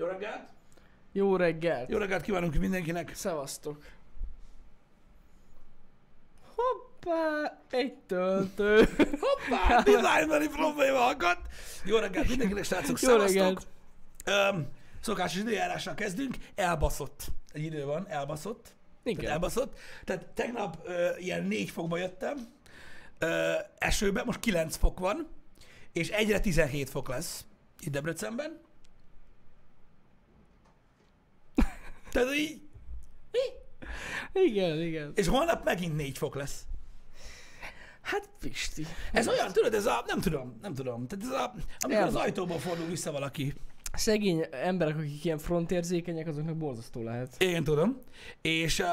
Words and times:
Jó 0.00 0.06
reggelt! 0.06 0.48
Jó 1.12 1.36
reggelt! 1.36 1.90
Jó 1.90 1.98
reggelt 1.98 2.22
kívánunk 2.22 2.54
mindenkinek! 2.54 3.14
Szevasztok! 3.14 3.84
Hoppá! 6.54 7.58
Egy 7.70 7.94
töltő! 8.06 8.88
Hoppá! 9.24 9.82
Designbeli 9.82 10.48
probléma 10.48 11.06
akadt! 11.06 11.40
Jó 11.84 11.96
reggelt 11.96 12.28
mindenkinek, 12.28 12.64
srácok! 12.64 12.98
Szevasztok! 12.98 13.60
Öm, 14.24 14.68
szokásos 15.00 15.40
időjárással 15.40 15.94
kezdünk. 15.94 16.36
Elbaszott. 16.54 17.26
Egy 17.52 17.62
idő 17.62 17.84
van, 17.84 18.08
elbaszott. 18.08 18.62
Tehát 19.02 19.18
Igen. 19.18 19.30
elbaszott. 19.30 19.78
Tehát 20.04 20.26
tegnap 20.26 20.78
ö, 20.84 21.16
ilyen 21.16 21.44
4 21.44 21.70
fokba 21.70 21.96
jöttem, 21.96 22.48
ö, 23.18 23.52
esőben, 23.78 24.24
most 24.24 24.40
9 24.40 24.76
fok 24.76 24.98
van, 24.98 25.28
és 25.92 26.08
egyre 26.08 26.40
17 26.40 26.90
fok 26.90 27.08
lesz 27.08 27.44
itt 27.80 27.92
Debrecenben. 27.92 28.68
Tehát 32.12 32.34
így, 32.34 32.60
Igen, 34.32 34.80
igen. 34.80 35.12
és 35.14 35.26
holnap 35.26 35.64
megint 35.64 35.96
4 35.96 36.18
fok 36.18 36.34
lesz. 36.34 36.64
Hát 38.00 38.30
Pisti. 38.40 38.86
Ez 39.12 39.28
olyan, 39.28 39.52
tudod, 39.52 39.74
ez 39.74 39.86
a, 39.86 40.04
nem 40.06 40.20
tudom, 40.20 40.58
nem 40.62 40.74
tudom. 40.74 41.06
Tehát 41.06 41.24
ez 41.24 41.30
a, 41.30 41.54
amikor 41.78 42.02
az 42.02 42.14
ajtóból 42.14 42.58
fordul 42.58 42.86
vissza 42.86 43.12
valaki. 43.12 43.54
Szegény 43.92 44.46
emberek, 44.50 44.96
akik 44.96 45.24
ilyen 45.24 45.38
frontérzékenyek, 45.38 46.26
azoknak 46.26 46.56
borzasztó 46.56 47.02
lehet. 47.02 47.34
Én 47.38 47.64
tudom. 47.64 47.98
És 48.42 48.78
uh, 48.78 48.86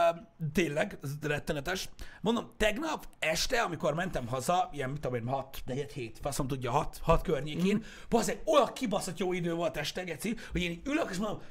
tényleg, 0.53 0.97
ez 1.03 1.11
rettenetes. 1.21 1.89
Mondom, 2.21 2.51
tegnap 2.57 3.07
este, 3.19 3.61
amikor 3.61 3.93
mentem 3.93 4.27
haza, 4.27 4.69
ilyen, 4.73 4.89
mit 4.89 5.01
tudom 5.01 5.17
én, 5.17 5.27
6, 5.27 5.57
4, 5.65 5.91
7, 5.91 6.19
faszom 6.21 6.47
tudja, 6.47 6.71
6, 6.71 6.99
6 7.01 7.21
környékén, 7.21 7.75
mm. 7.75 7.81
bazdmeg, 8.09 8.41
olyan 8.45 8.73
kibaszott 8.73 9.17
jó 9.17 9.33
idő 9.33 9.53
volt 9.53 9.77
este, 9.77 10.03
geci, 10.03 10.35
hogy 10.51 10.61
én 10.61 10.81
ülök, 10.85 11.07
és 11.11 11.17
mondom, 11.17 11.41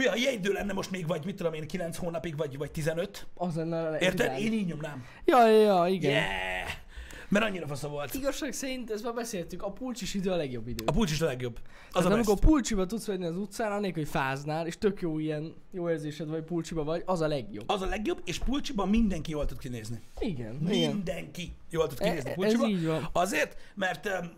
hülye, 0.00 0.10
ha 0.10 0.16
ilyen 0.16 0.32
idő 0.32 0.52
lenne 0.52 0.72
most 0.72 0.90
még, 0.90 1.06
vagy 1.06 1.24
mit 1.24 1.36
tudom 1.36 1.52
én, 1.54 1.66
9 1.66 1.96
hónapig, 1.96 2.36
vagy, 2.36 2.58
vagy 2.58 2.70
15, 2.70 3.26
Az 3.34 3.54
lenne 3.54 3.88
a 3.88 3.98
érted? 3.98 4.38
Én 4.38 4.52
így 4.52 4.66
nyomnám. 4.66 5.04
Ja, 5.24 5.48
ja, 5.48 5.86
igen. 5.88 6.10
Yeah! 6.10 6.28
Mert 7.28 7.44
annyira 7.44 7.66
fasza 7.66 7.88
volt. 7.88 8.14
Igazság 8.14 8.52
szerint, 8.52 8.90
ezt 8.90 9.04
már 9.04 9.14
beszéltük, 9.14 9.62
a 9.62 9.70
pulcsis 9.70 10.14
idő 10.14 10.30
a 10.30 10.36
legjobb 10.36 10.68
idő. 10.68 10.84
A 10.86 10.92
pulcs 10.92 11.10
is 11.10 11.20
a 11.20 11.24
legjobb. 11.26 11.58
Az 11.92 12.04
Az 12.04 12.10
a 12.10 12.14
amikor 12.14 12.38
pulcsiba 12.38 12.86
tudsz 12.86 13.06
venni 13.06 13.24
az 13.24 13.36
utcán, 13.36 13.72
anélkül, 13.72 14.02
hogy 14.02 14.12
fáznál, 14.12 14.66
és 14.66 14.78
tök 14.78 15.00
jó 15.00 15.18
ilyen, 15.18 15.54
jó 15.72 15.90
érzésed 15.90 16.28
vagy, 16.28 16.42
pulcsiba 16.42 16.84
vagy, 16.84 17.02
az 17.06 17.20
a 17.20 17.26
legjobb. 17.26 17.64
Az 17.70 17.82
a 17.82 17.86
legjobb, 17.86 18.20
és 18.24 18.38
pulcsiban 18.38 18.88
mindenki 18.88 19.30
jól 19.30 19.46
tud 19.46 19.58
kinézni. 19.58 20.00
Igen, 20.18 20.58
igen. 20.68 20.90
Mindenki 20.90 21.52
jól 21.70 21.86
tud 21.86 21.98
E- 22.00 22.04
kinézni 22.08 22.30
ez 22.30 22.36
pulcsiba. 22.36 22.66
így 22.68 22.86
van. 22.86 23.08
Azért, 23.12 23.56
mert 23.74 24.06
öm, 24.06 24.30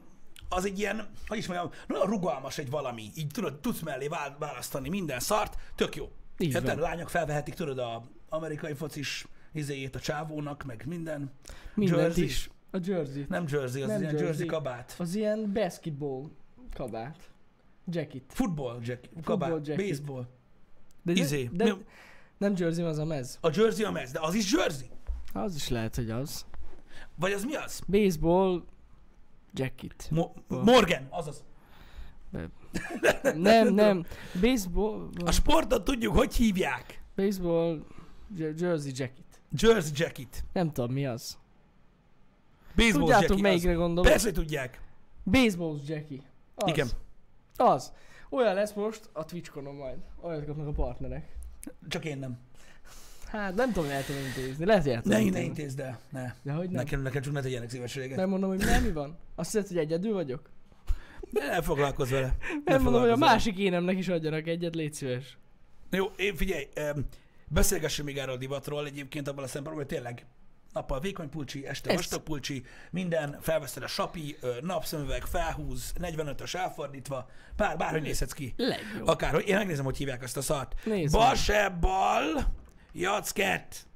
az 0.54 0.64
egy 0.64 0.78
ilyen, 0.78 1.08
hogy 1.26 1.38
is 1.38 1.46
mondjam, 1.46 1.70
nagyon 1.86 2.06
rugalmas 2.06 2.58
egy 2.58 2.70
valami. 2.70 3.10
Így 3.14 3.26
tudod, 3.32 3.60
tudsz 3.60 3.80
mellé 3.80 4.06
vál- 4.08 4.38
választani 4.38 4.88
minden 4.88 5.20
szart, 5.20 5.56
tök 5.74 5.96
jó. 5.96 6.10
Így 6.38 6.54
Érted? 6.54 6.64
van. 6.64 6.78
Lányok 6.78 7.08
felvehetik, 7.08 7.54
tudod, 7.54 7.78
a 7.78 8.02
amerikai 8.28 8.74
focis 8.74 9.26
izéjét 9.52 9.94
a 9.94 10.00
csávónak, 10.00 10.64
meg 10.64 10.84
minden. 10.86 11.30
Mindent 11.74 12.00
Jersey. 12.02 12.24
is. 12.24 12.50
A 12.70 12.78
jersey. 12.84 13.24
Nem 13.28 13.44
jersey, 13.48 13.82
az 13.82 13.88
Nem 13.88 14.00
ilyen 14.00 14.10
jersey. 14.12 14.26
jersey. 14.26 14.46
kabát. 14.46 14.94
Az 14.98 15.14
ilyen 15.14 15.52
basketball 15.52 16.30
kabát. 16.74 17.30
Jacket. 17.90 18.22
Football 18.28 18.78
jacket, 18.82 19.10
kabát, 19.24 19.66
jacket. 19.66 19.88
baseball. 19.88 20.26
De, 21.02 21.12
Izé, 21.12 21.50
de, 21.52 21.64
mi- 21.64 21.84
nem 22.38 22.54
jersey, 22.56 22.84
az 22.84 22.98
a 22.98 23.04
mez. 23.04 23.38
A 23.40 23.50
jersey 23.54 23.84
a 23.84 23.90
mez, 23.90 24.10
de 24.10 24.20
az 24.20 24.34
is 24.34 24.52
jersey? 24.52 24.86
Az 25.32 25.54
is 25.54 25.68
lehet, 25.68 25.94
hogy 25.96 26.10
az. 26.10 26.44
Vagy 27.14 27.32
az 27.32 27.44
mi 27.44 27.54
az? 27.54 27.80
Baseball 27.86 28.62
jacket. 29.54 30.08
Mo- 30.10 30.34
Morgan, 30.48 31.06
azaz. 31.10 31.44
Nem, 33.34 33.74
nem. 33.74 34.04
Baseball, 34.40 35.08
A 35.24 35.30
sportot 35.30 35.84
tudjuk, 35.84 36.14
hogy 36.16 36.34
hívják. 36.34 37.02
baseball 37.16 37.84
je- 38.36 38.60
jersey 38.60 38.92
jacket. 38.94 39.24
Jersey 39.50 39.92
jacket. 39.94 40.44
Nem 40.52 40.72
tudom 40.72 40.92
mi 40.92 41.06
az. 41.06 41.38
Baseball 42.76 43.00
Tudjátok 43.00 43.28
jacket. 43.28 43.42
melyikre 43.42 43.70
az. 43.70 43.76
gondolok? 43.76 44.10
Persze, 44.10 44.24
hogy 44.24 44.34
tudják. 44.34 44.80
Baseball 45.24 45.78
jacket. 45.86 46.22
Az. 46.54 46.70
Igen. 46.70 46.88
Az. 47.56 47.92
Olyan 48.30 48.54
lesz 48.54 48.72
most 48.72 49.08
a 49.12 49.24
Twitch-konon 49.24 49.74
majd. 49.74 49.98
Olyat 50.20 50.44
kapnak 50.44 50.66
a 50.66 50.72
partnerek. 50.72 51.36
Csak 51.88 52.04
én 52.04 52.18
nem. 52.18 52.38
Hát 53.32 53.54
nem 53.54 53.72
tudom, 53.72 53.84
hogy 53.84 53.94
el 53.94 54.04
tudom 54.04 54.20
intézni. 54.24 54.64
Lehet, 54.64 54.82
hogy 54.82 54.92
el 54.92 55.02
tudom 55.02 55.18
Ne, 55.24 55.30
ne 55.30 55.40
intézd 55.40 55.80
el. 55.80 55.98
Ne. 56.10 56.34
De 56.42 56.52
hogy 56.52 56.64
nem? 56.70 56.74
Nekem, 56.84 57.02
nekem 57.02 57.22
csak 57.22 57.32
ne 57.32 57.40
tegyenek 57.40 57.70
szívességet. 57.70 58.16
Nem 58.16 58.28
mondom, 58.28 58.48
hogy 58.50 58.58
nem 58.58 58.82
mi 58.82 58.92
van? 58.92 59.18
Azt 59.34 59.52
hiszed, 59.52 59.68
hogy 59.68 59.76
egyedül 59.76 60.12
vagyok? 60.12 60.50
Ne 61.30 61.62
foglalkozz 61.62 62.10
vele. 62.10 62.36
Ne 62.64 62.72
Nem 62.72 62.82
mondom, 62.82 63.00
hogy 63.00 63.10
a 63.10 63.16
másik 63.16 63.58
énemnek 63.58 63.98
is 63.98 64.08
adjanak 64.08 64.46
egyet, 64.46 64.74
légy 64.74 64.92
szíves. 64.94 65.38
Jó, 65.90 66.06
én 66.16 66.36
figyelj, 66.36 66.68
beszélgessünk 67.48 68.08
még 68.08 68.18
erről 68.18 68.34
a 68.34 68.38
divatról 68.38 68.86
egyébként 68.86 69.28
abban 69.28 69.44
a 69.44 69.46
szempontból, 69.46 69.84
hogy 69.84 69.94
tényleg 69.94 70.26
nappal 70.72 71.00
vékony 71.00 71.28
pulcsi, 71.28 71.66
este 71.66 71.90
Ez- 71.90 71.96
vastag 71.96 72.22
pulcsi, 72.22 72.64
minden, 72.90 73.38
felveszed 73.40 73.82
a 73.82 73.86
sapi, 73.86 74.36
napszemüveg, 74.60 75.22
felhúz, 75.24 75.92
45-ös 76.00 76.54
elfordítva, 76.54 77.28
bár, 77.56 77.76
bárhogy 77.76 78.02
nézhetsz 78.02 78.32
ki. 78.32 78.54
Legjobb. 78.56 79.06
Akár, 79.06 79.42
én 79.46 79.56
megnézem, 79.56 79.84
hogy 79.84 79.96
hívják 79.96 80.22
ezt 80.22 80.36
a 80.36 80.42
szart. 80.42 80.74
Nézd 80.84 81.12
Bal 81.14 81.26
meg. 81.28 81.36
se 81.36 81.68
bal, 81.80 82.24
jackett. 82.92 83.86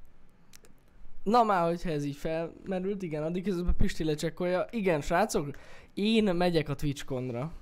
Na 1.22 1.42
már, 1.42 1.66
hogyha 1.68 1.90
ez 1.90 2.04
így 2.04 2.16
felmerült, 2.16 3.02
igen, 3.02 3.22
addig 3.22 3.44
közben 3.44 3.74
Pisti 3.76 4.04
lecsekkolja. 4.04 4.66
Igen, 4.70 5.00
srácok, 5.00 5.50
én 5.94 6.34
megyek 6.34 6.68
a 6.68 6.74
TwitchConra. 6.74 7.52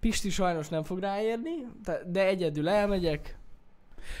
Pisti 0.00 0.30
sajnos 0.30 0.68
nem 0.68 0.84
fog 0.84 0.98
ráérni, 0.98 1.50
de- 2.06 2.26
egyedül 2.26 2.68
elmegyek. 2.68 3.38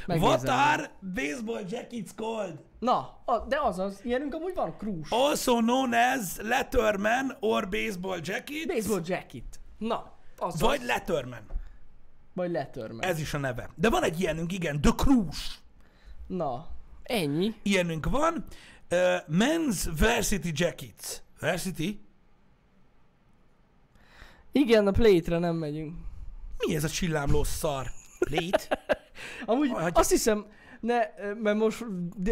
Megnézem. 0.06 0.30
What 0.30 0.48
are 0.48 0.90
baseball 1.14 1.62
jackets 1.68 2.14
called? 2.14 2.62
Na, 2.78 3.18
a, 3.24 3.38
de 3.48 3.60
azaz, 3.60 4.00
ilyenünk 4.04 4.34
amúgy 4.34 4.54
van, 4.54 4.76
krús. 4.76 5.10
Also 5.10 5.56
known 5.56 5.92
as 5.92 6.36
letterman 6.42 7.36
or 7.40 7.68
baseball 7.68 8.18
jacket. 8.22 8.66
Baseball 8.66 9.00
jacket. 9.04 9.60
Na, 9.78 10.12
azaz. 10.38 10.60
Vagy 10.60 10.82
letterman. 10.82 11.46
Vagy 12.34 12.50
letörme. 12.50 13.06
Ez 13.06 13.20
is 13.20 13.34
a 13.34 13.38
neve. 13.38 13.70
De 13.74 13.90
van 13.90 14.02
egy 14.02 14.20
ilyenünk, 14.20 14.52
igen, 14.52 14.80
The 14.80 14.92
Cruise. 14.96 15.54
Na, 16.26 16.68
ennyi. 17.02 17.54
Ilyenünk 17.62 18.06
van. 18.10 18.44
Uh, 18.90 18.98
men's 19.26 19.86
Varsity 19.98 20.50
Jackets. 20.52 21.22
Varsity? 21.40 21.98
Igen, 24.52 24.86
a 24.86 24.90
plate 24.90 25.38
nem 25.38 25.56
megyünk. 25.56 25.94
Mi 26.58 26.74
ez 26.74 26.84
a 26.84 26.88
csillámló 26.88 27.44
szar? 27.44 27.90
Plate? 28.18 28.84
Amúgy 29.46 29.68
Hagyja. 29.70 30.00
azt 30.00 30.10
hiszem, 30.10 30.46
ne, 30.84 30.98
mert 31.42 31.56
most 31.56 31.84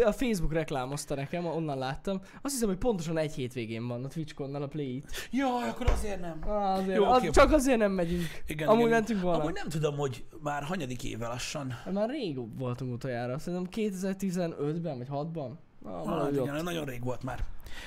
a 0.05 0.11
Facebook 0.11 0.53
reklámozta 0.53 1.15
nekem, 1.15 1.45
onnan 1.45 1.77
láttam. 1.77 2.21
Azt 2.41 2.53
hiszem, 2.53 2.67
hogy 2.67 2.77
pontosan 2.77 3.17
egy 3.17 3.33
hétvégén 3.33 3.87
van 3.87 4.03
a 4.03 4.07
TwitchConnal 4.07 4.61
a 4.61 4.67
Play-it. 4.67 5.11
Jaj, 5.31 5.69
akkor 5.69 5.89
azért 5.89 6.21
nem. 6.21 6.39
Ah, 6.45 6.73
azért, 6.73 6.97
Jó, 6.97 7.03
az. 7.05 7.29
Csak 7.29 7.51
azért 7.51 7.77
nem 7.77 7.91
megyünk. 7.91 8.23
Igen, 8.47 8.67
Amúgy 8.67 8.79
igen. 8.79 8.91
mentünk 8.91 9.21
volna. 9.21 9.39
Amúgy 9.41 9.53
nem 9.53 9.69
tudom, 9.69 9.97
hogy 9.97 10.25
már 10.41 10.63
hanyadik 10.63 11.03
éve 11.03 11.27
lassan. 11.27 11.69
Hát 11.69 11.93
Már 11.93 12.09
rég 12.09 12.57
voltunk 12.57 12.93
utoljára, 12.93 13.39
szerintem 13.39 13.69
2015-ben 13.71 14.97
vagy 14.97 15.07
6-ban. 15.11 15.51
Ah, 15.83 16.07
Ah, 16.07 16.31
igen, 16.33 16.63
nagyon 16.63 16.85
rég 16.85 17.03
volt 17.03 17.23
már. 17.23 17.39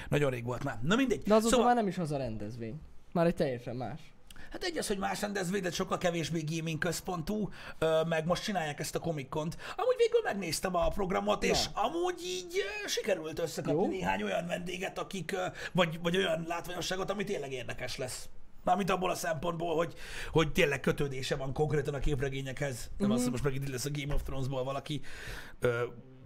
Nagyon 0.08 0.30
rég 0.30 0.44
volt 0.44 0.64
már. 0.64 0.78
Na 0.82 0.96
mindegy. 0.96 1.22
De 1.22 1.34
azóta 1.34 1.50
szóval, 1.50 1.66
már 1.66 1.76
nem 1.76 1.86
is 1.86 1.98
az 1.98 2.10
a 2.10 2.16
rendezvény. 2.16 2.80
Már 3.12 3.26
egy 3.26 3.34
teljesen 3.34 3.76
más. 3.76 4.00
Hát 4.56 4.64
egy 4.64 4.78
az, 4.78 4.86
hogy 4.86 4.98
más 4.98 5.20
rendezvény, 5.20 5.62
de 5.62 5.70
sokkal 5.70 5.98
kevésbé 5.98 6.44
gaming 6.46 6.78
központú, 6.78 7.48
meg 8.08 8.26
most 8.26 8.42
csinálják 8.42 8.80
ezt 8.80 8.94
a 8.94 8.98
Comic-Cont. 8.98 9.56
Amúgy 9.76 9.94
végül 9.96 10.20
megnéztem 10.24 10.76
a 10.76 10.88
programot, 10.88 11.44
és 11.44 11.68
Na. 11.74 11.80
amúgy 11.80 12.20
így 12.24 12.64
sikerült 12.86 13.38
összekapni 13.38 13.82
Jó. 13.82 13.88
néhány 13.88 14.22
olyan 14.22 14.46
vendéget, 14.46 14.98
akik, 14.98 15.36
vagy, 15.72 16.00
vagy 16.02 16.16
olyan 16.16 16.44
látványosságot, 16.46 17.10
ami 17.10 17.24
tényleg 17.24 17.52
érdekes 17.52 17.96
lesz. 17.96 18.28
Mármint 18.64 18.90
abból 18.90 19.10
a 19.10 19.14
szempontból, 19.14 19.76
hogy, 19.76 19.94
hogy 20.30 20.52
tényleg 20.52 20.80
kötődése 20.80 21.36
van 21.36 21.52
konkrétan 21.52 21.94
a 21.94 21.98
képregényekhez. 21.98 22.90
Nem 22.98 23.10
azt, 23.10 23.22
hogy 23.22 23.30
most 23.30 23.44
megint 23.44 23.64
itt 23.64 23.70
lesz 23.70 23.84
a 23.84 23.90
Game 23.92 24.14
of 24.14 24.22
Thrones-ból 24.22 24.64
valaki, 24.64 25.00
ö, 25.60 25.82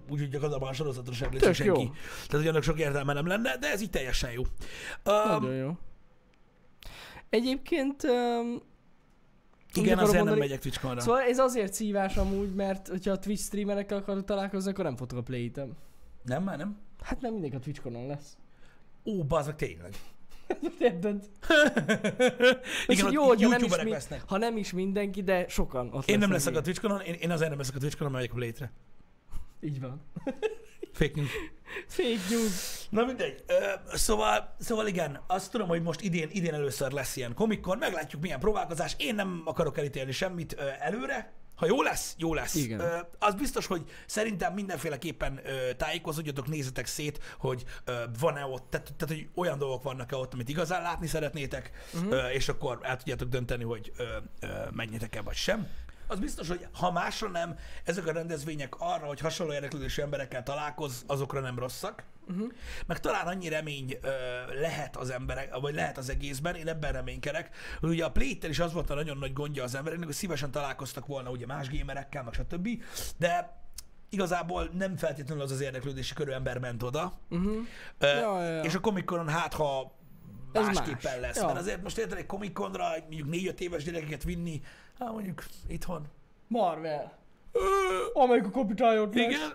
úgyhogy 0.09 0.29
gyakorlatilag 0.29 0.71
a 0.71 0.75
sorozaton 0.75 1.15
sem 1.15 1.33
lesz 1.33 1.57
senki. 1.57 1.65
jó. 1.65 1.75
Tehát, 1.75 2.31
hogy 2.31 2.47
annak 2.47 2.63
sok 2.63 2.79
értelme 2.79 3.13
nem 3.13 3.27
lenne, 3.27 3.57
de 3.59 3.71
ez 3.71 3.81
így 3.81 3.91
teljesen 3.91 4.31
jó. 4.31 4.43
Um, 4.43 5.41
Nagyon 5.41 5.55
jó. 5.55 5.79
Egyébként... 7.31 8.03
Um, 8.03 8.63
igen, 9.75 9.99
azért 9.99 10.25
nem 10.25 10.39
megyek 10.39 10.61
Twitch-konra. 10.61 11.01
Szóval 11.01 11.21
ez 11.21 11.39
azért 11.39 11.73
szívás 11.73 12.17
amúgy, 12.17 12.55
mert 12.55 12.89
hogyha 12.89 13.11
a 13.11 13.19
Twitch 13.19 13.43
streamerekkel 13.43 13.99
akarok 13.99 14.25
találkozni, 14.25 14.71
akkor 14.71 14.85
nem 14.85 14.97
fotok 14.97 15.19
a 15.19 15.23
play 15.23 15.51
-tem. 15.51 15.77
Nem, 16.23 16.43
már 16.43 16.59
nem? 16.59 16.79
Hát 17.03 17.21
nem 17.21 17.33
mindenki 17.33 17.57
a 17.57 17.59
Twitch-konon 17.59 18.07
lesz. 18.07 18.37
Ó, 19.05 19.25
bazd 19.25 19.47
meg, 19.47 19.57
tényleg. 19.57 19.95
Érted? 20.79 21.29
Igen, 22.87 23.13
jó, 23.13 23.27
hogyha 23.27 23.49
nem 23.49 23.63
is, 23.63 23.83
mi, 23.83 23.91
lesznek. 23.91 24.23
ha 24.27 24.39
nem 24.39 24.57
is 24.57 24.73
mindenki, 24.73 25.23
de 25.23 25.49
sokan 25.49 25.89
ott 25.93 26.09
Én 26.09 26.19
nem 26.19 26.33
leszek 26.33 26.57
a. 26.57 26.61
Twitch-konon, 26.61 27.01
én, 27.01 27.15
én 27.15 27.31
azért 27.31 27.49
nem 27.49 27.59
leszek 27.59 27.75
a 27.75 27.79
Twitch-konon, 27.79 28.13
mert 28.13 28.25
megyek 28.25 28.43
a 28.43 28.47
létre. 28.47 28.73
Így 29.61 29.81
van. 29.81 30.01
Fake 30.93 31.13
news. 31.15 31.31
Fake 31.87 32.21
news. 32.31 32.87
Na 32.91 33.05
mindegy. 33.05 33.45
Szóval, 33.93 34.55
szóval 34.59 34.87
igen, 34.87 35.21
azt 35.27 35.51
tudom, 35.51 35.69
hogy 35.69 35.83
most 35.83 36.01
idén, 36.01 36.29
idén 36.33 36.55
először 36.55 36.93
lesz 36.93 37.17
ilyen 37.17 37.35
komikon, 37.35 37.79
meglátjuk 37.79 38.23
milyen 38.23 38.41
próbálkozás. 38.41 38.95
Én 38.99 39.15
nem 39.15 39.43
akarok 39.45 39.79
elítélni 39.79 40.13
semmit 40.13 40.53
előre, 40.81 41.39
Ha 41.61 41.67
jó 41.67 41.83
lesz, 41.83 42.15
jó 42.19 42.35
lesz. 42.35 42.55
Igen. 42.55 42.81
Ö, 42.81 42.99
az 43.19 43.35
biztos, 43.35 43.67
hogy 43.67 43.85
szerintem 44.07 44.55
mindenféleképpen 44.55 45.41
ö, 45.45 45.73
tájékozódjatok, 45.77 46.49
nézzetek 46.49 46.87
szét, 46.87 47.21
hogy 47.39 47.65
ö, 47.85 47.93
van-e 48.21 48.45
ott, 48.45 48.71
tehát, 48.71 48.93
tehát 48.97 49.15
hogy 49.15 49.29
olyan 49.35 49.59
dolgok 49.59 49.83
vannak-e 49.83 50.17
ott, 50.17 50.33
amit 50.33 50.49
igazán 50.49 50.83
látni 50.83 51.07
szeretnétek, 51.07 51.71
uh-huh. 51.95 52.13
ö, 52.13 52.29
és 52.29 52.49
akkor 52.49 52.79
el 52.83 52.97
tudjátok 52.97 53.29
dönteni, 53.29 53.65
hogy 53.65 53.93
ö, 53.97 54.05
ö, 54.41 54.47
menjetek-e 54.73 55.23
vagy 55.23 55.35
sem. 55.35 55.69
Az 56.11 56.19
biztos, 56.19 56.49
hogy 56.49 56.67
ha 56.73 56.91
másra 56.91 57.29
nem, 57.29 57.59
ezek 57.85 58.07
a 58.07 58.13
rendezvények 58.13 58.75
arra, 58.79 59.07
hogy 59.07 59.21
hasonló 59.21 59.53
érdeklődésű 59.53 60.03
emberekkel 60.03 60.43
találkoz, 60.43 61.05
azokra 61.07 61.41
nem 61.41 61.59
rosszak. 61.59 62.03
Uh-huh. 62.29 62.53
Meg 62.87 63.01
talán 63.01 63.27
annyi 63.27 63.49
remény 63.49 63.99
ö, 64.03 64.09
lehet 64.61 64.97
az 64.97 65.11
emberek, 65.11 65.59
vagy 65.59 65.75
lehet 65.75 65.99
az 65.99 66.09
egészben, 66.09 66.55
én 66.55 66.69
ebben 66.69 66.93
reménykedek, 66.93 67.51
hogy 67.81 67.89
ugye 67.89 68.05
a 68.05 68.11
play 68.11 68.39
is 68.43 68.59
az 68.59 68.73
volt 68.73 68.91
a 68.91 68.95
nagyon 68.95 69.19
nagy 69.19 69.33
gondja 69.33 69.63
az 69.63 69.75
embereknek, 69.75 70.07
hogy 70.07 70.17
szívesen 70.17 70.51
találkoztak 70.51 71.07
volna 71.07 71.31
ugye 71.31 71.47
más 71.47 71.79
gamerekkel, 71.79 72.23
meg 72.23 72.33
stb. 72.33 72.69
De 73.17 73.59
igazából 74.09 74.71
nem 74.73 74.97
feltétlenül 74.97 75.43
az 75.43 75.51
az 75.51 75.61
érdeklődési 75.61 76.15
körű 76.15 76.31
ember 76.31 76.59
ment 76.59 76.83
oda. 76.83 77.19
Uh-huh. 77.31 77.57
Ö, 77.99 78.07
Ja, 78.07 78.43
ja, 78.43 78.51
ja. 78.51 78.63
És 78.63 78.75
a 78.75 78.81
Comic-Conon 78.81 79.29
hát, 79.29 79.55
ha 79.55 79.99
másképpen 80.53 81.13
más. 81.13 81.21
lesz. 81.21 81.37
Ja. 81.37 81.47
Mert 81.47 81.59
azért 81.59 81.83
most 81.83 81.99
érted 81.99 82.19
egy 82.19 82.27
Comic-Conra 82.27 82.89
mondjuk 83.01 83.29
4-5 83.31 83.59
éves 83.59 83.85
gyerekeket 83.85 84.25
vinni, 84.25 84.63
hát 85.01 85.13
mondjuk 85.13 85.45
itthon. 85.69 86.07
Marvel. 86.49 87.19
Ö, 87.53 87.61
Amelyik 88.13 88.45
a 88.47 88.51
kapitályot 88.51 89.15
lesz. 89.15 89.27
igen, 89.27 89.53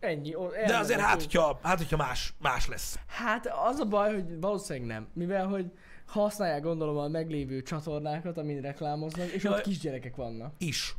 Ennyi. 0.00 0.34
O, 0.34 0.48
de 0.66 0.76
azért 0.76 1.00
hát, 1.00 1.20
hogyha, 1.20 1.58
hát, 1.62 1.78
hogyha 1.78 1.96
más, 1.96 2.32
más 2.38 2.68
lesz. 2.68 2.98
Hát 3.06 3.46
az 3.46 3.78
a 3.78 3.84
baj, 3.84 4.14
hogy 4.14 4.40
valószínűleg 4.40 4.88
nem. 4.88 5.08
Mivel, 5.12 5.46
hogy 5.46 5.70
használják 6.06 6.62
gondolom 6.62 6.96
a 6.96 7.08
meglévő 7.08 7.62
csatornákat, 7.62 8.38
amin 8.38 8.60
reklámoznak, 8.60 9.26
és 9.26 9.42
Jaj. 9.42 9.54
ott 9.54 9.62
kisgyerekek 9.62 10.16
vannak. 10.16 10.54
Is. 10.58 10.94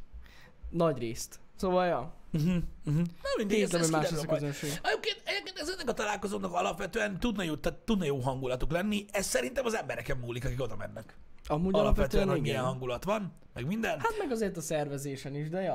Nagy 0.70 0.98
részt. 0.98 1.40
Szóval, 1.56 1.86
ja. 1.86 2.14
Uh-huh, 2.34 2.56
uh-huh. 2.86 3.04
Na 3.06 3.30
mindegy, 3.38 3.62
ez, 3.62 3.64
Értem, 3.64 3.80
ez 3.80 3.90
hogy 3.90 3.96
más 3.96 4.10
lesz 4.10 4.24
a 4.24 4.26
közönség. 4.26 4.70
Egyébként, 4.84 5.22
egyébként 5.24 5.58
ez 5.58 5.70
ennek 5.70 5.90
a 5.90 5.94
találkozónak 5.94 6.54
alapvetően 6.54 7.20
tudna 7.20 7.44
jó, 7.44 7.56
tehát 7.56 7.80
tudna 7.80 8.06
jó 8.06 8.20
hangulatuk 8.20 8.72
lenni. 8.72 9.06
Ez 9.12 9.26
szerintem 9.26 9.66
az 9.66 9.76
embereken 9.76 10.18
múlik, 10.18 10.46
akik 10.46 10.62
oda 10.62 10.76
mennek. 10.76 11.18
Amúgy 11.48 11.74
Alapvetően, 11.74 11.86
alapvetően 11.86 12.30
hogy 12.30 12.42
milyen 12.42 12.64
hangulat 12.64 13.04
van, 13.04 13.34
meg 13.54 13.66
minden. 13.66 14.00
Hát 14.00 14.16
meg 14.18 14.32
azért 14.32 14.58
a 14.58 14.62
szervezésen 14.62 15.36
is, 15.36 15.50
de 15.50 15.62
ja. 15.62 15.74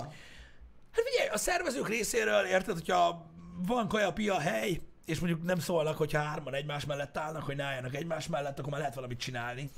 Hát 0.93 1.05
figyelj, 1.11 1.29
a 1.29 1.39
szervezők 1.39 1.89
részéről 1.89 2.45
érted, 2.45 2.75
hogyha 2.75 3.31
van 3.67 3.89
kajapia 3.89 4.39
hely, 4.39 4.81
és 5.05 5.19
mondjuk 5.19 5.43
nem 5.43 5.59
szólnak, 5.59 5.97
hogyha 5.97 6.19
hárman 6.19 6.55
egymás 6.55 6.85
mellett 6.85 7.17
állnak, 7.17 7.43
hogy 7.43 7.57
ne 7.57 7.65
álljanak 7.65 7.95
egymás 7.95 8.27
mellett, 8.27 8.59
akkor 8.59 8.71
már 8.71 8.81
lehet 8.81 8.95
valamit 8.95 9.19
csinálni. 9.19 9.71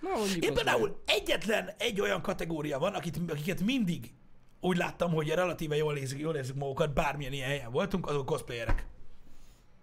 Na, 0.00 0.10
Én 0.40 0.54
például 0.54 1.02
egyetlen 1.06 1.70
egy 1.78 2.00
olyan 2.00 2.22
kategória 2.22 2.78
van, 2.78 2.94
akit, 2.94 3.18
akiket 3.28 3.60
mindig 3.60 4.12
úgy 4.64 4.76
láttam, 4.76 5.12
hogy 5.12 5.28
relatíve 5.28 5.76
jól 5.76 5.96
érzik, 5.96 6.18
jól 6.18 6.36
érzik 6.36 6.54
magukat, 6.54 6.92
bármilyen 6.92 7.32
ilyen 7.32 7.48
helyen 7.48 7.70
voltunk, 7.70 8.06
azok 8.06 8.26
cosplayerek. 8.26 8.86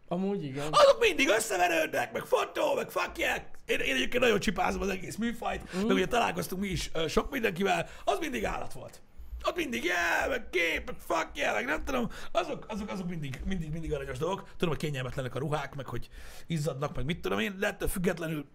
Amúgy 0.07 0.43
igen. 0.43 0.67
Azok 0.71 0.99
mindig 0.99 1.27
összeverődnek, 1.29 2.11
meg 2.13 2.25
fotó, 2.25 2.73
meg 2.75 2.91
fakják. 2.91 3.57
Én, 3.65 3.79
én 3.79 3.95
egyébként 3.95 4.23
nagyon 4.23 4.39
csipázom 4.39 4.81
az 4.81 4.89
egész 4.89 5.15
műfajt, 5.15 5.75
mm. 5.77 5.81
meg 5.81 5.95
ugye 5.95 6.07
találkoztunk 6.07 6.61
mi 6.61 6.67
is 6.67 6.89
ö, 6.93 7.07
sok 7.07 7.31
mindenkivel, 7.31 7.87
az 8.03 8.19
mindig 8.19 8.45
állat 8.45 8.73
volt. 8.73 9.01
Ott 9.47 9.55
mindig, 9.55 9.83
yeah, 9.83 10.29
meg 10.29 10.49
kép, 10.49 10.85
meg 10.85 10.95
fuck 10.99 11.37
yeah, 11.37 11.53
meg 11.53 11.65
nem 11.65 11.83
tudom, 11.85 12.09
azok, 12.31 12.65
azok, 12.67 12.89
azok 12.89 13.09
mindig, 13.09 13.41
mindig, 13.45 13.71
mindig 13.71 13.93
aranyos 13.93 14.17
dolgok. 14.17 14.47
Tudom, 14.57 14.69
hogy 14.69 14.83
kényelmetlenek 14.83 15.35
a 15.35 15.39
ruhák, 15.39 15.75
meg 15.75 15.85
hogy 15.85 16.09
izzadnak, 16.47 16.95
meg 16.95 17.05
mit 17.05 17.21
tudom 17.21 17.39
én, 17.39 17.59
de 17.59 17.67
ettől 17.67 17.87
függetlenül 17.87 18.45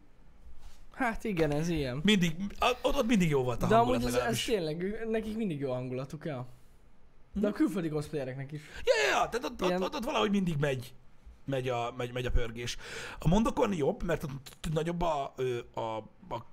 Hát 0.94 1.24
igen, 1.24 1.50
ez 1.50 1.68
ilyen. 1.68 2.00
mindig, 2.04 2.36
ott, 2.82 2.96
ott 2.96 3.06
mindig 3.06 3.28
jó 3.30 3.42
volt 3.42 3.62
a 3.62 3.66
De 3.66 3.74
hangulat 3.74 4.00
amúgy 4.00 4.06
ez, 4.08 4.12
ez 4.12 4.14
legalábbis. 4.14 4.44
tényleg, 4.44 4.82
ő- 4.82 5.06
nekik 5.10 5.36
mindig 5.36 5.60
jó 5.60 5.72
hangulatuk, 5.72 6.24
ja. 6.24 6.46
De 7.32 7.46
a 7.48 7.52
külföldi 7.52 7.88
cosplayereknek 7.88 8.52
is. 8.52 8.60
Ja, 8.84 8.92
ja, 9.10 9.18
ja, 9.22 9.28
tehát 9.28 9.44
ott, 9.44 9.62
ott, 9.62 9.68
Ilyen- 9.68 9.82
ott, 9.82 9.94
ott, 9.94 10.04
valahogy 10.04 10.30
mindig 10.30 10.56
megy, 10.56 10.94
megy 11.44 11.68
a, 11.68 11.92
megy, 11.96 12.12
megy 12.12 12.26
a 12.26 12.30
pörgés. 12.30 12.76
A 13.18 13.28
mondokon 13.28 13.72
jobb, 13.74 14.02
mert 14.02 14.22
ott 14.22 14.68
nagyobb 14.72 15.00
a, 15.02 15.34
a, 15.74 15.80
a, 16.28 16.46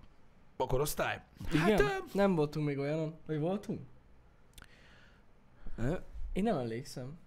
a 0.58 0.68
korosztály. 0.68 1.22
Igen? 1.52 1.62
Hát, 1.62 1.80
ö, 1.80 1.86
Nem 2.14 2.36
voltunk 2.36 2.66
még 2.66 2.78
olyanon. 2.78 3.16
Vagy 3.28 3.40
voltunk? 3.40 3.80
Ö? 5.78 5.94
Én 6.34 6.44
nem 6.44 6.58
emlékszem. 6.58 7.18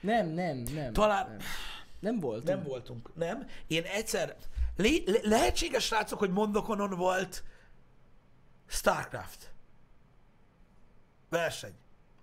Nem, 0.00 0.28
nem, 0.28 0.56
nem. 0.74 0.92
Talán- 0.92 1.28
Nem, 1.28 1.38
nem 2.00 2.18
voltunk. 2.20 2.46
nem 2.46 2.62
voltunk, 2.62 3.10
nem. 3.14 3.46
Én 3.66 3.82
egyszer, 3.82 4.36
le, 4.80 4.88
le, 5.12 5.18
lehetséges 5.22 5.84
srácok, 5.84 6.18
hogy 6.18 6.30
mondokonon 6.30 6.90
volt 6.90 7.44
Starcraft. 8.66 9.52
Verseny. 11.28 11.72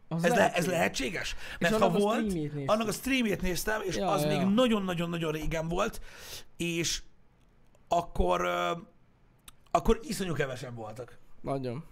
Az 0.08 0.24
Ez, 0.24 0.30
le, 0.30 0.36
lehet, 0.38 0.56
ez 0.56 0.64
hogy- 0.64 0.74
lehetséges? 0.74 1.36
Mert 1.60 1.78
ha 1.78 1.86
a 1.86 1.90
volt, 1.90 2.34
nézted. 2.34 2.64
annak 2.70 2.88
a 2.88 2.92
streamjét 2.92 3.42
néztem, 3.42 3.82
és 3.82 3.96
Ja, 3.96 4.10
az 4.12 4.22
ja. 4.24 4.28
még 4.28 4.54
nagyon-nagyon-nagyon 4.54 5.32
régen 5.32 5.68
volt, 5.68 6.02
és 6.58 7.02
akkor, 7.88 8.42
ö, 8.42 8.72
akkor 9.72 10.00
iszonyú 10.04 10.34
kevesen 10.34 10.76
voltak. 10.76 11.18
Nagyon. 11.42 11.84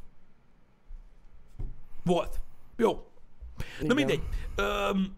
Volt. 2.03 2.39
Jó. 2.77 3.11
Na 3.57 3.63
Igen. 3.83 3.95
mindegy. 3.95 4.21
Öm, 4.55 5.17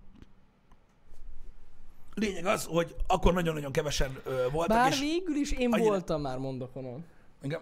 lényeg 2.20 2.46
az, 2.46 2.66
hogy 2.66 2.96
akkor 3.08 3.34
nagyon-nagyon 3.34 3.72
kevesen 3.72 4.20
ö, 4.24 4.48
voltak, 4.52 4.78
Bár 4.78 4.92
és... 4.92 5.00
végül 5.00 5.36
is 5.36 5.52
én 5.52 5.72
annyira- 5.74 5.90
voltam 5.90 6.22
már 6.22 6.38
mondokonon. 6.38 7.06
Igen. 7.42 7.62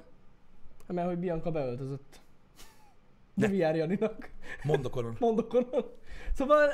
Mert 0.87 1.07
hogy 1.07 1.17
Bianca 1.17 1.51
beöltözött. 1.51 2.19
De. 3.33 3.47
VR 3.47 3.75
Janinak. 3.75 4.29
Mondokonon. 4.63 5.15
Mondokonon. 5.19 5.85
Szóval 6.33 6.69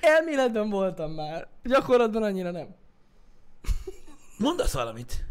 elméletben 0.00 0.70
voltam 0.70 1.10
már. 1.10 1.48
Gyakorlatban 1.62 2.22
annyira 2.22 2.50
nem. 2.50 2.74
Mondasz 4.38 4.72
valamit? 4.72 5.24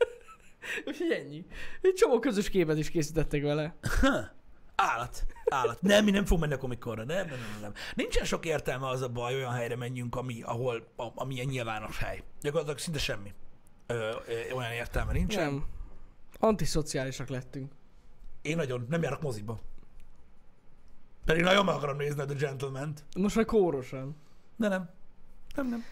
Úgyhogy 0.86 1.10
ennyi. 1.10 1.46
Egy 1.80 1.94
csomó 1.94 2.18
közös 2.18 2.50
képet 2.50 2.78
is 2.78 2.90
készítettek 2.90 3.42
vele. 3.42 3.74
Ha, 4.00 4.28
állat. 4.74 5.24
Állat. 5.48 5.82
Nem, 5.82 6.04
mi 6.04 6.10
nem 6.10 6.24
fogunk 6.24 6.40
menni 6.40 6.54
a 6.54 6.58
komikonra. 6.58 7.04
Nem, 7.04 7.26
nem, 7.26 7.38
nem, 7.38 7.60
nem. 7.60 7.72
Nincsen 7.94 8.24
sok 8.24 8.46
értelme 8.46 8.88
az 8.88 9.00
a 9.02 9.08
baj, 9.08 9.34
olyan 9.34 9.52
helyre 9.52 9.76
menjünk, 9.76 10.16
ami, 10.16 10.42
ahol, 10.42 10.88
a, 10.96 11.06
ami 11.14 11.34
ilyen 11.34 11.46
nyilvános 11.46 11.98
hely. 11.98 12.22
Gyakorlatilag 12.40 12.78
szinte 12.78 12.98
semmi. 12.98 13.34
Ö, 13.86 14.10
ö, 14.26 14.52
olyan 14.54 14.72
értelme 14.72 15.12
nincsen. 15.12 15.52
Nem. 15.52 15.66
Antiszociálisak 16.38 17.28
lettünk. 17.28 17.72
Én 18.42 18.56
nagyon 18.56 18.86
nem 18.88 19.02
járok 19.02 19.22
moziba. 19.22 19.60
Pedig 21.24 21.42
nagyon 21.42 21.64
meg 21.64 21.74
akarom 21.74 21.96
nézni 21.96 22.20
a 22.20 22.24
The 22.24 22.34
Gentleman-t. 22.34 23.04
Most 23.16 23.36
már 23.36 23.44
kórosan. 23.44 24.16
De 24.56 24.68
nem. 24.68 24.90
Nem, 25.54 25.68
nem. 25.68 25.84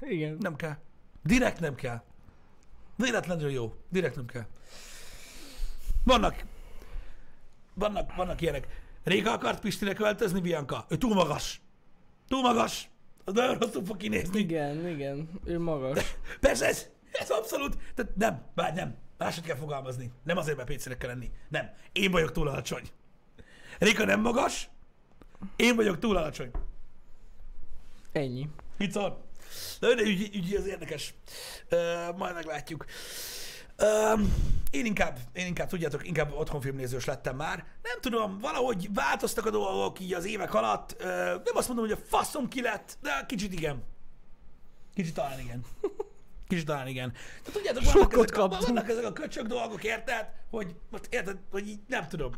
Igen. 0.00 0.36
Nem 0.40 0.56
kell. 0.56 0.76
Direkt 1.22 1.60
nem 1.60 1.74
kell. 1.74 2.02
Véletlenül 2.96 3.50
jó. 3.50 3.74
Direkt 3.88 4.16
nem 4.16 4.26
kell. 4.26 4.46
Vannak, 6.04 6.44
vannak, 7.74 8.14
vannak 8.14 8.40
ilyenek. 8.40 8.86
Réka 9.08 9.32
akart 9.32 9.60
Pistire 9.60 9.92
költözni, 9.92 10.40
Bianca. 10.40 10.86
Ő 10.88 10.96
túl 10.96 11.14
magas. 11.14 11.60
Túl 12.28 12.40
magas. 12.40 12.88
Az 13.24 13.34
nagyon 13.34 13.58
rosszul 13.58 13.84
fog 13.84 13.96
kinézni. 13.96 14.38
Igen, 14.38 14.88
igen. 14.88 15.28
Ő 15.44 15.58
magas. 15.58 16.16
Persze 16.40 16.66
ez, 16.66 16.86
ez 17.12 17.30
abszolút. 17.30 17.76
Tehát 17.94 18.16
nem, 18.16 18.42
bár 18.54 18.74
nem. 18.74 18.96
Máshogy 19.18 19.44
kell 19.44 19.56
fogalmazni. 19.56 20.10
Nem 20.24 20.36
azért, 20.36 20.56
mert 20.56 20.68
pécének 20.68 20.98
kell 20.98 21.08
lenni. 21.08 21.30
Nem. 21.48 21.70
Én 21.92 22.10
vagyok 22.10 22.32
túl 22.32 22.48
alacsony. 22.48 22.82
Réka 23.78 24.04
nem 24.04 24.20
magas. 24.20 24.68
Én 25.56 25.76
vagyok 25.76 25.98
túl 25.98 26.16
alacsony. 26.16 26.50
Ennyi. 28.12 28.48
Mit 28.76 28.92
szól? 28.92 29.24
De 29.80 29.94
de 29.94 30.02
ügy, 30.02 30.34
ügy 30.34 30.54
az 30.54 30.66
érdekes. 30.66 31.14
Uh, 31.70 32.16
majd 32.16 32.34
meglátjuk. 32.34 32.84
Uh, 33.78 34.20
én 34.70 34.84
inkább, 34.86 35.18
én 35.32 35.46
inkább, 35.46 35.68
tudjátok, 35.68 36.06
inkább 36.06 36.32
otthonfilmnézős 36.32 37.04
lettem 37.04 37.36
már. 37.36 37.56
Nem 37.82 38.00
tudom, 38.00 38.38
valahogy 38.38 38.94
változtak 38.94 39.46
a 39.46 39.50
dolgok 39.50 40.00
így 40.00 40.14
az 40.14 40.24
évek 40.24 40.54
alatt. 40.54 40.96
Nem 41.44 41.54
azt 41.54 41.68
mondom, 41.68 41.86
hogy 41.88 41.98
a 42.02 42.06
faszom 42.08 42.48
ki 42.48 42.60
lett, 42.60 42.98
de 43.02 43.24
kicsit 43.26 43.52
igen. 43.52 43.82
Kicsit 44.94 45.14
talán 45.14 45.38
igen. 45.38 45.64
Kicsit 46.48 46.66
talán 46.66 46.86
igen. 46.86 47.12
De 47.44 47.50
tudjátok, 47.50 47.82
vannak 47.84 48.00
Sokkot 48.00 48.24
ezek, 48.24 48.36
a, 48.36 48.40
kaptunk. 48.40 48.66
vannak 48.66 48.88
ezek 48.88 49.04
a 49.04 49.12
köcsög 49.12 49.46
dolgok, 49.46 49.84
érted? 49.84 50.28
Hogy 50.50 50.74
most 50.90 51.06
érted, 51.10 51.38
hogy 51.50 51.68
így 51.68 51.80
nem 51.86 52.08
tudom. 52.08 52.32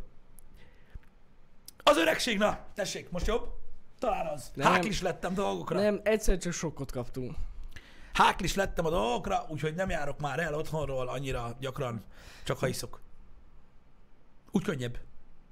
Az 1.82 1.96
öregség, 1.96 2.38
na, 2.38 2.58
tessék, 2.74 3.10
most 3.10 3.26
jobb? 3.26 3.48
Talán 3.98 4.26
az. 4.26 4.50
Nem. 4.54 4.72
Háklis 4.72 5.02
lettem 5.02 5.34
dolgokra. 5.34 5.80
Nem, 5.80 6.00
egyszer 6.02 6.38
csak 6.38 6.52
sokkot 6.52 6.92
kaptunk. 6.92 7.36
Háklis 8.12 8.54
lettem 8.54 8.86
a 8.86 8.90
dolgokra, 8.90 9.46
úgyhogy 9.48 9.74
nem 9.74 9.90
járok 9.90 10.20
már 10.20 10.38
el 10.38 10.54
otthonról 10.54 11.08
annyira 11.08 11.56
gyakran, 11.60 12.04
csak 12.44 12.58
ha 12.58 12.68
iszok. 12.68 13.00
Úgy 14.50 14.62
könnyebb. 14.62 14.98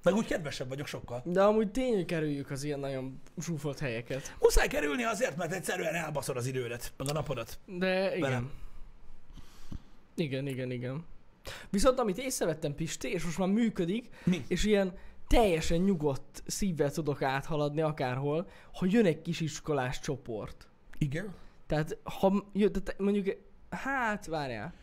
Meg 0.02 0.14
úgy 0.14 0.26
kedvesebb 0.26 0.68
vagyok 0.68 0.86
sokkal. 0.86 1.22
De 1.24 1.42
amúgy 1.42 1.70
tény, 1.70 1.94
hogy 1.94 2.04
kerüljük 2.04 2.50
az 2.50 2.62
ilyen 2.62 2.80
nagyon 2.80 3.20
zsúfolt 3.38 3.78
helyeket. 3.78 4.36
Muszáj 4.40 4.68
kerülni 4.68 5.04
azért, 5.04 5.36
mert 5.36 5.52
egyszerűen 5.52 5.94
elbaszol 5.94 6.36
az 6.36 6.46
idődet, 6.46 6.92
meg 6.96 7.08
a 7.08 7.12
napodat. 7.12 7.58
De 7.66 8.16
igen. 8.16 8.20
Velem. 8.20 8.50
Igen, 10.14 10.46
igen, 10.46 10.70
igen. 10.70 11.04
Viszont 11.70 11.98
amit 11.98 12.18
észrevettem 12.18 12.74
Pisti, 12.74 13.08
és 13.12 13.24
most 13.24 13.38
már 13.38 13.48
működik, 13.48 14.08
Mi? 14.24 14.44
és 14.48 14.64
ilyen 14.64 14.96
teljesen 15.26 15.78
nyugodt 15.78 16.42
szívvel 16.46 16.90
tudok 16.90 17.22
áthaladni 17.22 17.80
akárhol, 17.80 18.48
ha 18.72 18.86
jön 18.88 19.06
egy 19.06 19.22
kisiskolás 19.22 20.00
csoport. 20.00 20.68
Igen. 20.98 21.34
Tehát 21.68 21.96
ha 22.02 22.44
tehát 22.54 22.94
mondjuk, 22.98 23.36
hát 23.70 24.26
várjál, 24.26 24.74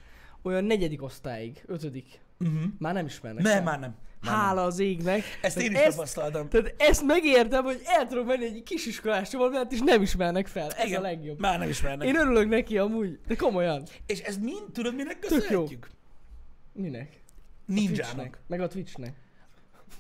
olyan 0.41 0.63
negyedik 0.63 1.03
osztályig, 1.03 1.63
ötödik, 1.65 2.23
Uh-huh. 2.39 2.61
már 2.79 2.93
nem 2.93 3.05
ismernek. 3.05 3.43
Nem, 3.43 3.63
már 3.63 3.79
nem. 3.79 3.95
Már 4.21 4.33
nem. 4.33 4.33
Hála 4.33 4.63
az 4.63 4.79
égnek. 4.79 5.23
Ezt 5.41 5.57
én 5.59 5.71
is 5.71 5.77
ezt, 5.77 5.95
tapasztaltam. 5.95 6.49
tehát 6.49 6.73
ezt 6.77 7.03
megértem, 7.05 7.63
hogy 7.63 7.81
el 7.85 8.07
tudom 8.07 8.25
menni 8.25 8.45
egy 8.45 8.63
kisiskolás 8.63 9.29
csoportba, 9.29 9.61
és 9.69 9.79
nem 9.83 10.01
ismernek 10.01 10.47
fel. 10.47 10.69
Ez 10.71 10.85
Igen. 10.87 10.99
a 10.99 11.01
legjobb. 11.01 11.39
Már 11.39 11.59
nem 11.59 11.69
ismernek. 11.69 12.07
Én 12.07 12.15
örülök 12.15 12.49
neki 12.49 12.77
amúgy, 12.77 13.19
de 13.27 13.35
komolyan. 13.35 13.83
És 14.05 14.19
ez 14.19 14.37
mind, 14.37 14.71
tudod, 14.73 14.95
minek 14.95 15.19
Tök 15.19 15.31
jó. 15.31 15.37
köszönhetjük? 15.37 15.89
Minek? 16.73 17.21
Ninjának. 17.65 18.39
Meg 18.47 18.61
a 18.61 18.67
Twitchnek. 18.67 19.13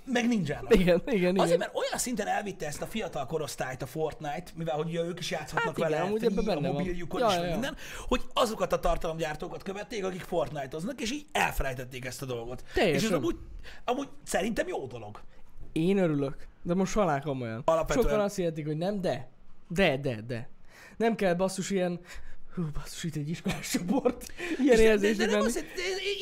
Meg 0.05 0.27
ninjának. 0.27 0.75
Igen, 0.75 1.01
igen, 1.05 1.35
Azért, 1.35 1.47
igen. 1.47 1.57
mert 1.59 1.75
olyan 1.75 1.97
szinten 1.97 2.27
elvitte 2.27 2.65
ezt 2.65 2.81
a 2.81 2.85
fiatal 2.85 3.25
korosztályt 3.25 3.81
a 3.81 3.85
Fortnite, 3.85 4.43
mivel 4.55 4.75
hogy 4.75 4.87
ugye 4.87 5.03
ők 5.03 5.19
is 5.19 5.31
játszhatnak 5.31 5.63
Hát 5.63 5.77
igen, 5.77 5.89
vele 5.89 6.01
amúgy 6.01 6.19
free, 6.19 6.31
ebben 6.31 6.45
benne 6.45 6.67
a 6.67 6.71
mobiljukon 6.71 7.19
Ja, 7.19 7.27
is, 7.27 7.35
ja. 7.35 7.51
minden, 7.51 7.75
hogy 8.07 8.21
azokat 8.33 8.73
a 8.73 8.79
tartalomgyártókat 8.79 9.63
követték, 9.63 10.05
akik 10.05 10.21
Fortnite-oznak, 10.21 11.01
és 11.01 11.11
így 11.11 11.25
elfelejtették 11.31 12.05
ezt 12.05 12.21
a 12.21 12.25
dolgot. 12.25 12.63
Teljesen. 12.73 12.99
És 12.99 13.05
ez 13.05 13.11
amúgy, 13.11 13.37
amúgy 13.85 14.07
szerintem 14.23 14.67
jó 14.67 14.87
dolog. 14.87 15.21
Én 15.71 15.97
örülök. 15.97 16.47
De 16.63 16.73
most 16.73 16.93
halál 16.93 17.21
komolyan. 17.21 17.61
Alapvetően. 17.65 18.05
Sokan 18.07 18.19
azt 18.19 18.35
hihetik, 18.35 18.65
hogy 18.65 18.77
nem, 18.77 19.01
de. 19.01 19.29
De, 19.67 19.97
de, 19.97 20.21
de. 20.27 20.49
Nem 20.97 21.15
kell 21.15 21.33
basszus 21.33 21.69
ilyen... 21.69 21.99
Hú, 22.55 22.63
basszus, 22.73 23.03
itt 23.03 23.15
egy 23.15 23.29
iskolás 23.29 23.69
csoport. 23.69 24.25
Ilyen 24.59 24.77
de, 24.77 24.97
de, 24.97 25.13
de 25.13 25.25
nem 25.25 25.39
az, 25.41 25.53
de, 25.53 25.61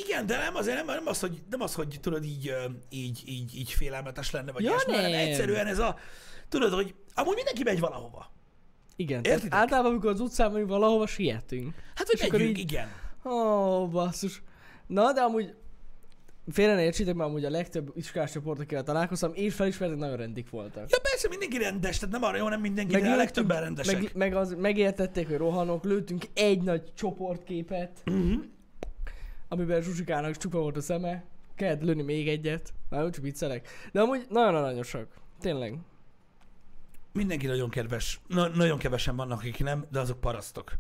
igen, 0.06 0.25
de 0.25 0.38
nem 0.38 0.56
azért 0.56 0.75
nem, 0.78 0.86
nem 0.86 1.08
az, 1.08 1.20
hogy, 1.20 1.42
nem 1.50 1.62
az, 1.62 1.74
hogy 1.74 1.98
tudod 2.02 2.24
így, 2.24 2.54
így, 2.90 3.22
így, 3.25 3.56
így 3.58 3.72
félelmetes 3.72 4.32
lenne, 4.32 4.52
vagy 4.52 4.63
Ja, 4.63 4.70
ilyesmi, 4.70 4.94
hanem 4.94 5.12
nem. 5.12 5.20
egyszerűen 5.20 5.68
ez 5.68 5.80
a, 5.80 5.98
tudod, 6.50 6.74
hogy 6.74 6.96
amúgy 7.13 7.36
mindenki 7.36 7.63
megy 7.63 7.80
valahova. 7.80 8.32
Igen, 8.96 9.22
tehát 9.22 9.38
Értitek? 9.38 9.60
általában, 9.60 9.92
amikor 9.92 10.10
az 10.10 10.20
utcán 10.20 10.52
vagyunk, 10.52 10.70
valahova 10.70 11.08
sietünk. 11.08 11.74
Hát, 11.96 12.08
hogy 12.08 12.32
megyünk, 12.32 12.58
így- 12.58 12.72
igen. 12.72 12.88
Ó, 13.25 13.88
basszus. 13.88 14.42
Na, 14.88 15.13
de 15.13 15.22
amúgy 15.22 15.54
félre 16.51 16.75
ne 16.75 16.83
értsétek, 16.83 17.15
mert 17.15 17.29
amúgy 17.29 17.45
a 17.45 17.50
legtöbb 17.50 17.91
iskolás 17.95 18.31
csoport, 18.31 18.59
akivel 18.59 18.83
találkoztam, 18.83 19.31
és 19.33 19.53
felismertek, 19.53 19.97
nagyon 19.97 20.17
rendik 20.17 20.50
voltak. 20.50 20.89
Ja 20.89 20.97
persze, 21.01 21.27
mindenki 21.29 21.57
rendes, 21.57 21.97
tehát 22.00 22.13
nem 22.13 22.23
arra 22.23 22.38
jó, 22.38 22.47
nem 22.50 22.62
mindenki, 22.62 23.00
de 23.00 23.12
a 23.12 23.15
legtöbben 23.15 23.62
rendesek. 23.62 24.01
meg, 24.01 24.12
meg 24.15 24.35
az, 24.35 24.55
megértették, 24.57 25.27
hogy 25.27 25.38
rohanok, 25.38 25.83
lőttünk 25.83 26.25
egy 26.33 26.62
nagy 26.62 26.93
csoportképet, 26.93 28.03
Uh-huh. 28.05 28.43
amiben 29.47 29.81
Zsuzsikának 29.81 30.38
csupa 30.38 30.59
volt 30.59 30.77
a 30.77 30.81
szeme. 30.81 31.23
Kellett 31.55 31.81
lőni 31.81 32.01
még 32.01 32.27
egyet. 32.27 32.73
Már 32.89 33.03
úgy 33.03 33.21
viccelek. 33.21 33.67
De 33.91 34.01
amúgy 34.01 34.25
nagyon 34.29 34.55
aranyosak. 34.55 35.07
Tényleg. 35.39 35.77
Mindenki 37.12 37.45
nagyon 37.47 37.69
kedves. 37.69 38.19
Na, 38.27 38.47
nagyon 38.47 38.77
kevesen 38.77 39.15
vannak, 39.15 39.39
akik 39.39 39.59
nem, 39.63 39.85
de 39.91 40.00
azok 40.00 40.19
parasztok. 40.19 40.73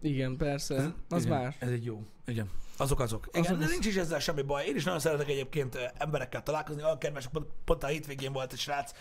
Igen, 0.00 0.36
persze. 0.36 0.94
Az 1.08 1.24
igen, 1.24 1.38
más. 1.42 1.54
Ez 1.58 1.70
egy 1.70 1.84
jó. 1.84 2.02
Igen. 2.26 2.50
Azok 2.78 3.00
azok. 3.00 3.26
Igen, 3.32 3.42
Azok 3.44 3.58
de 3.58 3.64
az- 3.64 3.70
nincs 3.70 3.86
is 3.86 3.96
ezzel 3.96 4.18
semmi 4.18 4.42
baj. 4.42 4.66
Én 4.66 4.76
is 4.76 4.84
nagyon 4.84 5.00
szeretek 5.00 5.28
egyébként 5.28 5.92
emberekkel 5.98 6.42
találkozni. 6.42 6.82
Olyan 6.82 6.98
kedves, 6.98 7.26
pont, 7.28 7.46
pont 7.64 7.82
a 7.82 7.86
hétvégén 7.86 8.32
volt 8.32 8.52
egy 8.52 8.58
srác. 8.58 8.92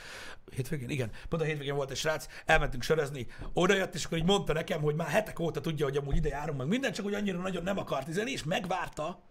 Hétvégén? 0.56 0.90
Igen. 0.90 1.12
Pont 1.30 1.42
a 1.42 1.46
hétvégén 1.46 1.76
volt 1.76 1.92
egy 1.92 1.98
srác. 1.98 2.28
Elmentünk 2.46 2.84
sörözni. 2.84 3.28
Oda 3.54 3.74
jött, 3.74 3.96
és 3.96 4.06
akkor 4.06 4.18
így 4.18 4.24
mondta 4.26 4.54
nekem, 4.54 4.82
hogy 4.82 4.96
már 4.96 5.08
hetek 5.08 5.40
óta 5.40 5.62
tudja, 5.62 5.86
hogy 5.86 5.98
amúgy 5.98 6.16
ide 6.16 6.30
járunk 6.30 6.58
meg 6.58 6.68
minden, 6.68 6.92
csak 6.92 7.06
hogy 7.06 7.14
annyira 7.14 7.38
nagyon 7.40 7.64
nem 7.64 7.78
akart 7.78 8.08
izenni, 8.08 8.32
és 8.32 8.44
megvárta 8.44 9.22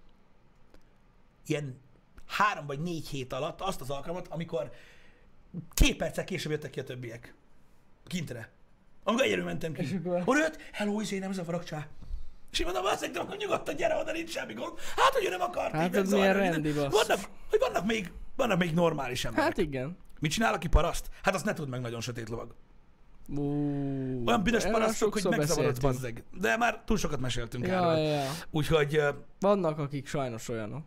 ilyen 1.47 1.80
három 2.26 2.66
vagy 2.66 2.80
négy 2.80 3.09
hét 3.09 3.33
alatt 3.33 3.61
azt 3.61 3.80
az 3.80 3.90
alkalmat, 3.90 4.28
amikor 4.28 4.71
két 5.75 5.97
perccel 5.97 6.25
később 6.25 6.52
jöttek 6.52 6.71
ki 6.71 6.80
a 6.80 6.85
többiek. 6.85 7.35
Kintre. 8.06 8.52
Amikor 9.04 9.25
egyedül 9.26 9.44
mentem 9.44 9.73
ki. 9.73 9.82
És 9.82 9.92
akkor- 10.04 10.23
Oda 10.25 10.38
jött, 10.38 10.58
hello, 10.73 11.00
izé, 11.00 11.18
nem 11.18 11.32
zavarok 11.32 11.64
csá. 11.64 11.87
És 12.52 12.58
én 12.61 12.66
mondom, 12.66 12.84
azt 12.84 13.11
mondom, 13.14 13.37
nyugodtan 13.37 13.76
gyere 13.76 13.96
oda, 13.96 14.12
nincs 14.12 14.30
semmi 14.30 14.52
gond. 14.52 14.78
Hát, 14.96 15.12
hogy 15.12 15.25
ő 15.25 15.28
nem 15.28 15.40
akart. 15.40 15.73
Hát 15.73 15.87
ez 15.88 15.92
megzavarni, 15.94 16.38
milyen 16.38 16.52
rendi. 16.52 16.73
Vannak, 16.73 17.18
hogy 17.50 17.58
vannak 17.58 17.87
még, 17.87 18.12
vannak 18.37 18.58
még 18.58 18.75
normális 18.75 19.25
emberek. 19.25 19.49
Hát 19.49 19.58
igen. 19.58 19.96
Mit 20.20 20.30
csinál, 20.30 20.54
aki 20.54 20.68
paraszt? 20.68 21.08
Hát 21.23 21.34
azt 21.34 21.44
ne 21.44 21.52
tud 21.52 21.68
meg 21.68 21.80
nagyon 21.80 22.00
sötét 22.00 22.28
lovag. 22.28 22.54
Ú, 23.28 23.42
Olyan 24.26 24.42
büdös 24.42 24.64
parasztok, 24.64 25.12
hogy 25.12 25.25
megzavarodsz 25.28 25.78
bazzeg. 25.78 26.25
De 26.40 26.56
már 26.56 26.82
túl 26.84 26.96
sokat 26.96 27.20
meséltünk 27.20 27.66
Ja, 27.66 27.73
erről. 27.73 27.96
ja. 28.04 28.30
Úgyhogy, 28.50 29.00
Vannak, 29.40 29.78
akik 29.78 30.06
sajnos 30.06 30.49
olyanok. 30.49 30.82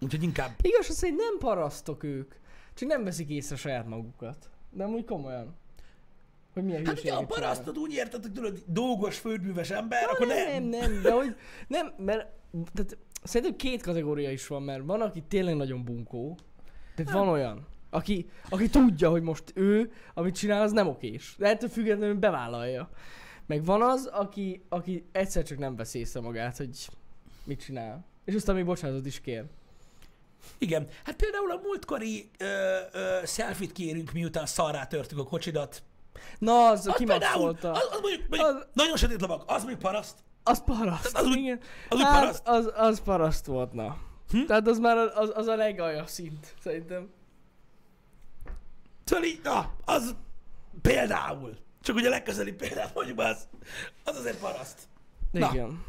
úgyhogy 0.00 0.22
inkább 0.22 0.50
Igaz, 0.62 0.88
az, 0.88 1.00
hogy 1.00 1.14
nem 1.14 1.38
parasztok 1.38 2.02
ők. 2.02 2.32
Csak 2.74 2.88
nem 2.88 3.04
veszik 3.04 3.28
észre 3.28 3.56
saját 3.56 3.86
magukat. 3.86 4.50
De 4.70 4.84
amúgy 4.84 5.04
komolyan. 5.04 5.54
Hogy 6.52 6.64
milyen 6.64 6.86
Hát 6.86 6.98
ugye 6.98 7.12
a 7.12 7.24
parasztot 7.24 7.76
úgy 7.76 7.92
érted, 7.92 8.22
hogy 8.22 8.32
tudod, 8.32 8.62
dolgos, 8.66 9.18
földműves 9.18 9.70
ember, 9.70 10.08
akkor 10.10 10.26
nem, 10.26 10.62
nem. 10.62 10.64
nem, 10.64 11.02
de 11.02 11.12
hogy 11.12 11.36
nem, 11.66 11.92
mert 11.96 12.26
tehát, 12.74 12.96
szerintem 13.22 13.56
két 13.56 13.82
kategória 13.82 14.30
is 14.30 14.46
van, 14.46 14.62
mert 14.62 14.84
van, 14.84 15.00
aki 15.00 15.22
tényleg 15.28 15.56
nagyon 15.56 15.84
bunkó, 15.84 16.38
tehát 16.94 17.12
van 17.12 17.28
olyan, 17.28 17.66
aki, 17.90 18.28
aki 18.48 18.68
tudja, 18.68 19.10
hogy 19.10 19.22
most 19.22 19.44
ő, 19.54 19.92
amit 20.14 20.34
csinál, 20.34 20.62
az 20.62 20.72
nem 20.72 20.88
okés. 20.88 21.34
De 21.38 21.46
ettől 21.46 21.68
függetlenül 21.68 22.14
bevállalja. 22.14 22.90
Meg 23.46 23.64
van 23.64 23.82
az, 23.82 24.06
aki, 24.06 24.62
aki 24.68 25.04
egyszer 25.12 25.44
csak 25.44 25.58
nem 25.58 25.76
vesz 25.76 25.94
észre 25.94 26.20
magát, 26.20 26.56
hogy 26.56 26.88
mit 27.44 27.60
csinál. 27.64 28.04
És 28.24 28.34
aztán 28.34 28.54
még 28.54 28.64
bocsánatot 28.64 29.06
is 29.06 29.20
kér. 29.20 29.44
Igen. 30.58 30.88
Hát 31.04 31.16
például 31.16 31.50
a 31.50 31.60
múltkori 31.62 32.30
ö, 32.38 32.78
ö, 32.92 33.18
selfit 33.26 33.72
kérünk, 33.72 34.12
miután 34.12 34.46
szarrá 34.46 34.86
törtük 34.86 35.18
a 35.18 35.24
kocsidat. 35.24 35.82
Na, 36.38 36.68
az, 36.68 36.78
Az 36.78 36.86
az 36.86 36.94
kimaxolta. 36.96 37.70
az, 37.70 37.88
az 37.92 37.98
mondjuk, 38.00 38.28
mondjuk 38.28 38.50
Az- 38.50 38.66
nagyon 38.72 38.96
sötét 38.96 39.20
lovag, 39.20 39.42
az 39.46 39.64
még 39.64 39.76
paraszt. 39.76 40.18
Az 40.42 40.64
paraszt, 40.64 41.16
Az 41.16 41.26
úgy- 41.26 41.36
igen. 41.36 41.60
az 41.88 41.96
úgy 41.98 42.02
hát, 42.04 42.20
paraszt? 42.20 42.48
Az, 42.48 42.72
az 42.76 43.00
paraszt 43.02 43.46
volt, 43.46 43.72
na. 43.72 43.96
Hm? 44.30 44.44
Tehát 44.46 44.66
az 44.68 44.78
már 44.78 44.96
az, 44.96 45.32
az 45.34 45.46
a 45.46 45.54
legalja 45.56 46.06
szint, 46.06 46.54
szerintem. 46.62 47.08
Szóval 49.04 49.24
így, 49.24 49.40
na, 49.42 49.72
az 49.84 50.14
például. 50.82 51.56
Csak 51.82 51.96
ugye 51.96 52.06
a 52.06 52.10
legközeli 52.10 52.52
példát 52.52 52.94
mondjuk 52.94 53.18
az, 53.18 53.48
az 54.04 54.16
azért 54.16 54.38
paraszt. 54.38 54.78
Na, 55.30 55.50
Igen. 55.52 55.84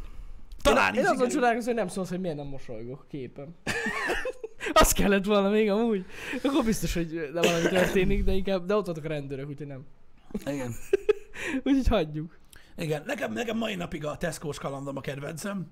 Talán 0.62 0.94
én, 0.94 1.00
én 1.00 1.06
azon 1.06 1.28
csodálkozom, 1.28 1.66
hogy 1.66 1.82
nem 1.82 1.88
szólsz, 1.88 2.08
hogy 2.08 2.20
miért 2.20 2.36
nem 2.36 2.46
mosolygok 2.46 3.00
a 3.00 3.06
képen. 3.08 3.56
Az 4.72 4.92
kellett 4.92 5.24
volna 5.24 5.48
még 5.48 5.70
amúgy. 5.70 6.04
Akkor 6.42 6.64
biztos, 6.64 6.94
hogy 6.94 7.30
nem 7.32 7.42
valami 7.42 7.68
történik, 7.68 8.24
de 8.24 8.32
inkább, 8.32 8.66
de 8.66 8.74
ott 8.76 8.84
voltak 8.84 9.04
a 9.04 9.08
rendőrök, 9.08 9.48
úgyhogy 9.48 9.66
nem. 9.66 9.84
Igen. 10.46 10.74
Úgyhogy 11.64 11.88
hagyjuk. 11.88 12.38
Igen, 12.76 13.02
nekem, 13.06 13.32
nekem 13.32 13.56
mai 13.56 13.74
napig 13.74 14.04
a 14.04 14.16
Tesco-s 14.16 14.58
kalandom 14.58 14.96
a 14.96 15.00
kedvencem. 15.00 15.66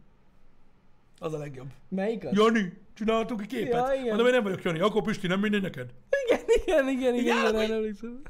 Az 1.19 1.33
a 1.33 1.38
legjobb. 1.38 1.69
Melyiket? 1.88 2.35
Jani, 2.35 2.73
csináltunk 2.95 3.40
egy 3.40 3.47
képet? 3.47 3.73
Ja, 3.73 3.93
igen. 3.95 4.07
Mondom, 4.07 4.26
én 4.26 4.33
nem 4.33 4.43
vagyok 4.43 4.62
Jani, 4.62 4.81
akkor 4.81 5.02
Pisti, 5.02 5.26
nem 5.26 5.40
mindegy 5.40 5.62
neked. 5.62 5.90
Igen, 6.26 6.45
igen, 6.64 6.88
igen, 6.88 7.14
igen, 7.14 7.37
Igen, 7.37 7.62
igen, 7.62 7.76
emlékszem. 7.76 8.23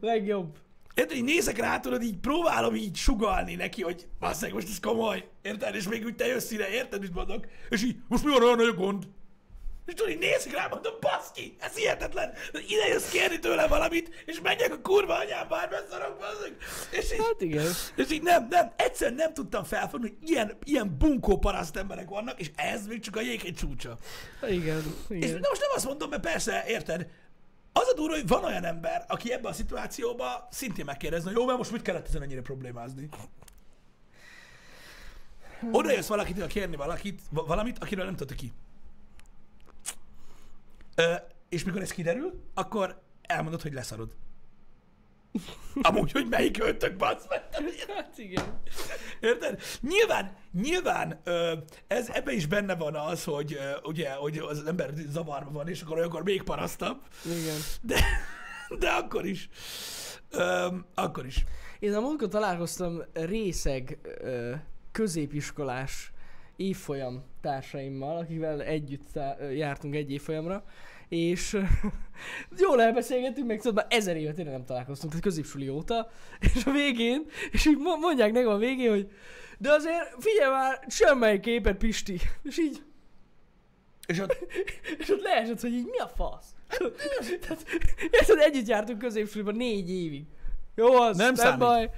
Legjobb. 0.00 0.56
Érted, 0.94 1.16
így 1.16 1.24
nézek 1.24 1.58
rá, 1.58 1.80
tudod, 1.80 2.02
így 2.02 2.16
próbálom 2.16 2.74
így 2.74 2.96
sugalni 2.96 3.54
neki, 3.54 3.82
hogy 3.82 4.06
basszeg, 4.18 4.52
most 4.52 4.68
ez 4.68 4.80
komoly, 4.80 5.28
érted? 5.42 5.74
És 5.74 5.88
még 5.88 6.04
úgy 6.04 6.14
te 6.16 6.26
jössz 6.26 6.50
ide, 6.50 6.68
érted, 6.68 7.00
mit 7.00 7.14
mondok? 7.14 7.46
És 7.70 7.82
így, 7.82 7.96
most 8.08 8.24
mi 8.24 8.30
van 8.30 8.42
olyan 8.42 8.56
nagy 8.56 8.68
a 8.68 8.74
gond? 8.74 9.08
És 9.94 10.08
így 10.08 10.18
nézik 10.18 10.54
rá, 10.54 10.66
mondom, 10.70 10.92
baszki, 11.00 11.56
ez 11.60 11.74
hihetetlen. 11.74 12.32
Ide 12.52 12.86
jössz 12.86 13.10
kérni 13.10 13.38
tőle 13.38 13.66
valamit, 13.66 14.22
és 14.26 14.40
menjek 14.40 14.72
a 14.72 14.80
kurva 14.80 15.14
anyám, 15.18 15.48
bár 15.48 15.68
beszarok, 15.68 16.18
basszeg. 16.18 16.56
És 16.90 17.12
így, 17.12 17.18
Hát 17.18 17.40
igen. 17.40 17.66
és 17.96 18.10
így 18.10 18.22
nem, 18.22 18.46
nem, 18.50 18.72
egyszerűen 18.76 19.16
nem 19.16 19.34
tudtam 19.34 19.64
felfogni, 19.64 20.08
hogy 20.18 20.30
ilyen, 20.30 20.56
ilyen 20.64 20.96
bunkó 20.98 21.38
paraszt 21.38 21.76
emberek 21.76 22.08
vannak, 22.08 22.40
és 22.40 22.50
ez 22.56 22.86
még 22.86 23.00
csak 23.00 23.16
a 23.16 23.20
jéghegy 23.20 23.54
csúcsa. 23.54 23.98
Igen, 24.48 24.82
És 25.08 25.16
igen. 25.16 25.40
de 25.40 25.48
most 25.48 25.60
nem 25.60 25.70
azt 25.74 25.84
mondom, 25.86 26.08
mert 26.10 26.22
persze, 26.22 26.64
érted, 26.66 27.06
az 27.72 27.88
a 27.88 27.94
durva, 27.94 28.14
hogy 28.14 28.26
van 28.26 28.44
olyan 28.44 28.64
ember, 28.64 29.04
aki 29.08 29.32
ebben 29.32 29.50
a 29.50 29.54
szituációban 29.54 30.46
szintén 30.50 30.84
megkérdezne, 30.84 31.30
jó, 31.30 31.44
mert 31.46 31.58
most 31.58 31.72
mit 31.72 31.82
kellett 31.82 32.06
ezen 32.08 32.22
ennyire 32.22 32.40
problémázni? 32.40 33.08
Oda 35.72 35.90
jössz 35.90 36.06
valakitől 36.08 36.46
kérni 36.46 36.76
valakit, 36.76 37.20
va- 37.30 37.46
valamit, 37.46 37.78
akiről 37.78 38.04
nem 38.04 38.16
tudta 38.16 38.34
ki. 38.34 38.52
És 41.48 41.64
mikor 41.64 41.80
ez 41.80 41.90
kiderül, 41.90 42.42
akkor 42.54 43.02
elmondod, 43.22 43.62
hogy 43.62 43.72
leszarod. 43.72 44.14
Amúgy, 45.82 46.12
hogy 46.12 46.26
melyik 46.28 46.62
öntök, 46.62 46.96
bassz 46.96 47.26
meg. 47.28 47.42
Hát 47.94 48.18
igen. 48.18 48.60
Érted? 49.20 49.60
Nyilván, 49.80 50.36
nyilván 50.52 51.20
ez, 51.86 52.08
ebben 52.08 52.34
is 52.34 52.46
benne 52.46 52.74
van 52.74 52.94
az, 52.94 53.24
hogy 53.24 53.58
ugye, 53.82 54.12
hogy 54.12 54.38
az 54.38 54.66
ember 54.66 54.92
zavarban 55.08 55.52
van, 55.52 55.68
és 55.68 55.82
akkor 55.82 55.96
olyankor 55.96 56.22
még 56.22 56.42
parasztabb, 56.42 57.00
Igen. 57.24 57.56
de, 57.80 58.00
de 58.78 58.90
akkor 58.90 59.26
is. 59.26 59.48
Ö, 60.30 60.68
akkor 60.94 61.26
is. 61.26 61.44
Én 61.78 61.94
a 61.94 62.00
múltkor 62.00 62.28
találkoztam 62.28 63.02
részeg 63.12 63.98
ö, 64.02 64.54
középiskolás 64.92 66.12
évfolyam 66.60 67.24
társaimmal, 67.40 68.16
akivel 68.16 68.62
együtt 68.62 69.12
tá- 69.12 69.38
jártunk 69.54 69.94
egy 69.94 70.12
évfolyamra, 70.12 70.64
és 71.08 71.56
jól 72.66 72.82
elbeszélgettünk, 72.82 73.46
meg 73.46 73.60
szóval 73.60 73.84
már 73.88 73.98
ezer 73.98 74.16
évet 74.16 74.34
tényleg 74.34 74.54
nem 74.54 74.64
találkoztunk, 74.64 75.10
tehát 75.12 75.26
középsuli 75.26 75.68
óta, 75.68 76.10
és 76.54 76.64
a 76.64 76.70
végén, 76.70 77.24
és 77.50 77.66
így 77.66 77.78
mo- 77.78 78.00
mondják 78.00 78.32
nekem 78.32 78.50
a 78.50 78.56
végén, 78.56 78.90
hogy 78.90 79.10
de 79.58 79.72
azért 79.72 80.14
figyelj 80.18 80.52
már, 80.52 80.84
semmelyik 80.88 81.40
képet 81.40 81.76
Pisti, 81.76 82.20
és 82.48 82.58
így, 82.58 82.82
És 84.06 84.18
ott, 84.18 84.38
és 84.98 85.10
ott 85.10 85.22
leesett, 85.22 85.60
hogy 85.60 85.72
így 85.72 85.86
mi 85.86 85.98
a 85.98 86.08
fasz? 86.08 86.46
Tehát, 87.40 87.64
érted, 88.10 88.38
együtt 88.38 88.66
jártunk 88.66 88.98
középsuliban 88.98 89.54
négy 89.54 89.90
évig. 89.90 90.24
Jó, 90.74 90.94
az 90.94 91.16
Nem 91.16 91.26
nem, 91.26 91.34
számít. 91.34 91.58
baj. 91.58 91.90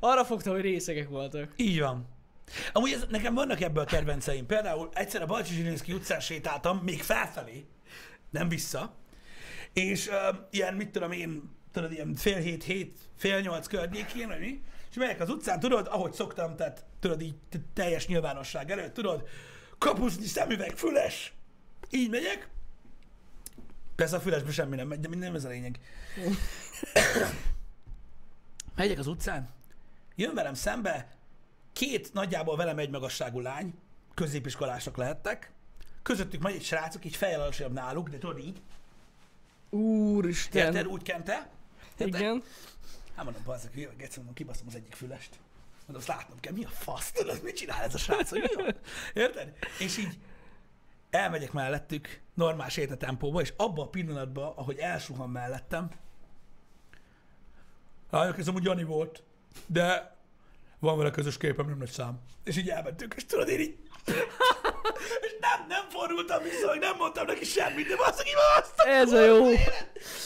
Arra 0.00 0.24
fogtam, 0.24 0.52
hogy 0.52 0.62
részegek 0.62 1.08
voltak. 1.08 1.52
így 1.56 1.80
van. 1.80 2.13
Amúgy 2.72 2.92
ez, 2.92 3.04
nekem 3.08 3.34
vannak 3.34 3.60
ebből 3.60 3.84
kedvenceim. 3.84 4.46
Például 4.46 4.88
egyszer 4.92 5.22
a 5.22 5.26
Balcsi 5.26 5.54
Zsilinszki 5.54 5.92
utcán 5.92 6.20
sétáltam, 6.20 6.78
még 6.78 7.02
felfelé, 7.02 7.66
nem 8.30 8.48
vissza, 8.48 8.94
és 9.72 10.06
uh, 10.06 10.14
ilyen, 10.50 10.74
mit 10.74 10.90
tudom 10.90 11.12
én, 11.12 11.56
tudod, 11.72 11.92
ilyen 11.92 12.14
fél 12.14 12.38
hét, 12.38 12.64
hét, 12.64 12.98
fél 13.16 13.40
nyolc 13.40 13.66
környékén, 13.66 14.28
vagy 14.28 14.38
mi, 14.38 14.62
és 14.90 14.96
megyek 14.96 15.20
az 15.20 15.28
utcán, 15.28 15.60
tudod, 15.60 15.86
ahogy 15.90 16.12
szoktam, 16.12 16.56
tehát 16.56 16.84
tudod, 17.00 17.20
így 17.20 17.34
teljes 17.74 18.06
nyilvánosság 18.06 18.70
előtt, 18.70 18.94
tudod, 18.94 19.28
kapuszni, 19.78 20.26
szemüveg, 20.26 20.76
füles, 20.76 21.32
így 21.90 22.10
megyek, 22.10 22.48
Persze 23.94 24.16
a 24.16 24.20
fülesbe 24.20 24.52
semmi 24.52 24.76
nem 24.76 24.88
megy, 24.88 25.00
de 25.00 25.16
nem 25.16 25.34
ez 25.34 25.44
a 25.44 25.48
lényeg. 25.48 25.80
Megyek 28.76 28.98
az 28.98 29.06
utcán, 29.06 29.50
jön 30.14 30.34
velem 30.34 30.54
szembe 30.54 31.13
két 31.74 32.12
nagyjából 32.12 32.56
velem 32.56 32.78
egy 32.78 32.90
magasságú 32.90 33.40
lány, 33.40 33.74
középiskolások 34.14 34.96
lehettek, 34.96 35.52
közöttük 36.02 36.42
megy 36.42 36.54
egy 36.54 36.64
srácok, 36.64 37.04
így 37.04 37.16
fejjel 37.16 37.40
alacsonyabb 37.40 37.72
náluk, 37.72 38.08
de 38.08 38.18
tudod 38.18 38.38
így, 38.38 38.60
Úristen. 39.70 40.66
érted, 40.66 40.86
úgy 40.86 41.02
kente. 41.02 41.48
Érted? 41.96 42.20
Igen. 42.20 42.42
Hát 43.14 43.24
mondom, 43.24 43.42
bazzak, 43.44 43.72
hülye, 43.72 43.88
egyszer 43.88 44.16
mondom, 44.16 44.34
kibaszom 44.34 44.66
az 44.66 44.74
egyik 44.74 44.94
fülest. 44.94 45.38
Mondom, 45.86 45.96
azt 45.96 46.06
látnom 46.06 46.40
kell, 46.40 46.52
mi 46.52 46.64
a 46.64 46.68
fasz, 46.68 47.10
tudod, 47.10 47.42
mit 47.42 47.56
csinál 47.56 47.82
ez 47.82 47.94
a 47.94 47.98
srác, 47.98 48.28
hogy 48.30 48.40
mi 48.40 48.62
van? 48.62 48.74
Érted? 49.24 49.52
És 49.78 49.98
így 49.98 50.18
elmegyek 51.10 51.52
mellettük, 51.52 52.20
normál 52.34 52.68
sétatempóba, 52.68 53.40
és 53.40 53.52
abban 53.56 53.86
a 53.86 53.90
pillanatban, 53.90 54.52
ahogy 54.56 54.78
elsuhan 54.78 55.30
mellettem, 55.30 55.90
lányok, 58.10 58.38
ez 58.38 58.48
amúgy 58.48 58.64
Jani 58.64 58.84
volt, 58.84 59.22
de 59.66 60.13
van 60.84 60.98
vele 60.98 61.10
közös 61.10 61.36
képem, 61.36 61.66
nem 61.66 61.78
nagy 61.78 61.90
szám. 61.90 62.20
És 62.44 62.56
így 62.56 62.68
elmentünk, 62.68 63.14
és 63.16 63.24
tudod, 63.24 63.48
én 63.48 63.60
így... 63.60 63.76
és 65.26 65.34
nem, 65.40 65.66
nem 65.68 65.88
fordultam 65.88 66.42
vissza, 66.42 66.68
hogy 66.68 66.78
nem 66.78 66.96
mondtam 66.98 67.26
neki 67.26 67.44
semmit, 67.44 67.86
de 67.86 67.96
basszak, 67.96 68.26
így 68.26 68.34
azt 68.58 68.80
Ez 68.80 69.12
a 69.12 69.24
jó. 69.24 69.50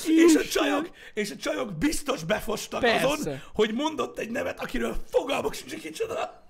És 0.05 0.35
a 0.35 0.45
csajok, 0.45 0.91
és 1.15 1.31
a 1.31 1.37
csajok 1.37 1.73
biztos 1.79 2.25
befostak 2.25 2.81
Persze. 2.81 3.07
azon, 3.07 3.41
hogy 3.55 3.75
mondott 3.75 4.19
egy 4.19 4.31
nevet, 4.31 4.61
akiről 4.61 4.97
fogalmuk 5.11 5.55
sincs, 5.55 5.71
hogy 5.71 5.81
kicsoda. 5.81 6.47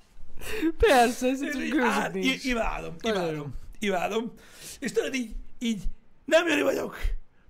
Persze, 0.79 1.27
ez 1.29 1.43
És 1.43 1.55
így, 1.55 1.71
gőzük 1.71 1.91
á, 1.91 2.09
nincs. 2.09 2.45
imádom, 2.45 2.95
imádom, 3.01 3.55
imádom. 3.79 4.33
És 4.79 4.93
tudod, 4.93 5.15
így, 5.15 5.31
így 5.59 5.83
nem 6.25 6.49
Jani 6.49 6.63
vagyok, 6.63 6.97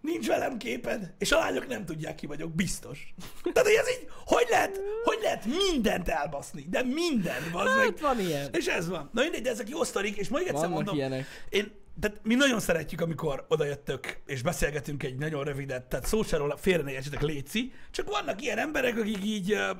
nincs 0.00 0.26
velem 0.26 0.57
képed, 0.57 1.14
és 1.19 1.33
a 1.33 1.38
lányok 1.38 1.67
nem 1.67 1.85
tudják 1.85 2.14
ki 2.14 2.26
vagyok, 2.26 2.55
biztos. 2.55 3.14
Tehát, 3.52 3.69
hogy 3.69 3.78
ez 3.78 3.88
így, 3.88 4.09
hogy 4.25 4.47
lehet, 4.50 4.81
hogy 5.05 5.19
lehet 5.23 5.45
mindent 5.45 6.09
elbaszni, 6.09 6.67
de 6.71 6.83
mindent, 6.83 7.50
bazd 7.52 7.76
meg. 7.76 7.85
Hát 7.85 8.00
van 8.00 8.21
ilyen. 8.21 8.49
És 8.52 8.67
ez 8.67 8.88
van. 8.88 9.11
Na 9.12 9.23
mindegy, 9.23 9.43
de 9.43 9.50
ezek 9.50 9.69
jó 9.69 9.85
sztorik, 9.85 10.17
és 10.17 10.28
még 10.28 10.40
egyszer 10.40 10.55
Vannak 10.55 10.71
mondom, 10.75 10.95
ilyenek. 10.97 11.26
én, 11.49 11.73
tehát 12.00 12.21
mi 12.23 12.35
nagyon 12.35 12.61
szeretjük, 12.61 13.00
amikor 13.00 13.45
odajöttök, 13.49 14.21
és 14.26 14.43
beszélgetünk 14.43 15.02
egy 15.02 15.17
nagyon 15.17 15.45
rövidet, 15.45 15.83
tehát 15.83 16.07
szó 16.07 16.23
se 16.23 16.37
róla, 16.37 16.57
félre 16.57 16.83
ne 16.83 16.90
értsetek, 16.90 17.23
léci, 17.23 17.73
csak 17.90 18.09
vannak 18.09 18.43
ilyen 18.43 18.58
emberek, 18.58 18.99
akik 18.99 19.25
így, 19.25 19.52
uh, 19.52 19.76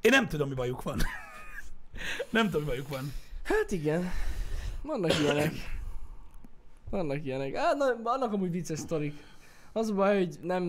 én 0.00 0.10
nem 0.10 0.28
tudom, 0.28 0.48
mi 0.48 0.54
bajuk 0.54 0.82
van. 0.82 1.02
nem 2.30 2.44
tudom, 2.44 2.60
mi 2.62 2.68
bajuk 2.68 2.88
van. 2.88 3.12
Hát 3.44 3.70
igen. 3.70 4.12
Vannak 4.82 5.18
ilyenek. 5.20 5.52
Vannak 6.94 7.24
ilyenek. 7.24 7.56
Hát, 7.56 7.76
na, 7.76 8.02
vannak 8.02 8.32
amúgy 8.32 8.50
vicces 8.50 8.78
sztorik. 8.78 9.14
Az 9.72 9.88
a 9.88 9.94
baj, 9.94 10.16
hogy 10.18 10.38
nem, 10.42 10.64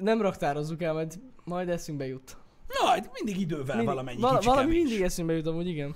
nem 0.00 0.22
raktározzuk 0.22 0.82
el, 0.82 0.92
majd, 0.92 1.20
majd 1.44 1.68
eszünkbe 1.68 2.06
jut. 2.06 2.36
Na, 2.68 2.88
hát 2.88 3.10
mindig 3.12 3.40
idővel 3.40 3.64
Mindig- 3.64 3.86
valamennyi 3.86 4.20
vala- 4.20 4.38
kicsi 4.38 4.48
Valami 4.50 4.72
mindig 4.74 5.00
eszünkbe 5.00 5.34
jut 5.34 5.46
amúgy, 5.46 5.66
igen. 5.66 5.94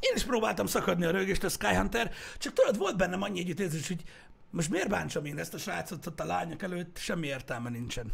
Én 0.00 0.12
is 0.14 0.24
próbáltam 0.24 0.66
szakadni 0.66 1.04
a 1.04 1.10
rögést 1.10 1.44
a 1.44 1.48
Skyhunter, 1.48 2.10
csak 2.38 2.52
tudod, 2.52 2.78
volt 2.78 2.96
bennem 2.96 3.22
annyi 3.22 3.40
együttérzés, 3.40 3.88
hogy 3.88 4.02
most 4.50 4.70
miért 4.70 4.88
bántsam 4.88 5.24
én 5.24 5.38
ezt 5.38 5.54
a 5.54 5.58
srácot 5.58 6.06
ott 6.06 6.20
a 6.20 6.24
lányok 6.24 6.62
előtt, 6.62 6.96
semmi 6.98 7.26
értelme 7.26 7.70
nincsen. 7.70 8.12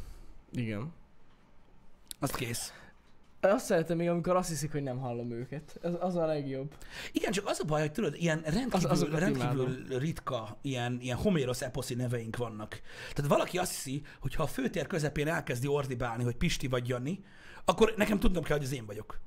Igen. 0.53 0.93
Az 2.21 2.31
kész. 2.31 2.73
Azt 3.41 3.65
szeretem 3.65 3.97
még, 3.97 4.09
amikor 4.09 4.37
azt 4.37 4.49
hiszik, 4.49 4.73
hogy 4.73 4.83
nem 4.83 4.99
hallom 4.99 5.31
őket. 5.31 5.79
Az, 5.83 5.97
az 6.01 6.17
a 6.17 6.27
legjobb. 6.27 6.75
Igen, 7.13 7.33
csak 7.33 7.47
az 7.49 7.61
a 7.61 7.65
baj, 7.65 7.81
hogy 7.81 7.93
tudod, 7.93 8.15
ilyen 8.15 8.41
rendkívül, 8.45 8.91
Az- 8.91 9.09
rendkívül 9.19 9.99
ritka, 9.99 10.59
ilyen, 10.63 10.99
ilyen 11.01 11.17
homérosz 11.17 11.63
eposzi 11.63 11.95
neveink 11.95 12.37
vannak. 12.37 12.81
Tehát 13.15 13.31
valaki 13.31 13.59
azt 13.59 13.73
hiszi, 13.75 14.03
hogy 14.21 14.35
ha 14.35 14.43
a 14.43 14.47
főtér 14.47 14.87
közepén 14.87 15.29
elkezdi 15.29 15.67
ordibálni, 15.67 16.25
hogy 16.25 16.37
Pisti 16.37 16.67
vagy 16.67 16.89
Jani, 16.89 17.25
akkor 17.65 17.95
nekem 17.97 18.19
tudnom 18.19 18.43
kell, 18.43 18.57
hogy 18.57 18.67
az 18.67 18.73
én 18.73 18.87
vagyok. 18.87 19.21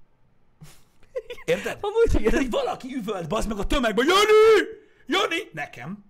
Érted? 1.45 1.77
Amúgy 1.81 2.09
igen. 2.13 2.23
Tehát, 2.23 2.37
hogy 2.37 2.49
valaki 2.49 2.95
üvölt, 2.95 3.27
bazd 3.27 3.47
meg 3.49 3.57
a 3.57 3.65
tömegben, 3.65 4.05
Jani! 4.07 4.67
Jani! 5.07 5.49
Nekem. 5.53 6.05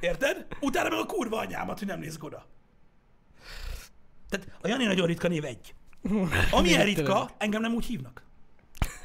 Érted? 0.00 0.46
Utána 0.60 0.88
meg 0.88 0.98
a 0.98 1.04
kurva 1.06 1.38
anyámat, 1.38 1.78
hogy 1.78 1.88
nem 1.88 1.98
nézek 2.00 2.24
oda. 2.24 2.46
Tehát 4.28 4.48
a 4.60 4.68
Jani 4.68 4.84
nagyon 4.84 5.06
ritka 5.06 5.28
név 5.28 5.44
egy. 5.44 5.74
Amilyen 6.50 6.84
ritka, 6.84 7.30
engem 7.38 7.60
nem 7.60 7.74
úgy 7.74 7.84
hívnak. 7.84 8.22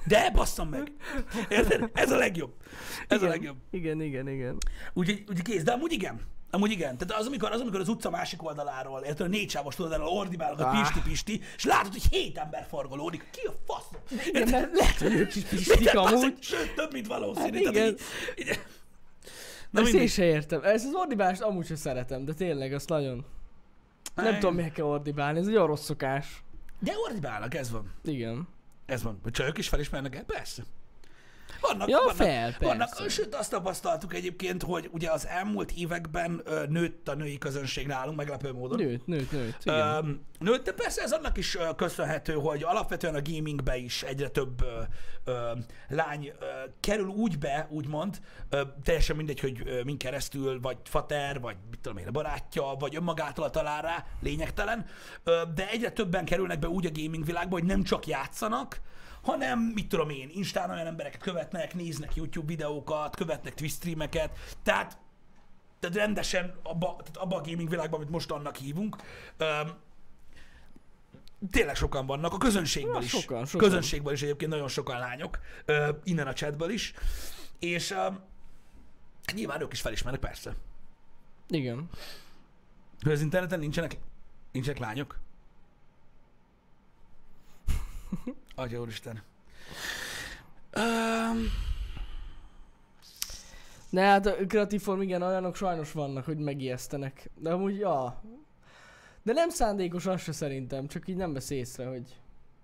De 0.08 0.32
basszam 0.32 0.70
meg. 0.70 0.92
Érted? 1.50 1.90
Ez 1.94 2.12
a 2.12 2.18
legjobb. 2.18 2.54
Ez 3.08 3.18
igen. 3.18 3.30
a 3.30 3.32
legjobb. 3.32 3.58
Igen, 3.72 4.02
igen, 4.02 4.28
igen. 4.28 4.58
Úgyhogy 4.94 5.24
úgy 5.30 5.42
kész, 5.42 5.64
de 5.64 5.72
amúgy 5.72 5.92
igen. 5.92 6.22
Amúgy 6.52 6.72
igen. 6.72 6.98
Tehát 6.98 7.22
az, 7.22 7.28
amikor 7.28 7.52
az, 7.52 7.62
amikor 7.62 7.80
az 7.80 7.88
utca 7.88 8.10
másik 8.10 8.44
oldaláról, 8.44 9.02
érted, 9.02 9.26
a 9.26 9.30
négy 9.30 9.50
sávos 9.50 9.80
oldaláról 9.80 10.08
ordibálok 10.08 10.60
a 10.60 10.68
Ah. 10.70 10.80
Pisti 10.80 11.10
Pisti, 11.10 11.42
és 11.56 11.64
látod, 11.64 11.92
hogy 11.92 12.04
hét 12.12 12.38
ember 12.38 12.66
forgolódik. 12.70 13.28
Ki 13.32 13.48
a 13.48 13.52
fasz? 13.66 13.86
Igen, 14.28 14.50
mert 14.50 14.74
lehet, 14.78 14.98
hogy 14.98 15.14
ők 15.14 15.36
is 15.36 15.44
pistik 15.44 15.96
amúgy. 15.96 16.34
Sőt, 16.42 16.76
több, 16.76 16.92
mint 16.94 17.08
valószínű. 17.08 17.64
Hát 17.66 17.74
igen. 17.74 17.88
így- 17.88 18.00
így- 18.36 18.60
Na 19.70 19.82
Ezt 19.82 19.94
én 19.94 20.08
se 20.08 20.24
értem. 20.24 20.64
Ezt 20.64 20.86
az 20.86 20.94
ordibálást 20.94 21.42
amúgy 21.42 21.66
sem 21.66 21.76
szeretem, 21.76 22.26
de 22.26 22.34
tényleg 22.34 22.74
azt 22.74 22.90
nagyon. 22.90 23.26
Nem 24.16 24.34
tudom, 24.40 24.56
miért 24.56 24.74
kell 24.74 24.86
ordibálni, 24.86 25.40
ez 25.40 25.48
egy 25.48 25.56
olyan 25.56 25.68
rossz 25.68 25.84
szokás. 25.84 26.43
De 26.84 26.94
ordibálnak, 27.08 27.54
ez 27.54 27.72
van. 27.72 27.92
Igen. 28.04 28.48
Ez 28.86 29.04
van. 29.04 29.20
Hogy 29.24 29.32
csajok 29.32 29.58
is 29.58 29.68
felismernek 29.68 30.16
el? 30.16 30.24
Persze. 30.24 30.64
Vannak, 31.68 31.90
Ja, 31.90 31.98
vannak, 31.98 32.16
fel, 32.16 32.56
vannak, 32.60 32.90
persze. 32.90 33.10
sőt 33.10 33.36
azt 33.36 33.50
tapasztaltuk 33.50 34.14
egyébként, 34.14 34.64
hogy 34.64 34.90
ugye 34.92 35.12
az 35.12 35.28
elmúlt 35.28 35.72
években 35.72 36.42
ö, 36.46 36.64
nőtt 36.70 37.08
a 37.08 37.16
női 37.16 37.38
közönség 37.38 37.88
nálunk 37.88 38.18
meglepő 38.18 38.52
módon. 38.54 38.80
Nőtt, 38.80 39.06
nőtt, 39.08 39.32
nőtt. 39.32 39.58
Igen. 39.64 39.78
Öm, 39.96 40.22
nőtt, 40.40 40.66
de 40.66 40.72
persze 40.72 41.02
ez 41.02 41.12
annak 41.12 41.38
is 41.38 41.56
ö, 41.56 41.70
köszönhető, 41.76 42.34
hogy 42.34 42.64
alapvetően 42.64 43.16
a 43.16 43.22
gamingbe 43.22 43.78
is 43.78 44.04
egyre 44.04 44.28
több 44.28 44.62
ö, 44.62 44.82
ö, 45.32 45.52
lány 45.90 46.32
ö, 46.40 46.46
kerül 46.80 47.08
úgy 47.08 47.38
be, 47.40 47.68
úgymond, 47.70 48.20
ö, 48.50 48.62
teljesen 48.84 49.16
mindegy, 49.16 49.40
hogy 49.40 49.62
ö, 49.66 49.82
min 49.84 49.98
keresztül, 49.98 50.60
vagy 50.62 50.78
fater, 50.84 51.40
vagy 51.40 51.56
mit 51.70 51.80
tudom 51.80 51.98
én, 51.98 52.08
a 52.08 52.12
barátja, 52.12 52.64
vagy 52.80 52.96
önmagától 52.96 53.50
talál 53.50 53.82
rá, 53.82 54.06
lényegtelen, 54.22 54.86
ö, 55.24 55.42
de 55.56 55.70
egyre 55.70 55.90
többen 55.92 56.26
kerülnek 56.26 56.60
be 56.60 56.68
úgy 56.68 56.86
a 56.86 56.90
gaming 56.94 57.26
világba, 57.26 57.54
hogy 57.56 57.64
nem 57.66 57.84
csak 57.84 58.08
játszanak, 58.08 58.82
hanem, 59.24 59.60
mit 59.60 59.88
tudom 59.88 60.10
én, 60.10 60.30
Instán 60.34 60.70
olyan 60.70 60.88
embereket 60.88 61.22
követnek, 61.22 61.74
néznek 61.74 62.16
YouTube 62.16 62.48
videókat, 62.48 63.16
követnek 63.16 63.54
Twitch 63.54 63.76
streameket, 63.76 64.38
tehát 64.64 64.98
tehát 65.80 65.98
rendesen 65.98 66.56
abba, 66.64 66.88
tehát 66.88 67.18
abba 67.18 67.36
a 67.36 67.42
gaming 67.42 67.70
világban, 67.70 68.00
amit 68.00 68.12
most 68.12 68.32
annak 68.32 68.56
hívunk, 68.56 68.96
öm, 69.38 69.74
tényleg 71.52 71.76
sokan 71.76 72.06
vannak, 72.06 72.34
a 72.34 72.38
közönségből 72.38 72.94
Na, 72.94 73.02
is. 73.02 73.10
sokan, 73.10 73.46
sokan. 73.46 73.68
Közönségből 73.68 74.14
is 74.14 74.22
egyébként 74.22 74.52
nagyon 74.52 74.68
sokan 74.68 75.00
lányok, 75.00 75.40
ö, 75.66 75.90
innen 76.04 76.28
a 76.28 76.34
chatből 76.34 76.70
is, 76.70 76.94
és 77.60 77.92
öm, 77.92 78.20
nyilván 79.34 79.62
ők 79.62 79.74
is 79.74 79.82
felismernek, 79.82 80.22
persze. 80.22 80.56
Igen. 81.48 81.90
Hogy 83.02 83.12
az 83.12 83.22
interneten 83.22 83.60
nincsenek, 83.60 83.98
nincsenek 84.52 84.80
lányok? 84.80 85.20
Atya 88.56 88.80
úristen. 88.80 89.22
Um, 90.78 91.52
De 93.90 94.02
hát 94.02 94.26
a 94.26 94.36
kreatív 94.48 94.82
form, 94.82 95.02
igen, 95.02 95.22
olyanok 95.22 95.56
sajnos 95.56 95.92
vannak, 95.92 96.26
hogy 96.26 96.38
megijesztenek. 96.38 97.30
De 97.40 97.52
amúgy, 97.52 97.78
ja. 97.78 98.22
De 99.24 99.34
nem 99.34 99.50
szándékos 99.50 100.06
az 100.06 100.22
se 100.22 100.32
szerintem, 100.32 100.88
csak 100.88 101.08
így 101.08 101.16
nem 101.16 101.34
vesz 101.34 101.50
észre, 101.50 101.86
hogy 101.88 102.16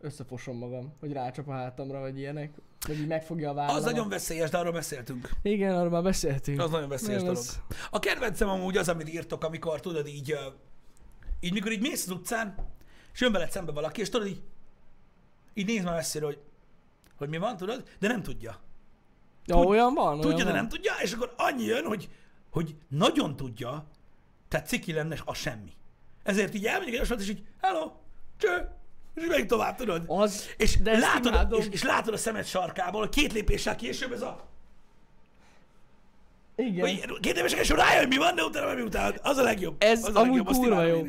összefosom 0.01 0.57
magam, 0.57 0.93
hogy 0.99 1.11
rácsap 1.11 1.47
a 1.47 1.51
hátamra, 1.51 1.99
vagy 1.99 2.17
ilyenek. 2.17 2.51
Vagy 2.87 2.99
így 2.99 3.07
megfogja 3.07 3.49
a 3.49 3.53
vállamat. 3.53 3.77
Az 3.77 3.83
nagyon 3.85 4.09
veszélyes, 4.09 4.49
de 4.49 4.57
arról 4.57 4.71
beszéltünk. 4.71 5.29
Igen, 5.41 5.75
arról 5.75 5.89
már 5.89 6.03
beszéltünk. 6.03 6.59
Az 6.61 6.69
nagyon 6.71 6.89
veszélyes 6.89 7.15
Nem, 7.21 7.25
dolog. 7.25 7.39
az- 7.39 7.61
A 7.91 7.99
kedvencem 7.99 8.49
amúgy 8.49 8.77
az, 8.77 8.89
amit 8.89 9.09
írtok, 9.13 9.43
amikor 9.43 9.79
tudod 9.79 10.07
így, 10.07 10.35
így 11.39 11.53
mikor 11.53 11.71
így 11.71 11.81
mész 11.81 12.03
az 12.05 12.11
utcán, 12.11 12.55
és 13.13 13.21
jön 13.21 13.31
veled 13.31 13.51
szembe 13.51 13.71
valaki, 13.71 14.01
és 14.01 14.09
tudod 14.09 14.27
így, 14.27 14.41
így 15.59 15.65
néz 15.65 15.83
már 15.83 15.93
messzire, 15.95 16.25
hogy, 16.25 16.39
hogy 17.17 17.29
mi 17.29 17.37
van, 17.37 17.57
tudod, 17.57 17.83
de 17.99 18.07
nem 18.07 18.23
tudja. 18.23 18.59
Ja, 19.45 19.55
Tud- 19.55 19.67
olyan 19.67 19.93
van, 19.93 20.07
olyan 20.07 20.19
Tudja, 20.21 20.37
de 20.37 20.43
van. 20.43 20.53
nem 20.53 20.67
tudja, 20.69 20.93
és 21.01 21.13
akkor 21.13 21.33
annyi 21.37 21.63
jön, 21.63 21.85
hogy, 21.85 22.09
hogy 22.51 22.75
nagyon 22.87 23.35
tudja, 23.35 23.87
tehát 24.47 24.67
ciki 24.67 24.93
lenne 24.93 25.17
a 25.25 25.33
semmi. 25.33 25.71
Ezért 26.23 26.53
így 26.53 26.65
elmegyek 26.65 26.87
egy 26.87 26.95
olyasmat, 26.95 27.19
és 27.21 27.29
így, 27.29 27.43
hello, 27.61 27.91
cső, 28.37 28.69
és 29.15 29.37
így 29.39 29.45
tovább, 29.45 29.75
tudod? 29.75 30.03
Az, 30.07 30.45
És 30.57 30.77
de 30.81 30.97
látod, 30.97 31.25
imádom. 31.33 31.59
és, 31.59 31.67
és 31.71 31.83
látod 31.83 32.13
a 32.13 32.17
szemed 32.17 32.45
sarkából, 32.45 32.99
hogy 33.01 33.09
két 33.09 33.33
lépéssel 33.33 33.75
később 33.75 34.11
ez 34.11 34.21
a... 34.21 34.47
Igen. 36.55 36.79
Hogy 36.79 37.19
két 37.19 37.35
lépéssel 37.35 37.57
később 37.59 37.77
rájön, 37.77 38.07
mi 38.07 38.17
van, 38.17 38.35
de 38.35 38.43
utána 38.43 38.73
meg 38.73 38.83
utálod. 38.85 39.19
Az 39.23 39.37
a 39.37 39.43
legjobb. 39.43 39.75
Ez 39.83 40.03
az 40.03 40.15
a 40.15 40.19
amúgy 40.19 40.37
legjobb, 40.37 40.55
kurva 40.55 40.83
jó. 40.83 41.05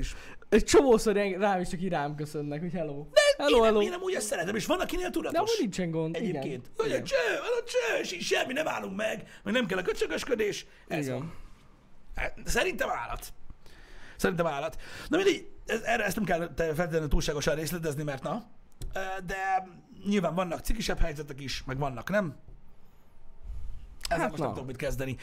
Egy 0.50 0.64
csomószor 0.64 1.14
rám 1.14 1.60
is 1.60 1.68
csak 1.68 1.80
így 1.82 1.88
rám 1.88 2.14
köszönnek, 2.14 2.60
hogy 2.60 2.72
hello. 2.72 3.06
hello, 3.38 3.56
én, 3.56 3.64
hello. 3.64 3.82
én 3.82 3.92
amúgy 3.92 4.14
ezt 4.14 4.26
szeretem, 4.26 4.54
és 4.54 4.66
van, 4.66 4.80
akinél 4.80 5.10
tudatos. 5.10 5.32
De 5.32 5.38
amúgy 5.38 5.56
nincsen 5.58 5.90
gond. 5.90 6.16
Egyébként. 6.16 6.44
Igen. 6.44 6.62
Hogy 6.76 6.86
Igen. 6.86 7.04
cső, 7.04 7.16
a 7.60 7.64
cső, 7.64 8.00
és 8.02 8.12
így 8.12 8.22
semmi, 8.22 8.52
nem 8.52 8.68
állunk 8.68 8.96
meg, 8.96 9.40
meg 9.42 9.54
nem 9.54 9.66
kell 9.66 9.78
a 9.78 9.82
köcsögösködés. 9.82 10.66
Ez 10.88 11.06
Igen. 11.06 11.18
van. 11.18 11.34
Hát, 12.14 12.38
Szerintem 12.44 12.88
állat. 12.90 13.32
Szerintem 14.16 14.46
állat. 14.46 14.76
Na 15.08 15.16
mindegy, 15.16 15.48
ez, 15.66 15.80
erre 15.82 16.04
ezt 16.04 16.16
nem 16.16 16.24
kell 16.24 16.52
feltétlenül 16.56 17.08
túlságosan 17.08 17.54
részletezni, 17.54 18.02
mert 18.02 18.22
na. 18.22 18.46
De 19.26 19.68
nyilván 20.06 20.34
vannak 20.34 20.60
cikisebb 20.60 20.98
helyzetek 20.98 21.40
is, 21.40 21.64
meg 21.66 21.78
vannak 21.78 22.10
nem. 22.10 22.36
Ezzel 24.08 24.18
Hát 24.20 24.30
most 24.30 24.38
nem 24.42 24.48
na. 24.48 24.54
tudok 24.54 24.68
mit 24.68 24.76
kezdeni. 24.76 25.16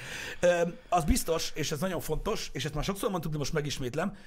Az 0.89 1.03
biztos, 1.03 1.51
és 1.55 1.71
ez 1.71 1.79
nagyon 1.79 1.99
fontos, 1.99 2.49
és 2.53 2.65
ezt 2.65 2.73
már 2.73 2.83
sokszor 2.83 3.09
mondtuk, 3.09 3.31
de 3.31 3.37
most 3.37 3.53
megismétlem, 3.53 4.17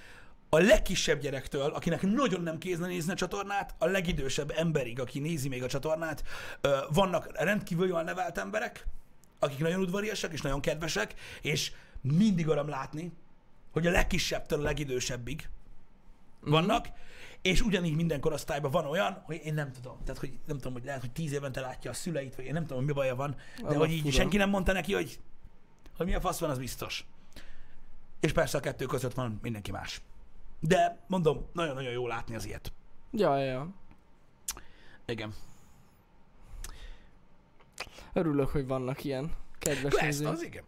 a 0.53 0.59
legkisebb 0.59 1.21
gyerektől, 1.21 1.71
akinek 1.71 2.03
nagyon 2.03 2.43
nem 2.43 2.59
kézne 2.59 2.87
nézni 2.87 3.13
a 3.13 3.15
csatornát, 3.15 3.75
a 3.79 3.87
legidősebb 3.87 4.53
emberig, 4.57 5.01
aki 5.01 5.19
nézi 5.19 5.49
még 5.49 5.63
a 5.63 5.69
csatornát, 5.69 6.25
vannak 6.89 7.43
rendkívül 7.43 7.87
jól 7.87 8.03
nevelt 8.03 8.39
emberek, 8.39 8.87
akik 9.39 9.59
nagyon 9.59 9.81
udvariasak 9.81 10.33
és 10.33 10.41
nagyon 10.41 10.61
kedvesek, 10.61 11.15
és 11.43 11.73
mindig 12.01 12.47
öröm 12.47 12.69
látni, 12.69 13.13
hogy 13.73 13.87
a 13.87 13.91
legkisebbtől 13.91 14.61
a 14.61 14.63
legidősebbig 14.63 15.49
vannak, 16.41 16.87
és 17.43 17.61
ugyanígy 17.61 17.97
minden 17.97 18.21
korosztályban 18.21 18.71
van 18.71 18.87
olyan, 18.87 19.23
hogy 19.25 19.41
én 19.45 19.55
nem 19.55 19.73
tudom. 19.73 19.99
Tehát, 20.05 20.21
hogy 20.21 20.39
nem 20.47 20.57
tudom, 20.57 20.73
hogy 20.73 20.85
lehet, 20.85 21.01
hogy 21.01 21.11
tíz 21.11 21.33
évente 21.33 21.61
látja 21.61 21.91
a 21.91 21.95
szüleit, 21.95 22.35
vagy 22.35 22.45
én 22.45 22.53
nem 22.53 22.63
tudom, 22.63 22.79
hogy 22.79 22.87
mi 22.87 22.93
baja 22.93 23.15
van, 23.15 23.37
de 23.69 23.77
hogy 23.77 23.91
így 23.91 24.13
senki 24.13 24.37
nem 24.37 24.51
mondta 24.51 24.73
neki, 24.73 24.95
hogy, 24.95 25.21
hogy 25.97 26.07
mi 26.07 26.15
a 26.15 26.21
fasz 26.21 26.39
van, 26.39 26.51
az 26.51 26.59
biztos. 26.59 27.05
És 28.21 28.33
persze 28.33 28.59
a 28.59 28.61
kettő 28.61 28.87
között 28.87 29.15
van 29.15 29.39
mindenki 29.43 29.71
más. 29.71 30.01
De 30.61 30.99
mondom, 31.07 31.47
nagyon-nagyon 31.53 31.93
jó 31.93 32.07
látni 32.07 32.35
az 32.35 32.47
ilyet. 32.47 32.73
Ja, 33.11 33.37
ja. 33.37 33.69
Igen. 35.07 35.35
Örülök, 38.13 38.49
hogy 38.49 38.67
vannak 38.67 39.05
ilyen 39.05 39.33
kedves 39.59 39.95
nézők. 40.01 40.29
az 40.29 40.43
igen. 40.43 40.65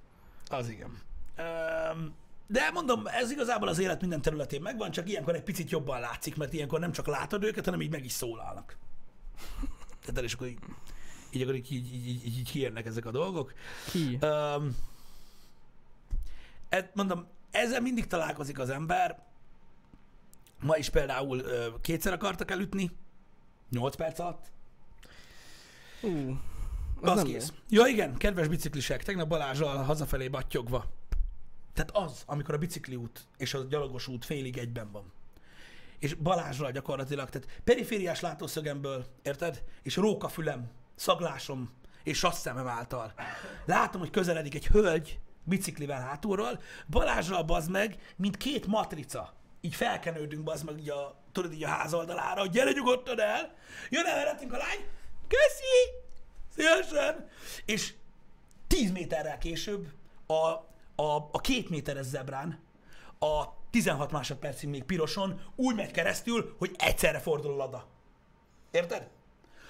Az 0.48 0.68
igen. 0.68 0.98
Öm, 1.36 2.14
de 2.46 2.70
mondom, 2.70 3.06
ez 3.06 3.30
igazából 3.30 3.68
az 3.68 3.78
élet 3.78 4.00
minden 4.00 4.22
területén 4.22 4.62
megvan, 4.62 4.90
csak 4.90 5.08
ilyenkor 5.08 5.34
egy 5.34 5.42
picit 5.42 5.70
jobban 5.70 6.00
látszik, 6.00 6.36
mert 6.36 6.52
ilyenkor 6.52 6.80
nem 6.80 6.92
csak 6.92 7.06
látod 7.06 7.44
őket, 7.44 7.64
hanem 7.64 7.80
így 7.80 7.90
meg 7.90 8.04
is 8.04 8.12
szólalnak. 8.12 8.76
Tehát 10.04 10.22
és 10.22 10.34
akkor 10.34 10.46
így, 10.46 10.58
így, 11.30 11.42
akkor 11.42 11.54
így, 11.54 11.72
így, 11.72 11.94
így, 11.94 12.06
így, 12.06 12.38
így 12.38 12.48
hírnek 12.48 12.86
ezek 12.86 13.06
a 13.06 13.10
dolgok. 13.10 13.54
Ki? 13.90 14.18
Öm, 14.20 14.76
et, 16.68 16.94
mondom, 16.94 17.26
ezzel 17.50 17.80
mindig 17.80 18.06
találkozik 18.06 18.58
az 18.58 18.70
ember. 18.70 19.22
Ma 20.62 20.76
is 20.76 20.88
például 20.88 21.38
ö, 21.38 21.66
kétszer 21.80 22.12
akartak 22.12 22.50
elütni, 22.50 22.90
8 23.70 23.96
perc 23.96 24.18
alatt. 24.18 24.50
Ú, 26.02 26.38
Az, 27.00 27.10
az 27.10 27.22
kész. 27.22 27.52
Ja 27.68 27.86
igen, 27.86 28.16
kedves 28.16 28.48
biciklisek, 28.48 29.02
tegnap 29.02 29.28
Balázsral 29.28 29.76
hazafelé 29.76 30.28
battyogva. 30.28 30.90
Tehát 31.74 31.90
az, 31.90 32.22
amikor 32.26 32.54
a 32.54 32.58
bicikliút 32.58 33.20
és 33.36 33.54
a 33.54 33.64
gyalogos 33.64 34.08
út 34.08 34.24
félig 34.24 34.58
egyben 34.58 34.90
van. 34.90 35.12
És 35.98 36.14
Balázsral 36.14 36.70
gyakorlatilag, 36.70 37.30
tehát 37.30 37.60
perifériás 37.64 38.20
látószögemből, 38.20 39.06
érted? 39.22 39.62
És 39.82 39.96
rókafülem, 39.96 40.70
szaglásom 40.94 41.70
és 42.02 42.18
sasszemem 42.18 42.66
által. 42.66 43.12
Látom, 43.64 44.00
hogy 44.00 44.10
közeledik 44.10 44.54
egy 44.54 44.66
hölgy 44.66 45.18
biciklivel 45.44 46.00
hátulról, 46.00 46.60
Balázsral 46.88 47.42
bazd 47.42 47.70
meg, 47.70 48.14
mint 48.16 48.36
két 48.36 48.66
matrica. 48.66 49.32
Így 49.64 49.74
felkenődünk 49.74 50.42
bazd 50.42 50.64
meg 50.64 50.78
így 50.78 50.90
a, 50.90 51.20
tudod, 51.32 51.52
így 51.52 51.64
a 51.64 51.68
ház 51.68 51.94
oldalára, 51.94 52.40
hogy 52.40 52.50
gyere 52.50 52.70
nyugodtan 52.70 53.20
el, 53.20 53.54
jön 53.90 54.06
el 54.06 54.18
előttünk 54.18 54.52
a 54.52 54.56
lány, 54.56 54.86
köszi, 55.28 55.90
szívesen, 56.56 57.28
és 57.64 57.94
10 58.66 58.90
méterrel 58.90 59.38
később 59.38 59.88
a, 60.26 60.34
a, 61.02 61.28
a 61.32 61.40
két 61.40 61.68
méteres 61.68 62.06
zebrán 62.06 62.60
a 63.18 63.60
16 63.70 64.10
másodpercig 64.10 64.68
még 64.68 64.84
piroson 64.84 65.40
úgy 65.56 65.74
megy 65.74 65.90
keresztül, 65.90 66.54
hogy 66.58 66.74
egyszerre 66.78 67.18
fordul 67.18 67.52
a 67.52 67.56
lada. 67.56 67.86
Érted? 68.70 69.08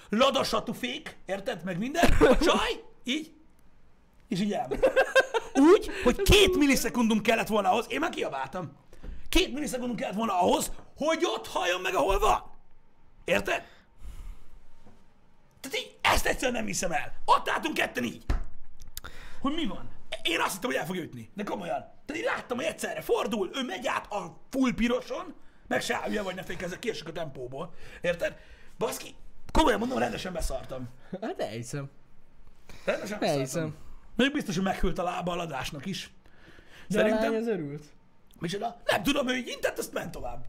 Lada 0.09 0.45
satufék, 0.45 1.17
érted? 1.27 1.65
Meg 1.65 1.79
minden. 1.79 2.13
A 2.21 2.37
csaj, 2.37 2.83
így, 3.05 3.33
és 4.29 4.41
így 4.41 4.53
elmegy. 4.53 4.81
Úgy, 5.55 5.91
hogy 6.05 6.23
két 6.23 6.57
millisekundum 6.57 7.23
kellett 7.23 7.47
volna 7.47 7.71
ahhoz, 7.71 7.87
én 7.89 8.01
már 8.01 8.11
kiabáltam. 8.11 8.77
Két 9.33 9.53
millisekundum 9.53 9.97
kellett 9.97 10.15
volna 10.15 10.41
ahhoz, 10.41 10.73
hogy 10.97 11.25
ott 11.25 11.47
halljon 11.47 11.81
meg, 11.81 11.95
ahol 11.95 12.19
van. 12.19 12.43
Érted? 13.25 13.63
Tehát 15.61 15.79
így, 15.79 15.97
ezt 16.01 16.27
egyszerűen 16.27 16.53
nem 16.53 16.67
hiszem 16.67 16.93
el. 16.93 17.13
Ott 17.25 17.49
álltunk 17.49 17.75
ketten 17.75 18.05
így. 18.05 18.25
Hogy 19.41 19.55
mi 19.55 19.67
van? 19.67 19.91
Én 20.23 20.41
azt 20.41 20.53
hittem, 20.53 20.71
hogy 20.71 20.79
el 20.79 20.87
fog 20.87 20.97
ütni. 20.97 21.31
De 21.35 21.43
komolyan. 21.43 21.81
Tehát 22.07 22.23
én 22.23 22.29
láttam, 22.35 22.57
hogy 22.57 22.67
egyszerre 22.67 23.01
fordul, 23.01 23.51
ő 23.55 23.63
megy 23.63 23.87
át 23.87 24.13
a 24.13 24.37
full 24.51 24.75
piroson, 24.75 25.35
meg 25.67 25.81
se 25.81 25.97
állja, 25.97 26.23
vagy 26.23 26.35
ne 26.35 26.43
fékezze, 26.43 26.79
kiesik 26.79 27.09
a 27.09 27.13
tempóból. 27.13 27.75
Érted? 28.01 28.37
Baszki, 28.79 29.15
komolyan 29.53 29.79
mondom, 29.79 29.99
rendesen 29.99 30.33
beszartam. 30.33 30.89
Hát 31.21 31.41
elhiszem. 31.41 31.91
Rendesen 32.85 33.19
beszartam. 33.19 33.29
Elhiszem. 33.29 33.77
Még 34.17 34.33
biztos, 34.33 34.55
hogy 34.55 34.65
meghűlt 34.65 34.99
a 34.99 35.03
lába 35.03 35.33
a 35.33 35.37
ladásnak 35.37 35.87
is. 35.87 36.11
De 36.89 36.99
a 36.99 37.03
lány 37.03 37.11
Szerintem... 37.11 37.41
az 37.41 37.47
örült. 37.47 37.85
Micsoda? 38.43 38.81
Nem 38.85 39.03
tudom, 39.03 39.29
ő 39.29 39.37
így 39.37 39.49
intett, 39.49 39.79
azt 39.79 39.93
ment 39.93 40.11
tovább. 40.11 40.45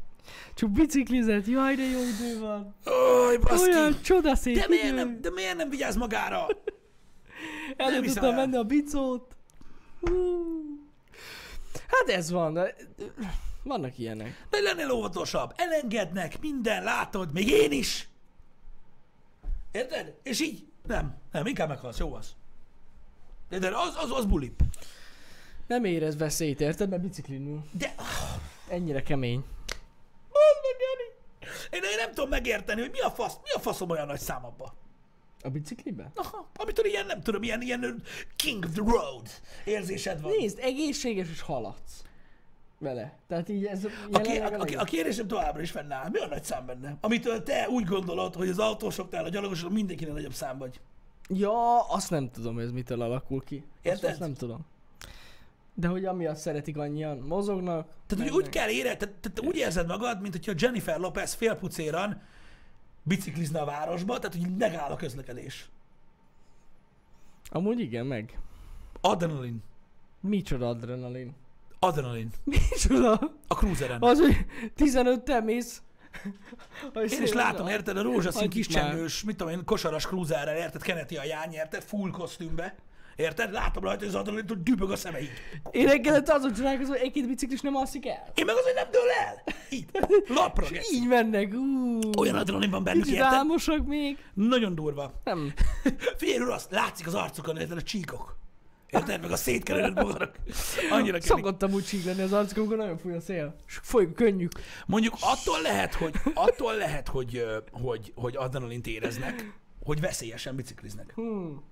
Csak 0.54 0.70
biciklizett, 0.70 1.46
jaj, 1.48 1.76
de 1.76 1.84
jó 1.84 2.00
idő 2.00 2.40
van. 2.40 2.76
Ój, 2.90 3.38
baszki. 3.38 3.70
Olyan 3.70 4.02
csodaszép 4.02 4.56
De 4.56 4.66
miért, 4.68 4.84
idő. 4.84 4.96
nem, 4.96 5.22
de 5.22 5.32
miért 5.32 5.56
nem 5.56 5.70
vigyáz 5.70 5.96
magára? 5.96 6.48
Hiszem 7.78 8.04
tudtam 8.04 8.24
el. 8.24 8.36
menni 8.36 8.56
a 8.56 8.64
bicót. 8.64 9.36
Hú. 10.02 10.12
Hát 11.88 12.10
ez 12.10 12.32
van. 12.32 12.60
Vannak 13.64 13.98
ilyenek. 13.98 14.46
De 14.50 14.60
lennél 14.60 14.92
óvatosabb. 14.92 15.54
Elengednek, 15.56 16.40
minden, 16.40 16.84
látod, 16.84 17.34
még 17.34 17.50
én 17.50 17.72
is. 17.72 18.08
Érted? 19.72 20.14
És 20.24 20.42
így, 20.42 20.66
nem, 20.88 21.16
nem, 21.32 21.46
inkább 21.46 21.68
meghalsz, 21.68 21.98
jó 21.98 22.14
az. 22.14 22.36
De 23.50 23.68
az, 23.68 23.96
az, 24.04 24.12
az 24.12 24.26
bulip. 24.26 24.62
Nem 25.68 25.84
érez 25.84 26.18
veszélyt, 26.18 26.62
érted? 26.62 26.90
Mert 26.90 27.02
biciklin 27.02 27.48
ül. 27.48 27.64
De, 27.72 27.96
Ennyire 28.70 29.02
kemény. 29.04 29.44
mondd 30.32 30.60
meg, 30.64 30.76
Jani. 30.80 31.12
Én, 31.72 31.92
én 31.92 31.98
nem 31.98 32.14
tudom 32.14 32.30
megérteni, 32.30 32.82
hogy 32.82 32.92
mi 32.92 33.00
a 33.00 33.10
fasz, 33.10 33.34
mi 33.44 33.50
a 33.56 33.60
faszom 33.60 33.90
olyan 33.90 34.08
nagy 34.08 34.20
szám 34.20 34.46
abba. 34.46 34.74
A 35.44 35.50
bicikliben? 35.50 36.12
Aha, 36.16 36.50
amitől 36.56 36.86
ilyen, 36.86 37.06
nem 37.06 37.22
tudom, 37.22 37.44
ilyen, 37.44 37.62
ilyen 37.62 38.04
king 38.36 38.66
of 38.66 38.72
the 38.72 38.84
road 38.86 39.28
érzésed 39.66 40.22
van. 40.22 40.32
Nézd, 40.38 40.60
egészséges 40.62 41.30
és 41.30 41.42
haladsz. 41.42 42.04
Vele. 42.80 43.18
Tehát 43.28 43.50
így 43.50 43.66
ez 43.66 43.86
A, 43.86 43.90
jelenleg 44.24 44.60
ké- 44.68 44.76
a 44.76 44.80
a, 44.80 44.82
a, 44.82 44.86
kérésem 44.86 45.28
továbbra 45.28 45.62
is 45.62 45.72
fennáll. 45.72 46.10
Mi 46.10 46.20
a 46.20 46.28
nagy 46.28 46.44
szám 46.44 46.66
benne? 46.66 46.98
Amitől 47.02 47.44
te 47.44 47.70
úgy 47.70 47.84
gondolod, 47.86 48.36
hogy 48.36 48.50
az 48.50 48.60
autósoknál, 48.60 49.26
a 49.26 49.30
gyalogosoknál 49.30 49.74
mindenkinek 49.74 50.14
nagyobb 50.14 50.34
szám 50.34 50.58
vagy. 50.58 50.80
Ja, 51.30 51.82
azt 51.90 52.10
nem 52.10 52.30
tudom, 52.32 52.60
ez 52.60 52.72
mitől 52.72 53.02
alakul 53.02 53.44
ki. 53.44 53.56
Azt, 53.76 53.86
Érted? 53.86 54.10
azt 54.10 54.20
nem 54.20 54.34
tudom. 54.34 54.66
De 55.74 55.88
hogy 55.88 56.06
amiatt 56.06 56.36
szeretik 56.36 56.78
annyian, 56.78 57.18
mozognak. 57.18 57.88
Tehát, 58.08 58.30
hogy 58.30 58.42
úgy 58.42 58.50
kell 58.50 58.70
ére, 58.70 58.98
tehát, 58.98 59.16
tehát 59.16 59.40
úgy 59.40 59.56
érzed 59.56 59.88
magad, 59.88 60.22
mint 60.22 60.34
hogyha 60.34 60.54
Jennifer 60.58 61.00
Lopez 61.00 61.34
félpucéran 61.34 62.22
biciklizne 63.04 63.60
a 63.60 63.66
városba, 63.66 64.20
tehát 64.20 64.36
hogy 64.36 64.58
megáll 64.58 64.92
a 64.92 64.96
közlekedés. 64.96 65.70
Amúgy 67.50 67.80
igen, 67.80 68.06
meg. 68.06 68.40
Adrenalin. 69.02 69.64
Micsoda 70.20 70.68
adrenalin. 70.68 71.36
Adrenalin. 71.80 72.30
Micsoda? 72.44 73.20
A 73.48 73.54
cruiseren. 73.54 74.02
Az, 74.02 74.20
hogy 74.20 74.46
15-tel 74.78 75.44
mész 75.44 75.82
Én 77.12 77.22
is 77.22 77.34
látom, 77.34 77.68
érted, 77.68 77.98
a 77.98 78.02
rózsaszín 78.02 78.40
Hagyjuk 78.42 78.54
kiscsengős, 78.54 79.24
mit 79.24 79.38
tudom 79.38 79.54
én, 79.54 79.66
kosaras 79.66 80.08
krúzerrel, 80.08 80.58
érted, 80.58 80.82
keneti 80.82 81.18
a 81.18 81.24
jány, 81.24 81.54
érted, 81.54 81.82
full 81.82 82.12
kosztümbe. 82.12 82.76
Érted? 83.16 83.52
Látom 83.52 83.84
rajta, 83.84 84.00
hogy 84.00 84.08
az 84.08 84.16
adrenalin, 84.16 84.64
dübög 84.64 84.92
a 84.92 84.96
szemeid. 84.96 85.30
Én 85.72 85.88
reggelente 85.88 86.34
azon 86.34 86.54
csodálkozom, 86.54 86.92
hogy 86.96 87.06
egy-két 87.06 87.28
biciklis 87.28 87.62
nem 87.62 87.76
alszik 87.76 88.08
el. 88.08 88.32
Én 88.36 88.46
meg 88.46 88.56
az, 88.56 88.64
hogy 88.64 88.74
nem 88.76 88.88
dől 88.92 89.10
el. 89.26 89.44
Így. 89.70 89.86
Lapra. 90.28 90.66
És 90.70 90.92
így 90.92 91.08
mennek. 91.08 91.54
Ú, 91.54 92.00
Olyan 92.18 92.36
adrenalin 92.36 92.70
van 92.70 92.84
bennük, 92.84 93.08
érted? 93.08 93.34
álmosak 93.34 93.86
még. 93.88 94.18
Nagyon 94.34 94.76
durva. 94.76 95.14
Nem. 95.24 95.54
Figyelj, 96.18 96.40
úr, 96.40 96.50
azt 96.50 96.72
látszik 96.72 97.08
az 97.08 97.14
arcukon, 97.14 97.58
érted, 97.58 97.78
a 97.78 97.82
csíkok. 97.82 98.38
Érted? 98.90 99.22
Meg 99.22 99.32
a 99.32 99.36
szétkerülött 99.36 99.94
bogarak. 99.94 100.36
Annyira 100.90 101.18
kemény. 101.18 101.22
Szokottam 101.22 101.74
úgy 101.74 101.86
csík 101.86 102.06
lenni 102.06 102.22
az 102.22 102.34
arcuk, 102.34 102.58
amikor 102.58 102.78
nagyon 102.78 102.98
fúj 102.98 103.14
a 103.14 103.20
szél. 103.20 103.56
És 103.68 103.80
folyik 103.84 104.10
a 104.10 104.14
könnyük. 104.14 104.52
Mondjuk 104.86 105.14
attól 105.20 105.62
lehet, 105.62 105.94
hogy, 105.94 106.14
attól 106.34 106.76
lehet, 106.76 107.08
hogy, 107.08 107.46
hogy, 107.72 108.14
hogy 108.16 108.36
adrenalint 108.36 108.88
éreznek, 108.88 109.60
hogy 109.84 110.00
veszélyesen 110.00 110.56
bicikliznek. 110.56 111.12
Hmm. 111.16 111.64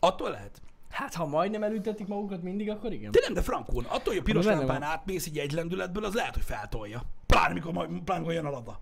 Attól 0.00 0.30
lehet. 0.30 0.60
Hát, 0.96 1.14
ha 1.14 1.26
majdnem 1.26 1.62
elültetik 1.62 2.06
magukat 2.06 2.42
mindig, 2.42 2.70
akkor 2.70 2.92
igen. 2.92 3.10
De 3.10 3.18
nem, 3.22 3.32
de 3.32 3.42
frankón, 3.42 3.84
attól, 3.84 4.12
hogy 4.12 4.16
a 4.16 4.22
piros 4.22 4.44
lámpán 4.44 4.66
van. 4.66 4.82
átmész 4.82 5.26
így 5.26 5.38
egy 5.38 5.52
lendületből, 5.52 6.04
az 6.04 6.14
lehet, 6.14 6.34
hogy 6.34 6.44
feltolja. 6.44 7.02
Pláne 7.26 7.52
mikor, 7.52 7.72
majd- 7.72 8.00
pláne 8.02 8.20
mikor 8.20 8.34
jön 8.34 8.44
a 8.44 8.50
lada. 8.50 8.80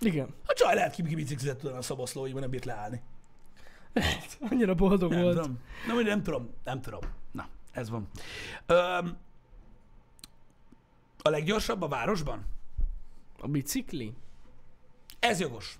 Igen. 0.00 0.34
A 0.46 0.52
csaj 0.52 0.74
lehet, 0.74 0.94
ki 0.94 1.02
biciklizett 1.02 1.58
tudna 1.60 1.76
a 1.76 1.82
szoboszlóiban, 1.82 2.40
nem 2.40 2.50
bírt 2.50 2.64
leállni. 2.64 3.02
Annyira 4.50 4.74
boldog 4.74 5.10
Nem 5.10 5.22
volt. 5.22 5.36
tudom. 5.36 5.58
Nem, 5.86 5.98
nem 6.04 6.22
tudom, 6.22 6.50
nem 6.64 6.80
tudom. 6.80 7.00
Na, 7.32 7.46
ez 7.72 7.90
van. 7.90 8.08
Öm, 8.66 9.16
a 11.22 11.28
leggyorsabb 11.28 11.82
a 11.82 11.88
városban? 11.88 12.44
A 13.38 13.48
bicikli? 13.48 14.14
Ez 15.18 15.40
jogos. 15.40 15.78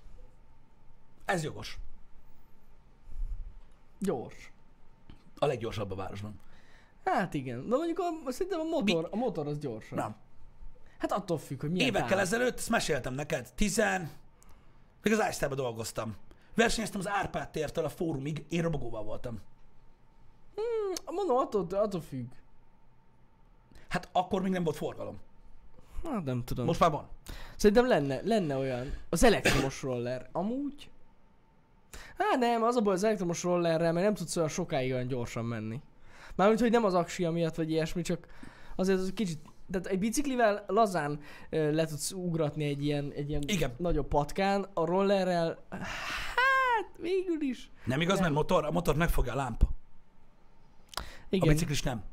Ez 1.25 1.43
jogos. 1.43 1.77
Gyors. 3.99 4.53
A 5.45 5.47
leggyorsabb 5.47 5.91
a 5.91 5.95
városban. 5.95 6.39
Hát 7.03 7.33
igen. 7.33 7.69
De 7.69 7.75
mondjuk 7.75 7.99
a, 7.99 8.31
szerintem 8.31 8.59
a 8.59 8.63
motor, 8.63 9.07
a 9.11 9.15
motor 9.15 9.47
az 9.47 9.59
gyorsabb. 9.59 9.97
Nem. 9.97 10.15
Hát 10.97 11.11
attól 11.11 11.37
függ, 11.37 11.61
hogy 11.61 11.71
milyen 11.71 11.87
Évekkel 11.87 12.09
táv. 12.09 12.19
ezelőtt, 12.19 12.57
ezt 12.57 12.69
meséltem 12.69 13.13
neked, 13.13 13.51
tizen... 13.55 14.09
Még 15.01 15.13
az 15.13 15.29
iStar-ba 15.29 15.55
dolgoztam. 15.55 16.15
Versenyeztem 16.55 16.99
az 16.99 17.07
Árpád 17.07 17.49
tértől 17.49 17.85
a 17.85 17.89
fórumig, 17.89 18.45
én 18.49 18.61
robogóval 18.61 19.03
voltam. 19.03 19.41
Mondom, 21.05 21.37
attól, 21.37 21.67
attól 21.71 22.01
függ. 22.01 22.27
Hát 23.87 24.09
akkor 24.11 24.41
még 24.41 24.51
nem 24.51 24.63
volt 24.63 24.75
forgalom. 24.75 25.19
Hát 26.03 26.23
nem 26.23 26.43
tudom. 26.43 26.65
Most 26.65 26.79
már 26.79 26.91
van. 26.91 27.07
Szerintem 27.55 27.87
lenne, 27.87 28.19
lenne 28.23 28.57
olyan. 28.57 28.93
Az 29.09 29.23
elektromos 29.23 29.81
roller. 29.81 30.29
Amúgy? 30.31 30.89
Hát 32.17 32.39
nem, 32.39 32.63
az 32.63 32.75
a 32.75 32.81
baj 32.81 32.93
az 32.93 33.03
elektromos 33.03 33.43
rollerrel, 33.43 33.93
mert 33.93 34.05
nem 34.05 34.15
tudsz 34.15 34.37
olyan 34.37 34.49
sokáig 34.49 34.91
olyan 34.91 35.07
gyorsan 35.07 35.45
menni. 35.45 35.81
Mármint, 36.35 36.59
hogy 36.59 36.71
nem 36.71 36.85
az 36.85 36.93
aksia 36.93 37.31
miatt, 37.31 37.55
vagy 37.55 37.71
ilyesmi, 37.71 38.01
csak 38.01 38.27
azért 38.75 38.99
az 38.99 39.11
kicsit... 39.15 39.39
Tehát 39.71 39.87
egy 39.87 39.99
biciklivel 39.99 40.63
lazán 40.67 41.19
le 41.49 41.85
tudsz 41.85 42.11
ugratni 42.11 42.63
egy 42.63 42.85
ilyen, 42.85 43.11
egy 43.15 43.29
ilyen 43.29 43.43
Igen. 43.45 43.73
nagyobb 43.77 44.07
patkán, 44.07 44.65
a 44.73 44.85
rollerrel, 44.85 45.65
hát 45.69 46.91
végül 46.97 47.41
is. 47.41 47.71
Nem 47.85 48.01
igaz, 48.01 48.13
Nem. 48.13 48.23
mert 48.23 48.35
motor, 48.35 48.65
a 48.65 48.71
motor 48.71 48.95
megfogja 48.95 49.33
a 49.33 49.35
lámpa. 49.35 49.67
A 50.95 51.01
Igen. 51.29 51.47
biciklis 51.47 51.81
nem. 51.81 52.03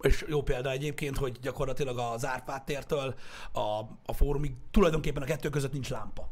És 0.00 0.24
jó 0.28 0.42
példa 0.42 0.70
egyébként, 0.70 1.16
hogy 1.16 1.38
gyakorlatilag 1.42 1.98
az 1.98 2.26
Árpád 2.26 2.64
tértől 2.64 3.14
a, 3.52 3.80
a 4.06 4.12
fórumig 4.12 4.54
tulajdonképpen 4.70 5.22
a 5.22 5.26
kettő 5.26 5.48
között 5.48 5.72
nincs 5.72 5.90
lámpa, 5.90 6.28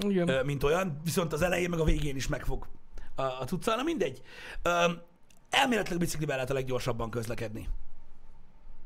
Igen. 0.00 0.46
mint 0.46 0.62
olyan, 0.62 1.00
viszont 1.04 1.32
az 1.32 1.42
elején 1.42 1.70
meg 1.70 1.78
a 1.80 1.84
végén 1.84 2.16
is 2.16 2.28
megfog 2.28 2.66
a, 3.14 3.22
a 3.22 3.44
cucca, 3.46 3.76
na 3.76 3.82
mindegy. 3.82 4.22
Elméletileg 5.50 5.98
biciklivel 5.98 6.34
lehet 6.34 6.50
a 6.50 6.54
leggyorsabban 6.54 7.10
közlekedni. 7.10 7.68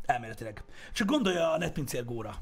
Elméletileg. 0.05 0.65
Csak 0.93 1.07
gondolja 1.07 1.53
a 1.53 1.59
netpincér 1.59 2.05
góra, 2.05 2.35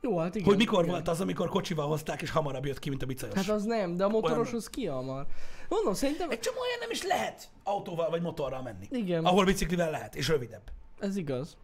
Jó, 0.00 0.18
hát 0.18 0.34
igen. 0.34 0.46
hogy 0.48 0.56
mikor 0.56 0.82
igen. 0.82 0.94
volt 0.94 1.08
az, 1.08 1.20
amikor 1.20 1.48
kocsival 1.48 1.86
hozták, 1.86 2.22
és 2.22 2.30
hamarabb 2.30 2.66
jött 2.66 2.78
ki, 2.78 2.88
mint 2.88 3.02
a 3.02 3.06
bicajos. 3.06 3.34
Hát 3.34 3.48
az 3.48 3.64
nem, 3.64 3.96
de 3.96 4.04
a 4.04 4.08
motoros 4.08 4.52
az 4.52 4.68
kihamar. 4.68 5.26
Mondom, 5.68 5.94
szerintem 5.94 6.30
Egy 6.30 6.40
csomó 6.40 6.58
olyan 6.60 6.78
nem 6.80 6.90
is 6.90 7.02
lehet 7.02 7.48
autóval 7.64 8.10
vagy 8.10 8.22
motorral 8.22 8.62
menni. 8.62 8.86
Igen. 8.90 9.24
Ahol 9.24 9.44
biciklivel 9.44 9.90
lehet, 9.90 10.14
és 10.14 10.28
rövidebb. 10.28 10.62
ez 10.98 11.16
igaz. 11.16 11.56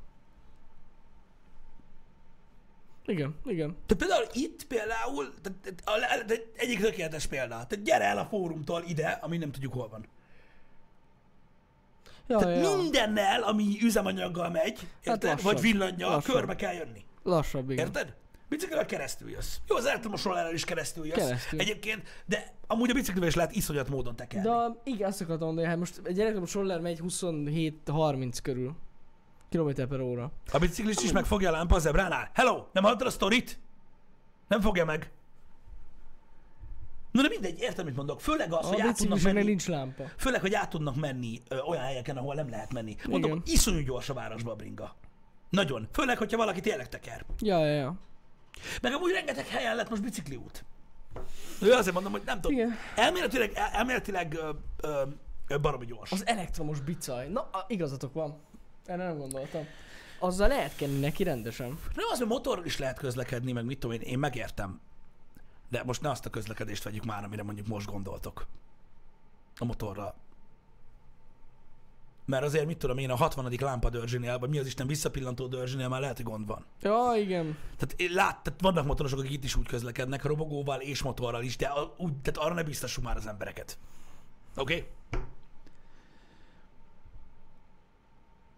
Igen, 3.06 3.34
igen. 3.44 3.76
De 3.86 3.94
például 3.94 4.26
itt 4.32 4.66
például, 4.66 5.32
de, 5.42 5.50
de, 5.62 5.70
a, 5.84 6.24
de 6.26 6.34
egyik 6.56 6.80
tökéletes 6.80 7.26
példa. 7.26 7.48
Tehát 7.48 7.82
gyere 7.82 8.04
el 8.04 8.18
a 8.18 8.24
fórumtól 8.24 8.82
ide, 8.86 9.18
ami 9.22 9.36
nem 9.36 9.50
tudjuk 9.52 9.72
hol 9.72 9.88
van. 9.88 10.06
Ja, 12.26 12.38
Tehát 12.38 12.62
ja. 12.64 12.76
mindennel, 12.76 13.42
ami 13.42 13.76
üzemanyaggal 13.82 14.50
megy, 14.50 14.78
érted? 15.02 15.30
lassabb. 15.30 15.52
vagy 15.52 15.60
villannyal, 15.60 16.10
Lassabb. 16.10 16.34
körbe 16.34 16.54
kell 16.54 16.74
jönni. 16.74 17.04
Lassabb, 17.22 17.70
igen. 17.70 17.86
Érted? 17.86 18.14
Biciklivel 18.48 18.86
keresztül 18.86 19.30
jössz. 19.30 19.56
Jó, 19.68 19.76
az 19.76 19.84
elektromos 19.86 20.24
rollerrel 20.24 20.54
is 20.54 20.64
keresztül 20.64 21.06
jössz. 21.06 21.16
Keresztül. 21.16 21.60
Egyébként, 21.60 22.02
de 22.26 22.52
amúgy 22.66 22.90
a 22.90 22.94
biciklivel 22.94 23.28
is 23.28 23.34
lehet 23.34 23.52
iszonyat 23.54 23.88
módon 23.88 24.16
tekerni. 24.16 24.48
De 24.48 24.54
a- 24.54 24.80
igen, 24.84 25.08
azt 25.08 25.20
akartam 25.20 25.46
mondani, 25.46 25.66
hát 25.66 25.78
most 25.78 26.00
egy 26.04 26.20
elektromos 26.20 26.54
roller 26.54 26.80
megy 26.80 27.00
27-30 27.02 28.36
körül. 28.42 28.76
Kilométer 29.52 29.86
per 29.86 30.00
óra. 30.00 30.30
A 30.52 30.58
biciklis 30.58 31.02
is 31.02 31.12
megfogja 31.12 31.48
a 31.48 31.52
lámpa 31.52 31.74
a 31.74 31.78
zebránál. 31.78 32.30
Hello, 32.34 32.64
nem 32.72 32.82
hallottad 32.82 33.06
a 33.06 33.10
sztorit? 33.10 33.58
Nem 34.48 34.60
fogja 34.60 34.84
meg. 34.84 35.10
Na 37.10 37.22
de 37.22 37.28
mindegy, 37.28 37.60
értem, 37.60 37.84
mit 37.84 37.96
mondok. 37.96 38.20
Főleg 38.20 38.52
az, 38.52 38.64
A 38.66 38.68
hogy 38.68 38.80
át 38.80 38.96
tudnak 38.96 39.20
menni. 39.22 39.42
nincs 39.42 39.66
lámpa. 39.68 40.04
Főleg, 40.16 40.40
hogy 40.40 40.54
át 40.54 40.70
tudnak 40.70 40.94
menni 40.96 41.40
ö, 41.48 41.58
olyan 41.58 41.82
helyeken, 41.82 42.16
ahol 42.16 42.34
nem 42.34 42.50
lehet 42.50 42.72
menni. 42.72 42.96
Mondom, 43.08 43.30
Igen. 43.30 43.42
iszonyú 43.46 43.78
gyors 43.84 44.08
a 44.08 44.14
városba 44.14 44.50
a 44.52 44.56
bringa. 44.56 44.94
Nagyon. 45.50 45.88
Főleg, 45.92 46.18
hogyha 46.18 46.36
valaki 46.36 46.60
tényleg 46.60 46.88
teker. 46.88 47.24
Ja, 47.38 47.58
ja, 47.66 47.74
ja. 47.74 47.94
Meg 48.82 48.92
amúgy 48.92 49.12
rengeteg 49.12 49.46
helyen 49.46 49.76
lett 49.76 49.90
most 49.90 50.02
bicikliút. 50.02 50.64
Ő 51.62 51.72
azért 51.72 51.94
mondom, 51.94 52.12
hogy 52.12 52.22
nem 52.24 52.40
tudom. 52.40 52.56
Igen. 52.58 52.74
Elméletileg, 52.96 53.52
el- 53.54 53.70
elméletileg 53.72 54.34
ö, 54.34 54.50
ö, 54.80 55.02
ö, 55.48 55.58
baromi 55.60 55.86
gyors. 55.86 56.12
Az 56.12 56.26
elektromos 56.26 56.80
bicaj. 56.80 57.28
Na, 57.28 57.48
igazatok 57.68 58.12
van. 58.12 58.40
Erre 58.86 59.04
nem 59.04 59.18
gondoltam. 59.18 59.66
Azzal 60.18 60.48
lehet 60.48 60.76
kenni 60.76 60.98
neki 60.98 61.22
rendesen. 61.22 61.66
Nem 61.94 62.06
az, 62.10 62.18
hogy 62.18 62.26
motorral 62.26 62.64
is 62.64 62.78
lehet 62.78 62.98
közlekedni, 62.98 63.52
meg 63.52 63.64
mit 63.64 63.78
tudom 63.78 63.96
én, 63.96 64.02
én 64.02 64.18
megértem. 64.18 64.80
De 65.70 65.82
most 65.84 66.00
ne 66.00 66.10
azt 66.10 66.26
a 66.26 66.30
közlekedést 66.30 66.82
vegyük 66.82 67.04
már, 67.04 67.24
amire 67.24 67.42
mondjuk 67.42 67.66
most 67.66 67.90
gondoltok. 67.90 68.46
A 69.58 69.64
motorral. 69.64 70.14
Mert 72.24 72.44
azért 72.44 72.66
mit 72.66 72.78
tudom 72.78 72.98
én, 72.98 73.10
a 73.10 73.16
60. 73.16 73.54
lámpa 73.60 73.90
dörzsénél, 73.90 74.38
vagy 74.38 74.48
mi 74.50 74.58
az 74.58 74.66
Isten 74.66 74.86
visszapillantó 74.86 75.46
dörzsénél 75.46 75.88
már 75.88 76.00
lehet, 76.00 76.16
hogy 76.16 76.24
gond 76.24 76.46
van. 76.46 76.64
Ja, 76.80 77.12
igen. 77.16 77.58
Tehát, 77.76 77.94
én 77.96 78.10
lát, 78.10 78.42
tehát 78.42 78.60
vannak 78.60 78.86
motorosok, 78.86 79.18
akik 79.18 79.32
itt 79.32 79.44
is 79.44 79.56
úgy 79.56 79.66
közlekednek, 79.66 80.22
robogóval 80.22 80.80
és 80.80 81.02
motorral 81.02 81.42
is, 81.42 81.56
de 81.56 81.66
a, 81.66 81.94
úgy, 81.96 82.12
tehát 82.16 82.48
arra 82.48 82.54
ne 82.54 82.62
biztassuk 82.62 83.04
már 83.04 83.16
az 83.16 83.26
embereket. 83.26 83.78
Oké? 84.56 84.74
Okay? 85.10 85.22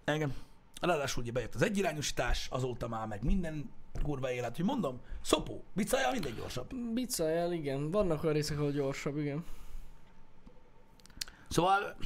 Engem. 0.05 0.35
Ráadásul 0.81 1.23
ugye 1.23 1.33
bejött 1.33 1.55
az 1.55 1.63
egyirányosítás, 1.63 2.49
azóta 2.51 2.89
már 2.89 3.07
meg 3.07 3.23
minden 3.23 3.71
kurva 4.03 4.33
élet, 4.33 4.57
hogy 4.57 4.65
mondom, 4.65 5.01
szopó, 5.23 5.63
bicajjal 5.73 6.13
minden 6.13 6.35
gyorsabb. 6.35 6.75
Bicajjal, 6.95 7.53
igen. 7.53 7.91
Vannak 7.91 8.23
olyan 8.23 8.35
részek, 8.35 8.59
ahol 8.59 8.71
gyorsabb, 8.71 9.19
igen. 9.19 9.45
Szóval, 11.49 11.97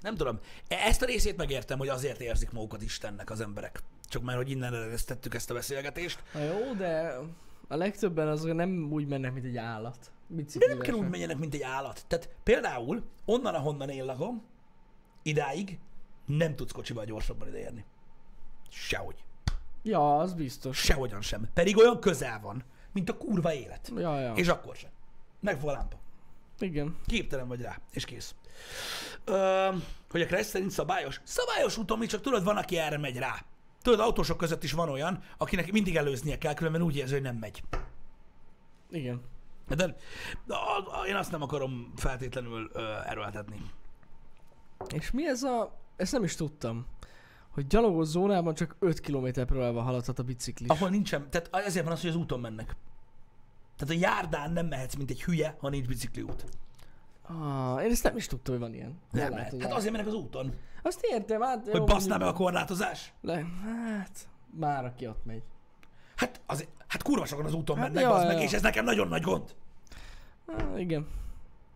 nem 0.00 0.14
tudom, 0.16 0.38
e- 0.68 0.74
ezt 0.74 1.02
a 1.02 1.06
részét 1.06 1.36
megértem, 1.36 1.78
hogy 1.78 1.88
azért 1.88 2.20
érzik 2.20 2.50
magukat 2.50 2.82
Istennek 2.82 3.30
az 3.30 3.40
emberek. 3.40 3.82
Csak 4.04 4.22
már, 4.22 4.36
hogy 4.36 4.50
innen 4.50 4.74
eresztettük 4.74 5.34
ezt 5.34 5.50
a 5.50 5.54
beszélgetést. 5.54 6.22
Na 6.34 6.42
jó, 6.42 6.74
de 6.74 7.18
a 7.68 7.76
legtöbben 7.76 8.28
azok 8.28 8.54
nem 8.54 8.88
úgy 8.92 9.06
mennek, 9.06 9.32
mint 9.32 9.44
egy 9.44 9.56
állat. 9.56 10.12
De 10.28 10.66
nem 10.66 10.78
kell 10.78 10.94
úgy 10.94 11.08
menjenek, 11.08 11.38
mint 11.38 11.54
egy 11.54 11.62
állat. 11.62 12.04
Tehát 12.06 12.28
például 12.42 13.02
onnan, 13.24 13.54
ahonnan 13.54 13.88
én 13.88 14.04
lakom, 14.04 14.42
idáig 15.22 15.78
nem 16.28 16.56
tudsz 16.56 16.72
kocsival 16.72 17.04
gyorsabban 17.04 17.48
ideérni. 17.48 17.84
Sehogy. 18.68 19.24
Ja, 19.82 20.18
az 20.18 20.34
biztos. 20.34 20.78
Sehogyan 20.78 21.20
sem. 21.20 21.48
Pedig 21.54 21.76
olyan 21.76 22.00
közel 22.00 22.40
van, 22.40 22.64
mint 22.92 23.10
a 23.10 23.16
kurva 23.16 23.54
élet. 23.54 23.92
Ja, 23.96 24.20
ja. 24.20 24.32
És 24.32 24.48
akkor 24.48 24.76
sem. 24.76 24.90
Megfog 25.40 25.68
a 25.68 25.72
lámpa. 25.72 25.96
Igen. 26.58 26.96
Képtelen 27.06 27.48
vagy 27.48 27.60
rá, 27.60 27.78
és 27.90 28.04
kész. 28.04 28.34
Ö, 29.24 29.68
hogy 30.10 30.20
a 30.20 30.26
Crash 30.26 30.48
szerint 30.48 30.70
szabályos? 30.70 31.20
Szabályos 31.24 31.76
úton, 31.76 31.98
mi 31.98 32.06
csak 32.06 32.20
tudod, 32.20 32.44
van, 32.44 32.56
aki 32.56 32.76
erre 32.76 32.98
megy 32.98 33.16
rá. 33.16 33.44
Tudod, 33.82 34.00
autósok 34.00 34.36
között 34.36 34.64
is 34.64 34.72
van 34.72 34.88
olyan, 34.88 35.22
akinek 35.36 35.72
mindig 35.72 35.96
előznie 35.96 36.38
kell, 36.38 36.54
különben 36.54 36.82
úgy 36.82 36.96
érzi, 36.96 37.12
hogy 37.12 37.22
nem 37.22 37.36
megy. 37.36 37.62
Igen. 38.90 39.20
De, 39.68 39.74
de 39.74 39.96
én 41.06 41.16
azt 41.16 41.30
nem 41.30 41.42
akarom 41.42 41.92
feltétlenül 41.96 42.70
ö, 42.72 42.94
erőltetni. 43.04 43.60
És 44.88 45.10
mi 45.10 45.28
ez 45.28 45.42
a... 45.42 45.76
Ezt 45.98 46.12
nem 46.12 46.24
is 46.24 46.34
tudtam. 46.34 46.86
hogy 47.48 47.66
gyalogos 47.66 48.06
zónában 48.06 48.54
csak 48.54 48.76
5 48.78 49.00
km 49.00 49.26
per 49.30 49.56
órával 49.56 49.82
haladhat 49.82 50.18
a 50.18 50.22
biciklis. 50.22 50.68
Ahol 50.68 50.88
nincsen, 50.88 51.30
tehát 51.30 51.48
ezért 51.66 51.84
van 51.84 51.94
az, 51.94 52.00
hogy 52.00 52.10
az 52.10 52.16
úton 52.16 52.40
mennek. 52.40 52.76
Tehát 53.76 53.94
a 53.94 53.98
járdán 53.98 54.52
nem 54.52 54.66
mehetsz, 54.66 54.94
mint 54.94 55.10
egy 55.10 55.22
hülye, 55.22 55.56
ha 55.60 55.68
nincs 55.68 55.86
bicikliút. 55.86 56.44
Ah, 57.22 57.84
én 57.84 57.90
ezt 57.90 58.02
nem 58.02 58.16
is 58.16 58.26
tudtam, 58.26 58.54
hogy 58.54 58.62
van 58.62 58.74
ilyen. 58.74 58.98
Nem 59.10 59.30
lehet. 59.30 59.50
Korlátozás. 59.50 59.68
Hát 59.68 59.76
azért 59.76 59.92
mennek 59.92 60.06
az 60.06 60.14
úton, 60.14 60.54
Azt 60.82 61.00
értem, 61.02 61.40
hát... 61.40 61.68
hogy 61.70 61.84
baszná 61.84 62.16
meg 62.16 62.28
a 62.28 62.32
korlátozás. 62.32 63.12
Le, 63.20 63.44
hát, 63.64 64.28
már 64.50 64.84
aki 64.84 65.06
ott 65.06 65.24
megy. 65.24 65.42
Hát, 66.16 66.40
az, 66.46 66.68
hát 66.86 67.02
kurva 67.02 67.24
sokan 67.24 67.44
az 67.44 67.54
úton 67.54 67.76
Hát 67.76 67.86
mennek, 67.86 68.02
ja, 68.02 68.14
az 68.14 68.24
meg, 68.24 68.42
és 68.42 68.52
ez 68.52 68.62
nekem 68.62 68.84
nagyon 68.84 69.08
nagy 69.08 69.22
gond. 69.22 69.54
Ah, 70.46 70.80
igen. 70.80 71.06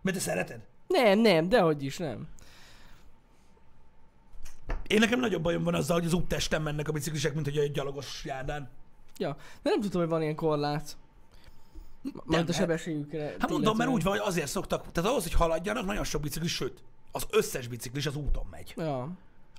Mert 0.02 0.16
te 0.16 0.22
szereted? 0.22 0.60
Nem, 0.86 1.18
nem, 1.18 1.48
dehogy 1.48 1.84
is 1.84 1.96
nem. 1.96 2.28
Én 4.86 4.98
nekem 4.98 5.20
nagyobb 5.20 5.42
bajom 5.42 5.62
van 5.62 5.74
azzal, 5.74 5.96
hogy 5.96 6.06
az 6.06 6.12
úttesten 6.12 6.62
mennek 6.62 6.88
a 6.88 6.92
biciklisek, 6.92 7.34
mint 7.34 7.46
hogy 7.46 7.56
egy 7.56 7.72
gyalogos 7.72 8.24
járdán. 8.24 8.70
Ja, 9.18 9.36
de 9.62 9.70
nem 9.70 9.80
tudtam, 9.80 10.00
hogy 10.00 10.10
van 10.10 10.22
ilyen 10.22 10.34
korlát. 10.34 10.96
Majd 12.02 12.16
a 12.26 12.30
lehet. 12.30 12.54
sebességükre. 12.54 13.34
Hát 13.38 13.50
mondom, 13.50 13.76
mert 13.76 13.90
úgy 13.90 14.02
van, 14.02 14.12
hogy 14.18 14.26
azért 14.26 14.48
szoktak, 14.48 14.92
tehát 14.92 15.10
ahhoz, 15.10 15.22
hogy 15.22 15.32
haladjanak, 15.32 15.84
nagyon 15.84 16.04
sok 16.04 16.20
biciklis, 16.22 16.54
sőt, 16.54 16.82
az 17.12 17.26
összes 17.30 17.68
biciklis 17.68 18.06
az 18.06 18.16
úton 18.16 18.46
megy, 18.50 18.74
Ja. 18.76 19.08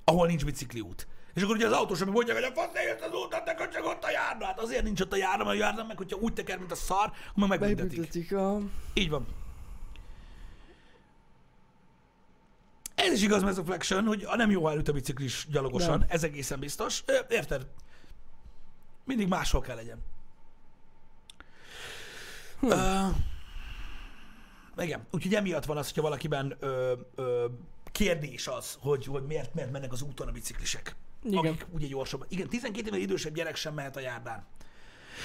ahol 0.04 0.26
nincs 0.26 0.44
bicikliút. 0.44 1.06
És 1.34 1.42
akkor 1.42 1.54
ugye 1.56 1.66
az 1.66 1.72
autós, 1.72 2.00
ami 2.00 2.10
mondják, 2.10 2.36
hogy 2.36 2.46
a 2.46 2.60
fasz 2.60 2.74
ezt 2.74 3.04
az 3.04 3.12
útat, 3.24 3.44
neked 3.44 3.68
csak 3.68 3.84
ott 3.84 4.04
a 4.04 4.10
járda. 4.10 4.44
Hát 4.44 4.60
azért 4.60 4.82
nincs 4.84 5.00
ott 5.00 5.12
a 5.12 5.16
járda, 5.16 5.44
mert 5.44 5.56
a 5.56 5.60
járda 5.60 5.84
meg, 5.84 5.96
hogyha 5.96 6.18
úgy 6.18 6.32
teker, 6.32 6.58
mint 6.58 6.72
a 6.72 6.74
szar, 6.74 7.12
akkor 7.34 7.48
meg 7.48 7.60
megbüntetik. 7.60 8.34
Így 8.94 9.10
van. 9.10 9.26
Ez 13.04 13.12
is 13.12 13.22
igaz, 13.22 13.42
ez 13.42 13.58
a 13.58 13.64
flexion, 13.64 14.04
hogy 14.04 14.24
a 14.26 14.36
nem 14.36 14.50
jó, 14.50 14.68
előtt 14.68 14.88
a 14.88 14.92
biciklis 14.92 15.46
gyalogosan, 15.50 15.98
Nem. 15.98 16.08
ez 16.08 16.24
egészen 16.24 16.60
biztos. 16.60 17.04
Érted? 17.28 17.66
Mindig 19.04 19.28
máshol 19.28 19.60
kell 19.60 19.76
legyen. 19.76 19.98
Hm. 22.60 22.66
Uh, 22.66 23.16
igen, 24.76 25.06
úgyhogy 25.10 25.34
emiatt 25.34 25.64
van 25.64 25.76
az, 25.76 25.86
hogyha 25.86 26.02
valakiben 26.02 26.56
ö, 26.60 26.92
ö, 27.14 27.46
kérdés 27.92 28.46
az, 28.46 28.76
hogy, 28.80 29.06
hogy 29.06 29.22
miért, 29.26 29.54
miért 29.54 29.70
mennek 29.70 29.92
az 29.92 30.02
úton 30.02 30.28
a 30.28 30.32
biciklisek. 30.32 30.96
Igen. 31.22 31.38
Akik 31.38 31.66
ugye 31.70 31.86
gyorsabban. 31.86 32.26
Igen, 32.30 32.48
12 32.48 32.86
évvel 32.86 33.00
idősebb 33.00 33.34
gyerek 33.34 33.56
sem 33.56 33.74
mehet 33.74 33.96
a 33.96 34.00
járdán. 34.00 34.46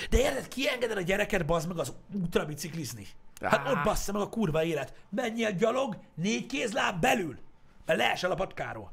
De 0.09 0.17
érted, 0.17 0.47
kiengeded 0.47 0.97
a 0.97 1.01
gyereket, 1.01 1.45
bazd 1.45 1.67
meg 1.67 1.77
az 1.77 1.93
útra 2.23 2.45
biciklizni? 2.45 3.07
Hát 3.41 3.67
ott 3.67 3.83
bassza 3.83 4.11
meg 4.11 4.21
a 4.21 4.29
kurva 4.29 4.63
élet. 4.63 4.93
Menjél 5.09 5.51
gyalog, 5.51 5.97
négy 6.15 6.45
kézláb 6.45 7.01
belül. 7.01 7.37
Leesel 7.93 8.31
a 8.31 8.35
patkáról. 8.35 8.91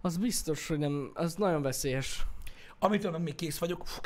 Az 0.00 0.16
biztos, 0.16 0.68
hogy 0.68 0.78
nem, 0.78 1.10
az 1.14 1.34
nagyon 1.34 1.62
veszélyes. 1.62 2.26
Amitől 2.78 3.10
meg 3.10 3.22
még 3.22 3.34
kész 3.34 3.58
vagyok. 3.58 3.86
Fú, 3.86 4.00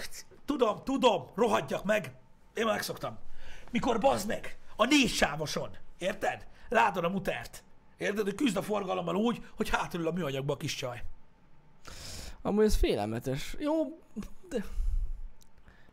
Tudom, 0.44 0.84
tudom, 0.84 1.26
rohadjak 1.34 1.84
meg. 1.84 2.12
Én 2.54 2.64
már 2.64 2.74
megszoktam. 2.74 3.18
Mikor 3.70 3.98
bazd 3.98 4.28
meg, 4.28 4.58
a 4.76 4.84
négy 4.84 5.08
sávoson, 5.10 5.76
érted? 5.98 6.46
Látod 6.68 7.04
a 7.04 7.08
mutert. 7.08 7.64
Érted, 7.96 8.24
hogy 8.24 8.34
küzd 8.34 8.56
a 8.56 8.62
forgalommal 8.62 9.16
úgy, 9.16 9.44
hogy 9.56 9.68
hátulül 9.68 10.06
a 10.06 10.12
műanyagba 10.12 10.52
a 10.52 10.56
kis 10.56 10.74
csaj. 10.74 11.02
Amúgy 12.42 12.64
ez 12.64 12.76
félelmetes. 12.76 13.56
Jó, 13.58 13.98
de... 14.48 14.64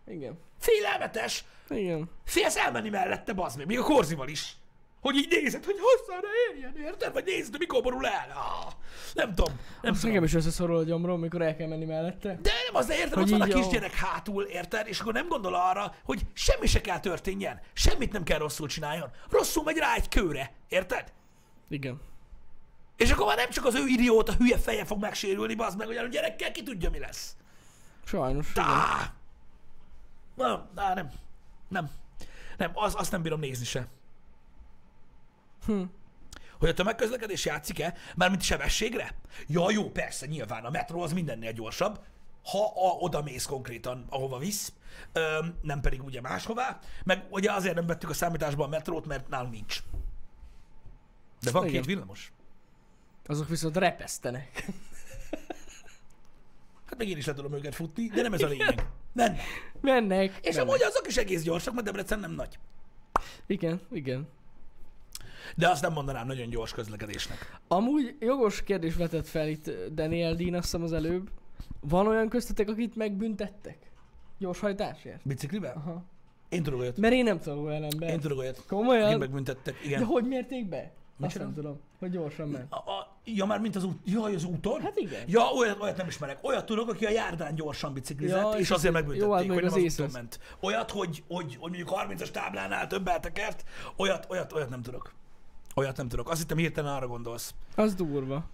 Igen. 0.07 0.39
Félelmetes, 0.59 1.45
Igen. 1.69 2.09
félsz 2.23 2.55
elmenni 2.57 2.89
mellette, 2.89 3.33
bazd 3.33 3.57
meg, 3.57 3.65
még 3.65 3.79
a 3.79 3.83
korzival 3.83 4.27
is. 4.27 4.55
Hogy 5.01 5.15
így 5.15 5.27
nézed, 5.29 5.65
hogy 5.65 5.75
hosszára 5.79 6.27
érjen, 6.49 6.77
érted? 6.77 7.13
Vagy 7.13 7.25
nézed, 7.25 7.57
mikor 7.57 7.81
borul 7.81 8.07
el. 8.07 8.29
Ah, 8.29 8.71
nem 9.13 9.33
tudom, 9.35 9.59
nem 9.81 9.93
Azt 9.93 10.03
nekem 10.03 10.23
is 10.23 10.33
összeszorul 10.33 10.77
a 10.77 10.83
gyomrom, 10.83 11.19
mikor 11.19 11.41
el 11.41 11.55
kell 11.55 11.67
menni 11.67 11.85
mellette. 11.85 12.39
De 12.41 12.51
nem 12.65 12.75
az, 12.75 12.89
érted, 12.89 13.13
Hogy 13.13 13.23
ott 13.23 13.39
van 13.39 13.49
a 13.49 13.53
kisgyerek 13.53 13.93
hátul, 13.93 14.43
érted? 14.43 14.87
És 14.87 14.99
akkor 14.99 15.13
nem 15.13 15.27
gondol 15.27 15.55
arra, 15.55 15.95
hogy 16.03 16.21
semmi 16.33 16.67
se 16.67 16.81
kell 16.81 16.99
történjen. 16.99 17.59
Semmit 17.73 18.11
nem 18.11 18.23
kell 18.23 18.37
rosszul 18.37 18.67
csináljon. 18.67 19.09
Rosszul 19.29 19.63
megy 19.63 19.77
rá 19.77 19.95
egy 19.95 20.09
kőre, 20.09 20.51
érted? 20.67 21.13
Igen. 21.69 22.01
És 22.97 23.11
akkor 23.11 23.25
már 23.25 23.37
nem 23.37 23.49
csak 23.49 23.65
az 23.65 23.75
ő 23.75 23.87
idióta 23.87 24.33
hülye 24.33 24.57
feje 24.57 24.85
fog 24.85 25.01
megsérülni, 25.01 25.55
bazd 25.55 25.77
meg, 25.77 25.87
hogy 25.87 25.97
a 25.97 26.07
gyerekkel 26.07 26.51
ki 26.51 26.63
tudja, 26.63 26.89
mi 26.89 26.99
lesz. 26.99 27.35
Sajnos. 28.05 28.51
Igen. 28.51 28.65
Á! 28.65 29.13
Na, 30.35 30.69
na, 30.75 30.93
nem. 30.93 31.11
Nem. 31.67 31.89
Nem, 32.57 32.71
az, 32.73 32.93
azt 32.97 33.11
nem 33.11 33.21
bírom 33.21 33.39
nézni 33.39 33.65
se. 33.65 33.87
Hm. 35.65 35.81
Hogy 36.59 36.69
a 36.69 36.73
tömegközlekedés 36.73 37.45
játszik-e, 37.45 37.93
mármint 38.15 38.41
sebességre? 38.41 39.15
Ja, 39.47 39.71
jó, 39.71 39.89
persze, 39.89 40.25
nyilván 40.25 40.65
a 40.65 40.69
metró 40.69 41.01
az 41.01 41.13
mindennél 41.13 41.51
gyorsabb, 41.51 41.99
ha 42.43 42.65
a, 42.65 42.97
oda 42.99 43.21
mész 43.21 43.45
konkrétan, 43.45 44.05
ahova 44.09 44.37
visz, 44.37 44.73
öm, 45.13 45.57
nem 45.61 45.81
pedig 45.81 46.03
ugye 46.03 46.21
máshová, 46.21 46.79
meg 47.03 47.23
ugye 47.29 47.51
azért 47.51 47.75
nem 47.75 47.85
vettük 47.85 48.09
a 48.09 48.13
számításba 48.13 48.63
a 48.63 48.67
metrót, 48.67 49.05
mert 49.05 49.29
nálunk 49.29 49.53
nincs. 49.53 49.83
De 51.41 51.51
van 51.51 51.63
Igen. 51.63 51.75
két 51.75 51.85
villamos. 51.85 52.31
Azok 53.25 53.47
viszont 53.49 53.77
repesztenek. 53.77 54.65
Hát 56.85 56.99
meg 56.99 57.09
én 57.09 57.17
is 57.17 57.25
le 57.25 57.33
tudom 57.33 57.53
őket 57.53 57.75
futni, 57.75 58.07
de 58.07 58.21
nem 58.21 58.33
ez 58.33 58.41
a 58.41 58.47
lényeg. 58.47 58.85
Nem. 59.13 59.37
Mennek. 59.81 60.39
És 60.41 60.55
mennek. 60.55 60.69
amúgy 60.69 60.83
azok 60.83 61.07
is 61.07 61.17
egész 61.17 61.41
gyorsak, 61.41 61.73
mert 61.73 61.85
Debrecen 61.85 62.19
nem 62.19 62.31
nagy. 62.31 62.59
Igen, 63.47 63.81
igen. 63.91 64.27
De 65.55 65.69
azt 65.69 65.81
nem 65.81 65.93
mondanám 65.93 66.27
nagyon 66.27 66.49
gyors 66.49 66.73
közlekedésnek. 66.73 67.59
Amúgy 67.67 68.15
jogos 68.19 68.63
kérdés 68.63 68.95
vetett 68.95 69.27
fel 69.27 69.47
itt 69.47 69.71
Daniel 69.93 70.35
Dean, 70.35 70.53
azt 70.53 70.63
hiszem 70.63 70.83
az 70.83 70.93
előbb. 70.93 71.29
Van 71.79 72.07
olyan 72.07 72.29
köztetek, 72.29 72.69
akit 72.69 72.95
megbüntettek? 72.95 73.77
Gyorshajtásért? 74.37 75.19
Biciklivel? 75.23 75.73
Aha. 75.75 76.03
Én 76.49 76.63
tudok 76.63 76.79
olyat. 76.79 76.97
Mert 76.97 77.13
én 77.13 77.23
nem 77.23 77.39
tudom 77.39 77.65
olyan 77.65 77.83
ember. 77.83 78.09
Én 78.09 78.19
tudok 78.19 78.37
olyat. 78.37 78.63
Komolyan? 78.67 79.05
Akit 79.05 79.19
megbüntettek. 79.19 79.73
De 79.73 79.85
Igen. 79.85 80.03
hogy 80.03 80.27
mérték 80.27 80.69
be? 80.69 80.91
Azt 81.19 81.31
csinál? 81.31 81.45
nem 81.47 81.55
tudom, 81.55 81.79
hogy 81.99 82.11
gyorsan 82.11 82.47
ment. 82.49 82.71
A, 82.73 82.75
a, 82.75 83.15
ja, 83.23 83.45
már 83.45 83.59
mint 83.59 83.75
az 83.75 83.83
út. 83.83 83.97
Jaj, 84.05 84.35
az 84.35 84.43
úton? 84.43 84.81
Hát 84.81 84.97
igen. 84.97 85.23
Ja, 85.27 85.41
olyat, 85.41 85.81
olyat 85.81 85.97
nem 85.97 86.07
ismerek. 86.07 86.37
Olyat 86.43 86.65
tudok, 86.65 86.89
aki 86.89 87.05
a 87.05 87.09
járdán 87.09 87.55
gyorsan 87.55 87.93
biciklizett, 87.93 88.41
Ja, 88.41 88.49
és, 88.49 88.59
és 88.59 88.71
azért 88.71 88.95
az- 88.95 89.01
megbüntették, 89.01 89.27
jó, 89.27 89.33
hát 89.33 89.45
hogy 89.45 89.55
nem 89.55 89.65
az 89.65 89.73
az 89.73 89.99
úton 89.99 90.09
ment. 90.13 90.39
Olyat, 90.59 90.91
hogy, 90.91 91.23
hogy, 91.27 91.55
hogy 91.55 91.57
mondjuk 91.59 91.89
30-as 91.91 92.31
táblánál 92.31 92.87
több 92.87 93.07
eltekert, 93.07 93.63
olyat, 93.97 94.27
olyat, 94.29 94.53
olyat 94.53 94.69
nem 94.69 94.81
tudok. 94.81 95.13
Olyat 95.75 95.97
nem 95.97 96.07
tudok. 96.07 96.29
Azt 96.29 96.39
hittem 96.39 96.57
hirtelen 96.57 96.93
arra 96.93 97.07
gondolsz. 97.07 97.53
Az 97.75 97.95
durva. 97.95 98.45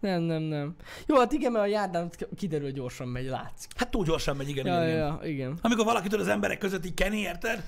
Nem, 0.00 0.22
nem, 0.22 0.42
nem. 0.42 0.76
Jó, 1.06 1.16
hát 1.18 1.32
igen, 1.32 1.52
mert 1.52 1.64
a 1.64 1.68
járdán 1.68 2.10
kiderül, 2.36 2.64
hogy 2.66 2.74
gyorsan 2.74 3.08
megy, 3.08 3.26
látszik. 3.26 3.70
Hát 3.76 3.90
túl 3.90 4.04
gyorsan 4.04 4.36
megy, 4.36 4.48
igen, 4.48 4.66
Ja, 4.66 4.82
igen, 4.84 4.96
ja, 4.96 5.18
igen. 5.22 5.30
igen. 5.32 5.58
Amikor 5.62 5.84
valakitől 5.84 6.20
az 6.20 6.28
emberek 6.28 6.58
között 6.58 6.84
így 6.84 6.94
keni, 6.94 7.18
érted? 7.18 7.64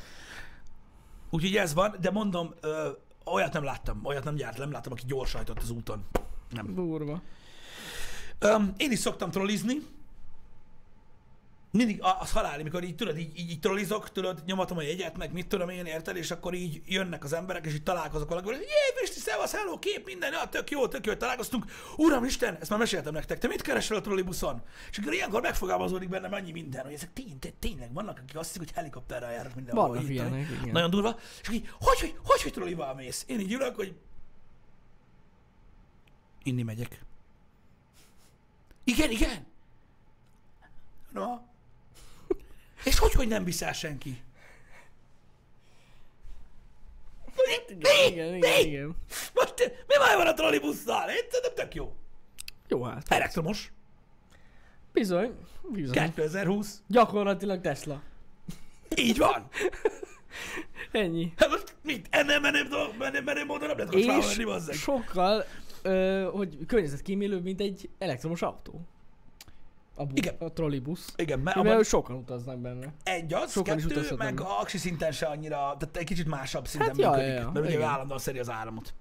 Úgyhogy 1.30 1.56
ez 1.56 1.74
van, 1.74 1.94
de 2.00 2.10
mondom, 2.10 2.54
ö, 2.60 2.88
olyat 3.24 3.52
nem 3.52 3.64
láttam, 3.64 4.00
olyat 4.04 4.24
nem 4.24 4.34
gyárt, 4.34 4.58
nem 4.58 4.70
láttam, 4.70 4.92
aki 4.92 5.02
gyorsan 5.06 5.36
hajtott 5.36 5.62
az 5.62 5.70
úton. 5.70 6.04
Nem. 6.50 6.74
Durva. 6.74 7.22
Öm, 8.38 8.72
én 8.76 8.90
is 8.90 8.98
szoktam 8.98 9.30
trollizni. 9.30 9.74
Mindig 11.76 12.02
az 12.20 12.32
halál, 12.32 12.60
amikor 12.60 12.82
így 12.82 12.94
tudod, 12.94 13.18
így, 13.18 13.38
így, 13.38 13.50
így 13.50 13.60
trollizok, 13.60 14.12
tudod, 14.12 14.42
nyomatom 14.46 14.76
a 14.76 14.82
jegyet, 14.82 15.16
meg 15.16 15.32
mit 15.32 15.46
tudom 15.46 15.68
én, 15.68 15.84
érted, 15.84 16.16
és 16.16 16.30
akkor 16.30 16.54
így 16.54 16.82
jönnek 16.86 17.24
az 17.24 17.32
emberek, 17.32 17.66
és 17.66 17.74
így 17.74 17.82
találkozok 17.82 18.28
valakivel, 18.28 18.56
hogy 18.56 18.66
jé, 18.66 19.00
Pisti, 19.00 19.20
szevasz, 19.20 19.52
hello, 19.52 19.78
kép, 19.78 20.06
minden, 20.06 20.32
ja, 20.32 20.48
tök 20.48 20.70
jó, 20.70 20.88
tök 20.88 21.04
jó, 21.04 21.10
hogy 21.10 21.20
találkoztunk. 21.20 21.64
Uram 21.96 22.24
Isten, 22.24 22.56
ezt 22.60 22.70
már 22.70 22.78
meséltem 22.78 23.12
nektek, 23.12 23.38
te 23.38 23.48
mit 23.48 23.62
keresel 23.62 23.96
a 23.96 24.00
trollibuszon? 24.00 24.62
És 24.90 24.98
akkor 24.98 25.12
ilyenkor 25.12 25.40
megfogalmazódik 25.40 26.08
bennem 26.08 26.32
annyi 26.32 26.52
minden, 26.52 26.84
hogy 26.84 26.92
ezek 26.92 27.12
tény, 27.12 27.38
tény, 27.38 27.54
tényleg 27.58 27.92
vannak, 27.92 28.18
akik 28.18 28.36
azt 28.36 28.46
hiszik, 28.46 28.62
hogy 28.62 28.72
helikopterrel 28.74 29.32
járnak 29.32 29.54
mindenhol. 29.54 29.88
Vannak 29.88 30.02
így, 30.02 30.10
ilyenek, 30.10 30.48
igen. 30.50 30.72
Nagyon 30.72 30.90
durva. 30.90 31.18
És 31.42 31.48
így, 31.48 31.68
hogy, 31.80 32.00
hogy, 32.00 32.14
hogy, 32.24 32.42
hogy 32.42 32.52
trollival 32.52 32.94
mész? 32.94 33.24
Én 33.26 33.40
így 33.40 33.52
ülök, 33.52 33.76
hogy 33.76 33.94
inni 36.42 36.62
megyek. 36.62 37.04
Igen, 38.84 39.10
igen. 39.10 39.46
Na. 41.12 41.52
És 42.84 42.98
hogy, 42.98 43.12
hogy 43.12 43.28
nem 43.28 43.44
viszel 43.44 43.72
senki? 43.72 44.22
Mi? 47.36 47.74
Mi? 47.74 48.12
Igen, 48.12 48.30
Mi? 48.30 48.36
igen, 48.36 48.66
igen. 48.66 48.96
Most 49.34 49.54
mi 49.86 49.94
baj 49.98 50.16
van 50.16 50.26
a 50.26 50.32
trollibusszal? 50.34 51.08
Én 51.08 51.24
szerintem 51.30 51.54
tök 51.54 51.74
jó. 51.74 51.92
Jó 52.68 52.82
hát. 52.82 53.06
Elektromos. 53.08 53.72
Bizony. 54.92 55.34
Bizony. 55.72 55.94
2020. 55.94 56.82
Gyakorlatilag 56.86 57.60
Tesla. 57.60 58.02
Így 58.96 59.18
van. 59.18 59.48
Ennyi. 60.92 61.32
Hát 61.36 61.48
most 61.48 61.74
mit? 61.82 62.06
Ennél 62.10 62.40
menőbb, 62.40 62.68
dolog- 62.68 62.96
menőbb, 62.98 63.24
menőbb 63.24 63.46
módon 63.46 63.68
nem 63.68 63.76
lehet 63.76 63.92
kocsmába 63.92 64.26
menni, 64.56 64.72
sokkal, 64.72 65.44
ö, 65.82 66.28
hogy 66.32 66.58
környezetkímélőbb, 66.66 67.42
mint 67.42 67.60
egy 67.60 67.88
elektromos 67.98 68.42
autó. 68.42 68.80
A, 69.96 70.04
bu- 70.04 70.18
Igen. 70.18 70.34
a 70.38 70.52
trollibusz. 70.52 71.12
Igen, 71.16 71.38
mert 71.40 71.56
abban 71.56 71.82
sokan 71.82 72.16
utaznak 72.16 72.58
benne. 72.58 72.92
egy 73.02 73.34
az, 73.34 73.50
sokan 73.52 73.76
is 73.76 73.82
kettő, 73.82 73.94
utazhatnak 73.94 74.26
meg 74.26 74.34
be. 74.36 74.42
a 74.44 74.60
aksi 74.60 74.78
szinten 74.78 75.12
se 75.12 75.26
annyira, 75.26 75.56
tehát 75.56 75.96
egy 75.96 76.04
kicsit 76.04 76.26
másabb 76.26 76.66
szinten 76.66 76.88
Hát 76.88 76.96
működik, 76.96 77.26
ja, 77.34 77.40
ja, 77.40 77.50
mert 77.50 77.66
ugye 77.66 77.74
igen. 77.76 77.88
állandóan 77.88 78.18
szeri 78.18 78.38
az 78.38 78.50
áramot. 78.50 78.94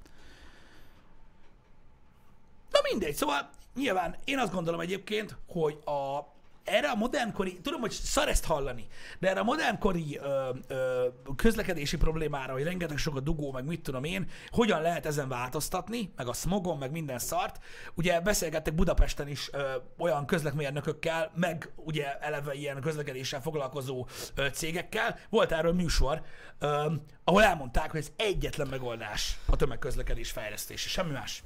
Na 2.72 2.80
mindegy, 2.92 3.16
szóval 3.16 3.50
nyilván 3.76 4.16
én 4.24 4.38
azt 4.40 4.54
gondolom 4.54 4.80
egyébként, 4.80 5.36
hogy 5.48 5.80
a, 5.86 6.20
erre 6.64 6.90
a 6.90 6.96
modernkori, 6.96 7.60
tudom, 7.62 7.82
hogy 7.82 7.92
szar 7.92 8.28
ezt 8.28 8.46
hallani, 8.46 8.88
de 9.20 9.30
erre 9.30 9.40
a 9.40 9.44
modernkori 9.44 10.18
ö, 10.22 10.50
ö, 10.68 11.08
közlekedési 11.36 11.98
problémára, 11.98 12.54
hogy 12.54 12.64
rengeteg 12.64 12.98
sok 12.98 13.16
a 13.16 13.20
dugó, 13.20 13.52
meg 13.52 13.66
mit 13.66 13.82
tudom 13.82 14.04
én, 14.04 14.30
hogyan 14.50 14.82
lehet 14.82 15.06
ezen 15.06 15.28
változtatni, 15.28 16.14
meg 16.16 16.28
a 16.28 16.34
smogon, 16.34 16.78
meg 16.78 16.92
minden 16.92 17.20
szart. 17.20 17.64
Ugye 17.94 18.22
beszélgettek 18.22 18.76
Budapesten 18.76 19.28
is 19.28 19.50
ö, 19.52 19.62
olyan 19.98 20.26
közlekmérnökökkel, 20.26 21.32
meg 21.36 21.72
ugye 21.76 22.18
eleve 22.20 22.54
ilyen 22.54 22.82
közlekedéssel 22.82 23.42
foglalkozó 23.42 24.08
ö, 24.36 24.48
cégekkel. 24.50 25.20
Volt 25.30 25.52
erről 25.52 25.74
műsor, 25.74 26.22
ö, 26.60 26.92
ahol 27.24 27.44
elmondták, 27.44 27.92
hogy 27.92 28.00
ez 28.00 28.12
egyetlen 28.16 28.68
megoldás 28.68 29.38
a 29.46 29.56
tömegközlekedés 29.56 30.32
fejlesztése, 30.32 30.90
semmi 30.90 31.12
más. 31.12 31.44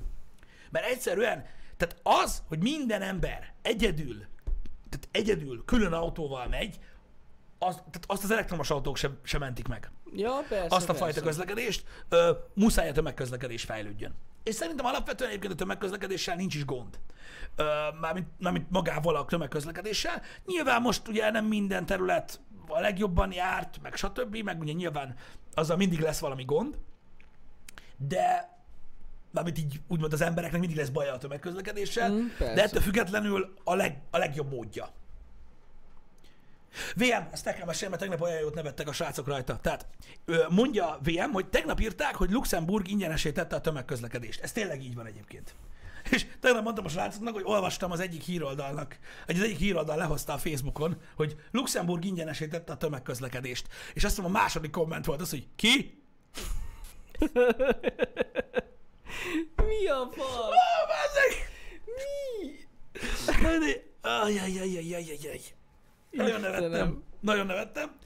Mert 0.70 0.86
egyszerűen, 0.86 1.46
tehát 1.78 2.00
az, 2.04 2.44
hogy 2.48 2.60
minden 2.60 3.02
ember 3.02 3.54
egyedül 3.62 4.26
tehát 4.90 5.08
egyedül, 5.12 5.64
külön 5.66 5.94
autóval 5.94 6.48
megy, 6.48 6.80
az, 7.60 7.76
tehát 7.76 8.04
azt 8.08 8.24
az 8.24 8.32
elektromos 8.32 8.70
autók 8.70 8.98
sem, 8.98 9.18
sem 9.24 9.40
mentik 9.40 9.68
meg. 9.68 9.92
Ja, 10.14 10.32
persze, 10.50 10.76
Azt 10.76 10.84
a 10.84 10.86
persze. 10.86 11.04
fajta 11.04 11.22
közlekedést, 11.22 11.86
ö, 12.10 12.32
muszáj 12.54 12.90
a 12.90 12.92
tömegközlekedés 12.92 13.64
fejlődjön. 13.64 14.14
És 14.44 14.56
szerintem 14.56 14.86
alapvetően 14.86 15.30
egyébként 15.30 15.54
a 15.54 15.56
tömegközlekedéssel 15.56 16.36
nincs 16.36 16.56
is 16.56 16.66
gond. 16.66 17.00
Ö, 17.56 17.64
mármint, 18.02 18.28
mármint 18.40 18.70
magával 18.70 19.16
a 19.16 19.26
tömegközlekedéssel. 19.26 20.22
Nyilván 20.46 20.82
most 20.82 21.08
ugye 21.08 21.32
nem 21.32 21.46
minden 21.46 21.86
terület 21.86 22.40
a 22.68 22.80
legjobban 22.80 23.32
járt, 23.32 23.80
meg 23.82 23.96
stb., 23.96 24.38
meg 24.38 24.60
ugye 24.60 24.74
nyilván 24.74 25.16
azzal 25.54 25.78
mindig 25.78 26.00
lesz 26.00 26.20
valami 26.20 26.44
gond, 26.44 26.78
de 27.98 28.57
mármint 29.44 29.58
így 29.58 29.82
úgymond 29.88 30.14
az 30.14 30.22
embereknek 30.22 30.60
mindig 30.60 30.78
lesz 30.78 30.90
baja 30.90 31.14
a 31.14 31.18
tömegközlekedéssel, 31.18 32.10
Mm, 32.10 32.26
de 32.40 32.64
ettől 32.64 32.82
függetlenül 32.82 33.54
a, 33.64 33.76
leg, 33.76 33.98
a 34.12 34.18
legjobb 34.18 34.52
módja. 34.52 34.90
VM, 36.96 37.28
ezt 37.32 37.46
nekem 37.46 37.66
mesélj, 37.66 37.90
mert 37.90 38.02
tegnap 38.02 38.22
olyan 38.22 38.40
jót 38.40 38.54
nevettek 38.54 38.88
a 38.88 38.92
srácok 38.92 39.28
rajta. 39.28 39.60
Tehát 39.62 39.88
mondja 40.50 41.00
VM, 41.04 41.32
hogy 41.32 41.48
tegnap 41.48 41.80
írták, 41.80 42.16
hogy 42.16 42.32
Luxemburg 42.32 42.88
ingyenesé 42.88 43.32
tette 43.32 43.56
a 43.56 43.62
tömegközlekedést. 43.62 44.42
Ez 44.42 44.52
tényleg 44.52 44.84
így 44.84 44.96
van 44.96 45.06
egyébként. 45.06 45.56
És 46.10 46.26
tegnap 46.40 46.64
mondtam 46.64 46.86
a 46.86 46.90
srácoknak, 46.90 47.34
hogy 47.34 47.44
olvastam 47.46 47.92
az 47.92 48.00
egyik 48.00 48.22
híroldalnak, 48.22 49.00
hogy 49.26 49.36
az 49.36 49.42
egyik 49.42 49.58
híroldal 49.58 49.98
lehozta 49.98 50.34
a 50.34 50.38
Facebookon, 50.38 50.98
hogy 51.16 51.36
Luxemburg 51.52 52.06
ingyenesé 52.06 52.48
tette 52.48 52.74
a 52.74 52.78
tömegközlekedést. 52.78 53.68
És 53.94 54.04
azt 54.04 54.18
mondom, 54.18 54.36
a 54.36 54.40
második 54.40 54.72
komment 54.72 55.06
volt 55.06 55.22
az, 55.22 55.30
hogy 55.30 55.48
ki? 55.56 56.02
Mi 59.56 59.88
a 59.88 60.10
fasz? 60.12 60.50
Ah, 60.50 60.88
bazzeg! 60.88 61.50
Mi? 61.86 62.66
Ajajajajajajaj. 64.02 65.40
Nagyon 66.12 66.40
nevettem. 66.42 67.04
Nagyon 67.20 67.46
nevettem. 67.46 67.98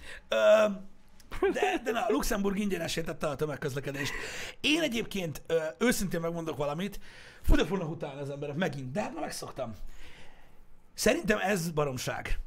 De, 1.54 1.82
de 1.84 1.91
na, 1.91 2.06
Luxemburg 2.10 2.60
ingyenesé 2.60 3.02
tette 3.02 3.28
a 3.28 3.36
tömegközlekedést. 3.36 4.14
Én 4.60 4.82
egyébként 4.82 5.41
ö, 5.47 5.64
őszintén 5.78 6.20
megmondok 6.20 6.58
valamit, 6.58 6.99
fura 7.41 7.66
fognak 7.66 7.89
utána 7.89 8.22
az 8.22 8.30
emberek 8.30 8.56
megint, 8.56 8.91
de 8.91 9.02
hát 9.02 9.14
már 9.14 9.22
megszoktam. 9.22 9.76
Szerintem 10.93 11.38
ez 11.38 11.70
baromság. 11.70 12.39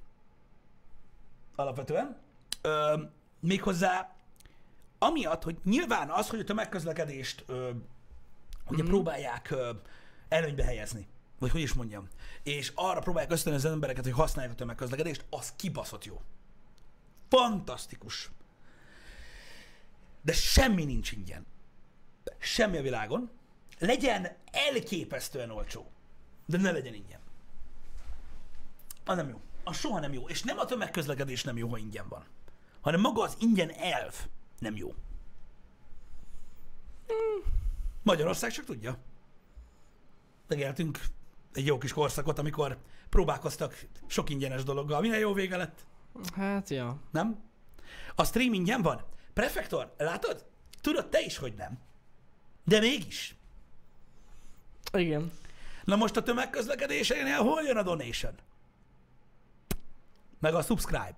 Alapvetően. 1.56 2.16
Ö, 2.62 3.02
méghozzá 3.40 4.14
amiatt, 4.98 5.42
hogy 5.42 5.56
nyilván 5.64 6.10
az, 6.10 6.28
hogy 6.28 6.40
a 6.40 6.44
tömegközlekedést 6.44 7.44
ö, 7.46 7.70
ugye 8.68 8.82
Mhm. 8.82 8.92
próbálják 8.92 9.54
előnybe 10.28 10.64
helyezni, 10.64 11.06
vagy 11.38 11.50
hogy 11.50 11.60
is 11.60 11.72
mondjam, 11.72 12.08
és 12.42 12.72
arra 12.74 13.00
próbálják 13.00 13.32
ösztönözni 13.32 13.66
az 13.68 13.74
embereket, 13.74 14.04
hogy 14.04 14.12
használják 14.12 14.52
a 14.54 14.56
tömegközlekedést, 14.56 15.24
az 15.30 15.52
kibaszott 15.56 16.04
jó. 16.04 16.20
Fantasztikus. 17.28 18.30
De 20.22 20.32
semmi 20.32 20.84
nincs 20.84 21.12
ingyen. 21.12 21.46
Semmi 22.38 22.76
a 22.76 22.82
világon. 22.82 23.30
Legyen 23.78 24.36
elképesztően 24.50 25.50
olcsó, 25.50 25.90
de 26.46 26.58
ne 26.58 26.70
legyen 26.70 26.94
ingyen. 26.94 27.20
Az 29.04 29.16
nem 29.16 29.28
jó. 29.28 29.40
Az 29.64 29.76
soha 29.76 30.00
nem 30.00 30.12
jó. 30.12 30.28
És 30.28 30.42
nem 30.42 30.58
a 30.58 30.64
tömegközlekedés 30.64 31.42
nem 31.44 31.56
jó, 31.56 31.68
ha 31.68 31.78
ingyen 31.78 32.08
van, 32.08 32.24
hanem 32.80 33.00
maga 33.00 33.22
az 33.22 33.36
ingyen 33.40 33.70
elv 33.70 34.14
nem 34.58 34.76
jó. 34.76 34.94
Magyarország 38.04 38.50
csak 38.50 38.64
tudja. 38.64 38.96
Megéltünk 40.48 41.00
egy 41.52 41.66
jó 41.66 41.78
kis 41.78 41.92
korszakot, 41.92 42.38
amikor 42.38 42.78
próbálkoztak 43.08 43.86
sok 44.06 44.30
ingyenes 44.30 44.62
dologgal. 44.62 45.00
Milyen 45.00 45.18
jó 45.18 45.32
vége 45.32 45.56
lett, 45.56 45.86
Hát, 46.34 46.70
ja. 46.70 47.00
nem? 47.10 47.42
A 48.14 48.24
stream 48.24 48.52
ingyen 48.52 48.82
van. 48.82 49.04
Prefektor, 49.32 49.94
látod? 49.98 50.46
Tudod 50.80 51.08
te 51.08 51.20
is, 51.20 51.36
hogy 51.36 51.54
nem. 51.54 51.78
De 52.64 52.80
mégis. 52.80 53.36
Igen. 54.92 55.32
Na 55.84 55.96
most 55.96 56.16
a 56.16 56.22
tömegközlekedésénél 56.22 57.42
hol 57.42 57.62
jön 57.62 57.76
a 57.76 57.82
donation? 57.82 58.34
Meg 60.40 60.54
a 60.54 60.62
subscribe. 60.62 61.14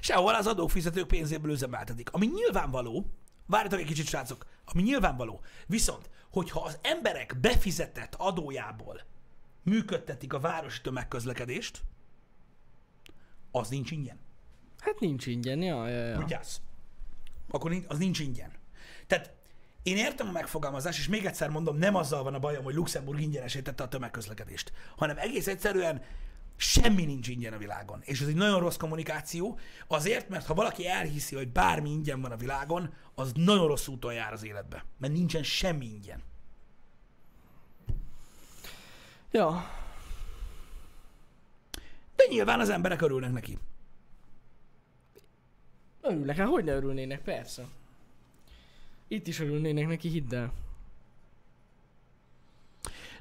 Sehol 0.00 0.34
az 0.34 0.46
adófizetők 0.46 1.06
pénzéből 1.06 1.50
üzemeltetik. 1.50 2.12
Ami 2.12 2.26
nyilvánvaló, 2.26 3.06
várjatok 3.50 3.78
egy 3.78 3.86
kicsit, 3.86 4.06
srácok, 4.06 4.46
ami 4.64 4.82
nyilvánvaló. 4.82 5.40
Viszont, 5.66 6.10
hogyha 6.30 6.60
az 6.60 6.78
emberek 6.82 7.36
befizetett 7.40 8.14
adójából 8.14 9.02
működtetik 9.62 10.32
a 10.32 10.40
városi 10.40 10.80
tömegközlekedést, 10.80 11.82
az 13.50 13.68
nincs 13.68 13.90
ingyen. 13.90 14.18
Hát 14.78 15.00
nincs 15.00 15.26
ingyen, 15.26 15.62
ja, 15.62 15.88
ja, 15.88 16.06
ja. 16.06 16.18
Vigyázz. 16.18 16.56
Akkor 17.50 17.84
az 17.88 17.98
nincs 17.98 18.18
ingyen. 18.18 18.52
Tehát 19.06 19.32
én 19.82 19.96
értem 19.96 20.28
a 20.28 20.32
megfogalmazást, 20.32 20.98
és 20.98 21.08
még 21.08 21.24
egyszer 21.24 21.48
mondom, 21.48 21.76
nem 21.76 21.94
azzal 21.94 22.22
van 22.22 22.34
a 22.34 22.38
bajom, 22.38 22.64
hogy 22.64 22.74
Luxemburg 22.74 23.20
ingyenesítette 23.20 23.82
a 23.82 23.88
tömegközlekedést, 23.88 24.72
hanem 24.96 25.18
egész 25.18 25.46
egyszerűen 25.46 26.02
semmi 26.60 27.04
nincs 27.04 27.28
ingyen 27.28 27.52
a 27.52 27.58
világon. 27.58 28.00
És 28.04 28.20
ez 28.20 28.28
egy 28.28 28.34
nagyon 28.34 28.60
rossz 28.60 28.76
kommunikáció, 28.76 29.58
azért, 29.86 30.28
mert 30.28 30.46
ha 30.46 30.54
valaki 30.54 30.86
elhiszi, 30.86 31.34
hogy 31.36 31.48
bármi 31.48 31.90
ingyen 31.90 32.20
van 32.20 32.32
a 32.32 32.36
világon, 32.36 32.94
az 33.14 33.32
nagyon 33.34 33.66
rossz 33.66 33.86
úton 33.86 34.12
jár 34.14 34.32
az 34.32 34.44
életbe. 34.44 34.84
Mert 34.98 35.12
nincsen 35.12 35.42
semmi 35.42 35.86
ingyen. 35.86 36.22
Ja, 39.30 39.70
De 42.16 42.26
nyilván 42.28 42.60
az 42.60 42.68
emberek 42.68 43.00
örülnek 43.00 43.32
neki. 43.32 43.58
örülnek, 46.00 46.36
hát 46.36 46.48
hogy 46.48 46.64
ne 46.64 46.72
örülnének, 46.72 47.22
persze. 47.22 47.64
Itt 49.08 49.26
is 49.26 49.40
örülnének 49.40 49.86
neki, 49.86 50.08
hidd 50.08 50.34
el. 50.34 50.52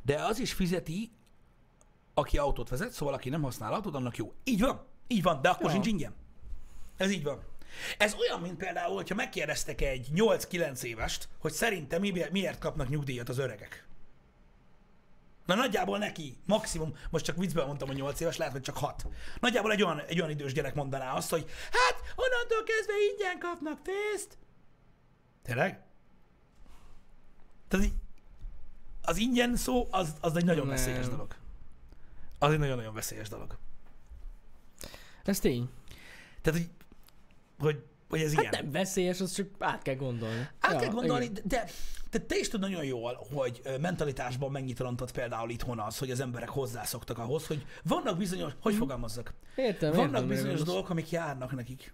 De 0.01 0.23
az 0.23 0.39
is 0.39 0.53
fizeti, 0.53 1.09
aki 2.20 2.38
autót 2.38 2.70
vezet, 2.70 2.91
szóval 2.91 3.13
aki 3.13 3.30
nem 3.30 3.41
használ 3.41 3.74
autót, 3.74 3.95
annak 3.95 4.17
jó. 4.17 4.34
Így 4.43 4.59
van, 4.59 4.86
így 5.07 5.22
van, 5.22 5.41
de 5.41 5.49
akkor 5.49 5.65
Ja. 5.65 5.72
sincs 5.72 5.88
ingyen. 5.88 6.13
Ez 6.97 7.11
így 7.11 7.24
van. 7.24 7.43
Ez 7.97 8.13
olyan, 8.13 8.41
mint 8.41 8.57
például, 8.57 8.95
hogyha 8.95 9.15
megkérdeztek 9.15 9.82
egy 9.82 10.07
8-9 10.15 10.82
évest, 10.82 11.30
hogy 11.39 11.51
szerintem 11.51 12.01
mi, 12.01 12.26
miért 12.32 12.59
kapnak 12.59 12.89
nyugdíjat 12.89 13.30
az 13.30 13.38
öregek. 13.38 13.88
Na 15.45 15.55
nagyjából 15.55 15.97
neki 15.97 16.38
maximum, 16.45 16.95
most 17.09 17.26
csak 17.26 17.38
viccben 17.38 17.65
mondtam, 17.65 17.88
hogy 17.88 17.97
8 17.97 18.20
éves, 18.20 18.38
lehet, 18.38 18.53
hogy 18.53 18.61
csak 18.61 18.78
6. 18.78 19.05
Nagyjából 19.39 19.72
egy 19.72 19.84
olyan, 19.84 19.99
egy 19.99 20.17
olyan 20.20 20.30
idős 20.30 20.53
gyerek 20.53 20.76
mondaná 20.76 21.13
azt, 21.13 21.30
hogy 21.30 21.45
hát 21.72 22.13
onnantól 22.15 22.63
kezdve 22.63 22.93
ingyen 23.11 23.39
kapnak 23.39 23.84
pénzt. 23.84 24.38
Tényleg? 25.43 25.84
Tehát 27.67 27.91
az 29.01 29.17
ingyen 29.17 29.55
szó, 29.55 29.88
az, 29.91 30.13
az 30.22 30.36
egy 30.36 30.45
nagyon 30.45 30.65
Nem. 30.65 30.76
veszélyes 30.76 31.07
dolog. 31.07 31.36
Az 32.39 32.51
egy 32.51 32.59
nagyon-nagyon 32.59 32.93
veszélyes 32.93 33.29
dolog. 33.29 33.57
Ez 35.23 35.39
tény. 35.39 35.69
Tehát, 36.41 36.59
hogy, 36.59 36.69
hogy, 37.59 37.83
hogy 38.09 38.21
ez 38.21 38.33
Hát 38.33 38.41
ilyen. 38.41 38.63
nem 38.63 38.71
veszélyes, 38.71 39.21
azt 39.21 39.35
csak 39.35 39.47
át 39.59 39.81
kell 39.81 39.95
gondolni. 39.95 40.47
Át 40.59 40.79
kell 40.79 40.89
gondolni, 40.89 41.25
igen. 41.25 41.43
de, 41.45 41.69
de 42.11 42.19
te 42.19 42.37
is 42.37 42.49
tudod 42.49 42.69
nagyon 42.69 42.85
jól, 42.85 43.27
hogy 43.33 43.61
mentalitásban 43.81 44.51
mennyit 44.51 44.79
rontott 44.79 45.11
például 45.11 45.49
itthon 45.49 45.79
az, 45.79 45.97
hogy 45.97 46.11
az 46.11 46.19
emberek 46.19 46.49
hozzászoktak 46.49 47.17
ahhoz, 47.17 47.47
hogy 47.47 47.65
vannak 47.83 48.17
bizonyos, 48.17 48.53
hogy 48.61 48.75
fogalmazzak, 48.75 49.33
Értem, 49.55 49.91
vannak 49.91 50.13
értem, 50.13 50.27
bizonyos 50.27 50.61
dolgok, 50.61 50.89
amik 50.89 51.09
járnak 51.09 51.55
nekik. 51.55 51.93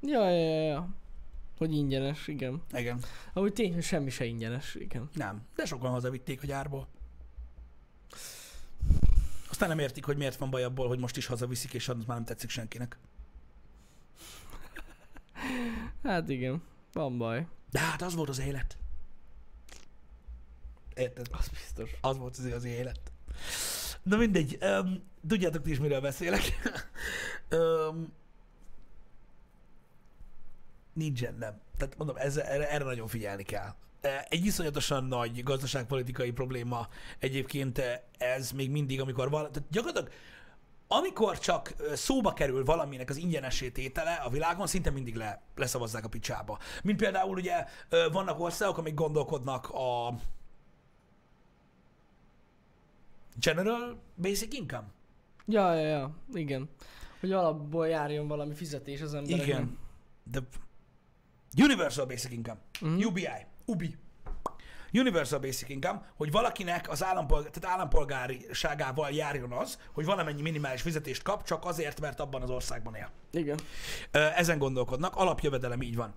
Ja, 0.00 0.30
ja, 0.30 0.50
ja, 0.50 0.62
ja. 0.62 0.88
Hogy 1.58 1.72
ingyenes, 1.74 2.28
igen. 2.28 2.62
Igen. 2.72 3.00
Ahogy 3.32 3.52
tény, 3.52 3.74
hogy 3.74 3.82
semmi 3.82 4.10
se 4.10 4.24
ingyenes, 4.24 4.74
igen. 4.74 5.08
Nem, 5.14 5.42
de 5.56 5.64
sokan 5.64 5.90
hazavitték 5.90 6.42
a 6.42 6.46
gyárból. 6.46 6.88
Aztán 9.58 9.76
nem 9.76 9.84
értik, 9.84 10.04
hogy 10.04 10.16
miért 10.16 10.36
van 10.36 10.50
baj 10.50 10.64
abból, 10.64 10.88
hogy 10.88 10.98
most 10.98 11.16
is 11.16 11.26
hazaviszik, 11.26 11.74
és 11.74 11.88
az 11.88 11.96
már 12.06 12.16
nem 12.16 12.24
tetszik 12.24 12.50
senkinek. 12.50 12.98
Hát 16.02 16.28
igen, 16.28 16.62
van 16.92 17.18
baj. 17.18 17.46
De 17.70 17.78
hát 17.78 18.02
az 18.02 18.14
volt 18.14 18.28
az 18.28 18.38
élet. 18.38 18.76
Érted? 20.94 21.26
Az 21.32 21.48
biztos. 21.48 21.90
Az 22.00 22.18
volt 22.18 22.36
az 22.36 22.46
igazi 22.46 22.68
élet. 22.68 23.12
Na 24.02 24.16
mindegy, 24.16 24.58
um, 24.60 25.02
tudjátok 25.28 25.62
ti 25.62 25.70
is, 25.70 25.78
miről 25.78 26.00
beszélek. 26.00 26.42
um, 27.50 28.12
nincsen, 30.92 31.34
nem. 31.34 31.60
Tehát 31.76 31.96
mondom, 31.96 32.16
ez, 32.16 32.36
erre, 32.36 32.70
erre 32.70 32.84
nagyon 32.84 33.08
figyelni 33.08 33.42
kell. 33.42 33.74
Egy 34.28 34.44
iszonyatosan 34.44 35.04
nagy 35.04 35.42
gazdaságpolitikai 35.42 36.30
probléma 36.30 36.88
egyébként 37.18 37.78
e, 37.78 38.04
ez 38.18 38.50
még 38.50 38.70
mindig, 38.70 39.00
amikor 39.00 39.30
val- 39.30 39.52
tehát 39.52 39.68
gyakorlatilag 39.70 40.12
amikor 40.90 41.38
csak 41.38 41.74
ö, 41.78 41.94
szóba 41.94 42.32
kerül 42.32 42.64
valaminek 42.64 43.10
az 43.10 43.16
ingyenesé 43.16 43.70
tétele 43.70 44.14
a 44.14 44.28
világon, 44.30 44.66
szinte 44.66 44.90
mindig 44.90 45.14
le, 45.16 45.42
leszavazzák 45.56 46.04
a 46.04 46.08
picsába. 46.08 46.58
Mint 46.82 46.98
például 46.98 47.36
ugye 47.36 47.64
ö, 47.88 48.08
vannak 48.12 48.40
országok, 48.40 48.78
amik 48.78 48.94
gondolkodnak 48.94 49.68
a 49.68 50.14
General 53.40 53.98
Basic 54.16 54.54
Income. 54.54 54.86
Ja, 55.46 55.74
ja, 55.74 55.86
ja, 55.86 56.10
igen. 56.34 56.68
Hogy 57.20 57.32
alapból 57.32 57.88
járjon 57.88 58.28
valami 58.28 58.54
fizetés 58.54 59.00
az 59.00 59.14
embereknek. 59.14 59.46
Igen. 59.48 59.78
The 60.30 60.42
Universal 61.64 62.06
Basic 62.06 62.32
Income. 62.32 62.58
Mhm. 62.80 63.04
UBI. 63.04 63.46
UBI. 63.68 63.96
Universal 64.92 65.38
Basic 65.38 65.68
Income, 65.68 66.12
hogy 66.16 66.30
valakinek 66.30 66.90
az 66.90 67.04
állampolgár, 67.04 67.50
tehát 67.50 67.76
állampolgáriságával 67.76 69.10
járjon 69.10 69.52
az, 69.52 69.78
hogy 69.92 70.04
valamennyi 70.04 70.42
minimális 70.42 70.82
fizetést 70.82 71.22
kap, 71.22 71.44
csak 71.44 71.64
azért, 71.64 72.00
mert 72.00 72.20
abban 72.20 72.42
az 72.42 72.50
országban 72.50 72.94
él. 72.94 73.10
Igen. 73.30 73.58
Ezen 74.10 74.58
gondolkodnak, 74.58 75.16
alapjövedelem 75.16 75.82
így 75.82 75.96
van. 75.96 76.14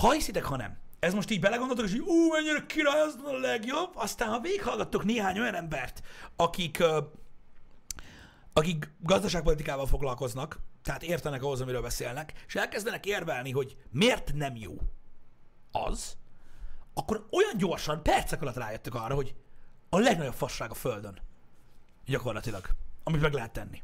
Ha 0.00 0.12
hiszitek, 0.12 0.44
ha 0.44 0.56
nem. 0.56 0.78
Ez 0.98 1.14
most 1.14 1.30
így 1.30 1.40
belegondoltok, 1.40 1.84
és 1.84 1.94
így, 1.94 2.00
ú, 2.00 2.32
mennyire 2.32 2.66
király, 2.66 3.00
az 3.00 3.18
a 3.24 3.32
legjobb. 3.32 3.90
Aztán, 3.94 4.28
ha 4.28 4.40
végighallgattok 4.40 5.04
néhány 5.04 5.38
olyan 5.38 5.54
embert, 5.54 6.02
akik, 6.36 6.82
akik 8.52 8.90
gazdaságpolitikával 8.98 9.86
foglalkoznak, 9.86 10.58
tehát 10.82 11.02
értenek 11.02 11.42
ahhoz, 11.42 11.60
amiről 11.60 11.82
beszélnek, 11.82 12.32
és 12.46 12.54
elkezdenek 12.54 13.06
érvelni, 13.06 13.50
hogy 13.50 13.76
miért 13.90 14.32
nem 14.34 14.56
jó 14.56 14.74
az, 15.72 16.16
akkor 16.94 17.26
olyan 17.30 17.56
gyorsan, 17.56 18.02
percek 18.02 18.42
alatt 18.42 18.56
rájöttek 18.56 18.94
arra, 18.94 19.14
hogy 19.14 19.34
a 19.88 19.98
legnagyobb 19.98 20.34
fasság 20.34 20.70
a 20.70 20.74
Földön. 20.74 21.18
Gyakorlatilag. 22.06 22.68
Amit 23.04 23.20
meg 23.20 23.32
lehet 23.32 23.52
tenni. 23.52 23.82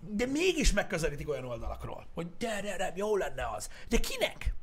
De 0.00 0.26
mégis 0.26 0.72
megközelítik 0.72 1.28
olyan 1.28 1.44
oldalakról, 1.44 2.06
hogy 2.14 2.26
de, 2.38 2.60
de, 2.60 2.76
de, 2.76 2.92
jó 2.96 3.16
lenne 3.16 3.50
az. 3.50 3.68
De 3.88 4.00
kinek? 4.00 4.54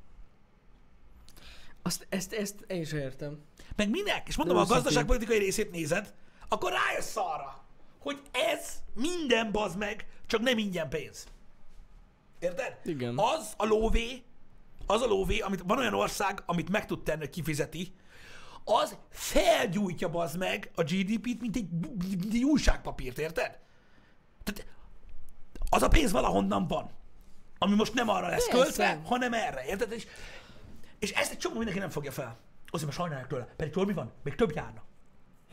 Azt, 1.81 2.07
ezt, 2.09 2.33
ezt 2.33 2.61
én 2.67 2.81
is 2.81 2.91
értem. 2.91 3.43
Meg 3.75 3.89
minek? 3.89 4.27
És 4.27 4.35
mondom, 4.35 4.55
ha 4.55 4.61
a 4.61 4.65
gazdaságpolitikai 4.65 5.37
részét 5.37 5.71
nézed, 5.71 6.13
akkor 6.47 6.71
rájössz 6.71 7.15
arra, 7.15 7.63
hogy 7.99 8.21
ez 8.31 8.81
minden 8.93 9.51
bazd 9.51 9.77
meg, 9.77 10.07
csak 10.25 10.41
nem 10.41 10.57
ingyen 10.57 10.89
pénz. 10.89 11.27
Érted? 12.45 12.77
Igen. 12.83 13.17
Az 13.17 13.53
a 13.57 13.65
lóvé, 13.65 14.23
az 14.85 15.01
a 15.01 15.05
lóvé, 15.05 15.39
amit 15.39 15.63
van 15.67 15.77
olyan 15.77 15.93
ország, 15.93 16.43
amit 16.45 16.69
meg 16.69 16.85
tud 16.85 17.03
tenni, 17.03 17.19
hogy 17.19 17.29
kifizeti, 17.29 17.93
az 18.63 18.97
felgyújtja 19.09 20.09
bazd 20.09 20.37
meg 20.37 20.71
a 20.75 20.83
GDP-t, 20.83 21.41
mint 21.41 21.55
egy, 21.55 21.67
egy 22.33 22.43
újságpapírt, 22.43 23.17
érted? 23.17 23.59
Tehát 24.43 24.65
az 25.69 25.81
a 25.81 25.87
pénz 25.87 26.11
valahonnan 26.11 26.67
van, 26.67 26.89
ami 27.57 27.75
most 27.75 27.93
nem 27.93 28.09
arra 28.09 28.27
lesz 28.27 28.47
költve, 28.47 29.01
hanem 29.05 29.33
erre, 29.33 29.65
érted? 29.65 29.91
És, 29.91 30.07
és 30.99 31.11
ezt 31.11 31.31
egy 31.31 31.37
csomó 31.37 31.55
mindenki 31.55 31.79
nem 31.79 31.89
fogja 31.89 32.11
fel. 32.11 32.37
Azért 32.67 32.85
mert 32.85 32.97
sajnálják 32.97 33.27
tőle. 33.27 33.53
Pedig 33.55 33.73
tudod, 33.73 33.87
mi 33.87 33.93
van? 33.93 34.11
Még 34.23 34.35
több 34.35 34.51
járna. 34.55 34.83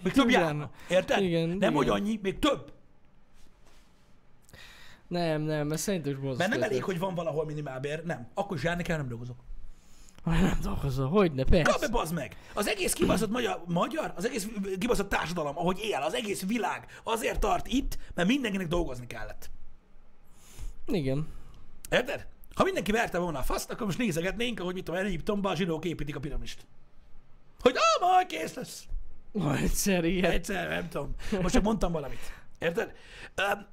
Még 0.03 0.13
több 0.13 0.29
Igen. 0.29 0.41
járna. 0.41 0.71
Érted? 0.89 1.23
Igen, 1.23 1.49
nem, 1.49 1.57
igen. 1.57 1.73
hogy 1.73 1.89
annyi, 1.89 2.19
még 2.23 2.39
több. 2.39 2.73
Nem, 5.13 5.43
nem, 5.43 5.73
ez 5.73 5.81
szerintem 5.81 6.11
is 6.11 6.17
Mert 6.17 6.29
borzasztó. 6.29 6.55
nem 6.55 6.63
elég, 6.63 6.85
hogy 6.85 6.99
van 6.99 7.15
valahol 7.15 7.45
minimálbér. 7.45 8.05
Nem. 8.05 8.29
Akkor 8.35 8.57
is 8.57 8.63
járni 8.63 8.83
kell, 8.83 8.97
nem 8.97 9.09
dolgozok. 9.09 9.37
Nem 10.25 10.59
dolgozol, 10.63 11.09
hogyne, 11.09 11.45
persze. 11.45 11.71
Kap 11.71 11.81
be, 11.81 11.89
bazd 11.89 12.15
meg! 12.15 12.37
Az 12.55 12.69
egész 12.69 12.93
kibaszott 12.93 13.31
magyar, 13.31 13.63
magyar, 13.67 14.13
az 14.17 14.25
egész 14.25 14.49
kibaszott 14.79 15.09
társadalom, 15.09 15.59
ahogy 15.59 15.79
él, 15.83 16.01
az 16.03 16.15
egész 16.15 16.47
világ 16.47 16.87
azért 17.05 17.41
tart 17.41 17.67
itt, 17.67 17.99
mert 18.15 18.29
mindenkinek 18.29 18.69
dolgozni 18.69 19.07
kellett. 19.07 19.51
Igen. 20.87 21.29
Érted? 21.91 22.27
Ha 22.55 22.65
mindenki 22.65 22.93
verte 22.93 23.19
volna 23.19 23.39
a 23.39 23.43
faszt, 23.43 23.71
akkor 23.71 23.87
most 23.87 23.99
nézegetnénk, 23.99 24.61
ahogy 24.61 24.75
mit 24.75 24.85
tudom, 24.85 25.05
Egyiptomban 25.05 25.53
a 25.53 25.57
zsidók 25.57 25.85
építik 25.85 26.17
a 26.17 26.21
piramist. 26.21 26.67
Hogy 27.61 27.75
ah, 27.77 28.09
majd 28.11 28.27
kész 28.27 28.55
lesz. 28.55 28.87
Egyszer, 29.63 30.05
igen. 30.05 30.31
Egyszer, 30.31 30.69
nem 30.69 30.89
tudom. 30.89 31.15
Most 31.43 31.55
csak 31.55 31.63
mondtam 31.63 31.93
valamit. 31.93 32.21
Érted? 32.59 32.93
Um, 33.55 33.67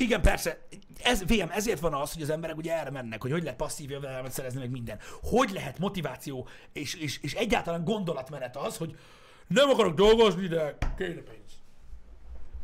igen, 0.00 0.22
persze, 0.22 0.66
ez, 1.02 1.24
VM, 1.24 1.50
ezért 1.50 1.80
van 1.80 1.94
az, 1.94 2.12
hogy 2.12 2.22
az 2.22 2.30
emberek 2.30 2.56
ugye 2.56 2.78
erre 2.78 2.90
mennek, 2.90 3.22
hogy 3.22 3.30
hogy 3.30 3.42
lehet 3.42 3.58
passzív 3.58 3.90
jövedelmet 3.90 4.32
szerezni, 4.32 4.58
meg 4.58 4.70
minden. 4.70 4.98
Hogy 5.22 5.50
lehet 5.50 5.78
motiváció 5.78 6.48
és, 6.72 6.94
és, 6.94 7.18
és 7.22 7.34
egyáltalán 7.34 7.84
gondolatmenet 7.84 8.56
az, 8.56 8.76
hogy 8.76 8.98
nem 9.46 9.68
akarok 9.68 9.94
dolgozni, 9.94 10.46
de 10.46 10.76
kéne 10.96 11.20
pénz. 11.20 11.52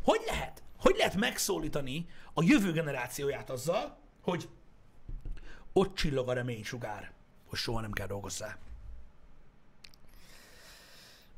Hogy 0.03 0.21
lehet? 0.25 0.63
Hogy 0.77 0.95
lehet 0.97 1.15
megszólítani 1.15 2.07
a 2.33 2.43
jövő 2.43 2.71
generációját 2.71 3.49
azzal, 3.49 3.97
hogy 4.21 4.49
ott 5.73 5.95
csillog 5.95 6.29
a 6.29 6.33
reménysugár, 6.33 7.11
hogy 7.45 7.59
soha 7.59 7.81
nem 7.81 7.91
kell 7.91 8.07
dolgozzál. 8.07 8.57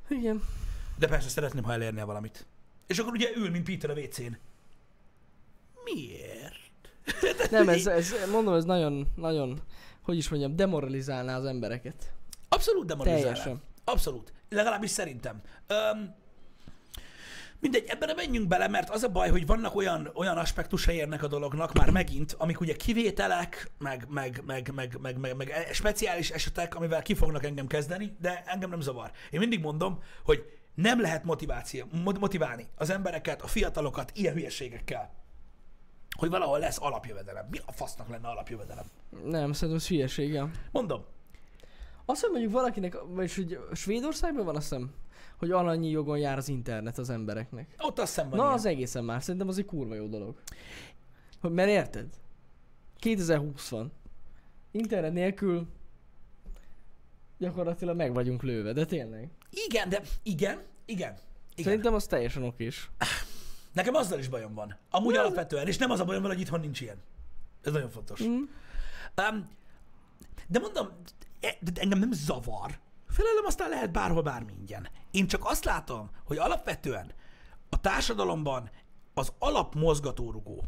Igen. 0.07 0.43
De 0.97 1.07
persze 1.07 1.29
szeretném, 1.29 1.63
ha 1.63 1.73
elérnél 1.73 2.05
valamit. 2.05 2.45
És 2.87 2.97
akkor 2.99 3.13
ugye 3.13 3.29
ül, 3.35 3.49
mint 3.49 3.63
Peter 3.63 3.89
a 3.89 3.93
WC-n. 3.93 4.37
Miért? 5.93 6.55
Nem, 7.51 7.69
ez, 7.69 7.87
ez, 7.87 8.13
mondom, 8.31 8.53
ez 8.53 8.63
nagyon, 8.63 9.07
nagyon, 9.15 9.61
hogy 10.01 10.17
is 10.17 10.29
mondjam, 10.29 10.55
demoralizálná 10.55 11.37
az 11.37 11.45
embereket. 11.45 12.13
Abszolút 12.49 12.85
demoralizálná. 12.85 13.27
Teljesen. 13.27 13.61
Abszolút. 13.83 14.33
Legalábbis 14.49 14.89
szerintem. 14.89 15.41
Öm, 15.67 16.15
mindegy, 17.59 17.85
ebben 17.87 18.15
menjünk 18.15 18.47
bele, 18.47 18.67
mert 18.67 18.89
az 18.89 19.03
a 19.03 19.09
baj, 19.09 19.29
hogy 19.29 19.45
vannak 19.45 19.75
olyan, 19.75 20.11
olyan 20.13 20.37
aspektusai 20.37 21.01
ennek 21.01 21.23
a 21.23 21.27
dolognak 21.27 21.73
már 21.73 21.89
megint, 21.89 22.35
amik 22.37 22.59
ugye 22.59 22.75
kivételek, 22.75 23.71
meg, 23.77 24.05
meg, 24.09 24.41
meg, 24.45 24.71
meg, 24.75 24.97
meg, 25.01 25.17
meg, 25.17 25.35
meg 25.35 25.69
speciális 25.71 26.29
esetek, 26.29 26.75
amivel 26.75 27.01
ki 27.01 27.15
fognak 27.15 27.45
engem 27.45 27.67
kezdeni, 27.67 28.15
de 28.21 28.43
engem 28.45 28.69
nem 28.69 28.81
zavar. 28.81 29.11
Én 29.31 29.39
mindig 29.39 29.59
mondom, 29.59 30.03
hogy 30.23 30.45
nem 30.75 31.01
lehet 31.01 31.23
motiváció, 31.23 31.85
mot- 32.03 32.19
motiválni 32.19 32.67
az 32.75 32.89
embereket, 32.89 33.41
a 33.41 33.47
fiatalokat 33.47 34.11
ilyen 34.13 34.33
hülyeségekkel. 34.33 35.25
Hogy 36.17 36.29
valahol 36.29 36.59
lesz 36.59 36.81
alapjövedelem. 36.81 37.47
Mi 37.51 37.57
a 37.65 37.71
fasznak 37.71 38.09
lenne 38.09 38.27
alapjövedelem? 38.27 38.85
Nem, 39.23 39.51
szerintem 39.51 39.75
ez 39.75 39.87
hülyeség, 39.87 40.31
ja. 40.31 40.49
Mondom, 40.71 41.03
Azt 42.05 42.21
hogy 42.21 42.31
mondjuk 42.31 42.51
valakinek, 42.51 42.97
vagyis 43.07 43.35
hogy 43.35 43.59
Svédországban 43.73 44.45
van 44.45 44.55
azt 44.55 44.69
hiszem, 44.69 44.93
hogy 45.37 45.51
alanyi 45.51 45.89
jogon 45.89 46.17
jár 46.17 46.37
az 46.37 46.49
internet 46.49 46.97
az 46.97 47.09
embereknek. 47.09 47.75
ott 47.79 47.99
azt 47.99 48.07
hiszem 48.15 48.29
van 48.29 48.37
Na, 48.37 48.43
ilyen. 48.43 48.55
az 48.57 48.65
egészen 48.65 49.03
már. 49.03 49.21
Szerintem 49.23 49.47
az 49.47 49.57
egy 49.57 49.65
kurva 49.65 49.95
jó 49.95 50.07
dolog. 50.07 50.35
Hogy, 51.41 51.51
mert 51.51 51.69
érted? 51.69 52.05
2020 52.97 53.69
van. 53.69 53.91
Internet 54.71 55.13
nélkül 55.13 55.67
gyakorlatilag 57.37 57.95
meg 57.95 58.13
vagyunk 58.13 58.43
lőve, 58.43 58.73
de 58.73 58.85
tényleg. 58.85 59.29
Igen, 59.67 59.89
de 59.89 60.01
igen, 60.23 60.61
igen. 60.85 61.17
igen. 61.55 61.63
Szerintem 61.65 61.93
az 61.93 62.05
teljesen 62.05 62.43
okés. 62.43 62.89
Nekem 63.77 63.95
azzal 63.95 64.19
is 64.19 64.27
bajom 64.27 64.53
van. 64.53 64.77
Amúgy 64.89 65.13
Ja. 65.13 65.21
alapvetően, 65.21 65.67
és 65.67 65.77
nem 65.77 65.91
az 65.91 65.99
a 65.99 66.05
bajom 66.05 66.21
van, 66.21 66.31
hogy 66.31 66.39
itthon 66.39 66.59
nincs 66.59 66.81
ilyen. 66.81 67.01
Ez 67.61 67.71
nagyon 67.73 67.89
fontos. 67.89 68.23
Mm. 68.23 68.43
Um, 69.29 69.49
de 70.47 70.59
mondom, 70.59 70.87
e- 71.39 71.57
de 71.61 71.81
engem 71.81 71.99
nem 71.99 72.11
zavar. 72.11 72.79
Felelem 73.07 73.45
aztán 73.45 73.69
lehet 73.69 73.91
bárhol, 73.91 74.21
bármi 74.21 74.53
ingyen. 74.59 74.89
Én 75.11 75.27
csak 75.27 75.45
azt 75.45 75.65
látom, 75.65 76.09
hogy 76.25 76.37
alapvetően 76.37 77.11
a 77.69 77.81
társadalomban 77.81 78.69
az 79.13 79.33
alap 79.39 79.75
mozgatórugó, 79.75 80.65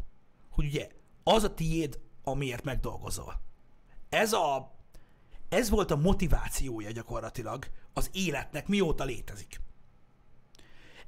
hogy 0.50 0.64
ugye 0.64 0.88
az 1.22 1.44
a 1.44 1.54
tiéd, 1.54 2.00
amiért 2.24 2.64
megdolgozol. 2.64 3.40
Ez 4.08 4.32
a 4.32 4.72
ez 5.48 5.70
volt 5.70 5.90
a 5.90 5.96
motivációja 5.96 6.90
gyakorlatilag 6.90 7.66
az 7.92 8.10
életnek, 8.12 8.68
mióta 8.68 9.04
létezik. 9.04 9.60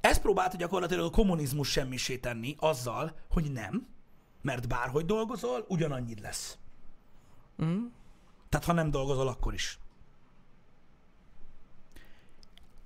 Ezt 0.03 0.20
próbálta 0.20 0.57
gyakorlatilag 0.57 1.05
a 1.05 1.11
kommunizmus 1.11 1.70
semmisé 1.70 2.18
tenni 2.18 2.57
azzal, 2.59 3.16
hogy 3.30 3.53
nem, 3.53 3.88
mert 4.40 4.68
bárhogy 4.68 5.05
dolgozol, 5.05 5.64
ugyanannyit 5.68 6.20
lesz. 6.20 6.59
Mm. 7.64 7.84
Tehát 8.48 8.66
ha 8.66 8.72
nem 8.72 8.90
dolgozol, 8.90 9.28
akkor 9.28 9.55
is. 9.55 9.78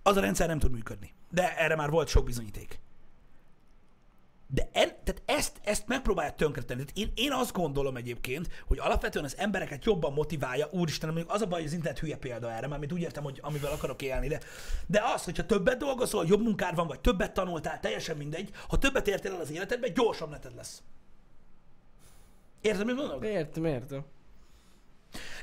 Az 0.02 0.16
a 0.16 0.20
rendszer 0.20 0.48
nem 0.48 0.58
tud 0.58 0.72
működni. 0.72 1.14
De 1.30 1.56
erre 1.56 1.76
már 1.76 1.90
volt 1.90 2.08
sok 2.08 2.24
bizonyíték. 2.24 2.80
De 4.48 4.68
en, 4.72 4.88
tehát 5.04 5.22
ezt, 5.24 5.60
ezt 5.64 5.86
megpróbálja 5.86 6.32
tönkretenni. 6.32 6.84
Tehát 6.84 6.98
én, 6.98 7.24
én 7.24 7.32
azt 7.32 7.52
gondolom 7.52 7.96
egyébként, 7.96 8.48
hogy 8.66 8.78
alapvetően 8.78 9.24
az 9.24 9.36
embereket 9.36 9.84
jobban 9.84 10.12
motiválja, 10.12 10.68
úristen, 10.70 11.12
mondjuk 11.12 11.32
az 11.32 11.40
a 11.40 11.46
baj, 11.46 11.58
hogy 11.58 11.68
az 11.68 11.74
internet 11.74 12.00
hülye 12.00 12.16
példa 12.16 12.52
erre, 12.52 12.66
mert 12.66 12.92
úgy 12.92 13.00
értem, 13.00 13.22
hogy 13.22 13.38
amivel 13.42 13.72
akarok 13.72 14.02
élni, 14.02 14.28
de, 14.28 14.40
de 14.86 15.02
az, 15.14 15.24
hogyha 15.24 15.46
többet 15.46 15.78
dolgozol, 15.78 16.26
jobb 16.26 16.42
munkád 16.42 16.74
van, 16.74 16.86
vagy 16.86 17.00
többet 17.00 17.32
tanultál, 17.32 17.80
teljesen 17.80 18.16
mindegy, 18.16 18.50
ha 18.68 18.78
többet 18.78 19.08
értél 19.08 19.32
el 19.32 19.40
az 19.40 19.50
életedben, 19.50 19.92
gyorsabb 19.92 20.30
neted 20.30 20.54
lesz. 20.54 20.82
Érted, 22.60 22.86
mit 22.86 22.96
mondok? 22.96 23.24
Értem, 23.24 23.64
értem. 23.64 24.04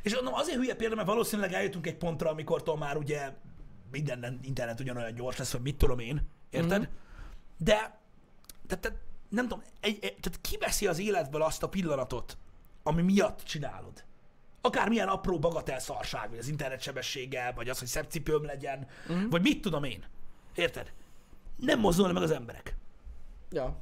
És 0.02 0.14
mondom, 0.14 0.34
azért 0.34 0.58
hülye 0.58 0.76
példa, 0.76 0.96
mert 0.96 1.08
valószínűleg 1.08 1.54
eljutunk 1.54 1.88
egy 1.88 1.98
pontra, 1.98 2.30
amikor 2.30 2.64
már 2.80 2.98
ugye 2.98 3.32
minden 3.92 4.40
internet 4.42 4.80
ugyanolyan 4.80 5.14
gyors 5.14 5.38
lesz, 5.38 5.52
vagy 5.52 5.62
mit 5.62 5.78
tudom 5.78 6.00
én, 6.00 6.30
érted? 6.50 6.80
Mm-hmm. 6.80 6.92
De, 7.58 8.02
tehát, 8.76 8.82
tehát 8.82 8.98
nem 9.30 9.48
tudom, 9.48 9.64
egy, 9.80 9.98
egy, 10.02 10.16
tehát 10.20 10.42
kiveszi 10.42 10.88
az 10.88 11.00
életből 11.00 11.42
azt 11.42 11.64
a 11.64 11.70
pillanatot, 11.70 12.38
ami 12.84 13.02
miatt 13.02 13.44
csinálod. 13.44 14.04
Akármilyen 14.62 15.08
apró 15.08 15.40
bagatel 15.40 15.80
szarság, 15.80 16.30
vagy 16.30 16.38
az 16.40 16.48
internet 16.48 16.82
sebessége, 16.82 17.52
vagy 17.56 17.70
az, 17.70 17.80
hogy 17.80 17.88
szebb 17.88 18.10
cipőm 18.10 18.46
legyen, 18.46 18.88
mm-hmm. 19.12 19.30
vagy 19.30 19.42
mit 19.42 19.62
tudom 19.62 19.84
én. 19.84 20.04
Érted? 20.56 20.94
Nem 21.56 21.80
mozdulnak 21.80 22.14
meg 22.14 22.24
az 22.24 22.32
emberek. 22.32 22.76
Ja. 23.52 23.78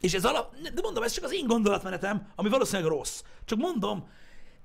És 0.00 0.14
ez 0.14 0.24
alap, 0.24 0.56
de 0.56 0.80
mondom, 0.82 1.02
ez 1.02 1.12
csak 1.12 1.24
az 1.24 1.32
én 1.32 1.46
gondolatmenetem, 1.46 2.32
ami 2.34 2.48
valószínűleg 2.48 2.90
rossz. 2.90 3.22
Csak 3.44 3.58
mondom, 3.58 4.08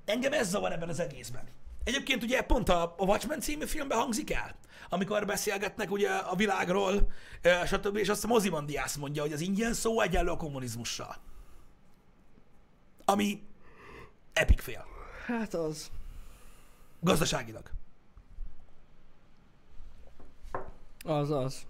engem 0.05 0.33
ez 0.33 0.49
zavar 0.49 0.71
ebben 0.71 0.89
az 0.89 0.99
egészben. 0.99 1.47
Egyébként 1.85 2.23
ugye 2.23 2.41
pont 2.41 2.69
a, 2.69 2.95
a 2.97 3.03
Watchmen 3.03 3.39
című 3.39 3.65
filmben 3.65 3.97
hangzik 3.97 4.31
el, 4.31 4.55
amikor 4.89 5.25
beszélgetnek 5.25 5.91
ugye 5.91 6.09
a 6.09 6.35
világról, 6.35 7.11
stb. 7.65 7.97
És 7.97 8.09
azt 8.09 8.23
a 8.23 8.27
Mozimandiász 8.27 8.95
mondja, 8.95 9.21
hogy 9.21 9.33
az 9.33 9.41
ingyen 9.41 9.73
szó 9.73 10.01
egyenlő 10.01 10.29
a 10.31 10.37
kommunizmussal. 10.37 11.15
Ami 13.05 13.43
epic 14.33 14.63
fél. 14.63 14.85
Hát 15.25 15.53
az. 15.53 15.91
Gazdaságilag. 16.99 17.69
Az 21.03 21.31
az. 21.31 21.65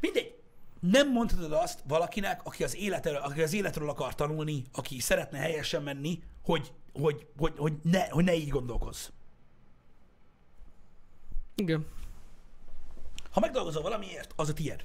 Mindegy. 0.00 0.34
Nem 0.80 1.12
mondhatod 1.12 1.52
azt 1.52 1.80
valakinek, 1.86 2.40
aki 2.44 2.64
az, 2.64 2.76
életről, 2.76 3.16
aki 3.16 3.42
az 3.42 3.52
életről 3.52 3.88
akar 3.88 4.14
tanulni, 4.14 4.64
aki 4.72 5.00
szeretne 5.00 5.38
helyesen 5.38 5.82
menni, 5.82 6.22
hogy, 6.42 6.72
hogy, 6.94 7.26
hogy, 7.36 7.52
hogy, 7.56 7.72
ne, 7.82 8.08
hogy 8.08 8.24
ne 8.24 8.34
így 8.34 8.48
gondolkozz. 8.48 9.08
Igen. 11.54 11.86
Ha 13.30 13.40
megdolgozol 13.40 13.82
valamiért, 13.82 14.32
az 14.36 14.48
a 14.48 14.52
tiéd. 14.52 14.84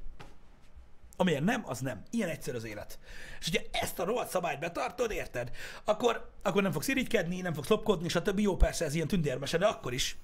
Amiért 1.17 1.43
nem, 1.43 1.63
az 1.65 1.79
nem. 1.79 2.03
Ilyen 2.09 2.29
egyszer 2.29 2.55
az 2.55 2.63
élet. 2.63 2.99
És 3.39 3.47
ugye 3.47 3.61
ezt 3.71 3.99
a 3.99 4.03
rohadt 4.03 4.29
szabályt 4.29 4.59
betartod, 4.59 5.11
érted? 5.11 5.51
Akkor, 5.83 6.31
akkor 6.41 6.61
nem 6.61 6.71
fogsz 6.71 6.87
irigykedni, 6.87 7.41
nem 7.41 7.53
fogsz 7.53 7.67
lopkodni, 7.67 8.09
stb. 8.09 8.39
Jó, 8.39 8.55
persze 8.55 8.85
ez 8.85 8.93
ilyen 8.93 9.07
tündérmese, 9.07 9.57
de 9.57 9.65
akkor 9.65 9.93
is. 9.93 10.17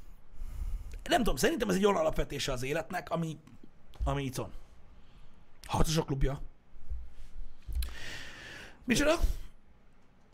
Nem 1.03 1.17
tudom, 1.17 1.35
szerintem 1.35 1.69
ez 1.69 1.75
egy 1.75 1.85
olyan 1.85 1.97
alapvetése 1.97 2.51
az 2.51 2.63
életnek, 2.63 3.09
ami, 3.09 3.37
ami 4.03 4.23
itt 4.23 4.35
van. 4.35 4.51
Harcosok 5.63 6.05
klubja. 6.05 6.41
Micsoda? 8.83 9.19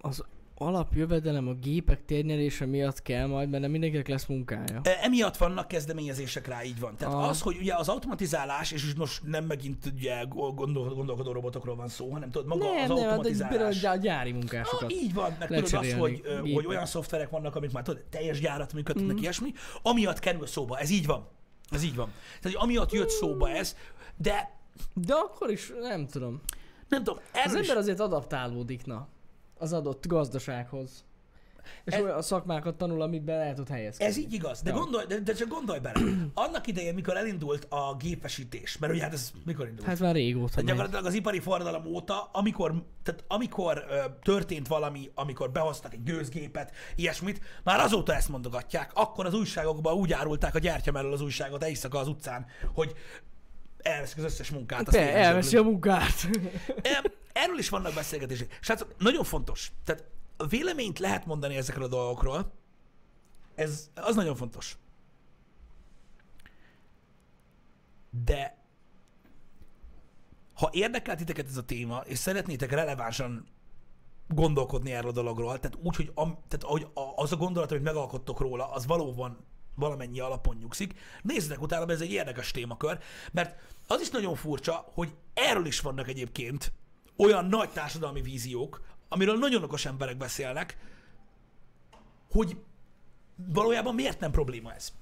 Az 0.01 0.23
alapjövedelem 0.61 1.47
a 1.47 1.53
gépek 1.53 2.05
térnyelése 2.05 2.65
miatt 2.65 3.01
kell 3.01 3.25
majd, 3.27 3.49
mert 3.49 3.61
nem 3.61 3.71
mindenkinek 3.71 4.07
lesz 4.07 4.25
munkája. 4.25 4.79
E, 4.83 4.97
emiatt 5.01 5.37
vannak 5.37 5.67
kezdeményezések 5.67 6.47
rá, 6.47 6.63
így 6.63 6.79
van. 6.79 6.95
Tehát 6.95 7.13
Aha. 7.13 7.27
az, 7.27 7.41
hogy 7.41 7.57
ugye 7.59 7.73
az 7.75 7.87
automatizálás, 7.89 8.71
és 8.71 8.93
most 8.97 9.21
nem 9.25 9.45
megint 9.45 9.85
ugye 9.85 10.23
gondol, 10.29 10.93
gondolkodó 10.93 11.31
robotokról 11.31 11.75
van 11.75 11.87
szó, 11.87 12.09
hanem 12.11 12.29
tudod, 12.31 12.47
maga 12.47 12.63
nem, 12.63 12.73
az 12.83 12.87
nem, 12.87 12.97
de 12.97 13.03
automatizálás. 13.03 13.55
például 13.79 13.97
a 13.97 14.01
gyári 14.01 14.29
Ah, 14.29 14.35
munkásokat. 14.35 14.91
így 14.91 15.13
van, 15.13 15.35
meg 15.39 15.47
tudod 15.47 15.73
azt, 15.73 15.91
hogy, 15.91 16.21
ö, 16.23 16.37
hogy 16.53 16.65
olyan 16.65 16.85
szoftverek 16.85 17.29
vannak, 17.29 17.55
amik 17.55 17.71
már 17.71 17.83
tudod, 17.83 18.01
teljes 18.09 18.39
gyárat 18.39 18.73
működtetnek, 18.73 19.09
Mhm. 19.11 19.19
mm. 19.19 19.21
ilyesmi, 19.23 19.53
amiatt 19.81 20.19
kerül 20.19 20.47
szóba. 20.47 20.77
Ez 20.77 20.89
így 20.89 21.05
van. 21.05 21.27
Ez 21.69 21.83
így 21.83 21.95
van. 21.95 22.09
Tehát, 22.41 22.43
hogy 22.43 22.67
amiatt 22.69 22.91
jött 22.91 23.09
szóba 23.09 23.49
ez, 23.49 23.75
de 24.17 24.59
De 24.93 25.13
akkor 25.13 25.49
is, 25.51 25.71
nem 25.81 26.07
tudom. 26.07 26.41
nem 26.89 27.03
tudom, 27.03 27.19
Az 27.33 27.39
erről 27.39 27.61
is, 27.61 27.67
ember 27.67 27.83
azért 27.83 27.99
adaptálódik, 27.99 28.85
na, 28.85 29.07
az 29.61 29.73
adott 29.73 30.07
gazdasághoz. 30.07 31.03
És 31.83 31.93
Ez- 31.93 32.01
olyan 32.01 32.21
szakmákat 32.21 32.75
tanul, 32.75 33.01
amiben 33.01 33.39
el 33.39 33.53
tud 33.53 33.67
helyezkedni. 33.69 34.13
ez 34.13 34.17
így 34.19 34.33
igaz, 34.33 34.61
de, 34.61 34.69
Ja. 34.69 34.75
gondolj, 34.77 35.05
de, 35.05 35.19
de 35.19 35.33
csak 35.33 35.47
gondolj 35.47 35.79
bele. 35.79 35.99
Annak 36.33 36.67
idején, 36.67 36.93
mikor 36.93 37.17
elindult 37.17 37.65
a 37.69 37.95
gépesítés, 37.99 38.77
mert 38.77 38.93
ugye 38.93 39.01
hát 39.01 39.13
ez 39.13 39.31
mikor 39.45 39.67
indult? 39.67 39.87
Hát 39.87 39.99
már 39.99 40.13
régóta 40.15 40.49
Tehát 40.49 40.65
gyakorlatilag 40.65 41.05
az 41.05 41.13
ipari 41.13 41.39
forradalom 41.39 41.85
óta, 41.85 42.29
amikor, 42.31 42.83
tehát 43.03 43.23
amikor 43.27 43.85
ö, 43.89 43.99
történt 44.23 44.67
valami, 44.67 45.09
amikor 45.15 45.51
behoztak 45.51 45.93
egy 45.93 46.03
gőzgépet, 46.03 46.71
ilyesmit, 46.95 47.41
már 47.63 47.79
azóta 47.79 48.13
ezt 48.13 48.29
mondogatják. 48.29 48.91
Akkor 48.93 49.25
az 49.25 49.33
újságokban 49.33 49.93
úgy 49.93 50.11
árulták 50.13 50.55
a 50.55 50.59
gyertya 50.59 50.91
mellől 50.91 51.13
az 51.13 51.21
újságot 51.21 51.63
éjszaka 51.65 51.99
az 51.99 52.07
utcán, 52.07 52.45
hogy 52.73 52.93
elveszik 53.83 54.17
az 54.17 54.23
összes 54.23 54.49
munkát. 54.49 54.79
azt 54.79 54.97
Te, 54.97 55.15
elveszi 55.15 55.57
a 55.57 55.63
munkát. 55.63 56.27
Erről 57.33 57.57
is 57.57 57.69
vannak 57.69 57.93
beszélgetések. 57.93 58.57
Srácok, 58.61 58.95
nagyon 58.97 59.23
fontos. 59.23 59.71
Tehát 59.85 60.03
a 60.37 60.45
véleményt 60.45 60.99
lehet 60.99 61.25
mondani 61.25 61.55
ezekről 61.55 61.83
a 61.83 61.87
dolgokról. 61.87 62.53
Ez, 63.55 63.89
az 63.95 64.15
nagyon 64.15 64.35
fontos. 64.35 64.77
De 68.25 68.59
ha 70.53 70.69
érdekel 70.71 71.15
titeket 71.15 71.47
ez 71.47 71.57
a 71.57 71.65
téma, 71.65 72.03
és 72.05 72.17
szeretnétek 72.17 72.71
relevánsan 72.71 73.47
gondolkodni 74.27 74.91
erről 74.91 75.09
a 75.09 75.13
dologról, 75.13 75.59
tehát 75.59 75.77
úgy, 75.81 75.95
hogy, 75.95 76.11
am, 76.13 76.37
tehát, 76.47 76.63
hogy 76.63 76.87
az 77.15 77.31
a 77.31 77.35
gondolat, 77.35 77.71
amit 77.71 77.83
megalkottok 77.83 78.39
róla, 78.39 78.71
az 78.71 78.85
valóban 78.85 79.45
valamennyi 79.75 80.19
alapon 80.19 80.55
nyugszik, 80.55 80.93
nézzetek 81.21 81.61
utána, 81.61 81.85
mert 81.85 81.99
ez 81.99 82.05
egy 82.05 82.11
érdekes 82.11 82.51
témakör, 82.51 82.99
mert 83.31 83.59
az 83.87 84.01
is 84.01 84.09
nagyon 84.09 84.35
furcsa, 84.35 84.85
hogy 84.93 85.13
erről 85.33 85.65
is 85.65 85.79
vannak 85.79 86.07
egyébként 86.07 86.71
olyan 87.17 87.45
nagy 87.45 87.69
társadalmi 87.69 88.21
víziók, 88.21 88.81
amiről 89.09 89.37
nagyon 89.37 89.63
okos 89.63 89.85
emberek 89.85 90.17
beszélnek, 90.17 90.77
hogy 92.31 92.57
valójában 93.35 93.95
miért 93.95 94.19
nem 94.19 94.31
probléma 94.31 94.73
ez? 94.73 94.93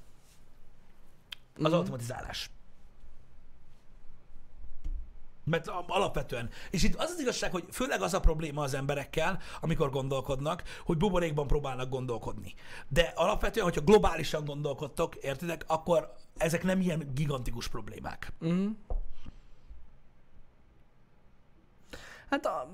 Az 1.56 1.74
automatizálás. 1.74 2.50
Mert 5.50 5.68
alapvetően. 5.88 6.50
És 6.70 6.84
itt 6.84 6.96
az 6.96 7.12
az 7.12 7.20
igazság, 7.20 7.52
hogy 7.52 7.64
főleg 7.72 8.02
az 8.02 8.14
a 8.14 8.20
probléma 8.20 8.62
az 8.62 8.74
emberekkel, 8.74 9.40
amikor 9.62 9.90
gondolkodnak, 9.90 10.64
hogy 10.86 10.98
buborékban 10.98 11.48
próbálnak 11.48 11.90
gondolkodni. 11.90 12.54
De 12.88 13.14
alapvetően, 13.16 13.66
hogyha 13.66 13.82
globálisan 13.82 14.46
gondolkodtok, 14.46 15.16
értitek, 15.16 15.64
akkor 15.68 16.14
ezek 16.38 16.64
nem 16.64 16.82
ilyen 16.82 17.12
gigantikus 17.14 17.68
problémák. 17.68 18.34
Mhm. 18.40 18.68
Hát 22.30 22.46
a... 22.46 22.70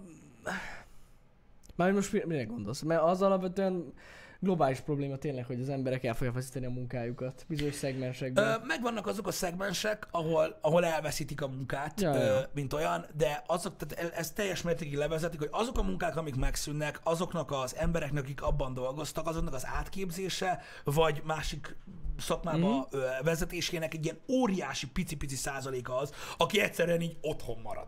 Már 1.75 1.91
most 1.91 2.11
mi- 2.11 2.23
mire 2.25 2.43
gondolsz? 2.43 2.81
Mert 2.81 3.01
az 3.01 3.21
alapvetően 3.21 3.93
globális 4.39 4.79
probléma 4.79 5.15
tényleg, 5.17 5.45
hogy 5.45 5.61
az 5.61 5.69
emberek 5.69 6.03
el 6.03 6.13
fogják 6.13 6.33
veszíteni 6.35 6.65
a 6.65 6.69
munkájukat 6.69 7.45
bizonyos 7.47 7.75
szegmensekben. 7.75 8.47
Ö, 8.47 8.65
megvannak 8.65 9.07
azok 9.07 9.27
a 9.27 9.31
szegmensek, 9.31 10.07
ahol, 10.11 10.57
ahol 10.61 10.85
elveszítik 10.85 11.41
a 11.41 11.47
munkát, 11.47 12.01
Ja, 12.01 12.13
ö, 12.15 12.39
mint 12.53 12.73
olyan, 12.73 13.05
de 13.17 13.43
azok, 13.47 13.75
tehát 13.77 14.13
ez 14.13 14.31
teljes 14.31 14.61
mértékig 14.61 14.95
levezetik, 14.95 15.39
hogy 15.39 15.49
azok 15.51 15.77
a 15.77 15.83
munkák, 15.83 16.15
amik 16.15 16.35
megszűnnek, 16.35 16.99
azoknak 17.03 17.51
az 17.51 17.75
embereknek, 17.75 18.23
akik 18.23 18.41
abban 18.41 18.73
dolgoztak, 18.73 19.27
azoknak 19.27 19.53
az 19.53 19.65
átképzése, 19.65 20.61
vagy 20.83 21.21
másik 21.25 21.75
szakmába 22.19 22.67
Mhm. 22.69 22.79
ö, 22.89 23.05
vezetésének 23.23 23.93
egy 23.93 24.03
ilyen 24.05 24.19
óriási 24.29 24.87
pici-pici 24.87 25.35
százaléka 25.35 25.97
az, 25.97 26.11
aki 26.37 26.59
egyszerűen 26.59 27.01
így 27.01 27.17
otthon 27.21 27.59
marad. 27.63 27.87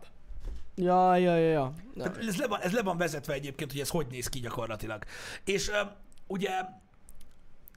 Ja, 0.74 1.16
ja, 1.16 1.36
ja, 1.36 1.50
ja. 1.50 1.72
Tehát 1.96 2.16
ez, 2.16 2.36
le 2.36 2.46
van, 2.46 2.60
ez 2.60 2.72
le 2.72 2.82
van 2.82 2.96
vezetve 2.96 3.32
egyébként, 3.32 3.72
hogy 3.72 3.80
ez 3.80 3.88
hogy 3.88 4.06
néz 4.10 4.28
ki 4.28 4.40
gyakorlatilag. 4.40 5.04
És 5.44 5.70
ugye 6.28 6.50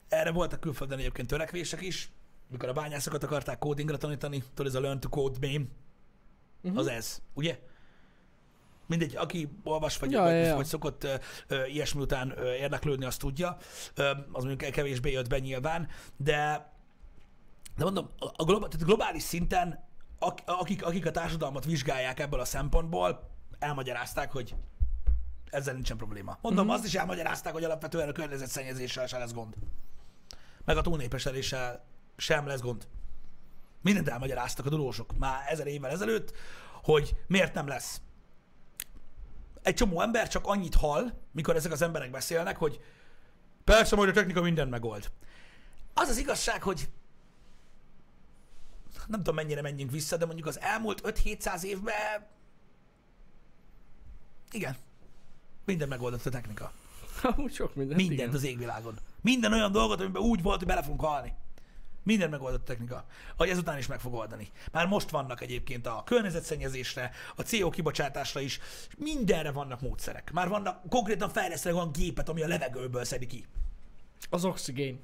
erre 0.08 0.30
voltak 0.30 0.60
külföldön 0.60 0.98
egyébként 0.98 1.28
törekvések 1.28 1.82
is, 1.82 2.10
mikor 2.48 2.68
a 2.68 2.72
bányászokat 2.72 3.22
akarták 3.22 3.58
codingra 3.58 3.96
tanítani, 3.96 4.42
tudod, 4.54 4.66
ez 4.66 4.78
a 4.78 4.80
learn 4.80 5.00
to 5.00 5.08
code 5.08 5.38
meme, 5.40 5.64
uh-huh. 6.62 6.78
az 6.78 6.86
ez, 6.86 7.22
ugye? 7.34 7.58
Mindegy, 8.86 9.16
aki 9.16 9.48
olvas, 9.64 9.98
vagy, 9.98 10.10
Ja, 10.10 10.22
vagy, 10.22 10.32
ja, 10.32 10.38
ja. 10.38 10.54
vagy 10.54 10.64
szokott 10.64 11.04
ö, 11.04 11.14
ö, 11.46 11.66
ilyesmi 11.66 12.00
után 12.00 12.38
ö, 12.38 12.52
érdeklődni, 12.52 13.04
azt 13.04 13.18
tudja. 13.18 13.56
Ö, 13.94 14.10
az 14.32 14.44
mondjuk 14.44 14.70
kevésbé 14.70 15.10
jött 15.10 15.28
be 15.28 15.38
nyilván, 15.38 15.88
de, 16.16 16.72
de 17.76 17.84
mondom, 17.84 18.08
a 18.18 18.44
globál, 18.44 18.68
tehát 18.68 18.86
globális 18.86 19.22
szinten, 19.22 19.84
ak, 20.18 20.38
akik, 20.44 20.84
akik 20.84 21.06
a 21.06 21.10
társadalmat 21.10 21.64
vizsgálják 21.64 22.20
ebből 22.20 22.40
a 22.40 22.44
szempontból, 22.44 23.30
elmagyarázták, 23.58 24.32
hogy 24.32 24.54
ezzel 25.52 25.74
nincsen 25.74 25.96
probléma. 25.96 26.38
Mondom, 26.40 26.64
Mhm. 26.66 26.74
azt 26.74 26.84
is 26.84 26.94
elmagyarázták, 26.94 27.52
hogy 27.52 27.64
alapvetően 27.64 28.08
a 28.08 28.12
környezetszennyezéssel 28.12 29.06
sem 29.06 29.18
lesz 29.18 29.32
gond. 29.32 29.54
Meg 30.64 30.76
a 30.76 30.80
túlnépesedéssel 30.80 31.84
sem 32.16 32.46
lesz 32.46 32.60
gond. 32.60 32.88
Mindent 33.80 34.08
elmagyaráztak 34.08 34.66
a 34.66 34.68
tudósok 34.68 35.18
már 35.18 35.44
ezer 35.48 35.66
évvel 35.66 35.90
ezelőtt, 35.90 36.32
hogy 36.82 37.14
miért 37.26 37.54
nem 37.54 37.66
lesz. 37.66 38.00
Egy 39.62 39.74
csomó 39.74 40.00
ember 40.00 40.28
csak 40.28 40.46
annyit 40.46 40.74
hall, 40.74 41.12
mikor 41.32 41.56
ezek 41.56 41.72
az 41.72 41.82
emberek 41.82 42.10
beszélnek, 42.10 42.56
hogy 42.56 42.80
persze 43.64 43.96
majd 43.96 44.08
a 44.08 44.12
technika 44.12 44.40
mindent 44.40 44.70
megold. 44.70 45.10
Az 45.94 46.08
az 46.08 46.16
igazság, 46.18 46.62
hogy 46.62 46.88
nem 49.06 49.18
tudom 49.18 49.34
mennyire 49.34 49.62
menjünk 49.62 49.90
vissza, 49.90 50.16
de 50.16 50.26
mondjuk 50.26 50.46
az 50.46 50.60
elmúlt 50.60 51.00
5-700 51.04 51.62
évben 51.62 52.26
igen, 54.50 54.76
minden 55.64 55.88
megoldott 55.88 56.26
a 56.26 56.30
technika. 56.30 56.72
Amúgy 57.22 57.54
sok 57.54 57.74
mindent, 57.74 58.00
Mindent 58.00 58.20
igen. 58.20 58.34
az 58.34 58.44
égvilágon. 58.44 58.98
Minden 59.20 59.52
olyan 59.52 59.72
dolgot, 59.72 60.00
amiben 60.00 60.22
úgy 60.22 60.42
volt, 60.42 60.58
hogy 60.58 60.66
bele 60.66 60.82
fogunk 60.82 61.00
halni. 61.00 61.34
Minden 62.04 62.30
megoldott 62.30 62.60
a 62.60 62.64
technika. 62.64 63.04
Ahogy 63.36 63.48
ezután 63.48 63.78
is 63.78 63.86
meg 63.86 64.00
fog 64.00 64.14
oldani. 64.14 64.50
Már 64.72 64.86
most 64.86 65.10
vannak 65.10 65.40
egyébként 65.40 65.86
a 65.86 66.02
környezetszennyezésre, 66.04 67.10
a 67.36 67.42
CO 67.42 67.70
kibocsátásra 67.70 68.40
is, 68.40 68.60
mindenre 68.96 69.50
vannak 69.50 69.80
módszerek. 69.80 70.32
Már 70.32 70.48
vannak, 70.48 70.88
konkrétan 70.88 71.28
fejlesztenek 71.28 71.78
olyan 71.78 71.92
gépet, 71.92 72.28
ami 72.28 72.42
a 72.42 72.46
levegőből 72.46 73.04
szedi 73.04 73.26
ki. 73.26 73.46
Az 74.30 74.44
oxigén. 74.44 75.00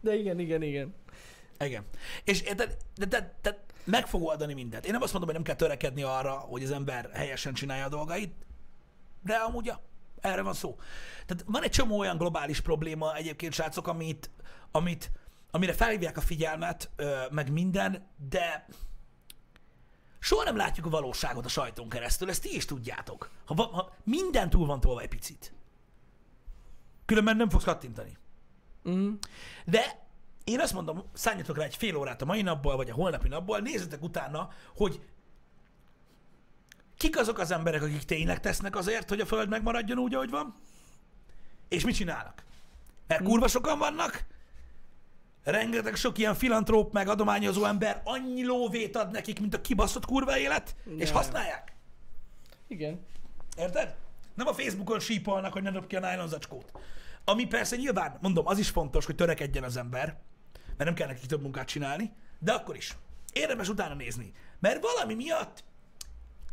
De 0.00 0.14
igen, 0.14 0.38
igen, 0.38 0.62
igen. 0.62 0.94
Igen. 1.58 1.84
És 2.24 2.40
érted, 2.40 2.76
de, 2.94 3.06
de, 3.06 3.34
de 3.42 3.64
meg 3.84 4.06
fog 4.06 4.22
oldani 4.22 4.54
mindent. 4.54 4.86
Én 4.86 4.92
nem 4.92 5.02
azt 5.02 5.12
mondom, 5.12 5.30
hogy 5.34 5.44
nem 5.44 5.56
kell 5.56 5.66
törekedni 5.66 6.02
arra, 6.02 6.32
hogy 6.32 6.62
az 6.62 6.70
ember 6.70 7.10
helyesen 7.12 7.54
csinálja 7.54 7.84
a 7.84 7.88
dolgait, 7.88 8.34
de 9.24 9.34
amúgy 9.34 9.64
ja, 9.64 9.80
erre 10.20 10.42
van 10.42 10.54
szó. 10.54 10.76
Tehát 11.26 11.44
van 11.46 11.62
egy 11.62 11.70
csomó 11.70 11.98
olyan 11.98 12.16
globális 12.16 12.60
probléma 12.60 13.14
egyébként, 13.14 13.52
srácok, 13.52 13.86
amit, 13.86 14.30
amit, 14.70 15.10
amire 15.50 15.72
felhívják 15.72 16.16
a 16.16 16.20
figyelmet, 16.20 16.90
meg 17.30 17.52
minden, 17.52 18.06
de 18.28 18.66
soha 20.18 20.44
nem 20.44 20.56
látjuk 20.56 20.86
a 20.86 20.90
valóságot 20.90 21.44
a 21.44 21.48
sajton 21.48 21.88
keresztül, 21.88 22.28
ezt 22.28 22.42
ti 22.42 22.54
is 22.54 22.64
tudjátok. 22.64 23.30
Ha, 23.44 23.54
va- 23.54 23.72
ha 23.72 23.92
minden 24.02 24.50
túl 24.50 24.66
van 24.66 24.80
tolva 24.80 25.00
egy 25.00 25.08
picit. 25.08 25.52
Különben 27.06 27.36
nem 27.36 27.48
fogsz 27.48 27.64
kattintani. 27.64 28.16
Mm. 28.88 29.12
De 29.64 30.06
én 30.44 30.60
azt 30.60 30.72
mondom, 30.72 31.04
szálljatok 31.12 31.56
rá 31.56 31.64
egy 31.64 31.76
fél 31.76 31.96
órát 31.96 32.22
a 32.22 32.24
mai 32.24 32.42
napból, 32.42 32.76
vagy 32.76 32.90
a 32.90 32.94
holnapi 32.94 33.28
napból, 33.28 33.58
nézzetek 33.58 34.02
utána, 34.02 34.48
hogy 34.76 35.02
kik 36.96 37.18
azok 37.18 37.38
az 37.38 37.50
emberek, 37.50 37.82
akik 37.82 38.02
tényleg 38.02 38.40
tesznek 38.40 38.76
azért, 38.76 39.08
hogy 39.08 39.20
a 39.20 39.26
Föld 39.26 39.48
megmaradjon 39.48 39.98
úgy, 39.98 40.14
ahogy 40.14 40.30
van, 40.30 40.54
és 41.68 41.84
mit 41.84 41.94
csinálnak. 41.94 42.42
Mert 43.06 43.22
kurva 43.22 43.48
sokan 43.48 43.78
vannak, 43.78 44.24
rengeteg 45.44 45.94
sok 45.94 46.18
ilyen 46.18 46.34
filantróp 46.34 46.92
meg 46.92 47.08
adományozó 47.08 47.64
ember 47.64 48.00
annyi 48.04 48.44
lóvét 48.44 48.96
ad 48.96 49.10
nekik, 49.10 49.40
mint 49.40 49.54
a 49.54 49.60
kibaszott 49.60 50.04
kurva 50.04 50.38
élet, 50.38 50.76
és 50.98 51.08
Ja. 51.08 51.14
használják. 51.14 51.72
Igen. 52.66 53.06
Érted? 53.56 53.94
Nem 54.34 54.46
a 54.46 54.52
Facebookon 54.54 55.00
sípolnak, 55.00 55.52
hogy 55.52 55.62
ne 55.62 55.70
dob 55.70 55.86
ki 55.86 55.96
a 55.96 56.10
nylon 56.10 56.28
zacskót. 56.28 56.72
Ami 57.24 57.46
persze 57.46 57.76
nyilván, 57.76 58.18
mondom, 58.20 58.46
az 58.46 58.58
is 58.58 58.68
fontos, 58.68 59.04
hogy 59.04 59.14
törekedjen 59.14 59.64
az 59.64 59.76
ember, 59.76 60.18
mert 60.66 60.84
nem 60.84 60.94
kell 60.94 61.06
neki 61.06 61.26
több 61.26 61.42
munkát 61.42 61.66
csinálni, 61.68 62.12
de 62.38 62.52
akkor 62.52 62.76
is. 62.76 62.96
Érdemes 63.32 63.68
utána 63.68 63.94
nézni. 63.94 64.32
Mert 64.60 64.82
valami 64.82 65.14
miatt 65.14 65.64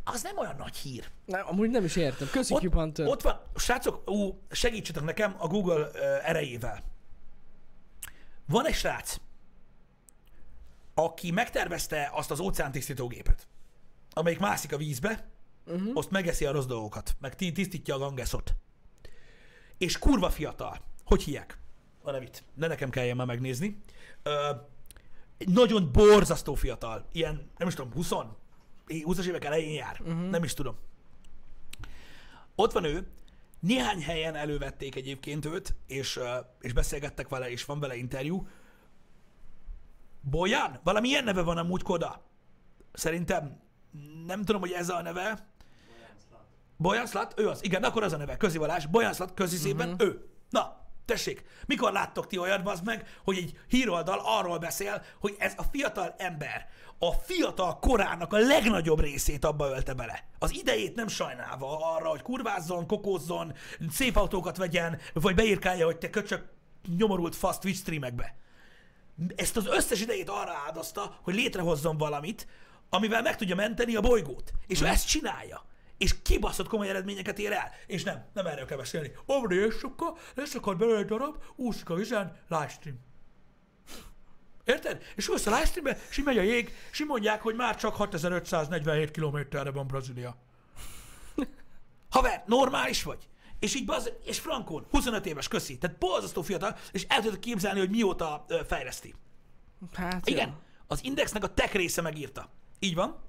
az 0.04 0.22
nem 0.24 0.38
olyan 0.38 0.56
nagy 0.56 0.76
hír. 0.76 1.10
Nem, 1.26 1.48
amúgy 1.48 1.70
nem 1.70 1.84
is 1.84 1.96
értem. 1.96 2.28
Köszi, 2.32 2.54
Ott, 2.54 2.74
Hunter. 2.74 3.08
ott 3.08 3.22
van, 3.22 3.42
srácok, 3.56 4.10
ú, 4.10 4.42
segítsetek 4.50 5.04
nekem 5.04 5.36
a 5.38 5.48
Google 5.48 5.80
uh, 5.80 6.30
erejével. 6.30 6.84
Van 8.46 8.66
egy 8.66 8.74
srác, 8.74 9.16
aki 10.94 11.32
megtervezte 11.32 12.10
azt 12.14 12.32
az 12.32 12.40
óceántisztítógépet, 12.40 13.48
amelyik 14.14 14.40
mászik 14.40 14.74
a 14.74 14.78
vízbe, 14.78 15.30
uh-huh. 15.66 15.92
azt 15.94 16.12
megeszi 16.12 16.46
a 16.46 16.52
rossz 16.52 16.66
dolgokat, 16.66 17.16
meg 17.20 17.36
ti- 17.36 17.52
tisztítja 17.52 17.96
a 17.96 18.00
gangeszot. 18.00 18.56
És 19.78 20.00
kurva 20.00 20.30
fiatal. 20.30 20.78
Hogy 21.06 21.24
hiek? 21.24 21.58
A 22.04 22.12
nevét. 22.12 22.44
Ne 22.54 22.68
nekem 22.68 22.90
kelljen 22.90 23.16
már 23.16 23.28
megnézni. 23.28 23.82
Ö, 24.24 24.50
nagyon 25.38 25.92
borzasztó 25.92 26.54
fiatal. 26.54 27.08
Ilyen, 27.12 27.50
nem 27.58 27.68
is 27.68 27.74
tudom, 27.74 27.94
20 27.94 28.12
20-as 28.88 29.26
évek 29.26 29.46
elején 29.46 29.74
jár. 29.74 29.98
Uh-huh. 30.02 30.30
Nem 30.30 30.44
is 30.44 30.54
tudom. 30.54 30.76
Ott 32.56 32.72
van 32.72 32.84
ő, 32.84 33.08
néhány 33.60 34.04
helyen 34.04 34.36
elővették 34.36 34.96
egyébként 34.96 35.46
őt, 35.46 35.76
és, 35.88 36.20
és 36.60 36.74
beszélgettek 36.74 37.30
vele, 37.30 37.50
és 37.50 37.66
van 37.66 37.80
vele 37.80 37.96
interjú. 37.96 38.48
Bojan? 40.22 40.80
Valami 40.84 41.08
ilyen 41.08 41.24
neve 41.24 41.42
van 41.42 41.58
amúgy 41.58 41.82
Koda. 41.82 42.22
Szerintem 42.94 43.60
nem 44.26 44.44
tudom, 44.44 44.62
hogy 44.62 44.72
ez 44.72 44.90
a 44.90 45.02
neve. 45.02 45.50
Bojan 46.78 47.06
Slat? 47.06 47.34
Ő 47.40 47.48
az. 47.50 47.64
Igen, 47.64 47.84
akkor 47.84 48.04
az 48.04 48.14
a 48.14 48.18
neve. 48.18 48.38
Közivalás. 48.38 48.86
Bojan 48.88 49.14
Slat, 49.14 49.34
közizében 49.34 49.90
uh-huh. 49.90 50.08
ő. 50.08 50.30
Na, 50.50 50.81
tessék, 51.12 51.44
mikor 51.66 51.92
láttok 51.92 52.28
ti 52.28 52.38
olyat, 52.38 52.64
bazd 52.64 52.86
meg, 52.86 53.20
hogy 53.24 53.38
egy 53.38 53.60
híroldal 53.68 54.22
arról 54.24 54.58
beszél, 54.58 55.04
hogy 55.20 55.36
ez 55.40 55.54
a 55.58 55.64
fiatal 55.72 56.16
ember 56.18 56.70
a 57.00 57.12
fiatal 57.12 57.80
korának 57.80 58.34
a 58.34 58.38
legnagyobb 58.38 59.00
részét 59.00 59.46
abba 59.46 59.70
ölte 59.70 59.94
bele. 59.94 60.24
Az 60.40 60.54
idejét 60.54 60.96
nem 60.96 61.08
sajnálva 61.08 61.96
arra, 61.96 62.10
hogy 62.10 62.22
kurvázzon, 62.22 62.88
kokózzon, 62.88 63.54
szép 63.90 64.16
autókat 64.16 64.58
vegyen, 64.58 65.00
vagy 65.14 65.36
beírkálja, 65.36 65.86
hogy 65.86 65.98
te 65.98 66.10
köcsök 66.10 66.46
nyomorult 66.98 67.36
fasz 67.36 67.60
Twitch 67.60 67.80
streamekbe. 67.80 68.36
Ezt 69.36 69.58
az 69.58 69.68
összes 69.68 70.02
idejét 70.02 70.30
arra 70.30 70.54
áldozta, 70.66 71.20
hogy 71.22 71.34
létrehozzon 71.34 71.98
valamit, 71.98 72.48
amivel 72.90 73.22
meg 73.22 73.36
tudja 73.36 73.56
menteni 73.56 73.96
a 73.96 74.02
bolygót. 74.02 74.54
És 74.68 74.82
ő 74.82 74.86
ezt 74.86 75.08
csinálja. 75.08 75.66
És 76.02 76.22
kibaszott 76.22 76.68
komoly 76.68 76.90
eredményeket 76.90 77.40
ér 77.40 77.52
el. 77.52 77.72
És 77.88 78.04
nem, 78.04 78.26
nem 78.34 78.46
erről 78.46 78.66
kell 78.66 78.78
beszélni. 78.78 79.12
Omri, 79.26 79.56
és 79.56 79.76
sokkal 79.76 80.18
lesz 80.36 80.56
akar 80.56 80.78
belőle 80.78 80.98
egy 80.98 81.06
darab, 81.06 81.44
úszik 81.56 81.90
a 81.90 81.94
vizen, 81.94 82.38
livestream. 82.48 83.00
Érted? 84.64 85.04
És 85.16 85.28
ülsz 85.28 85.46
a 85.46 85.50
livestreambe, 85.50 85.98
és 86.10 86.18
így 86.18 86.26
megy 86.26 86.38
a 86.38 86.42
jég, 86.42 86.74
és 86.92 87.00
így 87.00 87.08
mondják, 87.08 87.42
hogy 87.42 87.56
már 87.56 87.76
csak 87.76 87.96
6547 87.96 89.12
kilométerre 89.12 89.72
van 89.72 89.88
Brazília. 89.88 90.38
Haver, 92.10 92.44
normális 92.46 93.04
vagy? 93.04 93.28
És 93.60 93.76
így 93.76 93.86
baz, 93.86 94.12
és 94.26 94.40
Frankon, 94.40 94.86
25 94.90 95.26
éves, 95.26 95.48
köszi. 95.48 95.78
Tehát 95.78 95.98
borzasztó 95.98 96.42
fiatal, 96.42 96.78
és 96.92 97.06
el 97.08 97.22
tudod 97.22 97.40
képzelni, 97.40 97.80
hogy 97.80 97.90
mióta 97.90 98.46
ö, 98.48 98.60
fejleszti. 98.68 99.16
Hát, 99.94 100.28
Igen, 100.28 100.48
jó. 100.48 100.54
az 100.88 101.04
Indexnek 101.04 101.44
a 101.44 101.54
tech 101.54 101.76
része 101.76 102.02
megírta. 102.02 102.50
Így 102.80 102.96
van. 102.96 103.20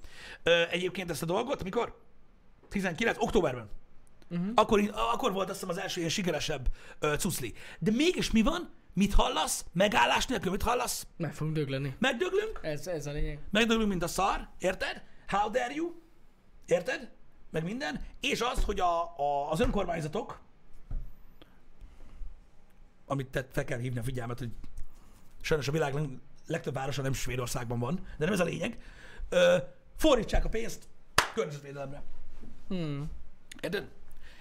Ö, 0.43 0.63
egyébként 0.71 1.11
ezt 1.11 1.23
a 1.23 1.27
dolgot, 1.27 1.61
amikor 1.61 2.01
19. 2.73 3.17
októberben. 3.19 3.69
Uh-huh. 4.31 4.49
Akkor, 4.55 4.91
akkor 5.13 5.33
volt 5.33 5.51
azt 5.51 5.61
hiszem 5.61 5.75
az 5.77 5.83
első 5.83 5.99
ilyen 5.99 6.11
sikeresebb 6.13 6.69
ö, 6.99 7.15
cuszli. 7.17 7.55
De 7.79 7.91
mégis 7.91 8.31
mi 8.31 8.43
van? 8.43 8.71
Mit 8.95 9.15
hallasz? 9.15 9.65
Megállás 9.73 10.27
nélkül 10.27 10.51
mit 10.51 10.63
hallasz? 10.63 11.07
Meg 11.17 11.35
fogunk 11.35 11.57
dögleni. 11.57 11.97
Megdöglünk? 11.99 12.59
Ez, 12.63 12.87
ez 12.87 13.07
a 13.07 13.13
lényeg. 13.13 13.39
Megdöglünk, 13.51 13.89
mint 13.89 14.03
a 14.03 14.07
szar, 14.07 14.49
érted? 14.59 15.03
How 15.29 15.51
dare 15.51 15.75
you? 15.75 15.93
Érted? 16.67 17.11
Meg 17.51 17.65
minden. 17.65 18.01
És 18.21 18.41
az, 18.41 18.65
hogy 18.65 18.81
a, 18.81 19.03
a, 19.17 19.51
az 19.51 19.61
önkormányzatok, 19.61 20.41
amit 23.07 23.29
te 23.29 23.47
fel 23.53 23.65
kell 23.65 23.79
hívni 23.79 23.99
a 23.99 24.03
figyelmet, 24.03 24.39
hogy 24.39 24.51
sajnos 25.41 25.69
a 25.69 25.73
világ 25.73 25.95
leg- 25.95 26.19
legtöbb 26.47 26.75
városa 26.75 27.03
nem 27.03 27.13
Svédországban 27.13 27.79
van, 27.79 27.95
de 28.19 28.25
nem 28.25 28.33
ez 28.33 28.41
a 28.41 28.45
lényeg, 28.45 28.79
ö, 29.29 29.57
fordítsák 29.97 30.45
a 30.45 30.49
pénzt 30.49 30.89
környezetvédelemre. 31.35 32.03
Hmm. 32.73 33.11
Érted? 33.61 33.89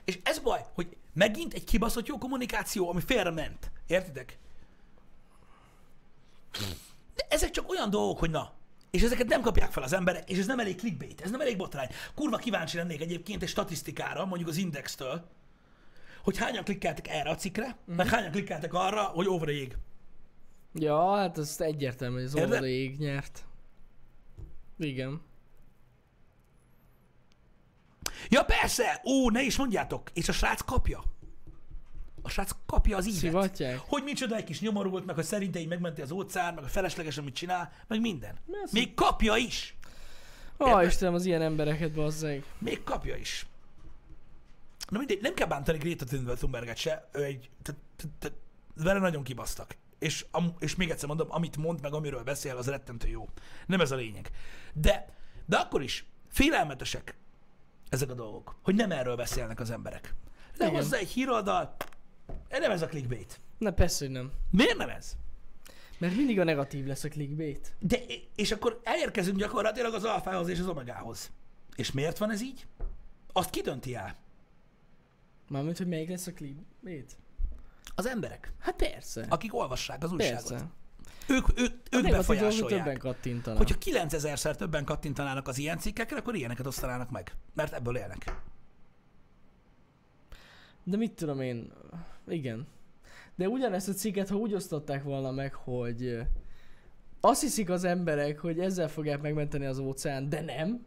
És 0.03 0.19
ez 0.23 0.39
baj, 0.39 0.65
hogy 0.73 0.97
megint 1.13 1.53
egy 1.53 1.63
kibaszott 1.63 2.07
jó 2.07 2.17
kommunikáció, 2.17 2.89
ami 2.89 3.01
félre 3.01 3.29
ment. 3.29 3.71
Értitek? 3.87 4.37
De 7.15 7.25
ezek 7.29 7.49
csak 7.51 7.69
olyan 7.69 7.89
dolgok, 7.89 8.19
hogy 8.19 8.29
na, 8.29 8.53
és 8.91 9.01
ezeket 9.01 9.27
nem 9.27 9.41
kapják 9.41 9.71
fel 9.71 9.83
az 9.83 9.93
emberek, 9.93 10.29
és 10.29 10.37
ez 10.37 10.45
nem 10.45 10.59
elég 10.59 10.75
clickbait, 10.75 11.21
ez 11.21 11.31
nem 11.31 11.41
elég 11.41 11.57
botrány. 11.57 11.89
Kurva 12.15 12.37
kíváncsi 12.37 12.77
lennék 12.77 13.01
egyébként 13.01 13.41
egy 13.41 13.49
statisztikára, 13.49 14.25
mondjuk 14.25 14.49
az 14.49 14.57
Indextől, 14.57 15.27
hogy 16.23 16.37
hányan 16.37 16.63
klikkeltek 16.63 17.07
erre 17.07 17.29
a 17.29 17.35
cikkre, 17.35 17.65
mm-hmm. 17.65 17.95
meg 17.95 18.07
hányan 18.07 18.31
klikkeltek 18.31 18.73
arra, 18.73 19.03
hogy 19.03 19.27
over 19.27 19.47
a 19.47 19.51
jég. 19.51 19.77
Ja, 20.73 21.15
hát 21.15 21.37
ez 21.37 21.55
egyértelmű, 21.59 22.15
hogy 22.15 22.23
az 22.23 22.35
Érted? 22.35 22.49
Olvada 22.49 22.67
ég 22.67 22.97
nyert. 22.97 23.45
Igen. 24.77 25.21
Ja 28.29 28.43
persze! 28.43 29.01
Ó, 29.05 29.29
ne 29.29 29.41
is 29.41 29.57
mondjátok! 29.57 30.09
És 30.13 30.29
a 30.29 30.31
srác 30.31 30.61
kapja. 30.61 31.03
A 32.21 32.29
srác 32.29 32.51
kapja 32.65 32.97
az 32.97 33.07
ívet. 33.07 33.19
Szivatják? 33.19 33.77
Hogy 33.79 34.03
micsoda 34.03 34.35
egy 34.35 34.43
kis 34.43 34.61
nyomorult, 34.61 35.05
meg 35.05 35.15
hogy 35.15 35.23
szerintem 35.23 35.61
így 35.61 35.67
megmenti 35.67 36.01
az 36.01 36.11
óceán, 36.11 36.53
meg 36.53 36.63
a 36.63 36.67
felesleges, 36.67 37.17
amit 37.17 37.35
csinál, 37.35 37.71
meg 37.87 38.01
minden. 38.01 38.35
ez- 38.63 38.71
Még 38.71 38.93
kapja 38.93 39.35
is. 39.35 39.75
Ó, 40.59 40.67
Érted? 40.67 40.85
Istenem, 40.85 41.13
az 41.13 41.25
ilyen 41.25 41.41
embereket 41.41 41.91
bazzeg. 41.91 42.43
Még 42.57 42.83
kapja 42.83 43.15
is. 43.15 43.45
Na 44.89 44.97
mindegy, 44.97 45.21
nem 45.21 45.33
kell 45.33 45.47
bántani 45.47 45.77
Greta 45.77 46.05
Thunberget 46.35 46.77
se, 46.77 47.09
ő 47.11 47.23
egy, 47.23 47.49
vele 48.75 48.99
nagyon 48.99 49.23
kibasztak. 49.23 49.75
És, 49.99 50.25
am, 50.31 50.55
és 50.59 50.75
még 50.75 50.89
egyszer 50.89 51.07
mondom, 51.07 51.27
amit 51.31 51.57
mond, 51.57 51.81
meg 51.81 51.93
amiről 51.93 52.23
beszél, 52.23 52.57
az 52.57 52.67
rettentő 52.67 53.07
jó. 53.07 53.29
Nem 53.65 53.81
ez 53.81 53.91
a 53.91 53.95
lényeg. 53.95 54.31
De, 54.73 55.09
de 55.45 55.57
akkor 55.57 55.81
is, 55.83 56.05
Félelmetesek 56.29 57.15
ezek 57.91 58.09
a 58.09 58.13
dolgok, 58.13 58.55
hogy 58.63 58.75
nem 58.75 58.91
erről 58.91 59.15
beszélnek 59.15 59.59
az 59.59 59.69
emberek. 59.71 60.13
De 60.57 60.65
Igen. 60.67 60.75
hozzá 60.81 60.97
egy 60.97 61.09
híroldal, 61.09 61.75
nem 62.49 62.71
ez 62.71 62.81
a 62.81 62.87
clickbait. 62.87 63.39
Na 63.57 63.71
persze, 63.71 64.05
hogy 64.05 64.13
nem. 64.13 64.31
Miért 64.51 64.77
nem 64.77 64.89
ez? 64.89 65.17
Mert 65.97 66.15
mindig 66.15 66.39
a 66.39 66.43
negatív 66.43 66.85
lesz 66.85 67.03
a 67.03 67.09
clickbait. 67.09 67.73
De, 67.79 67.97
és 68.35 68.51
akkor 68.51 68.79
elérkezünk 68.83 69.37
gyakorlatilag 69.37 69.93
az 69.93 70.03
alfához 70.03 70.47
és 70.47 70.59
az 70.59 70.67
omegához. 70.67 71.31
És 71.75 71.91
miért 71.91 72.17
van 72.17 72.31
ez 72.31 72.41
így? 72.41 72.65
Azt 73.33 73.49
ki 73.49 73.61
dönti 73.61 73.95
el? 73.95 74.15
Mármint, 75.49 75.77
hogy 75.77 75.87
melyik 75.87 76.09
lesz 76.09 76.27
a 76.27 76.33
clickbait? 76.33 77.17
Az 77.95 78.05
emberek, 78.07 78.53
Hát 78.59 78.75
persze. 78.75 79.25
akik 79.29 79.53
olvassák 79.55 80.03
az 80.03 80.11
újságot. 80.11 80.47
persze. 80.49 80.65
Ők, 81.31 81.59
ők, 81.59 81.71
ők 81.91 82.01
dolgok 82.01 82.11
befolyásolják. 82.11 82.83
többen 82.83 82.97
kattintanak. 82.97 83.57
Hogyha 83.57 84.07
9000-szer 84.07 84.55
többen 84.55 84.85
kattintanának 84.85 85.47
az 85.47 85.57
ilyen 85.57 85.77
cikkekre, 85.77 86.17
akkor 86.17 86.35
ilyeneket 86.35 86.67
osztanának 86.67 87.11
meg. 87.11 87.35
Mert 87.53 87.73
ebből 87.73 87.97
élnek. 87.97 88.41
De 90.83 90.97
mit 90.97 91.11
tudom 91.11 91.41
én, 91.41 91.71
igen. 92.27 92.67
De 93.35 93.47
ugyanezt 93.47 93.89
a 93.89 93.93
cikket, 93.93 94.29
ha 94.29 94.35
úgy 94.35 94.53
osztották 94.53 95.03
volna 95.03 95.31
meg, 95.31 95.53
hogy 95.53 96.21
azt 97.21 97.41
hiszik 97.41 97.69
az 97.69 97.83
emberek, 97.83 98.39
hogy 98.39 98.59
ezzel 98.59 98.89
fogják 98.89 99.21
megmenteni 99.21 99.65
az 99.65 99.79
óceán, 99.79 100.29
de 100.29 100.41
nem, 100.41 100.85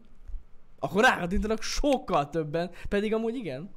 akkor 0.79 1.03
rákattintanak 1.03 1.61
sokkal 1.61 2.29
többen, 2.29 2.71
pedig 2.89 3.13
amúgy 3.13 3.35
igen. 3.35 3.69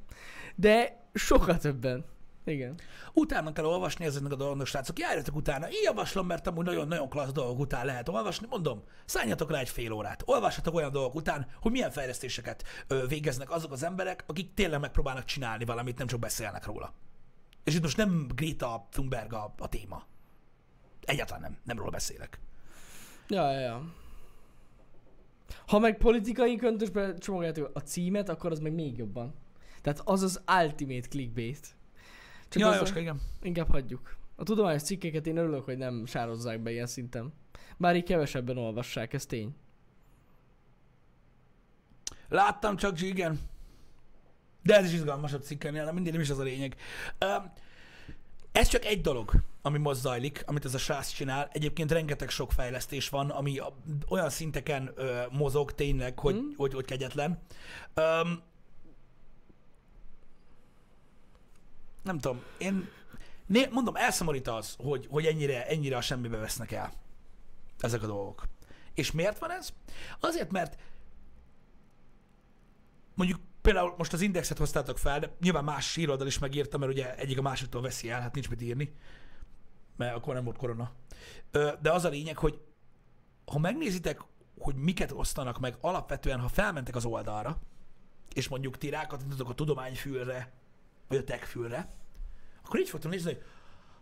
De 0.55 1.03
sokkal 1.13 1.57
többen. 1.57 2.05
Igen. 2.45 2.79
Utána 3.13 3.51
kell 3.51 3.65
olvasni 3.65 4.05
ezeknek 4.05 4.31
a 4.31 4.35
dolgoknak, 4.35 4.67
srácok. 4.67 4.99
Járjatok 4.99 5.35
utána. 5.35 5.69
Én 5.69 5.81
javaslom, 5.83 6.27
mert 6.27 6.47
amúgy 6.47 6.65
nagyon-nagyon 6.65 7.09
klassz 7.09 7.31
dolgok 7.31 7.59
után 7.59 7.85
lehet 7.85 8.09
olvasni. 8.09 8.47
Mondom, 8.49 8.83
szálljatok 9.05 9.51
rá 9.51 9.59
egy 9.59 9.69
fél 9.69 9.91
órát. 9.91 10.23
Olvassatok 10.25 10.73
olyan 10.75 10.91
dolgok 10.91 11.15
után, 11.15 11.47
hogy 11.61 11.71
milyen 11.71 11.91
fejlesztéseket 11.91 12.63
ö, 12.87 13.07
végeznek 13.07 13.51
azok 13.51 13.71
az 13.71 13.83
emberek, 13.83 14.23
akik 14.27 14.53
tényleg 14.53 14.79
megpróbálnak 14.79 15.25
csinálni 15.25 15.65
valamit, 15.65 15.97
nem 15.97 16.07
csak 16.07 16.19
beszélnek 16.19 16.65
róla. 16.65 16.93
És 17.63 17.75
itt 17.75 17.81
most 17.81 17.97
nem 17.97 18.27
Greta 18.35 18.87
Thunberg 18.91 19.33
a, 19.33 19.53
a 19.57 19.69
téma. 19.69 20.05
Egyáltalán 21.05 21.41
nem. 21.41 21.57
Nem 21.63 21.77
róla 21.77 21.89
beszélek. 21.89 22.39
Ja, 23.27 23.51
ja, 23.51 23.59
ja. 23.59 23.93
Ha 25.67 25.79
meg 25.79 25.97
politikai 25.97 26.55
köntösbe 26.55 27.13
csomagoljátok 27.13 27.69
a 27.73 27.79
címet, 27.79 28.29
akkor 28.29 28.51
az 28.51 28.59
meg 28.59 28.73
még 28.73 28.97
jobban. 28.97 29.33
Tehát 29.81 30.01
az 30.03 30.21
az 30.21 30.41
ultimate 30.61 31.07
clickbait. 31.07 31.77
Csak 32.49 32.61
Ja, 32.61 32.75
Jóska, 32.75 32.99
igen. 32.99 33.21
Inkább 33.41 33.69
hagyjuk. 33.69 34.17
A 34.35 34.43
tudományos 34.43 34.81
cikkeket 34.81 35.27
én 35.27 35.37
örülök, 35.37 35.65
hogy 35.65 35.77
nem 35.77 36.05
sározzák 36.05 36.59
be 36.59 36.71
ilyen 36.71 36.87
szinten. 36.87 37.33
Bár 37.77 37.95
így 37.95 38.03
kevesebben 38.03 38.57
olvassák, 38.57 39.13
ez 39.13 39.25
tény. 39.25 39.55
Láttam 42.29 42.75
csak, 42.75 43.01
igen. 43.01 43.39
De 44.63 44.75
ez 44.75 44.85
is 44.85 44.93
izgalmasabb 44.93 45.41
cikkelnél, 45.41 45.85
de 45.85 45.91
mindig 45.91 46.11
nem 46.11 46.21
is 46.21 46.29
az 46.29 46.39
a 46.39 46.43
lényeg. 46.43 46.75
Ez 48.51 48.67
csak 48.67 48.85
egy 48.85 49.01
dolog, 49.01 49.31
ami 49.61 49.77
most 49.77 49.99
zajlik, 49.99 50.43
amit 50.45 50.65
ez 50.65 50.73
a 50.73 50.77
srác 50.77 51.09
csinál. 51.09 51.49
Egyébként 51.51 51.91
rengeteg 51.91 52.29
sok 52.29 52.51
fejlesztés 52.51 53.09
van, 53.09 53.29
ami 53.29 53.59
olyan 54.09 54.29
szinteken 54.29 54.91
ö, 54.95 55.21
mozog 55.31 55.73
tényleg, 55.73 56.19
hogy, 56.19 56.35
Hmm. 56.35 56.53
hogy, 56.57 56.73
hogy 56.73 56.85
kegyetlen. 56.85 57.39
Nem 62.03 62.19
tudom, 62.19 62.41
én 62.57 62.89
né, 63.45 63.67
mondom, 63.71 63.95
elszomorít 63.95 64.47
az, 64.47 64.75
hogy, 64.77 65.07
hogy 65.09 65.25
ennyire, 65.25 65.67
ennyire 65.67 65.97
a 65.97 66.01
semmibe 66.01 66.37
vesznek 66.37 66.71
el 66.71 66.91
ezek 67.79 68.03
a 68.03 68.07
dolgok. 68.07 68.47
És 68.93 69.11
miért 69.11 69.39
van 69.39 69.51
ez? 69.51 69.69
Azért, 70.19 70.51
mert 70.51 70.81
mondjuk 73.13 73.39
például 73.61 73.93
most 73.97 74.13
az 74.13 74.21
indexet 74.21 74.57
hoztátok 74.57 74.97
fel, 74.97 75.19
de 75.19 75.35
nyilván 75.39 75.63
más 75.63 75.95
híroldal 75.95 76.27
is 76.27 76.39
megírta, 76.39 76.77
mert 76.77 76.91
ugye 76.91 77.15
egyik 77.15 77.37
a 77.37 77.41
másiktól 77.41 77.81
veszi 77.81 78.09
el, 78.09 78.21
hát 78.21 78.33
nincs 78.33 78.49
mit 78.49 78.61
írni, 78.61 78.93
mert 79.95 80.15
akkor 80.15 80.33
nem 80.33 80.43
volt 80.43 80.57
korona. 80.57 80.91
De 81.81 81.91
az 81.91 82.05
a 82.05 82.09
lényeg, 82.09 82.37
hogy 82.37 82.61
ha 83.45 83.59
megnézitek, 83.59 84.21
hogy 84.57 84.75
miket 84.75 85.11
osztanak 85.11 85.59
meg, 85.59 85.77
alapvetően, 85.81 86.39
ha 86.39 86.47
felmentek 86.47 86.95
az 86.95 87.05
oldalra, 87.05 87.59
és 88.33 88.47
mondjuk 88.47 88.77
ti 88.77 88.89
rákattintotok 88.89 89.49
a 89.49 89.53
tudományfülre, 89.53 90.58
vagy 91.09 91.17
a 91.17 91.23
techfülre, 91.23 91.93
akkor 92.65 92.79
így 92.79 92.89
fogtok 92.89 93.11
nézni, 93.11 93.33
hogy 93.33 93.43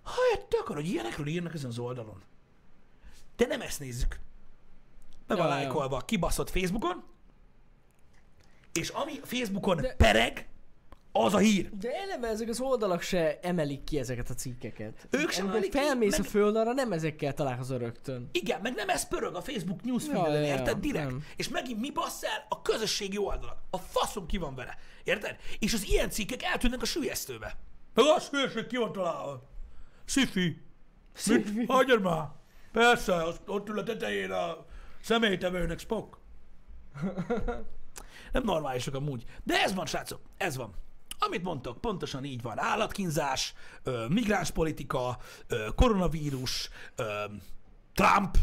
ha 0.04 0.48
te 0.50 0.58
akarod, 0.60 0.82
hogy 0.84 0.92
ilyenekről 0.92 1.28
írnak 1.28 1.54
ezen 1.54 1.70
az 1.70 1.78
oldalon. 1.80 2.24
De 3.36 3.46
nem 3.46 3.62
ezt 3.62 3.80
nézzük. 3.80 4.20
Be 5.28 5.36
van 5.36 5.48
Ja, 5.48 5.54
lájkolva, 5.54 6.00
kibaszott 6.00 6.50
Facebookon, 6.50 7.04
és 8.74 8.90
ami 8.90 9.20
Facebookon 9.24 9.78
De- 9.78 9.96
pereg, 9.96 10.50
az 11.24 11.34
a 11.34 11.38
hír. 11.38 11.70
De 11.80 11.92
eleve 11.94 12.28
ezek 12.28 12.50
az 12.50 12.60
oldalak 12.60 13.02
se 13.02 13.40
emelik 13.40 13.84
ki 13.84 14.00
ezeket 14.00 14.30
a 14.30 14.34
cikkeket. 14.34 15.08
Ők 15.10 15.30
sem 15.32 15.48
emelik 15.48 15.72
ki, 15.72 15.78
felmész 15.78 16.18
meg- 16.18 16.28
a 16.28 16.30
földalra, 16.30 16.74
nem 16.74 16.92
ezekkel 16.92 17.34
találkozol 17.34 17.78
rögtön. 17.78 18.30
Igen, 18.32 18.62
meg 18.62 18.76
nem 18.76 18.90
ez 18.90 19.08
pörög 19.08 19.36
a 19.36 19.42
Facebook 19.42 19.80
Ja, 19.84 19.92
newsfeed-en, 19.92 20.32
ja, 20.34 20.40
ja, 20.40 20.46
érted? 20.54 20.78
Direkt. 20.78 21.06
nem. 21.06 21.24
És 21.36 21.50
megint 21.50 21.80
mi 21.80 21.92
bassz 21.92 22.24
el? 22.24 22.46
A 22.50 22.62
közösségi 22.62 23.18
oldalak. 23.18 23.58
A 23.70 23.78
faszom 23.78 24.26
ki 24.26 24.38
van 24.38 24.56
vele. 24.56 24.78
Érted? 25.04 25.36
És 25.60 25.74
az 25.74 25.88
ilyen 25.88 26.10
cikkek 26.10 26.44
eltűnnek 26.44 26.82
a 26.82 26.86
sülyeztőbe. 26.86 27.56
Meg 27.94 28.06
az 28.16 28.28
hülyeség 28.30 28.68
ki 28.68 28.78
van 28.78 28.92
találva. 28.92 29.50
Szifi. 30.06 30.62
Szifi. 31.14 31.66
Hagyjad 31.66 32.02
már. 32.02 32.28
Persze, 32.72 33.24
az, 33.24 33.40
ott 33.48 33.70
ül 33.70 33.80
a 33.80 33.84
tetején 33.84 34.32
a 34.32 34.66
személytevőnek 35.02 35.80
Spock. 35.80 36.18
Nem 38.32 38.44
normálisak 38.44 38.96
amúgy. 38.96 39.24
De 39.44 39.62
ez 39.62 39.74
van, 39.74 39.86
srácok, 39.86 40.22
ez 40.38 40.56
van. 40.56 40.74
Amit 41.20 41.44
mondtok, 41.44 41.82
pontosan 41.82 42.24
így 42.24 42.42
van. 42.42 42.60
Állatkínzás, 42.60 43.54
migránspolitika, 44.10 45.18
koronavírus, 45.76 46.70
Trump. 47.94 48.38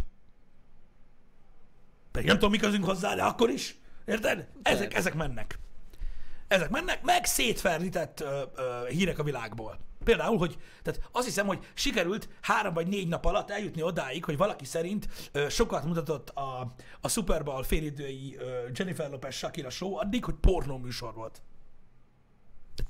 Pedig 2.10 2.26
nem 2.26 2.36
tudom, 2.36 2.50
mi 2.50 2.58
közünk 2.58 2.84
hozzá, 2.84 3.14
de 3.14 3.22
akkor 3.22 3.50
is. 3.50 3.76
Érted? 4.04 4.48
Ezek, 4.62 4.94
ezek 4.94 5.14
mennek. 5.14 5.58
Ezek 6.48 6.70
mennek, 6.70 7.02
meg 7.02 7.24
szétferdített 7.24 8.20
ö, 8.20 8.42
ö, 8.54 8.86
hírek 8.88 9.18
a 9.18 9.22
világból. 9.22 9.78
Például, 10.04 10.38
hogy 10.38 10.58
tehát 10.82 11.08
azt 11.12 11.26
hiszem, 11.26 11.46
hogy 11.46 11.66
sikerült 11.74 12.28
három 12.40 12.74
vagy 12.74 12.86
négy 12.86 13.08
nap 13.08 13.24
alatt 13.24 13.50
eljutni 13.50 13.82
odáig, 13.82 14.24
hogy 14.24 14.36
valaki 14.36 14.64
szerint 14.64 15.08
ö, 15.32 15.48
sokat 15.48 15.84
mutatott 15.84 16.28
a, 16.28 16.74
a 17.00 17.08
Super 17.08 17.44
Bowl 17.44 17.62
félidői 17.62 18.36
ö, 18.38 18.66
Jennifer 18.72 19.10
Lopez 19.10 19.34
Shakira 19.34 19.70
show 19.70 19.94
addig, 19.94 20.24
hogy 20.24 20.34
pornó 20.34 20.78
műsor 20.78 21.14
volt. 21.14 21.42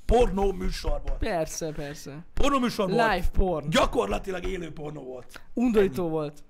Pornó 0.07 0.53
műsor 0.53 1.01
volt. 1.07 1.19
Persze, 1.19 1.73
persze. 1.73 2.25
Pornó 2.35 2.59
műsor 2.59 2.91
volt. 2.91 3.15
Live 3.15 3.29
porn. 3.33 3.71
Gyakorlatilag 3.71 4.45
élő 4.45 4.73
pornó 4.73 5.03
volt. 5.03 5.41
Undorító 5.55 6.09
volt. 6.09 6.45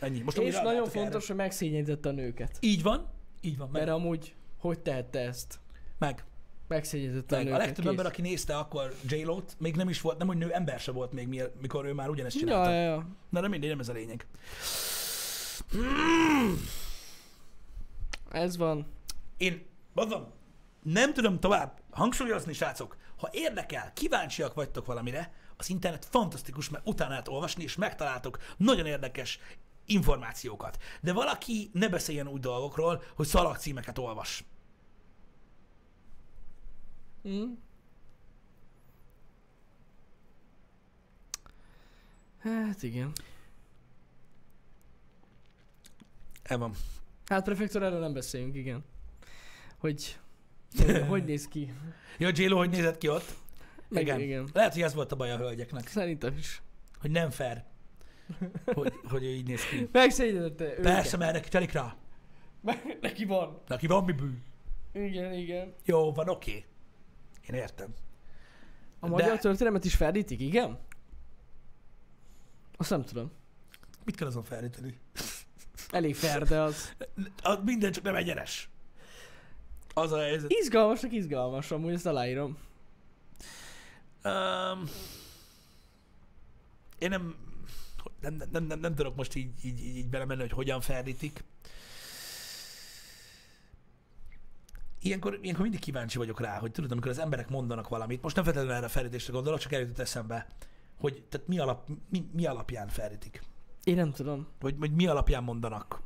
Ennyi. 0.00 0.20
Most 0.20 0.38
És 0.38 0.60
nagyon 0.60 0.86
fontos, 0.86 1.26
hogy 1.26 1.36
megszégyenítette 1.36 2.08
a 2.08 2.12
nőket. 2.12 2.48
Erre. 2.48 2.58
Így 2.60 2.82
van. 2.82 3.06
Így 3.40 3.56
van. 3.58 3.68
Meg. 3.72 3.82
Mert 3.82 3.96
amúgy, 3.96 4.34
hogy 4.58 4.80
tehette 4.80 5.18
ezt? 5.20 5.58
meg. 5.98 6.24
Megszégyenítette 6.68 7.34
a 7.36 7.38
meg. 7.38 7.46
A 7.46 7.50
nőket. 7.50 7.66
legtöbb 7.66 7.84
kész. 7.84 7.90
ember, 7.90 8.06
aki 8.06 8.22
nézte 8.22 8.56
akkor 8.56 8.94
j 9.08 9.22
t 9.46 9.56
még 9.58 9.76
nem 9.76 9.88
is 9.88 10.00
volt, 10.00 10.18
nem 10.18 10.26
hogy 10.26 10.36
nő, 10.36 10.52
ember 10.52 10.78
se 10.80 10.92
volt 10.92 11.12
még, 11.12 11.28
mi- 11.28 11.42
mikor 11.60 11.84
ő 11.84 11.92
már 11.92 12.08
ugyanezt 12.08 12.38
csinálta. 12.38 12.70
Ja, 12.70 12.76
ja, 12.80 12.88
ja. 12.90 13.06
Na, 13.28 13.40
de 13.40 13.48
mindegy, 13.48 13.70
nem 13.70 13.80
ez 13.80 13.88
a 13.88 13.92
lényeg. 13.92 14.26
Ez 18.30 18.56
van. 18.56 18.86
Én, 19.36 19.66
mondom, 19.92 20.26
nem 20.82 21.14
tudom 21.14 21.40
tovább 21.40 21.80
hangsúlyozni, 21.90 22.52
srácok, 22.52 22.96
ha 23.20 23.28
érdekel, 23.32 23.92
kíváncsiak 23.92 24.54
vagytok 24.54 24.86
valamire, 24.86 25.32
az 25.56 25.70
internet 25.70 26.04
fantasztikus, 26.04 26.68
mert 26.68 26.86
utána 26.86 27.10
lehet 27.10 27.28
olvasni, 27.28 27.62
és 27.62 27.76
megtaláltok 27.76 28.38
nagyon 28.56 28.86
érdekes 28.86 29.38
információkat. 29.86 30.82
De 31.00 31.12
valaki 31.12 31.70
ne 31.72 31.88
beszéljen 31.88 32.28
úgy 32.28 32.40
dolgokról, 32.40 33.02
hogy 33.14 33.26
szalagcímeket 33.26 33.98
olvas. 33.98 34.44
Hm? 37.22 37.44
Hát 42.38 42.82
igen. 42.82 43.12
El 46.42 46.58
van. 46.58 46.74
Hát 47.26 47.44
prefektor, 47.44 47.82
erről 47.82 48.00
nem 48.00 48.12
beszéljünk, 48.12 48.54
igen. 48.54 48.84
Hogy, 49.78 50.18
hogy 51.08 51.24
néz 51.24 51.48
ki? 51.48 51.72
Jó, 52.18 52.28
J-Lo, 52.32 52.56
hogy 52.56 52.70
nézett 52.70 52.98
ki 52.98 53.08
ott? 53.08 53.34
Meg 53.88 54.02
igen. 54.02 54.20
igen. 54.20 54.48
Lehet, 54.52 54.72
hogy 54.72 54.82
ez 54.82 54.94
volt 54.94 55.12
a 55.12 55.16
baj 55.16 55.30
a 55.30 55.36
hölgyeknek, 55.36 55.88
Szerintem 55.88 56.36
is. 56.36 56.62
hogy 57.00 57.10
nem 57.10 57.30
fair, 57.30 57.64
hogy, 58.64 58.92
hogy 59.04 59.24
ő 59.24 59.28
így 59.28 59.46
néz 59.46 59.64
ki. 59.64 59.88
Megszégyenítette. 59.92 60.82
Persze, 60.82 61.16
mert 61.16 61.32
neki 61.32 61.48
telik 61.48 61.72
rá. 61.72 61.96
Neki 63.00 63.24
van. 63.24 63.60
Neki 63.66 63.86
van 63.86 64.04
mi 64.04 64.12
bű. 64.12 64.30
Igen, 64.92 65.32
igen. 65.32 65.74
Jó, 65.84 66.12
van, 66.12 66.28
oké. 66.28 66.50
Okay. 66.50 66.64
Én 67.48 67.54
értem. 67.54 67.94
A 69.00 69.08
magyar 69.08 69.28
De- 69.28 69.38
történelmet 69.38 69.84
is 69.84 69.94
ferdítik, 69.94 70.40
igen? 70.40 70.78
Azt 72.76 72.90
nem 72.90 73.04
tudom. 73.04 73.32
Mit 74.04 74.16
kell 74.16 74.26
azon 74.26 74.42
felríteni? 74.42 74.98
Elég 75.90 76.14
fair, 76.14 76.42
de 76.42 76.60
az... 76.60 76.94
A, 77.42 77.58
minden 77.64 77.92
csak 77.92 78.04
nem 78.04 78.14
egyenes. 78.14 78.70
Az 79.94 80.12
a 80.12 80.18
helyzet. 80.18 80.50
Izgalmasnak 80.52 81.12
izgalmas, 81.12 81.70
amúgy 81.70 81.92
ezt 81.92 82.06
aláírom. 82.06 82.58
Um, 84.24 84.88
én 86.98 87.08
nem, 87.08 87.34
nem, 88.20 88.34
nem, 88.34 88.48
nem, 88.52 88.64
nem, 88.64 88.80
nem 88.80 88.94
tudok 88.94 89.16
most 89.16 89.34
így, 89.34 89.50
így, 89.64 89.84
így, 89.84 90.08
belemenni, 90.08 90.40
hogy 90.40 90.52
hogyan 90.52 90.80
ferdítik. 90.80 91.44
Ilyenkor, 95.02 95.38
ilyenkor 95.42 95.62
mindig 95.62 95.80
kíváncsi 95.80 96.18
vagyok 96.18 96.40
rá, 96.40 96.58
hogy 96.58 96.72
tudod, 96.72 96.90
amikor 96.92 97.10
az 97.10 97.18
emberek 97.18 97.48
mondanak 97.48 97.88
valamit, 97.88 98.22
most 98.22 98.34
nem 98.34 98.44
feltétlenül 98.44 98.76
erre 98.76 98.86
a 98.86 98.88
ferdítésre 98.88 99.32
gondolok, 99.32 99.58
csak 99.58 99.72
eljutott 99.72 99.98
eszembe, 99.98 100.46
hogy 100.98 101.22
tehát 101.28 101.46
mi, 101.46 101.58
alap, 101.58 101.88
mi, 102.08 102.28
mi 102.32 102.46
alapján 102.46 102.88
ferdítik. 102.88 103.42
Én 103.84 103.94
nem 103.94 104.12
tudom. 104.12 104.46
Vagy, 104.60 104.78
vagy 104.78 104.92
mi 104.92 105.06
alapján 105.06 105.42
mondanak 105.42 106.00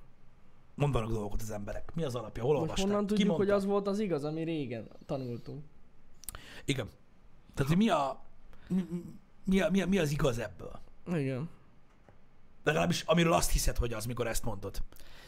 mondanak 0.75 1.11
dolgokat 1.11 1.43
az 1.43 1.51
emberek. 1.51 1.95
Mi 1.95 2.05
az 2.05 2.15
alapja? 2.15 2.43
Hol 2.43 2.57
olvasták? 2.57 2.87
honnan 2.87 3.07
Ki 3.07 3.15
tudjuk, 3.15 3.37
hogy 3.37 3.51
az 3.51 3.65
volt 3.65 3.87
az 3.87 3.99
igaz, 3.99 4.25
ami 4.25 4.43
régen 4.43 4.89
tanultunk. 5.07 5.65
Igen. 6.65 6.89
Tehát, 7.55 7.73
hogy 7.73 7.81
mi 7.81 7.89
a, 7.89 8.25
mi, 8.69 8.85
mi, 9.45 9.61
a, 9.61 9.71
mi, 9.71 9.81
a, 9.81 9.87
mi 9.87 9.99
az 9.99 10.11
igaz 10.11 10.39
ebből? 10.39 10.81
Igen. 11.07 11.49
Legalábbis 12.65 13.03
amiről 13.03 13.33
azt 13.33 13.51
hiszed, 13.51 13.77
hogy 13.77 13.93
az, 13.93 14.05
mikor 14.05 14.27
ezt 14.27 14.45
mondod. 14.45 14.83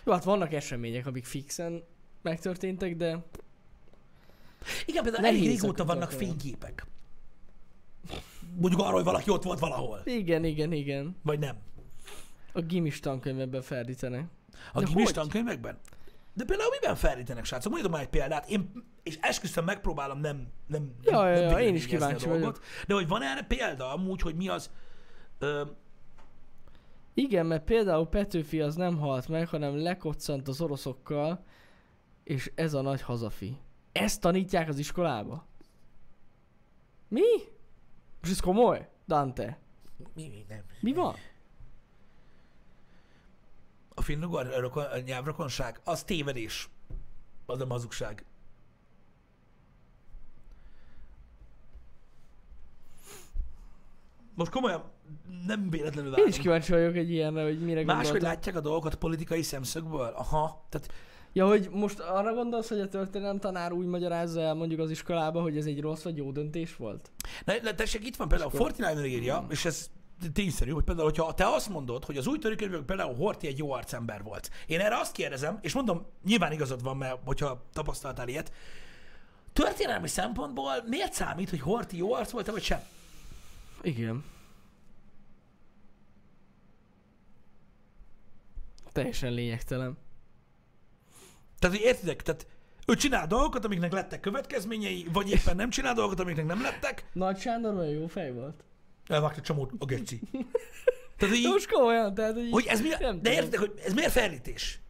Jó, 0.05 0.12
hát 0.12 0.24
vannak 0.24 0.53
események, 0.53 1.07
amik 1.07 1.24
fixen 1.24 1.84
megtörténtek, 2.22 2.97
de 2.97 3.24
Igen, 4.86 5.03
például 5.03 5.22
Nehéz 5.22 5.40
elég 5.40 5.51
régóta 5.51 5.84
vannak 5.84 6.11
fényképek. 6.11 6.86
Mondjuk 8.59 8.80
arról, 8.80 8.92
hogy 8.92 9.05
valaki 9.05 9.30
ott 9.30 9.42
volt 9.42 9.59
valahol. 9.59 10.01
igen, 10.05 10.44
igen, 10.44 10.72
igen. 10.72 11.16
Vagy 11.22 11.38
nem. 11.38 11.57
A 12.53 12.61
gimis 12.61 13.01
tankönyvebben 13.01 13.62
ferdítenek. 13.62 14.24
A 14.72 14.92
hogy? 14.92 15.12
tankönyvekben? 15.12 15.78
De 16.36 16.44
például 16.44 16.70
miben 16.80 16.96
ferdítenek, 16.96 17.44
srácok? 17.44 17.72
Mondjatok 17.72 17.96
már 17.96 18.07
egy 18.07 18.11
példát. 18.11 18.48
Én, 18.48 18.84
és 19.02 19.18
esküszöm, 19.20 19.64
megpróbálom 19.64 20.20
nem, 20.20 20.46
nem, 20.66 20.94
Ja, 21.02 21.22
nem, 21.22 21.34
ja, 21.34 21.50
nem 21.50 21.59
én 21.59 21.74
is 21.74 21.86
kíváncsi 21.86 22.26
dolgot. 22.26 22.61
De 22.86 22.94
hogy 22.94 23.09
van 23.09 23.22
erre 23.22 23.42
példa 23.42 23.92
amúgy, 23.92 24.20
hogy 24.20 24.34
mi 24.34 24.48
az... 24.48 24.70
Ö, 25.38 25.64
Igen, 27.14 27.46
mert 27.46 27.64
például 27.64 28.07
Petőfi 28.07 28.61
az 28.61 28.74
nem 28.74 28.98
halt 28.98 29.28
meg, 29.28 29.48
hanem 29.48 29.76
lekoccant 29.82 30.48
az 30.48 30.61
oroszokkal, 30.61 31.44
és 32.24 32.52
ez 32.54 32.74
a 32.74 32.80
nagy 32.80 33.02
hazafi. 33.02 33.57
Ezt 33.92 34.20
tanítják 34.20 34.68
az 34.68 34.78
iskolába? 34.78 35.46
Mi? 37.09 37.22
Most 38.20 38.32
ez 38.32 38.40
komoly? 38.40 38.88
Dante. 39.07 39.59
mi, 40.14 40.28
mi, 40.28 40.44
nem. 40.48 40.62
Mi 40.80 40.92
van? 40.92 41.14
A 44.07 44.09
finnugor 44.09 44.46
rokon, 44.59 44.84
a 44.84 44.98
nyelvrokonság, 44.98 45.80
az 45.84 46.02
tévedés. 46.04 46.68
Az 47.46 47.61
a 47.61 47.66
hazugság. 47.68 48.24
Most 54.34 54.50
komolyan 54.50 54.82
nem 55.46 55.70
véletlenül 55.70 56.11
Én 56.11 56.16
is 56.16 56.22
várom. 56.24 56.40
kíváncsi 56.40 56.72
vagyok 56.72 56.96
egy 56.96 57.11
ilyenre, 57.11 57.42
hogy 57.42 57.61
mire 57.61 57.84
Máshogy 57.84 58.02
gondoltam. 58.04 58.28
látják 58.28 58.57
a 58.57 58.61
dolgokat 58.61 58.94
politikai 58.94 59.42
szemszögből? 59.42 60.12
Aha. 60.16 60.66
Tehát 60.68 60.92
Ja, 61.32 61.46
hogy 61.46 61.68
most 61.72 61.98
arra 61.98 62.34
gondolsz, 62.34 62.68
hogy 62.68 62.80
a 62.80 62.88
történelem 62.88 63.38
tanár 63.38 63.72
úgy 63.72 63.86
magyarázza 63.86 64.40
el 64.40 64.54
mondjuk 64.54 64.80
az 64.80 64.90
iskolába, 64.90 65.40
hogy 65.42 65.57
ez 65.57 65.66
egy 65.66 65.80
rossz 65.80 66.02
vagy 66.02 66.16
jó 66.16 66.30
döntés 66.32 66.76
volt? 66.76 67.11
Ne, 67.44 67.54
ne, 67.62 67.74
tessék, 67.74 68.07
itt 68.07 68.16
van 68.16 68.28
például 68.28 68.50
akkor- 68.50 68.61
Fortnite 68.61 69.07
írja, 69.07 69.46
és 69.48 69.64
ez 69.64 69.90
tényszerű, 70.32 70.70
hogy 70.70 70.84
például, 70.84 71.08
hogyha 71.08 71.34
te 71.34 71.46
azt 71.46 71.68
mondod, 71.68 72.04
hogy 72.04 72.16
az 72.16 72.26
új 72.26 72.38
törőkönyvek 72.38 72.80
például 72.80 73.14
Horti 73.14 73.46
egy 73.46 73.58
jó 73.58 73.72
arcember 73.72 74.22
volt. 74.22 74.50
Én 74.66 74.80
erre 74.80 74.98
azt 74.98 75.12
kérdezem, 75.12 75.58
és 75.60 75.72
mondom, 75.72 76.06
nyilván 76.24 76.52
igazad 76.52 76.82
van, 76.82 76.96
mert 76.96 77.18
hogyha 77.24 77.62
tapasztaltál 77.72 78.28
ilyet, 78.28 78.52
történelmi 79.52 80.08
szempontból 80.08 80.72
miért 80.86 81.12
számít, 81.12 81.50
hogy 81.50 81.60
Horti 81.60 81.96
jó 81.96 82.12
arc 82.14 82.30
volt, 82.30 82.50
vagy 82.50 82.62
sem? 82.62 82.80
Igen. 83.82 84.24
Teljesen 88.92 89.32
lényegtelen. 89.32 89.98
Tehát, 91.58 91.76
hogy 91.76 91.84
értitek, 91.84 92.22
tehát 92.22 92.46
ő 92.86 92.94
csinál 92.94 93.26
dolgokat, 93.26 93.64
amiknek 93.64 93.92
lettek 93.92 94.20
következményei, 94.20 95.06
vagy 95.12 95.30
éppen 95.30 95.56
nem 95.56 95.70
csinál 95.70 95.94
dolgokat, 95.94 96.20
amiknek 96.20 96.46
nem 96.46 96.62
lettek, 96.62 97.08
Nagy 97.12 97.38
Sándor 97.38 97.74
olyan 97.74 97.92
jó 97.92 98.06
fej 98.06 98.32
volt. 98.32 98.64
Elvágta 99.07 99.40
csomót 99.40 99.72
a 99.78 99.84
geci. 99.84 100.20
Tehát, 101.16 101.34
hogy, 101.34 101.44
így, 101.44 101.66
komolyan, 101.72 102.14
tehát 102.14 102.32
hogy, 102.32 102.50
hogy 102.50 102.66
ez 102.66 102.80
mi, 102.80 102.88
nem 102.98 103.22
de 103.22 103.32
értitek, 103.32 103.59
hogy 103.59 103.72
ez 103.84 103.92
miért 103.92 104.12
ferdítés? 104.12 104.80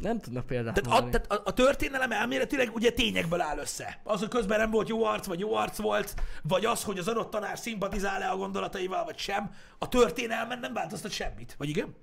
Nem 0.00 0.18
tudnak 0.18 0.46
példát 0.46 0.74
Tehát 0.74 1.02
a, 1.02 1.08
tehát 1.10 1.32
a, 1.32 1.42
a 1.44 1.52
történelem 1.52 2.12
elméletileg 2.12 2.74
ugye 2.74 2.92
tényekből 2.92 3.40
áll 3.40 3.58
össze. 3.58 4.00
Az, 4.02 4.18
hogy 4.20 4.28
közben 4.28 4.58
nem 4.58 4.70
volt 4.70 4.88
jó 4.88 5.04
arc, 5.04 5.26
vagy 5.26 5.38
jó 5.38 5.54
arc 5.54 5.76
volt, 5.76 6.14
vagy 6.42 6.64
az, 6.64 6.84
hogy 6.84 6.98
az 6.98 7.08
adott 7.08 7.30
tanár 7.30 7.58
szimpatizál-e 7.58 8.30
a 8.30 8.36
gondolataival, 8.36 9.04
vagy 9.04 9.18
sem, 9.18 9.54
a 9.78 9.88
történelmen 9.88 10.58
nem 10.58 10.72
változtat 10.72 11.10
semmit. 11.10 11.54
Vagy 11.58 11.68
igen? 11.68 11.94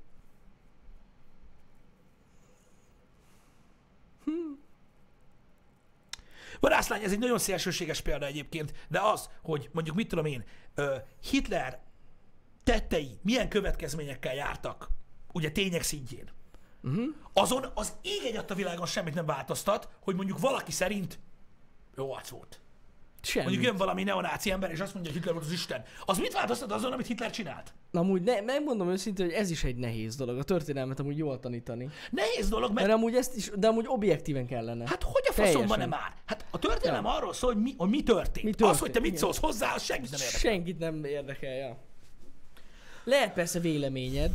Vadászlány, 6.61 7.03
ez 7.03 7.11
egy 7.11 7.19
nagyon 7.19 7.39
szélsőséges 7.39 8.01
példa 8.01 8.25
egyébként, 8.25 8.73
de 8.87 8.99
az, 8.99 9.29
hogy 9.41 9.69
mondjuk 9.71 9.95
mit 9.95 10.07
tudom 10.07 10.25
én, 10.25 10.43
Hitler 11.29 11.79
tettei 12.63 13.19
milyen 13.21 13.49
következményekkel 13.49 14.33
jártak, 14.33 14.87
ugye 15.31 15.51
tények 15.51 15.81
szintjén. 15.81 16.29
Uh-huh. 16.83 17.15
Azon 17.33 17.65
az 17.73 17.93
ég 18.01 18.25
egy 18.25 18.45
a 18.51 18.55
világon 18.55 18.85
semmit 18.85 19.13
nem 19.13 19.25
változtat, 19.25 19.89
hogy 19.99 20.15
mondjuk 20.15 20.39
valaki 20.39 20.71
szerint 20.71 21.19
jó 21.97 22.13
arc 22.13 22.29
volt. 22.29 22.60
Semmi. 23.21 23.45
Mondjuk 23.45 23.65
jön 23.65 23.75
valami 23.75 24.03
neonáci 24.03 24.51
ember, 24.51 24.71
és 24.71 24.79
azt 24.79 24.93
mondja, 24.93 25.11
hogy 25.11 25.19
Hitler 25.21 25.35
volt 25.37 25.47
az 25.47 25.53
Isten. 25.53 25.83
Az 26.05 26.17
mit 26.17 26.33
változtat 26.33 26.71
azon, 26.71 26.91
amit 26.91 27.07
Hitler 27.07 27.29
csinált? 27.31 27.73
Na, 27.91 27.99
amúgy 27.99 28.21
ne, 28.21 28.41
megmondom 28.41 28.89
őszintén, 28.89 29.25
hogy 29.25 29.33
ez 29.35 29.49
is 29.49 29.63
egy 29.63 29.75
nehéz 29.75 30.15
dolog. 30.15 30.37
A 30.37 30.43
történelmet 30.43 30.99
amúgy 30.99 31.17
jól 31.17 31.39
tanítani. 31.39 31.89
Nehéz 32.11 32.49
dolog, 32.49 32.71
mert 32.73 32.87
Mert 32.87 32.97
amúgy 32.99 33.15
ezt 33.15 33.35
is, 33.35 33.49
de 33.55 33.67
amúgy 33.67 33.85
objektíven 33.87 34.45
kellene. 34.47 34.87
hát 34.87 35.03
hogy 35.03 35.23
a 35.29 35.33
Teljesen. 35.33 35.77
nem 35.79 35.89
már? 35.89 36.13
Hát 36.25 36.45
a 36.51 36.59
történelem 36.59 37.05
arról 37.05 37.33
szól, 37.33 37.53
hogy 37.53 37.61
mi, 37.61 37.73
hogy 37.77 37.89
mi 37.89 38.03
történt. 38.03 38.43
Mi 38.45 38.51
Az, 38.51 38.57
történt, 38.57 38.79
hogy 38.79 38.91
te 38.91 38.99
mit 38.99 39.17
szólsz 39.17 39.39
hozzá, 39.39 39.73
az 39.73 39.83
senkit 39.83 40.11
nem 40.11 40.19
érdekel. 40.19 40.39
Senkit 40.39 40.79
nem 40.79 41.03
érdekel, 41.05 41.53
ja. 41.53 41.77
Lehet 43.03 43.33
persze 43.33 43.59
véleményed 43.59 44.31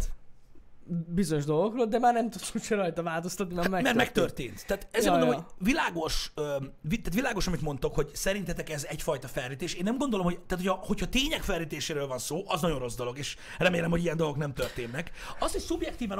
bizonyos 1.07 1.45
dolgokról, 1.45 1.87
de 1.87 1.99
már 1.99 2.13
nem 2.15 2.31
tudsz 2.31 2.55
úgyse 2.55 2.75
rajta 2.75 3.03
változtatni, 3.03 3.55
mert 3.55 3.67
Hát, 3.67 3.73
megtörtént. 3.83 3.97
mert 3.97 4.17
megtörtént. 4.17 4.67
Tehát 4.67 4.89
ezért 4.91 5.05
Ja, 5.05 5.19
mondom, 5.19 5.31
ja. 5.31 5.35
hogy 5.57 5.67
világos, 5.67 6.33
ö, 6.35 6.43
tehát 6.89 7.15
világos, 7.15 7.47
amit 7.47 7.61
mondtok, 7.61 7.95
hogy 7.95 8.11
szerintetek 8.15 8.71
ez 8.71 8.85
egyfajta 8.85 9.29
felrítés. 9.29 9.75
Én 9.75 9.85
nem 9.85 9.99
gondolom, 9.99 10.25
hogy 10.27 10.41
tehát 10.41 10.65
hogyha, 10.65 10.87
hogyha 10.87 11.09
tények 11.09 11.43
felrítéséről 11.43 12.07
van 12.07 12.19
szó, 12.19 12.43
az 12.47 12.61
nagyon 12.61 12.79
rossz 12.79 12.95
dolog, 12.95 13.19
és 13.19 13.37
remélem, 13.59 13.91
hogy 13.91 14.03
ilyen 14.03 14.17
dolgok 14.17 14.37
nem 14.37 14.53
történnek. 14.55 15.11
Az, 15.39 15.53
hogy 15.53 15.61
szubjektíven 15.61 16.19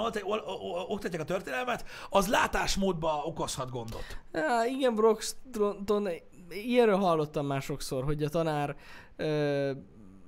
oktatják 0.89 1.23
a 1.23 1.25
történelmet, 1.25 1.85
az 2.11 2.29
látásmódba 2.29 3.23
okozhat 3.25 3.71
gondot. 3.71 4.19
Ja, 4.33 4.65
igen, 4.77 4.95
Broxton, 4.95 6.09
ilyenről 6.49 6.97
hallottam 6.97 7.47
már 7.47 7.63
sokszor, 7.63 8.05
hogy 8.05 8.23
a 8.23 8.29
tanár 8.29 8.77
ö, 9.17 9.71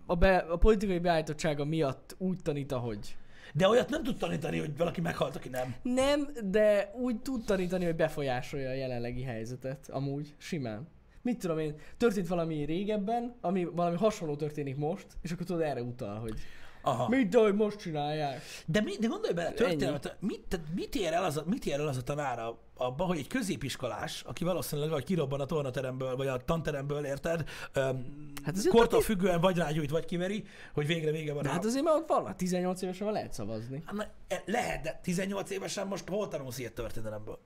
a, 0.06 0.14
be, 0.14 0.36
a 0.36 0.56
politikai 0.56 0.98
beállítottsága 0.98 1.64
miatt 1.64 2.14
úgy 2.18 2.38
tanít, 2.42 2.72
ahogy. 2.72 3.16
De 3.58 3.68
olyat 3.68 3.90
nem 3.90 4.02
tud 4.02 4.16
tanítani, 4.16 4.58
hogy 4.58 4.76
valaki 4.76 5.00
meghalt, 5.00 5.36
aki 5.36 5.48
nem. 5.48 5.74
Nem, 5.82 6.28
de 6.44 6.90
úgy 6.94 7.20
tud 7.20 7.44
tanítani, 7.44 7.84
hogy 7.84 7.96
befolyásolja 7.96 8.70
a 8.70 8.72
jelenlegi 8.72 9.22
helyzetet, 9.22 9.88
amúgy, 9.90 10.34
simán. 10.36 10.88
Mit 11.22 11.38
tudom 11.38 11.58
én, 11.58 11.74
történt 11.96 12.28
valami 12.28 12.64
régebben, 12.64 13.34
ami 13.40 13.64
valami 13.64 13.96
hasonló 13.96 14.36
történik 14.36 14.76
most, 14.76 15.06
és 15.22 15.32
akkor 15.32 15.46
tudod 15.46 15.62
erre 15.62 15.82
utal, 15.82 16.18
hogy 16.18 16.34
Aha. 16.82 17.08
mit, 17.08 17.28
de 17.28 17.38
hogy 17.38 17.54
most 17.54 17.78
csinálják. 17.78 18.42
De, 18.66 18.80
mi, 18.80 18.96
de 19.00 19.06
gondolj 19.06 19.34
bele, 19.34 19.50
történelmet, 19.52 20.16
mit, 20.20 20.40
tehát 20.48 20.66
mit, 20.74 20.94
ér 20.94 21.12
el 21.12 21.24
az 21.24 21.36
a, 21.36 21.42
mit 21.46 21.66
ér 21.66 21.80
el 21.80 21.88
az 21.88 21.96
a 21.96 22.02
tanára 22.02 22.58
abba, 22.76 23.04
hogy 23.04 23.18
egy 23.18 23.26
középiskolás, 23.26 24.22
aki 24.26 24.44
valószínűleg 24.44 24.90
vagy 24.90 25.04
kirobban 25.04 25.40
a 25.40 25.44
tornateremből, 25.46 26.16
vagy 26.16 26.26
a 26.26 26.36
tanteremből, 26.36 27.04
érted? 27.04 27.48
Öm, 27.72 28.32
Hát 28.44 28.68
kortól 28.68 29.00
függően 29.00 29.40
vagy 29.40 29.56
rágyújt, 29.56 29.90
vagy 29.90 30.04
kiveri, 30.04 30.44
hogy 30.72 30.86
végre 30.86 31.10
vége 31.10 31.32
van. 31.32 31.42
De 31.42 31.48
a- 31.48 31.52
hát 31.52 31.64
azért 31.64 31.84
már 31.84 31.94
ott 31.94 32.08
vannak, 32.08 32.36
18 32.36 32.82
évesen 32.82 33.04
már 33.06 33.14
lehet 33.14 33.32
szavazni. 33.32 33.82
Hát, 33.86 33.94
na, 33.94 34.04
e- 34.28 34.42
lehet, 34.46 34.82
de 34.82 35.00
18 35.02 35.50
évesen 35.50 35.86
most 35.86 36.08
hol 36.08 36.28
tanulsz 36.28 36.58
ilyet 36.58 36.72
történelemből? 36.72 37.38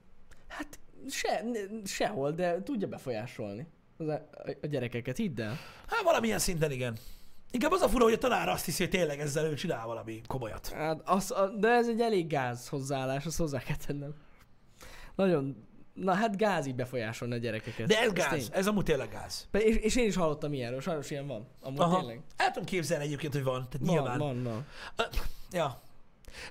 Hát 0.47 0.79
se, 1.09 1.43
sehol, 1.85 2.31
de 2.31 2.63
tudja 2.63 2.87
befolyásolni 2.87 3.67
a, 3.97 4.11
a 4.61 4.67
gyerekeket, 4.69 5.17
hidd 5.17 5.41
el. 5.41 5.57
Hát 5.87 6.01
valamilyen 6.03 6.39
szinten 6.39 6.71
igen. 6.71 6.97
Inkább 7.53 7.71
az 7.71 7.81
a 7.81 7.89
fura, 7.89 8.03
hogy 8.03 8.13
a 8.13 8.17
tanár 8.17 8.49
azt 8.49 8.65
hiszi, 8.65 8.83
hogy 8.83 8.91
tényleg 8.91 9.19
ezzel 9.19 9.45
ő 9.45 9.53
csinál 9.53 9.85
valami 9.87 10.21
komolyat. 10.27 10.67
Hát 10.69 11.01
az, 11.05 11.31
a, 11.31 11.47
de 11.47 11.67
ez 11.67 11.87
egy 11.87 12.01
elég 12.01 12.27
gáz 12.27 12.67
hozzáállás, 12.67 13.25
azt 13.25 13.37
hozzá 13.37 13.59
kell 13.59 13.75
tennem. 13.85 14.13
Nagyon, 15.15 15.67
na 15.93 16.13
hát 16.13 16.37
gázi 16.37 16.73
befolyásolni 16.73 17.33
a 17.33 17.37
gyerekeket. 17.37 17.87
De 17.87 17.99
ez 17.99 18.13
gáz, 18.13 18.29
tény. 18.29 18.47
ez 18.51 18.67
amúgy 18.67 18.83
tényleg 18.83 19.09
gáz. 19.09 19.47
És, 19.51 19.75
és 19.75 19.95
én 19.95 20.05
is 20.07 20.15
hallottam 20.15 20.53
ilyenről, 20.53 20.81
sajnos 20.81 21.09
ilyen 21.11 21.27
van. 21.27 21.47
Amúgy 21.61 21.79
Aha. 21.79 21.97
tényleg. 21.97 22.21
El 22.37 22.47
tudom 22.51 22.65
képzelni 22.65 23.03
egyébként, 23.03 23.33
hogy 23.33 23.43
van. 23.43 23.67
Tehát 23.69 23.87
Van, 23.87 23.95
nyilván. 23.95 24.17
van, 24.17 24.43
van. 24.43 24.65
Ja. 25.51 25.81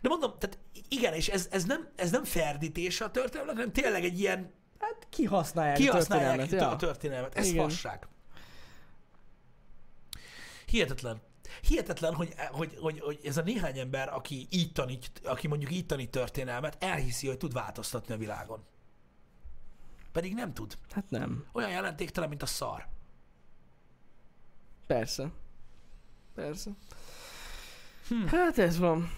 De 0.02 0.08
mondom, 0.08 0.32
tehát 0.38 0.58
igen, 0.88 1.14
és 1.14 1.28
ez, 1.28 1.48
ez, 1.50 1.64
nem, 1.64 1.88
ez 1.96 2.10
nem 2.10 2.24
ferdítés 2.24 3.00
a 3.00 3.10
történelmet, 3.10 3.54
hanem 3.54 3.72
tényleg 3.72 4.04
egy 4.04 4.20
ilyen 4.20 4.50
Hát 4.78 5.06
kihasználják, 5.10 5.76
kihasználják 5.76 6.38
a 6.38 6.42
a 6.42 6.46
történelmet. 6.46 6.78
történelmet. 6.78 7.34
Ez 7.36 7.46
Igen. 7.46 7.62
fasság. 7.68 8.06
Hihetetlen. 10.72 11.20
Hihetetlen, 11.62 12.14
hogy, 12.14 12.34
hogy, 12.50 12.76
hogy, 12.80 13.00
hogy 13.00 13.20
ez 13.24 13.36
a 13.36 13.42
néhány 13.42 13.78
ember, 13.78 14.14
aki 14.14 14.46
így 14.50 14.72
tanít, 14.72 15.10
aki 15.24 15.48
mondjuk 15.48 15.72
így 15.72 15.86
tanít 15.86 16.10
történelmet, 16.10 16.84
elhiszi, 16.84 17.26
hogy 17.26 17.36
tud 17.36 17.52
változtatni 17.52 18.14
a 18.14 18.16
világon. 18.16 18.64
Pedig 20.12 20.34
nem 20.34 20.54
tud. 20.54 20.78
Hát 20.90 21.10
nem. 21.10 21.46
Olyan 21.52 21.70
jelentéktelen, 21.70 22.28
mint 22.28 22.42
a 22.42 22.46
szar. 22.46 22.86
Persze. 24.86 25.30
Persze. 26.34 26.70
Hm. 28.08 28.26
Hát 28.26 28.58
ez 28.58 28.78
van. 28.78 29.10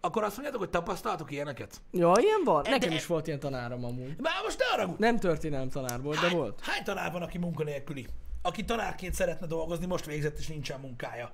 Akkor 0.00 0.22
azt 0.22 0.32
mondjátok, 0.32 0.60
hogy 0.60 0.70
tapasztaltok 0.70 1.30
ilyeneket? 1.30 1.80
Ja, 1.90 2.12
ilyen 2.18 2.40
van? 2.44 2.62
De- 2.62 2.70
Nekem 2.70 2.90
is 2.92 3.06
volt 3.06 3.26
ilyen 3.26 3.38
tanárom 3.38 3.84
amúgy. 3.84 4.14
Már 4.20 4.42
most 4.42 4.58
ne 4.58 4.64
haragudj! 4.64 4.96
Nem 4.98 5.18
történelem 5.18 5.68
tanár 5.68 6.00
volt, 6.02 6.20
de 6.20 6.26
Hány, 6.26 6.36
volt. 6.36 6.60
hány 6.62 6.84
tanár 6.84 7.12
van, 7.12 7.22
aki 7.22 7.38
munkanélküli? 7.38 8.06
Aki 8.42 8.64
tanárként 8.64 9.14
szeretne 9.14 9.46
dolgozni, 9.46 9.86
most 9.86 10.04
végzett 10.06 10.38
és 10.38 10.46
nincsen 10.46 10.80
munkája. 10.80 11.32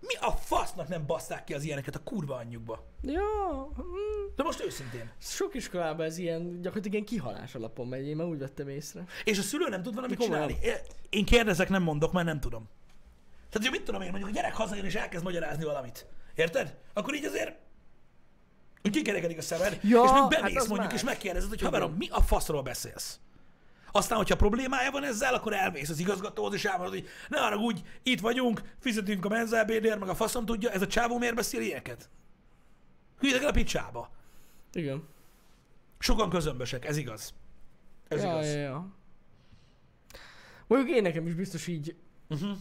Mi 0.00 0.14
a 0.20 0.30
fasznak 0.30 0.88
nem 0.88 1.06
basszák 1.06 1.44
ki 1.44 1.54
az 1.54 1.62
ilyeneket 1.62 1.94
a 1.94 2.02
kurva 2.02 2.34
anyjukba? 2.34 2.84
Ja, 3.02 3.68
hm, 3.76 3.82
De 4.36 4.42
most 4.42 4.64
őszintén. 4.64 5.10
sok 5.18 5.54
iskolában 5.54 6.06
ez 6.06 6.18
ilyen, 6.18 6.42
gyakorlatilag 6.60 6.92
ilyen 6.92 7.04
kihalás 7.04 7.54
alapon 7.54 7.86
megy, 7.86 8.06
én 8.06 8.16
már 8.16 8.26
úgy 8.26 8.38
vettem 8.38 8.68
észre. 8.68 9.04
És 9.24 9.38
a 9.38 9.42
szülő 9.42 9.68
nem 9.68 9.82
tud 9.82 9.94
valamit 9.94 10.16
Komolyan. 10.18 10.48
csinálni. 10.48 10.76
Én 11.10 11.24
kérdezek, 11.24 11.68
nem 11.68 11.82
mondok, 11.82 12.12
mert 12.12 12.26
nem 12.26 12.40
tudom. 12.40 12.68
Tehát, 13.50 13.68
hogy 13.68 13.78
mit 13.78 13.86
tudom 13.86 14.00
én, 14.02 14.10
mondjuk 14.10 14.30
a 14.30 14.34
gyerek 14.34 14.54
hazajön 14.54 14.84
és 14.84 14.94
elkezd 14.94 15.24
magyarázni 15.24 15.64
valamit. 15.64 16.06
Érted? 16.34 16.76
Akkor 16.92 17.14
így 17.14 17.24
azért 17.24 17.56
hogy 18.86 18.96
kikerekedik 18.96 19.38
a 19.38 19.42
szemed, 19.42 19.72
Ja, 19.82 20.02
és 20.04 20.10
még 20.10 20.20
hát 20.20 20.28
bemész 20.28 20.56
az 20.56 20.66
mondjuk, 20.68 20.90
más. 20.90 21.00
és 21.00 21.06
megkérdezed, 21.06 21.48
hogy 21.48 21.60
haverom, 21.60 21.92
mi 21.92 22.08
a 22.10 22.20
faszról 22.22 22.62
beszélsz? 22.62 23.18
Aztán, 23.92 24.18
hogyha 24.18 24.36
problémája 24.36 24.90
van 24.90 25.04
ezzel, 25.04 25.34
akkor 25.34 25.52
elmész 25.52 25.88
az 25.88 25.98
igazgatóhoz, 25.98 26.54
és 26.54 26.64
elmondod, 26.64 26.94
hogy 26.94 27.08
ne 27.28 27.40
arra 27.40 27.56
úgy, 27.56 27.82
itt 28.02 28.20
vagyunk, 28.20 28.62
fizetünk 28.78 29.24
a 29.24 29.28
menzelbédért, 29.28 29.98
meg 29.98 30.08
a 30.08 30.14
faszom 30.14 30.44
tudja, 30.44 30.70
ez 30.70 30.82
a 30.82 30.86
csávó 30.86 31.18
miért 31.18 31.34
beszél 31.34 31.60
ilyeneket? 31.60 32.08
Hülyedek 33.18 33.42
el 33.42 33.48
a 33.48 33.52
picsába. 33.52 34.10
Igen. 34.72 35.04
Sokan 35.98 36.30
közömbösek, 36.30 36.84
ez 36.84 36.96
igaz. 36.96 37.34
Ez 38.08 38.22
ja, 38.22 38.28
igaz. 38.30 38.46
ja, 38.52 38.58
ja. 38.60 38.88
Mondjuk 40.66 40.96
én 40.96 41.02
nekem 41.02 41.26
is 41.26 41.34
biztos 41.34 41.66
így, 41.66 41.96
Uh-huh. 42.28 42.56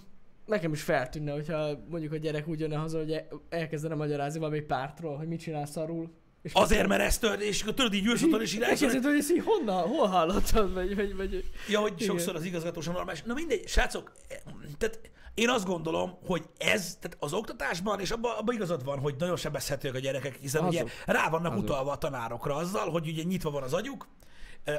Nekem 0.46 0.74
is 0.74 0.82
feltűnne, 0.82 1.32
hogyha 1.32 1.70
mondjuk 1.90 2.14
a 2.14 2.18
gyerek 2.18 2.48
úgy 2.48 2.60
jönne 2.60 2.76
haza, 2.76 2.98
hogy 2.98 3.12
el- 3.12 3.28
elkezdene 3.50 3.96
magyarázni 3.96 4.40
valami 4.40 4.60
pártról, 4.60 5.18
hogy 5.18 5.28
mit 5.28 5.40
csinál 5.40 5.66
szarul. 5.66 6.12
És 6.42 6.52
Azért, 6.54 6.88
mert 6.88 7.02
ezt 7.02 7.22
tört, 7.22 7.42
és 7.42 7.64
tudod, 7.64 7.94
így 7.94 8.06
ülsz 8.06 8.22
otthon, 8.24 8.42
és 8.42 8.54
így 8.54 8.60
hogy 8.64 8.68
Elkezded, 8.70 9.04
hogy 9.04 9.18
ezt 9.18 9.32
így 9.32 9.44
honnan, 9.46 9.88
hol 9.88 10.08
hallottad, 10.08 10.74
vagy, 10.74 10.96
vagy, 10.96 11.16
vagy 11.16 11.44
Ja, 11.70 11.80
hogy 11.80 11.94
Igen. 11.96 12.08
sokszor 12.08 12.36
az 12.36 12.44
igazgató 12.44 12.82
sem 12.82 12.94
normális. 12.94 13.22
Na 13.24 13.34
mindegy, 13.34 13.68
srácok, 13.68 14.12
eh, 14.30 14.38
tehát 14.78 15.00
én 15.34 15.50
azt 15.50 15.66
gondolom, 15.66 16.18
hogy 16.26 16.44
ez, 16.58 16.98
tehát 17.02 17.18
az 17.20 17.34
oktatásban, 17.34 18.00
és 18.00 18.12
abban 18.12 18.38
abba 18.38 18.54
igazad 18.54 18.84
van, 18.84 19.00
hogy 19.00 19.16
nagyon 19.20 19.36
sebezhetőek 19.36 19.96
a 19.96 20.00
gyerekek, 20.00 20.36
hiszen 20.36 20.64
Azok. 20.64 20.82
ugye 20.82 20.92
rá 21.06 21.30
vannak 21.30 21.52
Azok. 21.52 21.64
utalva 21.64 21.92
a 21.92 21.98
tanárokra 21.98 22.56
azzal, 22.56 22.90
hogy 22.90 23.08
ugye 23.08 23.24
nyitva 23.24 23.50
van 23.52 23.64
az 23.64 23.74
agyuk, 23.74 24.08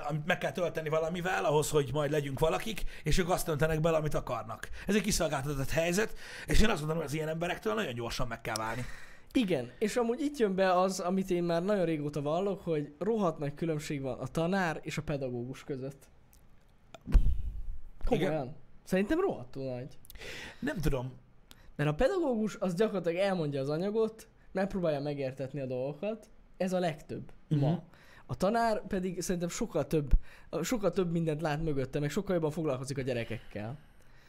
amit 0.09 0.27
meg 0.27 0.39
kell 0.39 0.53
tölteni 0.53 0.89
valamivel, 0.89 1.45
ahhoz, 1.45 1.71
hogy 1.71 1.91
majd 1.93 2.11
legyünk 2.11 2.39
valakik, 2.39 2.83
és 3.03 3.19
ők 3.19 3.31
azt 3.31 3.45
töntenek 3.45 3.81
bele, 3.81 3.97
amit 3.97 4.15
akarnak. 4.15 4.69
Ez 4.87 4.95
egy 4.95 5.03
kiszolgáltatott 5.03 5.71
helyzet, 5.71 6.15
és 6.47 6.61
én 6.61 6.69
azt 6.69 6.79
gondolom, 6.79 6.97
hogy 6.97 7.11
az 7.11 7.15
ilyen 7.15 7.29
emberektől 7.29 7.75
nagyon 7.75 7.95
gyorsan 7.95 8.29
meg 8.29 8.41
kell 8.41 8.55
válni. 8.55 8.85
Igen, 9.33 9.71
és 9.79 9.97
amúgy 9.97 10.21
itt 10.21 10.37
jön 10.37 10.55
be 10.55 10.73
az, 10.81 11.01
amit 11.01 11.31
én 11.31 11.43
már 11.43 11.63
nagyon 11.63 11.85
régóta 11.85 12.23
vallok, 12.23 12.61
hogy 12.61 12.95
rohadt 12.99 13.39
nagy 13.39 13.55
különbség 13.55 14.03
van 14.03 14.19
a 14.19 14.27
tanár 14.27 14.81
és 14.83 14.99
a 14.99 15.03
pedagógus 15.03 15.65
között. 15.65 16.09
Komolyan. 18.05 18.57
Szerintem 18.85 19.21
rohadtul 19.21 19.65
nagy. 19.65 19.99
Nem 20.61 20.77
tudom. 20.77 21.13
Mert 21.77 21.91
a 21.91 21.95
pedagógus 21.95 22.57
az 22.61 22.75
gyakorlatilag 22.75 23.19
elmondja 23.19 23.61
az 23.61 23.69
anyagot, 23.69 24.29
megpróbálja 24.53 25.01
megértetni 25.01 25.61
a 25.61 25.67
dolgokat, 25.67 26.29
ez 26.57 26.73
a 26.73 26.79
legtöbb 26.79 27.33
uh-huh. 27.51 27.69
Mhm. 27.69 27.71
ma. 27.71 27.83
A 28.27 28.37
tanár 28.37 28.87
pedig 28.87 29.21
szerintem 29.21 29.49
sokkal 29.49 29.87
több, 29.87 30.11
sokkal 30.63 30.91
több 30.91 31.11
mindent 31.11 31.41
lát 31.41 31.63
mögötte, 31.63 32.01
meg 32.01 32.11
sokkal 32.11 32.35
jobban 32.35 32.51
foglalkozik 32.51 32.99
a 32.99 33.03
gyerekekkel. 33.03 33.79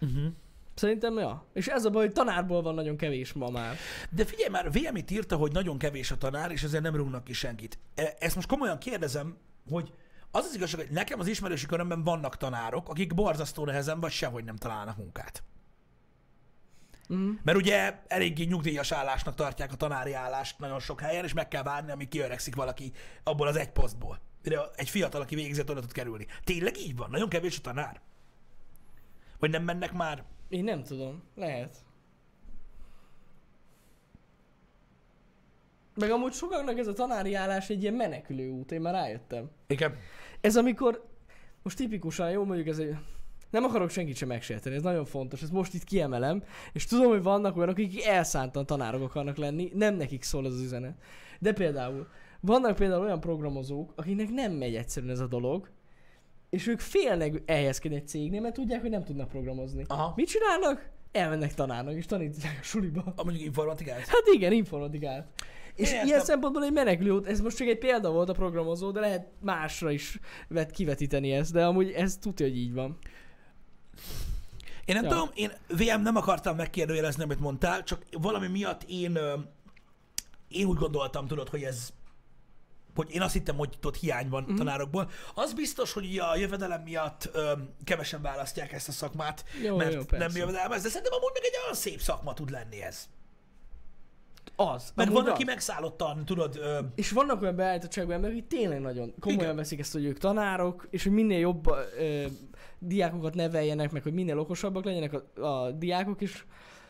Uh-huh. 0.01 0.33
Szerintem, 0.73 1.17
ja. 1.17 1.45
És 1.53 1.67
ez 1.67 1.85
a 1.85 1.89
baj, 1.89 2.05
hogy 2.05 2.13
tanárból 2.13 2.61
van 2.61 2.73
nagyon 2.75 2.97
kevés 2.97 3.33
ma 3.33 3.49
már. 3.49 3.75
De 4.09 4.25
figyelj 4.25 4.49
már, 4.49 4.69
itt 4.97 5.11
írta, 5.11 5.35
hogy 5.35 5.51
nagyon 5.51 5.77
kevés 5.77 6.11
a 6.11 6.17
tanár, 6.17 6.51
és 6.51 6.63
ezért 6.63 6.83
nem 6.83 6.95
rúgnak 6.95 7.23
ki 7.23 7.33
senkit. 7.33 7.77
E- 7.95 8.15
Ezt 8.19 8.35
most 8.35 8.47
komolyan 8.47 8.77
kérdezem, 8.77 9.37
hogy 9.69 9.93
az 10.31 10.45
az 10.45 10.55
igazság, 10.55 10.79
hogy 10.79 10.95
nekem 10.95 11.19
az 11.19 11.27
ismerősi 11.27 11.65
körömben 11.65 12.03
vannak 12.03 12.37
tanárok, 12.37 12.89
akik 12.89 13.13
borzasztó 13.13 13.65
nehezen 13.65 13.99
vagy 13.99 14.11
sehogy 14.11 14.43
nem 14.43 14.55
találnak 14.55 14.97
munkát. 14.97 15.43
Mm. 17.13 17.31
Mert 17.43 17.57
ugye 17.57 17.99
eléggé 18.07 18.43
nyugdíjas 18.43 18.91
állásnak 18.91 19.35
tartják 19.35 19.71
a 19.71 19.75
tanári 19.75 20.13
állást 20.13 20.59
nagyon 20.59 20.79
sok 20.79 21.01
helyen, 21.01 21.23
és 21.23 21.33
meg 21.33 21.47
kell 21.47 21.63
várni, 21.63 21.91
amíg 21.91 22.07
kiöregszik 22.07 22.55
valaki 22.55 22.91
abból 23.23 23.47
az 23.47 23.55
egy 23.55 23.71
posztból. 23.71 24.19
Mire 24.43 24.61
egy 24.75 24.89
fiatal, 24.89 25.21
aki 25.21 25.35
végzett, 25.35 25.69
oda 25.69 25.79
tud 25.79 25.91
kerülni. 25.91 26.27
Tényleg 26.43 26.77
így 26.77 26.95
van? 26.95 27.09
Nagyon 27.09 27.29
kevés 27.29 27.57
a 27.57 27.61
tanár? 27.61 28.01
Vagy 29.39 29.49
nem 29.49 29.63
mennek 29.63 29.93
már? 29.93 30.23
Én 30.49 30.63
nem 30.63 30.83
tudom. 30.83 31.23
Lehet. 31.35 31.77
Meg 35.95 36.11
amúgy 36.11 36.33
sokaknak 36.33 36.77
ez 36.77 36.87
a 36.87 36.93
tanári 36.93 37.33
állás 37.33 37.69
egy 37.69 37.81
ilyen 37.81 37.93
menekülő 37.93 38.49
út, 38.49 38.71
én 38.71 38.81
már 38.81 38.93
rájöttem. 38.93 39.49
Igen. 39.67 39.97
Ez 40.41 40.57
amikor, 40.57 41.07
most 41.63 41.77
tipikusan, 41.77 42.29
jó 42.29 42.43
mondjuk 42.43 42.67
ez 42.67 42.77
egy, 42.77 42.97
nem 43.49 43.63
akarok 43.63 43.89
senkit 43.89 44.15
sem 44.15 44.27
megsérteni, 44.27 44.75
ez 44.75 44.81
nagyon 44.81 45.05
fontos, 45.05 45.41
ezt 45.41 45.51
most 45.51 45.73
itt 45.73 45.83
kiemelem, 45.83 46.43
és 46.73 46.85
tudom, 46.85 47.07
hogy 47.07 47.23
vannak 47.23 47.55
olyanok, 47.55 47.77
akik 47.77 48.05
elszántan 48.05 48.65
tanárok 48.65 49.01
akarnak 49.01 49.37
lenni, 49.37 49.71
nem 49.73 49.95
nekik 49.95 50.23
szól 50.23 50.45
ez 50.45 50.53
az 50.53 50.61
üzenet. 50.61 50.95
De 51.39 51.53
például, 51.53 52.07
vannak 52.39 52.75
például 52.75 53.03
olyan 53.03 53.19
programozók, 53.19 53.93
akiknek 53.95 54.29
nem 54.29 54.51
megy 54.51 54.75
egyszerűen 54.75 55.11
ez 55.11 55.19
a 55.19 55.27
dolog, 55.27 55.69
és 56.49 56.67
ők 56.67 56.79
félnek 56.79 57.41
elhelyezkedni 57.45 57.97
egy 57.97 58.07
cégnél, 58.07 58.41
mert 58.41 58.53
tudják, 58.53 58.81
hogy 58.81 58.89
nem 58.89 59.03
tudnak 59.03 59.27
programozni. 59.27 59.83
Aha. 59.87 60.13
Mit 60.15 60.27
csinálnak? 60.27 60.89
Elmennek 61.11 61.53
tanárnak, 61.53 61.95
és 61.95 62.05
tanítják 62.05 62.57
a 62.61 62.63
suliba. 62.63 63.13
A 63.15 63.23
mondjuk 63.23 63.45
informatikát? 63.45 63.99
Hát 63.99 64.23
igen, 64.33 64.51
informatikát. 64.51 65.27
És 65.75 65.91
Értem. 65.91 66.07
ilyen 66.07 66.19
szempontból 66.19 66.63
egy 66.63 66.71
menekülő 66.71 67.11
út, 67.11 67.27
ez 67.27 67.41
most 67.41 67.57
csak 67.57 67.67
egy 67.67 67.77
példa 67.77 68.11
volt 68.11 68.29
a 68.29 68.33
programozó, 68.33 68.91
de 68.91 68.99
lehet 68.99 69.27
másra 69.41 69.91
is 69.91 70.19
vet, 70.47 70.71
kivetíteni 70.71 71.31
ezt, 71.31 71.53
de 71.53 71.65
amúgy 71.65 71.91
ez 71.91 72.17
tudja, 72.17 72.45
hogy 72.45 72.57
így 72.57 72.73
van. 72.73 72.97
Én 74.85 74.95
nem 74.95 75.03
Ja. 75.03 75.09
tudom, 75.09 75.29
én 75.33 75.51
VM 75.67 76.01
nem 76.01 76.15
akartam 76.15 76.55
megkérdőjelezni, 76.55 77.23
amit 77.23 77.39
mondtál, 77.39 77.83
csak 77.83 78.01
valami 78.11 78.47
miatt 78.47 78.83
én, 78.83 79.17
én 80.47 80.65
úgy 80.65 80.77
gondoltam, 80.77 81.27
tudod, 81.27 81.49
hogy 81.49 81.63
ez 81.63 81.89
hogy 82.95 83.11
én 83.11 83.21
azt 83.21 83.33
hittem, 83.33 83.55
hogy 83.55 83.77
ott 83.83 83.95
hiány 83.97 84.29
van 84.29 84.47
mm. 84.51 84.55
tanárokból. 84.55 85.09
Az 85.35 85.53
biztos, 85.53 85.93
hogy 85.93 86.17
a 86.17 86.35
jövedelem 86.35 86.81
miatt 86.81 87.29
ö, 87.33 87.51
kevesen 87.83 88.21
választják 88.21 88.71
ezt 88.73 88.87
a 88.87 88.91
szakmát, 88.91 89.45
Jó, 89.63 89.77
mert 89.77 89.93
jó, 89.93 90.01
nem 90.09 90.31
jövedelmez, 90.35 90.83
de 90.83 90.89
szerintem 90.89 91.13
amúgy 91.13 91.31
meg 91.33 91.43
egy 91.43 91.59
olyan 91.63 91.75
szép 91.75 91.99
szakma 91.99 92.33
tud 92.33 92.49
lenni 92.49 92.81
ez. 92.81 93.07
Az. 94.55 94.91
Mert 94.95 95.09
amúgy 95.09 95.23
van, 95.23 95.31
aki 95.31 95.41
az. 95.41 95.47
megszállottan, 95.47 96.25
tudod, 96.25 96.55
ö, 96.55 96.79
És 96.95 97.11
vannak 97.11 97.41
olyan 97.41 97.55
beállítottságú 97.55 98.11
emberek, 98.11 98.35
akik 98.37 98.47
tényleg 98.47 98.81
nagyon 98.81 99.13
komolyan 99.19 99.43
Igen. 99.43 99.55
veszik 99.55 99.79
ezt, 99.79 99.93
hogy 99.93 100.05
ők 100.05 100.17
tanárok, 100.17 100.87
és 100.89 101.03
hogy 101.03 101.11
minél 101.11 101.39
jobb 101.39 101.67
ö, 101.97 102.25
diákokat 102.79 103.33
neveljenek, 103.33 103.91
meg 103.91 104.03
hogy 104.03 104.13
minél 104.13 104.39
okosabbak 104.39 104.83
legyenek 104.83 105.13
a, 105.13 105.45
a 105.45 105.71
diákok, 105.71 106.21
és 106.21 106.43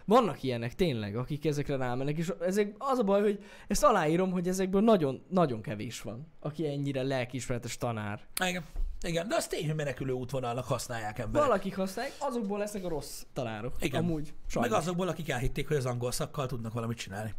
vannak 0.06 0.44
ilyenek 0.44 0.76
tényleg, 0.76 1.16
akik 1.16 1.46
ezekre 1.46 1.76
rámennek, 1.76 2.18
és 2.18 2.34
ezek, 2.42 2.76
az 2.78 3.00
a 3.00 3.04
baj, 3.04 3.22
hogy 3.22 3.44
ezt 3.68 3.84
aláírom, 3.84 4.32
hogy 4.32 4.48
ezekből 4.48 4.82
nagyon, 4.82 5.24
nagyon 5.30 5.62
kevés 5.62 6.02
van, 6.02 6.28
aki 6.40 6.68
ennyire 6.68 7.04
lelkiismeretes 7.04 7.78
tanár. 7.78 8.22
igen, 8.46 8.64
igen, 9.02 9.28
de 9.28 9.36
az 9.36 9.48
tény, 9.48 9.66
hogy 9.66 9.76
menekülő 9.76 10.12
útvonalnak 10.12 10.66
használják 10.66 11.20
emberek. 11.20 11.48
Valakik 11.48 11.76
használják, 11.76 12.16
azokból 12.20 12.58
lesznek 12.58 12.86
a 12.86 12.90
rossz 12.90 13.24
tanárok. 13.34 13.76
Igen. 13.80 14.04
Amúgy. 14.04 14.34
Sajnos. 14.48 14.72
Meg 14.72 14.80
azokból, 14.80 15.08
akik 15.08 15.30
elhitték, 15.30 15.68
hogy 15.68 15.78
az 15.78 15.86
angol 15.86 16.12
szakkal 16.12 16.46
tudnak 16.46 16.74
valamit 16.74 16.98
csinálni. 16.98 17.34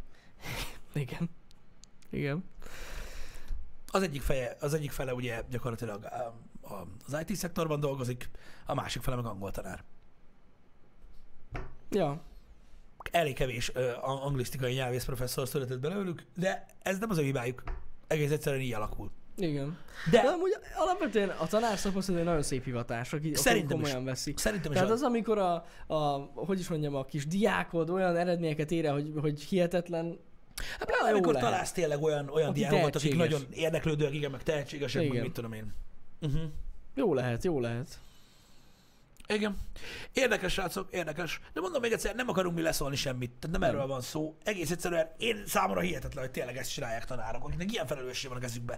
Igen. 0.93 1.29
Igen. 2.09 2.43
Az 3.91 4.01
egyik, 4.01 4.21
feje, 4.21 4.57
az 4.59 4.73
egyik 4.73 4.91
fele 4.91 5.13
ugye 5.13 5.41
gyakorlatilag 5.49 6.03
a, 6.03 6.33
az 7.05 7.25
IT 7.27 7.35
szektorban 7.35 7.79
dolgozik, 7.79 8.29
a 8.65 8.73
másik 8.73 9.01
fele 9.01 9.15
meg 9.15 9.25
angol 9.25 9.51
tanár. 9.51 9.83
Ja. 11.89 12.21
Elég 13.11 13.33
kevés 13.35 13.71
ö, 13.73 13.91
anglisztikai 14.01 14.73
nyelvész 14.73 15.05
professzor 15.05 15.47
született 15.47 15.79
belőlük, 15.79 16.25
de 16.37 16.65
ez 16.81 16.99
nem 16.99 17.09
az 17.09 17.17
ő 17.17 17.23
hibájuk. 17.23 17.63
Egész 18.07 18.31
egyszerűen 18.31 18.61
így 18.61 18.73
alakul. 18.73 19.11
Igen. 19.37 19.77
De 20.11 20.21
De 20.21 20.27
amúgy 20.27 20.51
alapvetően 20.77 21.29
a 21.29 21.47
tanárszakos 21.47 22.07
egy 22.09 22.23
nagyon 22.23 22.41
szép 22.41 22.63
hivatás, 22.63 23.13
aki, 23.13 23.35
Szerintem 23.35 23.79
is. 23.79 23.83
komolyan 23.83 24.05
veszik. 24.05 24.37
szerintem 24.37 24.71
is 24.71 24.77
Tehát 24.77 24.93
az, 24.93 25.01
az, 25.01 25.07
amikor 25.07 25.37
a, 25.37 25.65
a, 25.87 25.97
hogy 26.35 26.59
is 26.59 26.69
mondjam, 26.69 26.95
a 26.95 27.05
kis 27.05 27.27
diákod 27.27 27.89
olyan 27.89 28.15
eredményeket 28.15 28.71
ér 28.71 28.89
hogy, 28.91 29.11
hogy 29.21 29.41
hihetetlen, 29.41 30.19
hát 30.79 30.85
pláne 30.85 31.11
amikor 31.11 31.33
lehet. 31.33 31.49
találsz 31.49 31.71
tényleg 31.71 32.01
olyan, 32.01 32.29
olyan 32.29 32.49
Aki 32.49 32.59
diákokat, 32.59 32.95
akik 32.95 33.15
nagyon 33.15 33.41
érdeklődőek, 33.51 34.13
igen, 34.13 34.31
meg 34.31 34.43
tehetségesek, 34.43 35.01
meg 35.01 35.11
Igen. 35.11 35.23
mit 35.23 35.33
tudom 35.33 35.53
én. 35.53 35.73
Uh-huh. 36.21 36.41
jó 36.93 37.13
lehet, 37.13 37.43
jó 37.43 37.59
lehet. 37.59 37.99
Igen. 39.33 39.57
Érdekes, 40.13 40.53
srácok, 40.53 40.91
érdekes. 40.91 41.39
De 41.53 41.61
mondom 41.61 41.81
még 41.81 41.91
egyszer, 41.91 42.15
nem 42.15 42.29
akarunk 42.29 42.55
mi 42.55 42.61
leszólni 42.61 42.95
semmit. 42.95 43.31
Tehát 43.31 43.51
nem, 43.51 43.59
Nem. 43.59 43.69
erről 43.69 43.87
van 43.87 44.01
szó. 44.01 44.37
Egész 44.43 44.71
egyszerűen 44.71 45.11
én 45.17 45.43
számomra 45.47 45.81
hihetetlen, 45.81 46.23
hogy 46.23 46.31
tényleg 46.31 46.57
ezt 46.57 46.71
csinálják 46.71 47.05
tanárok, 47.05 47.43
akiknek 47.43 47.71
ilyen 47.71 47.87
felelősség 47.87 48.29
van 48.29 48.37
a 48.37 48.41
kezükbe. 48.41 48.77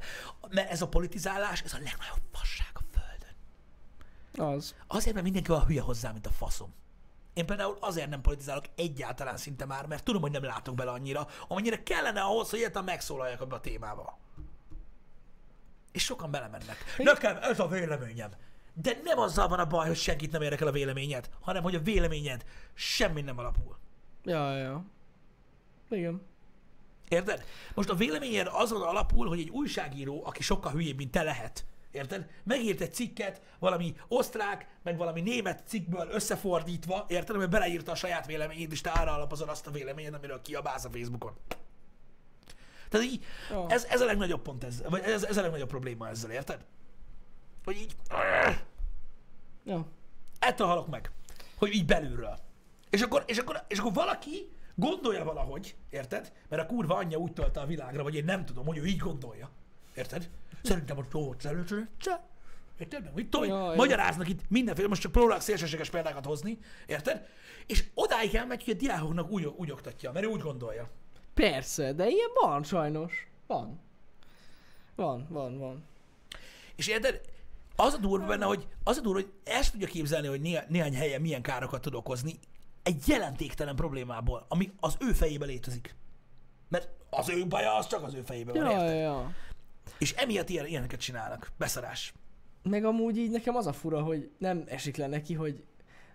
Mert 0.49 0.71
ez 0.71 0.81
a 0.81 0.87
politizálás, 0.87 1.61
ez 1.61 1.73
a 1.73 1.77
legnagyobb 1.77 2.21
fasság 2.31 2.71
a 2.73 2.81
földön. 2.91 4.55
Az. 4.55 4.75
Azért, 4.87 5.13
mert 5.13 5.25
mindenki 5.25 5.51
olyan 5.51 5.65
hülye 5.65 5.81
hozzá, 5.81 6.11
mint 6.11 6.25
a 6.25 6.31
faszom. 6.31 6.73
Én 7.33 7.45
például 7.45 7.77
azért 7.79 8.09
nem 8.09 8.21
politizálok 8.21 8.65
egyáltalán 8.75 9.37
szinte 9.37 9.65
már, 9.65 9.85
mert 9.85 10.03
tudom, 10.03 10.21
hogy 10.21 10.31
nem 10.31 10.43
látok 10.43 10.75
bele 10.75 10.91
annyira, 10.91 11.27
amennyire 11.47 11.83
kellene 11.83 12.21
ahhoz, 12.21 12.49
hogy 12.49 12.59
egyáltalán 12.59 12.87
megszólaljak 12.87 13.41
abba 13.41 13.55
a 13.55 13.59
témába. 13.59 14.17
És 15.91 16.03
sokan 16.03 16.31
belemennek. 16.31 16.77
Nekem 16.97 17.37
ez 17.41 17.59
a 17.59 17.67
véleményem. 17.67 18.29
De 18.73 18.99
nem 19.03 19.19
azzal 19.19 19.47
van 19.47 19.59
a 19.59 19.65
baj, 19.65 19.87
hogy 19.87 19.97
senkit 19.97 20.31
nem 20.31 20.41
érdekel 20.41 20.67
a 20.67 20.71
véleményed, 20.71 21.29
hanem 21.41 21.63
hogy 21.63 21.75
a 21.75 21.81
véleményed 21.81 22.45
semmi 22.73 23.21
nem 23.21 23.37
alapul. 23.37 23.77
Ja, 24.23 24.57
ja. 24.57 24.85
Igen. 25.89 26.21
Érted? 27.07 27.45
Most 27.73 27.89
a 27.89 27.95
véleményed 27.95 28.49
azon 28.51 28.81
alapul, 28.81 29.27
hogy 29.27 29.39
egy 29.39 29.49
újságíró, 29.49 30.25
aki 30.25 30.43
sokkal 30.43 30.71
hülyébb, 30.71 30.97
mint 30.97 31.11
te 31.11 31.23
lehet, 31.23 31.65
érted? 31.91 32.29
Megírt 32.43 32.81
egy 32.81 32.93
cikket 32.93 33.41
valami 33.59 33.95
osztrák, 34.07 34.67
meg 34.83 34.97
valami 34.97 35.21
német 35.21 35.63
cikkből 35.67 36.07
összefordítva, 36.11 37.05
érted? 37.07 37.37
Mert 37.37 37.49
beleírta 37.49 37.91
a 37.91 37.95
saját 37.95 38.25
véleményét, 38.25 38.71
és 38.71 38.81
te 38.81 38.89
arra 38.89 39.13
alapozod 39.13 39.49
azt 39.49 39.67
a 39.67 39.71
véleményed, 39.71 40.13
amiről 40.13 40.41
kiabálsz 40.41 40.85
a 40.85 40.89
Facebookon. 40.89 41.33
Tehát 42.91 43.05
így, 43.07 43.23
Ja. 43.49 43.65
ez, 43.69 43.83
ez 43.83 44.01
a 44.01 44.05
legnagyobb 44.05 44.41
pont 44.41 44.63
ez, 44.63 44.83
vagy 44.89 45.01
ez, 45.01 45.23
ez 45.23 45.37
a 45.37 45.41
legnagyobb 45.41 45.69
probléma 45.69 46.09
ezzel, 46.09 46.31
érted? 46.31 46.65
Hogy 47.63 47.75
így, 47.75 47.95
Ja. 49.63 49.85
ettől 50.39 50.67
halok 50.67 50.87
meg, 50.87 51.11
hogy 51.57 51.73
így 51.73 51.85
belülről. 51.85 52.39
És 52.89 53.01
akkor, 53.01 53.23
és 53.27 53.37
akkor, 53.37 53.63
és 53.67 53.77
akkor 53.79 53.93
valaki 53.93 54.49
gondolja 54.75 55.23
valahogy, 55.23 55.75
érted? 55.89 56.31
Mert 56.49 56.61
a 56.61 56.65
kurva 56.65 56.95
anyja 56.95 57.17
úgy 57.17 57.33
tölte 57.33 57.59
a 57.59 57.65
világra, 57.65 58.03
vagy 58.03 58.15
én 58.15 58.25
nem 58.25 58.45
tudom, 58.45 58.65
hogy 58.65 58.77
ő 58.77 58.85
így 58.85 58.97
gondolja. 58.97 59.49
Érted? 59.95 60.29
Szerintem 60.63 60.97
ott 60.97 61.11
jó, 61.13 61.35
Érted? 62.77 63.03
Meg 63.03 63.13
Mit 63.13 63.29
tudom, 63.29 63.47
ja. 63.47 63.73
magyaráznak 63.75 64.29
itt 64.29 64.39
mindenféle, 64.49 64.87
most 64.87 65.01
csak 65.01 65.11
próbálok 65.11 65.41
szélsőséges 65.41 65.89
példákat 65.89 66.25
hozni, 66.25 66.57
érted? 66.85 67.27
És 67.67 67.85
odáig 67.93 68.35
elmegy, 68.35 68.63
hogy 68.63 68.73
a 68.73 68.77
diákoknak 68.77 69.29
úgy, 69.29 69.45
úgy 69.45 69.71
oktatja, 69.71 70.11
mert 70.11 70.25
ő 70.25 70.29
úgy 70.29 70.41
gondolja. 70.41 70.89
Persze, 71.33 71.93
de 71.93 72.07
ilyen 72.07 72.29
van 72.41 72.63
sajnos. 72.63 73.27
Van. 73.47 73.79
Van, 74.95 75.27
van, 75.29 75.57
van. 75.57 75.83
És 76.75 76.87
érted? 76.87 77.21
Az 77.75 77.93
a 77.93 77.97
durva 77.97 78.25
benne, 78.25 78.45
hogy 78.45 78.67
az 78.83 78.97
a 78.97 79.01
durva, 79.01 79.19
hogy 79.19 79.31
el 79.43 79.61
sem 79.61 79.71
tudja 79.71 79.87
képzelni, 79.87 80.27
hogy 80.27 80.41
néha, 80.41 80.63
néhány 80.67 80.95
helyen 80.95 81.21
milyen 81.21 81.41
károkat 81.41 81.81
tud 81.81 81.93
okozni 81.93 82.39
egy 82.83 83.07
jelentéktelen 83.07 83.75
problémából, 83.75 84.45
ami 84.47 84.71
az 84.79 84.97
ő 84.99 85.11
fejébe 85.11 85.45
létezik. 85.45 85.95
Mert 86.69 86.89
az 87.09 87.29
ő 87.29 87.47
baja, 87.47 87.75
az 87.75 87.87
csak 87.87 88.03
az 88.03 88.13
ő 88.13 88.21
fejében 88.21 88.55
van, 88.55 88.71
Ja, 88.71 88.77
ja, 88.77 88.83
érted? 88.83 89.01
ja. 89.01 89.31
És 89.97 90.11
emiatt 90.13 90.49
ilyen, 90.49 90.65
ilyeneket 90.65 90.99
csinálnak. 90.99 91.51
Beszarás. 91.57 92.13
Meg 92.63 92.85
amúgy 92.85 93.17
így 93.17 93.31
nekem 93.31 93.55
az 93.55 93.67
a 93.67 93.73
fura, 93.73 94.01
hogy 94.01 94.31
nem 94.37 94.63
esik 94.67 94.97
le 94.97 95.07
neki, 95.07 95.33
hogy 95.33 95.63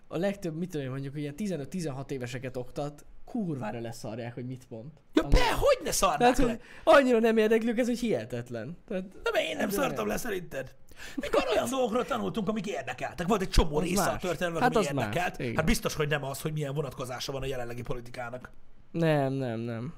a 0.07 0.17
legtöbb, 0.17 0.57
mit 0.57 0.69
tudom 0.69 0.85
én 0.85 0.91
mondjuk, 0.91 1.15
ilyen 1.17 1.33
15-16 1.37 2.09
éveseket 2.09 2.57
oktat, 2.57 3.05
kurvára 3.27 3.79
leszarják, 3.79 4.33
hogy 4.33 4.45
mit 4.45 4.69
mond. 4.69 4.91
Ja, 5.13 5.21
Amúgy. 5.21 5.33
be, 5.33 5.53
hogy 5.53 5.79
ne 5.83 5.91
szarnák 5.91 6.35
Tehát, 6.35 6.51
le? 6.51 6.59
annyira 6.83 7.19
nem 7.19 7.37
érdeklük 7.37 7.77
ez, 7.77 7.87
hogy 7.87 7.99
hihetetlen. 7.99 8.77
Tehát, 8.87 9.21
De 9.21 9.43
én 9.49 9.57
nem 9.57 9.69
szartam 9.69 10.07
le 10.07 10.17
szerinted. 10.17 10.75
Mikor 11.15 11.43
olyan 11.51 11.69
dolgokról 11.69 12.05
tanultunk, 12.05 12.47
amik 12.47 12.67
érdekeltek. 12.67 13.27
Volt 13.27 13.41
egy 13.41 13.49
csomó 13.49 13.77
Az 13.77 13.83
része 13.83 14.03
a 14.03 14.11
más. 14.11 14.21
történelemnek, 14.21 14.63
Hát 14.63 14.75
ami 14.75 14.85
az 14.85 14.91
érdekelt. 15.05 15.55
Hát 15.55 15.65
biztos, 15.65 15.93
hogy 15.95 16.07
nem 16.07 16.23
az, 16.23 16.41
hogy 16.41 16.53
milyen 16.53 16.73
vonatkozása 16.73 17.31
van 17.31 17.41
a 17.41 17.45
jelenlegi 17.45 17.81
politikának. 17.81 18.51
nem, 18.91 19.33
nem, 19.33 19.59
nem. 19.59 19.93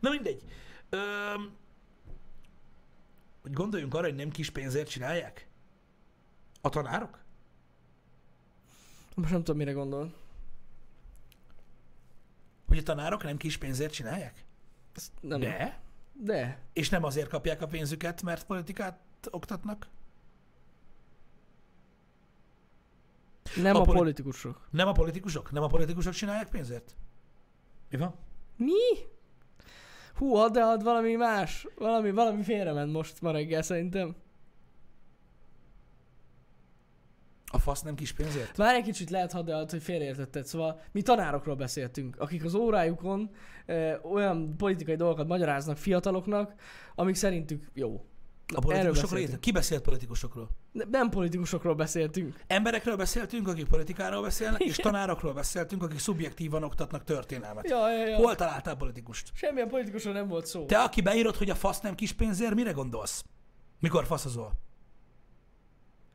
Na 0.00 0.10
mindegy. 0.10 0.42
Öm, 0.90 1.50
hogy 3.42 3.52
gondoljunk 3.52 3.94
arra, 3.94 4.04
hogy 4.06 4.14
nem 4.14 4.30
kis 4.30 4.50
pénzért 4.50 4.88
csinálják? 4.88 5.46
A 6.60 6.68
tanárok? 6.68 7.18
Most 9.14 9.30
nem 9.30 9.38
tudom, 9.42 9.56
mire 9.56 9.72
gondol. 9.72 10.12
Hogy 12.70 12.78
a 12.78 12.82
tanárok 12.82 13.22
nem 13.22 13.36
kis 13.36 13.58
pénzért 13.58 13.92
csinálják? 13.92 14.44
Ezt 14.94 15.10
nem. 15.20 15.40
De? 15.40 15.78
De. 16.12 16.58
És 16.72 16.88
nem 16.88 17.04
azért 17.04 17.28
kapják 17.28 17.62
a 17.62 17.66
pénzüket, 17.66 18.22
mert 18.22 18.46
politikát 18.46 18.98
oktatnak? 19.30 19.88
Nem 23.56 23.76
A 23.76 23.80
a, 23.80 23.82
poli- 23.82 23.98
politikusok. 23.98 24.68
Nem 24.70 24.88
a 24.88 24.92
politikusok? 24.92 25.50
Nem 25.50 25.62
a 25.62 25.66
politikusok 25.66 26.12
csinálják 26.12 26.48
pénzért? 26.48 26.96
Mi 27.90 27.96
van? 27.96 28.14
Mi? 28.56 29.08
Hú, 30.14 30.34
add 30.34 30.52
de 30.52 30.62
ad 30.62 30.82
valami 30.82 31.14
más. 31.14 31.66
Valami, 31.76 32.10
valami 32.10 32.42
félrement 32.42 32.92
most 32.92 33.20
ma 33.20 33.30
reggel 33.30 33.62
szerintem. 33.62 34.14
A 37.52 37.58
fasz 37.58 37.82
nem 37.82 37.94
kis 37.94 38.12
pénzért? 38.12 38.56
Már 38.56 38.74
egy 38.74 38.84
kicsit 38.84 39.10
lehet 39.10 39.32
hadd 39.32 39.50
ad, 39.50 39.70
hogy 39.70 39.82
félreértetted. 39.82 40.44
Szóval 40.46 40.80
mi 40.92 41.02
tanárokról 41.02 41.54
beszéltünk, 41.54 42.16
akik 42.18 42.44
az 42.44 42.54
órájukon 42.54 43.30
ö, 43.66 43.92
olyan 44.02 44.56
politikai 44.56 44.96
dolgokat 44.96 45.26
magyaráznak 45.26 45.76
fiataloknak, 45.76 46.54
amik 46.94 47.14
szerintük 47.14 47.70
jó. 47.74 48.04
A 48.54 48.60
politikusokról 48.60 49.20
érted? 49.20 49.38
Ki 49.38 49.50
beszélt 49.52 49.82
politikusokról? 49.82 50.48
Ne- 50.72 50.84
Nem 50.90 51.08
politikusokról 51.08 51.74
beszéltünk. 51.74 52.36
Emberekről 52.46 52.96
beszéltünk, 52.96 53.48
akik 53.48 53.66
politikáról 53.66 54.22
beszélnek, 54.22 54.60
és 54.60 54.78
Igen. 54.78 54.92
tanárokról 54.92 55.32
beszéltünk, 55.32 55.82
akik 55.82 55.98
szubjektívan 55.98 56.62
oktatnak 56.62 57.04
történelmet. 57.04 57.68
Ja, 57.68 57.92
ja, 57.92 58.06
ja. 58.06 58.16
Hol 58.16 58.34
találtál 58.34 58.76
politikust? 58.76 59.30
Semmilyen 59.34 59.68
politikusról 59.68 60.12
nem 60.12 60.28
volt 60.28 60.46
szó. 60.46 60.66
Te, 60.66 60.78
aki 60.78 61.00
beírod, 61.00 61.36
hogy 61.36 61.50
a 61.50 61.54
fasz 61.54 61.80
nem 61.80 61.94
kis 61.94 62.12
pénzért, 62.12 62.54
mire 62.54 62.70
gondolsz? 62.72 63.24
Mikor 63.80 64.04
faszazol? 64.04 64.52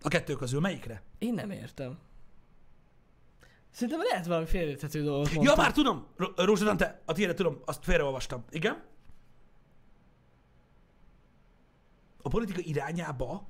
A 0.05 0.07
kettő 0.07 0.35
közül 0.35 0.59
melyikre? 0.59 1.01
Én 1.17 1.33
nem 1.33 1.51
értem. 1.51 1.97
Szerintem 3.69 4.03
lehet 4.09 4.25
valami 4.25 4.45
félreérthető 4.45 5.03
dolgot 5.03 5.29
Ja, 5.29 5.35
mondtam. 5.35 5.57
már 5.57 5.71
tudom! 5.71 6.05
Rózsa 6.35 6.63
Dante, 6.63 7.01
a 7.05 7.13
tiédet 7.13 7.35
tudom, 7.35 7.59
azt 7.65 7.83
félreolvastam. 7.83 8.43
Igen? 8.49 8.83
A 12.21 12.29
politika 12.29 12.59
irányába 12.63 13.47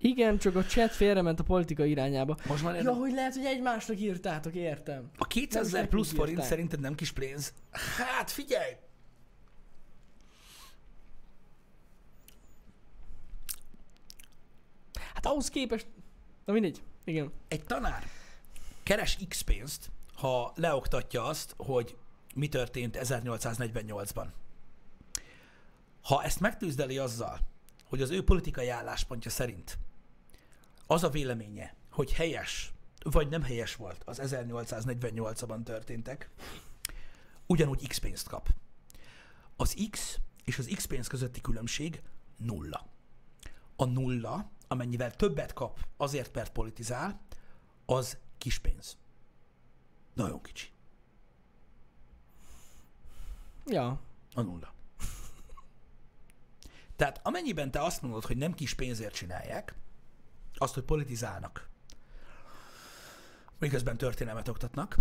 Igen, 0.00 0.38
csak 0.38 0.56
a 0.56 0.64
chat 0.64 0.90
félrement 0.90 1.40
a 1.40 1.42
politika 1.42 1.84
irányába. 1.84 2.36
most 2.46 2.64
már 2.64 2.82
Ja, 2.82 2.92
hogy 2.94 3.12
lehet, 3.12 3.34
hogy 3.34 3.44
egymásnak 3.44 4.00
írtátok, 4.00 4.54
értem. 4.54 5.10
A 5.16 5.26
200 5.26 5.54
Nem 5.54 5.62
is 5.62 5.72
ezer 5.72 5.88
plusz 5.88 6.12
forint 6.12 6.42
szerinted 6.42 6.80
nem 6.80 6.94
kis 6.94 7.12
pénz? 7.12 7.52
Hát 7.96 8.30
figyelj! 8.30 8.72
Hát 15.18 15.26
ahhoz 15.26 15.48
képest... 15.48 15.86
Na 16.44 16.52
mindegy, 16.52 16.82
igen. 17.04 17.32
Egy 17.48 17.64
tanár 17.64 18.06
keres 18.82 19.18
X 19.28 19.40
pénzt, 19.40 19.90
ha 20.14 20.52
leoktatja 20.54 21.24
azt, 21.24 21.54
hogy 21.56 21.96
mi 22.34 22.48
történt 22.48 22.98
1848-ban. 23.00 24.26
Ha 26.02 26.22
ezt 26.22 26.40
megtűzdeli 26.40 26.98
azzal, 26.98 27.38
hogy 27.84 28.02
az 28.02 28.10
ő 28.10 28.24
politikai 28.24 28.68
álláspontja 28.68 29.30
szerint 29.30 29.78
az 30.86 31.04
a 31.04 31.08
véleménye, 31.08 31.74
hogy 31.90 32.12
helyes 32.12 32.72
vagy 33.02 33.28
nem 33.28 33.42
helyes 33.42 33.74
volt 33.74 34.02
az 34.04 34.20
1848-ban 34.22 35.62
történtek, 35.62 36.30
ugyanúgy 37.46 37.88
X 37.88 37.98
pénzt 37.98 38.28
kap. 38.28 38.48
Az 39.56 39.88
X 39.90 40.18
és 40.44 40.58
az 40.58 40.70
X 40.74 40.84
pénz 40.84 41.06
közötti 41.06 41.40
különbség 41.40 42.02
nulla. 42.36 42.86
A 43.76 43.84
nulla, 43.84 44.50
amennyivel 44.68 45.16
többet 45.16 45.52
kap 45.52 45.86
azért, 45.96 46.34
mert 46.34 46.52
politizál, 46.52 47.20
az 47.86 48.18
kis 48.38 48.58
pénz. 48.58 48.96
Nagyon 50.14 50.42
kicsi. 50.42 50.68
Ja. 53.66 54.00
A 54.34 54.40
nulla. 54.40 54.72
Tehát 56.96 57.20
amennyiben 57.22 57.70
te 57.70 57.82
azt 57.82 58.02
mondod, 58.02 58.24
hogy 58.24 58.36
nem 58.36 58.54
kis 58.54 58.74
pénzért 58.74 59.14
csinálják, 59.14 59.74
azt, 60.54 60.74
hogy 60.74 60.82
politizálnak, 60.82 61.68
miközben 63.58 63.96
történelmet 63.96 64.48
oktatnak, 64.48 64.96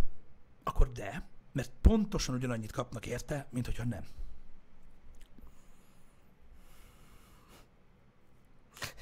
akkor 0.64 0.92
de, 0.92 1.28
mert 1.52 1.72
pontosan 1.82 2.36
ugyanannyit 2.36 2.72
kapnak 2.72 3.06
érte, 3.06 3.48
mint 3.50 3.66
hogyha 3.66 3.84
nem. 3.84 4.06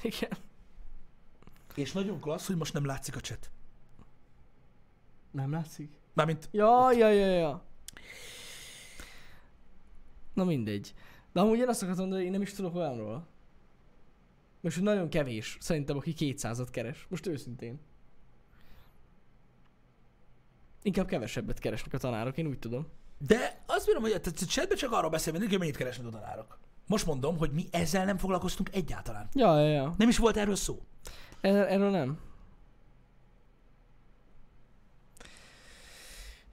Igen. 0.02 0.38
És 1.76 1.92
nagyon 1.92 2.20
klassz, 2.20 2.46
hogy 2.46 2.56
most 2.56 2.72
nem 2.72 2.84
látszik 2.84 3.16
a 3.16 3.20
chat. 3.20 3.50
Nem 5.30 5.50
látszik? 5.50 6.00
Mármint 6.12 6.48
Ja, 6.52 6.92
ja, 6.92 7.08
ja, 7.08 7.26
ja. 7.26 7.64
Na 10.34 10.44
mindegy. 10.44 10.94
De 11.32 11.40
amúgy 11.40 11.58
én 11.58 11.68
azt 11.68 11.82
akartam 11.82 12.02
mondani, 12.02 12.22
hogy 12.22 12.32
én 12.32 12.38
nem 12.38 12.48
is 12.48 12.54
tudok 12.54 12.74
olyanról. 12.74 13.26
Most 14.60 14.80
nagyon 14.80 15.08
kevés, 15.08 15.56
szerintem, 15.60 15.96
aki 15.96 16.14
200-at 16.18 16.68
keres. 16.70 17.06
Most 17.08 17.26
őszintén. 17.26 17.80
Inkább 20.82 21.06
kevesebbet 21.06 21.58
keresnek 21.58 21.94
a 21.94 21.98
tanárok, 21.98 22.36
én 22.36 22.46
úgy 22.46 22.58
tudom. 22.58 22.86
De 23.18 23.62
azt 23.66 23.86
mondom, 23.86 24.04
hogy 24.04 24.20
a 24.24 24.30
chatben 24.30 24.76
csak 24.76 24.92
arról 24.92 25.10
beszél 25.10 25.32
mindig, 25.32 25.50
hogy 25.50 25.58
mennyit 25.58 25.76
keresnek 25.76 26.06
a 26.06 26.10
tanárok. 26.10 26.58
Most 26.86 27.06
mondom, 27.06 27.38
hogy 27.38 27.50
mi 27.52 27.66
ezzel 27.70 28.04
nem 28.04 28.18
foglalkoztunk 28.18 28.74
egyáltalán. 28.74 29.28
Ja, 29.32 29.58
ja, 29.60 29.68
ja. 29.68 29.94
Nem 29.98 30.08
is 30.08 30.18
volt 30.18 30.36
erről 30.36 30.56
szó. 30.56 30.82
Er- 31.40 31.70
erről 31.70 31.90
nem. 31.90 32.18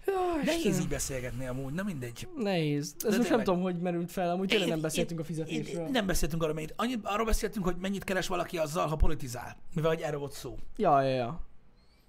Ja, 0.06 0.14
Nehéz 0.44 0.58
Istenem. 0.58 0.80
így 0.82 0.88
beszélgetni 0.88 1.48
amúgy, 1.48 1.74
na 1.74 1.84
mindegy. 1.84 2.28
Nehéz. 2.38 2.96
Ez 2.98 3.04
most 3.04 3.18
nem 3.18 3.28
tényleg. 3.28 3.46
tudom, 3.46 3.62
hogy 3.62 3.80
merült 3.80 4.12
fel, 4.12 4.30
amúgy 4.30 4.48
tényleg 4.48 4.68
nem 4.68 4.82
beszéltünk 4.82 5.20
a 5.20 5.24
fizetésről. 5.24 5.88
Nem 5.88 6.06
beszéltünk 6.06 6.42
arról, 6.44 6.54
mennyit. 6.54 6.74
Annyi, 6.76 6.96
arról 7.04 7.26
beszéltünk, 7.26 7.66
hogy 7.66 7.76
mennyit 7.76 8.04
keres 8.04 8.28
valaki 8.28 8.58
azzal, 8.58 8.88
ha 8.88 8.96
politizál. 8.96 9.58
Mivel 9.76 9.90
hogy 9.90 10.02
erről 10.02 10.20
volt 10.20 10.32
szó. 10.32 10.58
Ja, 10.78 11.02
ja, 11.02 11.16
ja. 11.16 11.42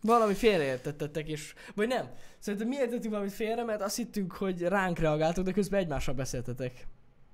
Valami 0.00 0.34
félreértettetek, 0.34 1.28
és... 1.28 1.54
Vagy 1.74 1.88
nem. 1.88 2.10
Szerintem 2.38 2.68
mi 2.68 2.76
értettünk 2.76 3.10
valamit 3.10 3.32
félre, 3.32 3.64
mert 3.64 3.82
azt 3.82 3.96
hittünk, 3.96 4.32
hogy 4.32 4.62
ránk 4.62 4.98
reagáltok, 4.98 5.44
de 5.44 5.52
közben 5.52 5.80
egymással 5.80 6.14
beszéltetek. 6.14 6.86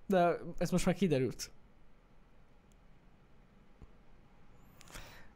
De 0.06 0.38
ez 0.58 0.70
most 0.70 0.86
már 0.86 0.94
kiderült. 0.94 1.50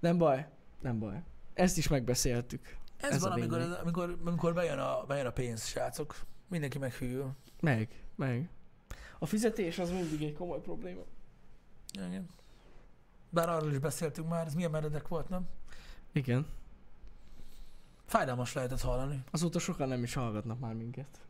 Nem 0.05 0.19
baj. 0.19 0.47
Nem 0.81 0.99
baj. 0.99 1.23
Ezt 1.55 1.79
is 1.79 1.89
megbeszéltük. 1.89 2.77
Ez, 2.97 3.11
Ez 3.11 3.23
van, 3.23 3.33
amikor, 3.33 3.61
amikor, 3.61 4.19
amikor 4.25 4.55
bejön, 4.55 4.79
a, 4.79 5.05
bejön 5.07 5.27
a 5.27 5.31
pénz, 5.31 5.67
srácok. 5.67 6.17
Mindenki 6.49 6.79
meghűl. 6.79 7.37
Meg. 7.61 8.05
Meg. 8.15 8.49
A 9.19 9.27
fizetés 9.27 9.79
az 9.79 9.91
mindig 9.91 10.23
egy 10.23 10.33
komoly 10.35 10.61
probléma. 10.61 11.03
Igen. 11.93 12.29
Bár 13.31 13.49
arról 13.49 13.71
is 13.71 13.79
beszéltünk 13.79 14.29
már, 14.29 14.47
ez 14.47 14.55
milyen 14.55 14.71
meredek 14.71 15.09
volt, 15.09 15.29
nem? 15.29 15.49
Igen. 16.13 16.47
Fájdalmas 18.05 18.53
lehetett 18.53 18.81
hallani. 18.81 19.25
Azóta 19.31 19.59
sokan 19.59 19.89
nem 19.89 20.03
is 20.03 20.15
hallgatnak 20.15 20.59
már 20.61 20.75
minket. 20.75 21.21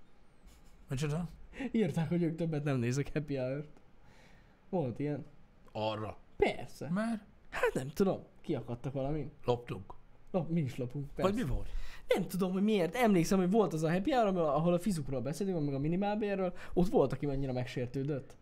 Micsoda? 0.89 1.29
Írták, 1.73 2.09
hogy 2.09 2.23
ők 2.23 2.37
többet 2.37 2.65
nem 2.65 2.77
nézek 2.77 3.13
happy 3.13 3.37
hour 3.37 3.67
Volt 4.69 4.99
ilyen? 4.99 5.25
Arra. 5.73 6.17
Persze. 6.37 6.89
Mert 6.89 7.23
Hát 7.55 7.73
nem 7.75 7.89
tudom. 7.89 8.25
Kiakadtak 8.45 8.93
valamin. 8.93 9.31
loptunk. 9.45 9.95
Lop, 10.31 10.49
mi 10.51 10.61
is 10.61 10.77
lopunk. 10.77 11.07
Persze. 11.15 11.31
Vagy 11.33 11.45
mi 11.45 11.51
volt? 11.53 11.69
Nem 12.09 12.27
tudom, 12.29 12.53
hogy 12.53 12.63
miért. 12.63 12.95
Emlékszem, 12.95 13.39
hogy 13.39 13.51
volt 13.51 13.73
az 13.73 13.83
a 13.83 13.91
happy 13.93 14.13
hour, 14.13 14.37
ahol- 14.37 14.75
a 14.75 14.79
fizukról 14.79 15.21
beszélünk, 15.21 15.65
meg 15.65 15.75
a 15.75 15.79
minimálbérről. 15.79 16.53
Ott 16.73 16.89
volt, 16.89 17.13
aki 17.13 17.27
mennyire 17.27 17.53
megsértődött. 17.53 18.37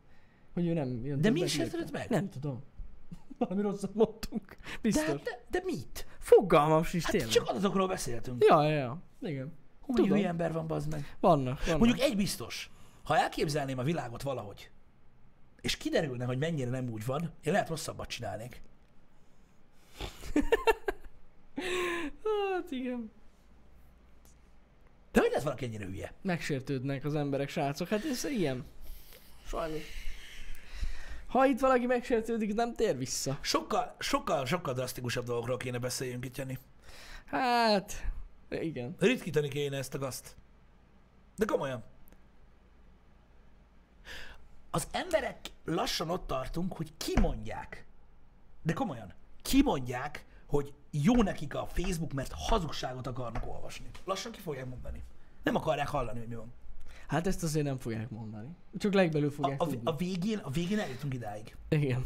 Hogy 0.55 0.67
ő 0.67 0.73
nem 0.73 1.05
jön 1.05 1.21
De 1.21 1.31
mi 1.31 1.47
sértődött 1.47 1.91
meg? 1.91 2.09
Nem 2.09 2.29
tudom. 2.29 2.63
Valami 3.39 3.63
rosszat 3.63 3.95
mondtunk. 3.95 4.57
Biztos. 4.83 5.07
De, 5.07 5.15
de, 5.15 5.43
de 5.51 5.63
mit? 5.65 6.07
Fogalmam 6.19 6.83
sincs 6.83 7.03
Hát 7.03 7.13
tényleg. 7.13 7.31
csak 7.31 7.49
adatokról 7.49 7.89
beszéltünk. 7.89 8.45
Ja, 8.49 8.63
ja, 8.63 8.79
ja. 8.79 9.03
Igen. 9.21 9.53
Hú, 9.81 9.95
tudom. 9.95 10.11
hülye 10.11 10.29
ember 10.29 10.53
van, 10.53 10.67
bazd 10.67 10.91
meg. 10.91 11.17
Vannak, 11.21 11.65
vannak. 11.65 11.79
Mondjuk 11.81 12.01
egy 12.01 12.17
biztos. 12.17 12.71
Ha 13.03 13.17
elképzelném 13.17 13.79
a 13.79 13.83
világot 13.83 14.23
valahogy, 14.23 14.71
és 15.61 15.77
kiderülne, 15.77 16.25
hogy 16.25 16.39
mennyire 16.39 16.71
nem 16.71 16.89
úgy 16.91 17.05
van, 17.05 17.31
én 17.43 17.53
lehet 17.53 17.69
rosszabbat 17.69 18.09
csinálnék. 18.09 18.63
Hát 22.25 22.71
igen. 22.71 23.11
De 25.13 25.21
hogy 25.21 25.29
lehet 25.29 25.45
valaki 25.45 25.65
ennyire 25.65 25.85
hülye? 25.85 26.13
Megsértődnek 26.23 27.05
az 27.05 27.15
emberek, 27.15 27.49
srácok. 27.49 27.89
Hát 27.89 28.05
ez 28.05 28.25
ilyen. 28.25 28.65
Sajnos. 29.47 29.83
Ha 31.27 31.47
itt 31.47 31.61
valaki 31.61 31.87
megsértődik, 31.87 32.55
nem 32.55 32.75
tér 32.75 32.97
vissza. 32.97 33.39
Sokkal, 33.41 33.97
sokkal, 33.99 34.47
sokkal 34.47 34.75
drasztikusabb 34.75 35.25
dolgokról 35.25 35.57
kéne 35.57 35.79
beszéljünk 35.79 36.25
itt, 36.25 36.37
Jani. 36.37 36.59
Hát, 37.27 38.13
igen. 38.49 38.97
Ritkítani 38.99 39.49
kéne 39.49 39.77
ezt 39.77 39.95
a 39.95 39.99
gazt. 39.99 40.37
De 41.37 41.45
komolyan. 41.45 41.85
Az 44.71 44.89
emberek 44.91 45.39
lassan 45.65 46.11
ott 46.11 46.27
tartunk, 46.27 46.73
hogy 46.73 46.93
kimondják. 46.97 47.87
De 48.63 48.73
komolyan. 48.73 49.13
Kimondják, 49.43 50.25
hogy 50.47 50.73
jó 50.91 51.23
nekik 51.23 51.55
a 51.55 51.67
Facebook, 51.67 52.13
mert 52.13 52.33
hazugságot 52.37 53.07
akarnak 53.07 53.47
olvasni. 53.47 53.87
Lassan 54.05 54.33
ki 54.33 54.41
fogják 54.41 54.67
mondani. 54.67 55.03
Nem 55.43 55.55
akarják 55.55 55.89
hallani, 55.89 56.19
hogy 56.19 56.29
mi 56.29 56.35
van. 56.35 56.53
Hát 57.07 57.27
ezt 57.27 57.43
azért 57.43 57.65
nem 57.65 57.79
fogják 57.79 58.11
mondani. 58.11 58.49
Csak 58.79 58.93
legbelül 58.93 59.29
A, 59.29 59.33
fogják 59.33 59.63
a, 59.63 59.67
tudni. 59.67 59.81
a, 59.85 59.97
végén, 59.97 60.39
a 60.39 60.51
végén 60.51 60.79
eljutunk 60.79 61.15
idáig. 61.15 61.57
Igen. 61.69 62.05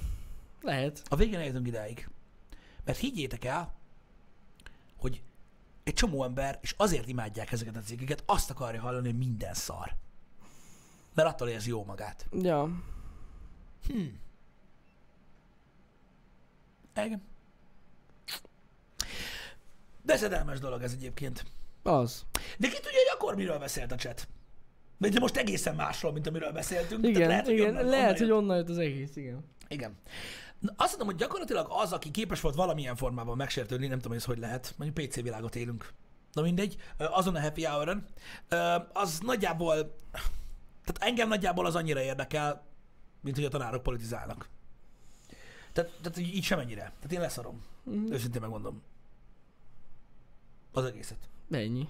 Lehet. 0.63 1.03
A 1.09 1.17
végén 1.17 1.39
eljutunk 1.39 1.67
idáig. 1.67 2.09
Mert 2.85 2.99
higgyétek 2.99 3.45
el, 3.45 3.75
hogy 4.97 5.23
egy 5.85 5.95
csomó 5.95 6.25
ember, 6.25 6.59
és 6.63 6.75
azért 6.77 7.09
imádják 7.09 7.53
ezeket 7.53 7.77
a 7.77 7.81
cikkeket, 7.81 8.23
azt 8.27 8.51
akarja 8.51 8.81
hallani, 8.81 9.09
hogy 9.09 9.19
minden 9.19 9.55
szar. 9.55 9.95
Mert 11.15 11.29
attól 11.29 11.49
érzi 11.49 11.69
jó 11.69 11.85
magát. 11.85 12.27
Ja. 12.33 12.71
Igen. 17.05 17.23
Veszedelmes 20.03 20.59
dolog 20.59 20.83
ez 20.83 20.93
egyébként. 20.93 21.45
Az. 21.83 22.25
De 22.59 22.69
ki 22.69 22.75
tudja, 22.75 22.91
hogy 22.91 23.11
akkor 23.15 23.35
miről 23.35 23.59
beszélt 23.59 23.93
a 23.93 23.95
chat? 23.95 24.29
De 24.99 25.21
most 25.21 25.37
egészen 25.37 25.75
másról, 25.75 26.13
mint 26.13 26.27
amiről 26.27 26.53
beszéltünk. 26.53 27.01
Tehát 27.01 27.17
Igen, 27.17 27.29
lehet, 27.29 27.45
hogy 27.45 27.55
igen. 27.55 27.69
onnan- 27.69 27.85
lehet, 27.85 28.05
onnan 28.07 28.19
hogy 28.19 28.31
onnan 28.31 28.57
jött 28.57 28.69
az 28.69 28.79
egész, 28.79 29.17
igen. 29.17 29.45
Igen. 29.69 29.97
Na, 30.59 30.73
azt 30.77 30.89
mondom, 30.91 31.07
hogy 31.07 31.17
gyakorlatilag 31.17 31.67
az, 31.71 31.93
aki 31.93 32.11
képes 32.11 32.41
volt 32.41 32.55
valamilyen 32.55 32.97
formában 32.97 33.37
megsértődni, 33.37 33.87
nem 33.87 33.97
tudom, 33.97 34.13
hogy 34.13 34.21
ez 34.21 34.27
hogy 34.27 34.39
lehet, 34.39 34.75
mondjuk 34.77 35.09
PC 35.09 35.15
világot 35.23 35.57
élünk. 35.57 35.93
Na 36.33 36.43
mindegy, 36.43 36.77
azon 36.99 37.35
a 37.37 37.41
happy 37.41 37.65
hour 37.65 38.03
az 38.93 39.19
nagyjából, 39.23 39.75
tehát 40.85 40.99
engem 40.99 41.29
nagyjából 41.29 41.67
az 41.67 41.75
annyira 41.75 42.01
érdekel, 42.01 42.65
mint 43.21 43.37
hogy 43.37 43.45
a 43.45 43.49
tanárok 43.49 43.83
politizálnak. 43.83 44.49
Tehát, 45.77 45.93
tehát 46.03 46.19
így 46.19 46.43
semennyire. 46.43 46.81
Tehát 46.81 47.13
én 47.13 47.21
leszarom. 47.21 47.63
Mhm. 47.83 48.13
Őszintén 48.13 48.41
megmondom. 48.41 48.83
Az 50.73 50.85
egészet. 50.85 51.19
Ennyi. 51.51 51.89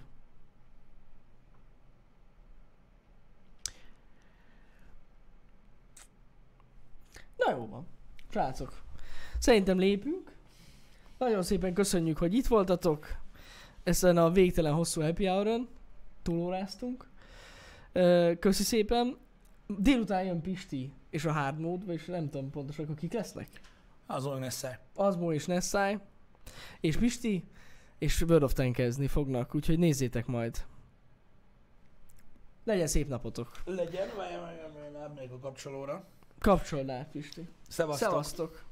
Na 7.37 7.51
jó 7.51 7.67
van. 7.67 7.87
Srácok. 8.31 8.83
Szerintem 9.39 9.79
lépünk. 9.79 10.33
Nagyon 11.19 11.43
szépen 11.43 11.75
köszönjük, 11.75 12.19
hogy 12.19 12.35
itt 12.35 12.47
voltatok. 12.47 13.07
Ezen 13.83 14.17
a 14.17 14.31
végtelen 14.31 14.73
hosszú 14.73 15.01
happy 15.01 15.27
hour 15.27 15.69
túlóráztunk. 16.23 17.09
Köszi 18.39 18.63
szépen. 18.63 19.17
Délután 19.67 20.25
jön 20.25 20.41
Pisti 20.41 20.93
és 21.11 21.25
a 21.25 21.33
hard 21.33 21.59
mode, 21.59 21.85
vagyis 21.85 22.05
nem 22.05 22.31
tudom 22.31 22.51
pontosan, 22.51 22.85
akkor 22.85 22.97
kik 24.07 24.41
lesznek. 24.41 24.41
Azon 24.41 24.41
lesz 24.41 24.65
Azmo 24.95 25.33
és 25.33 25.47
Nessai, 25.47 25.99
és 26.81 26.97
Pisti, 26.97 27.45
és 27.99 28.21
World 28.21 28.43
of 28.43 28.53
Tankezni 28.53 29.07
fognak, 29.07 29.55
úgyhogy 29.55 29.79
nézzétek 29.79 30.27
majd. 30.27 30.65
Legyen 32.65 32.87
szép 32.87 33.09
napotok. 33.09 33.53
Legyen, 33.65 34.09
várjál, 34.17 34.41
várjál, 34.41 34.73
várjál, 34.73 35.29
a 35.33 35.39
kapcsolóra. 35.39 36.05
Kapcsold 36.39 36.89
át, 36.89 37.11
Pisti. 37.11 37.49
Szevasztok. 37.69 38.09
Szevasztok. 38.09 38.65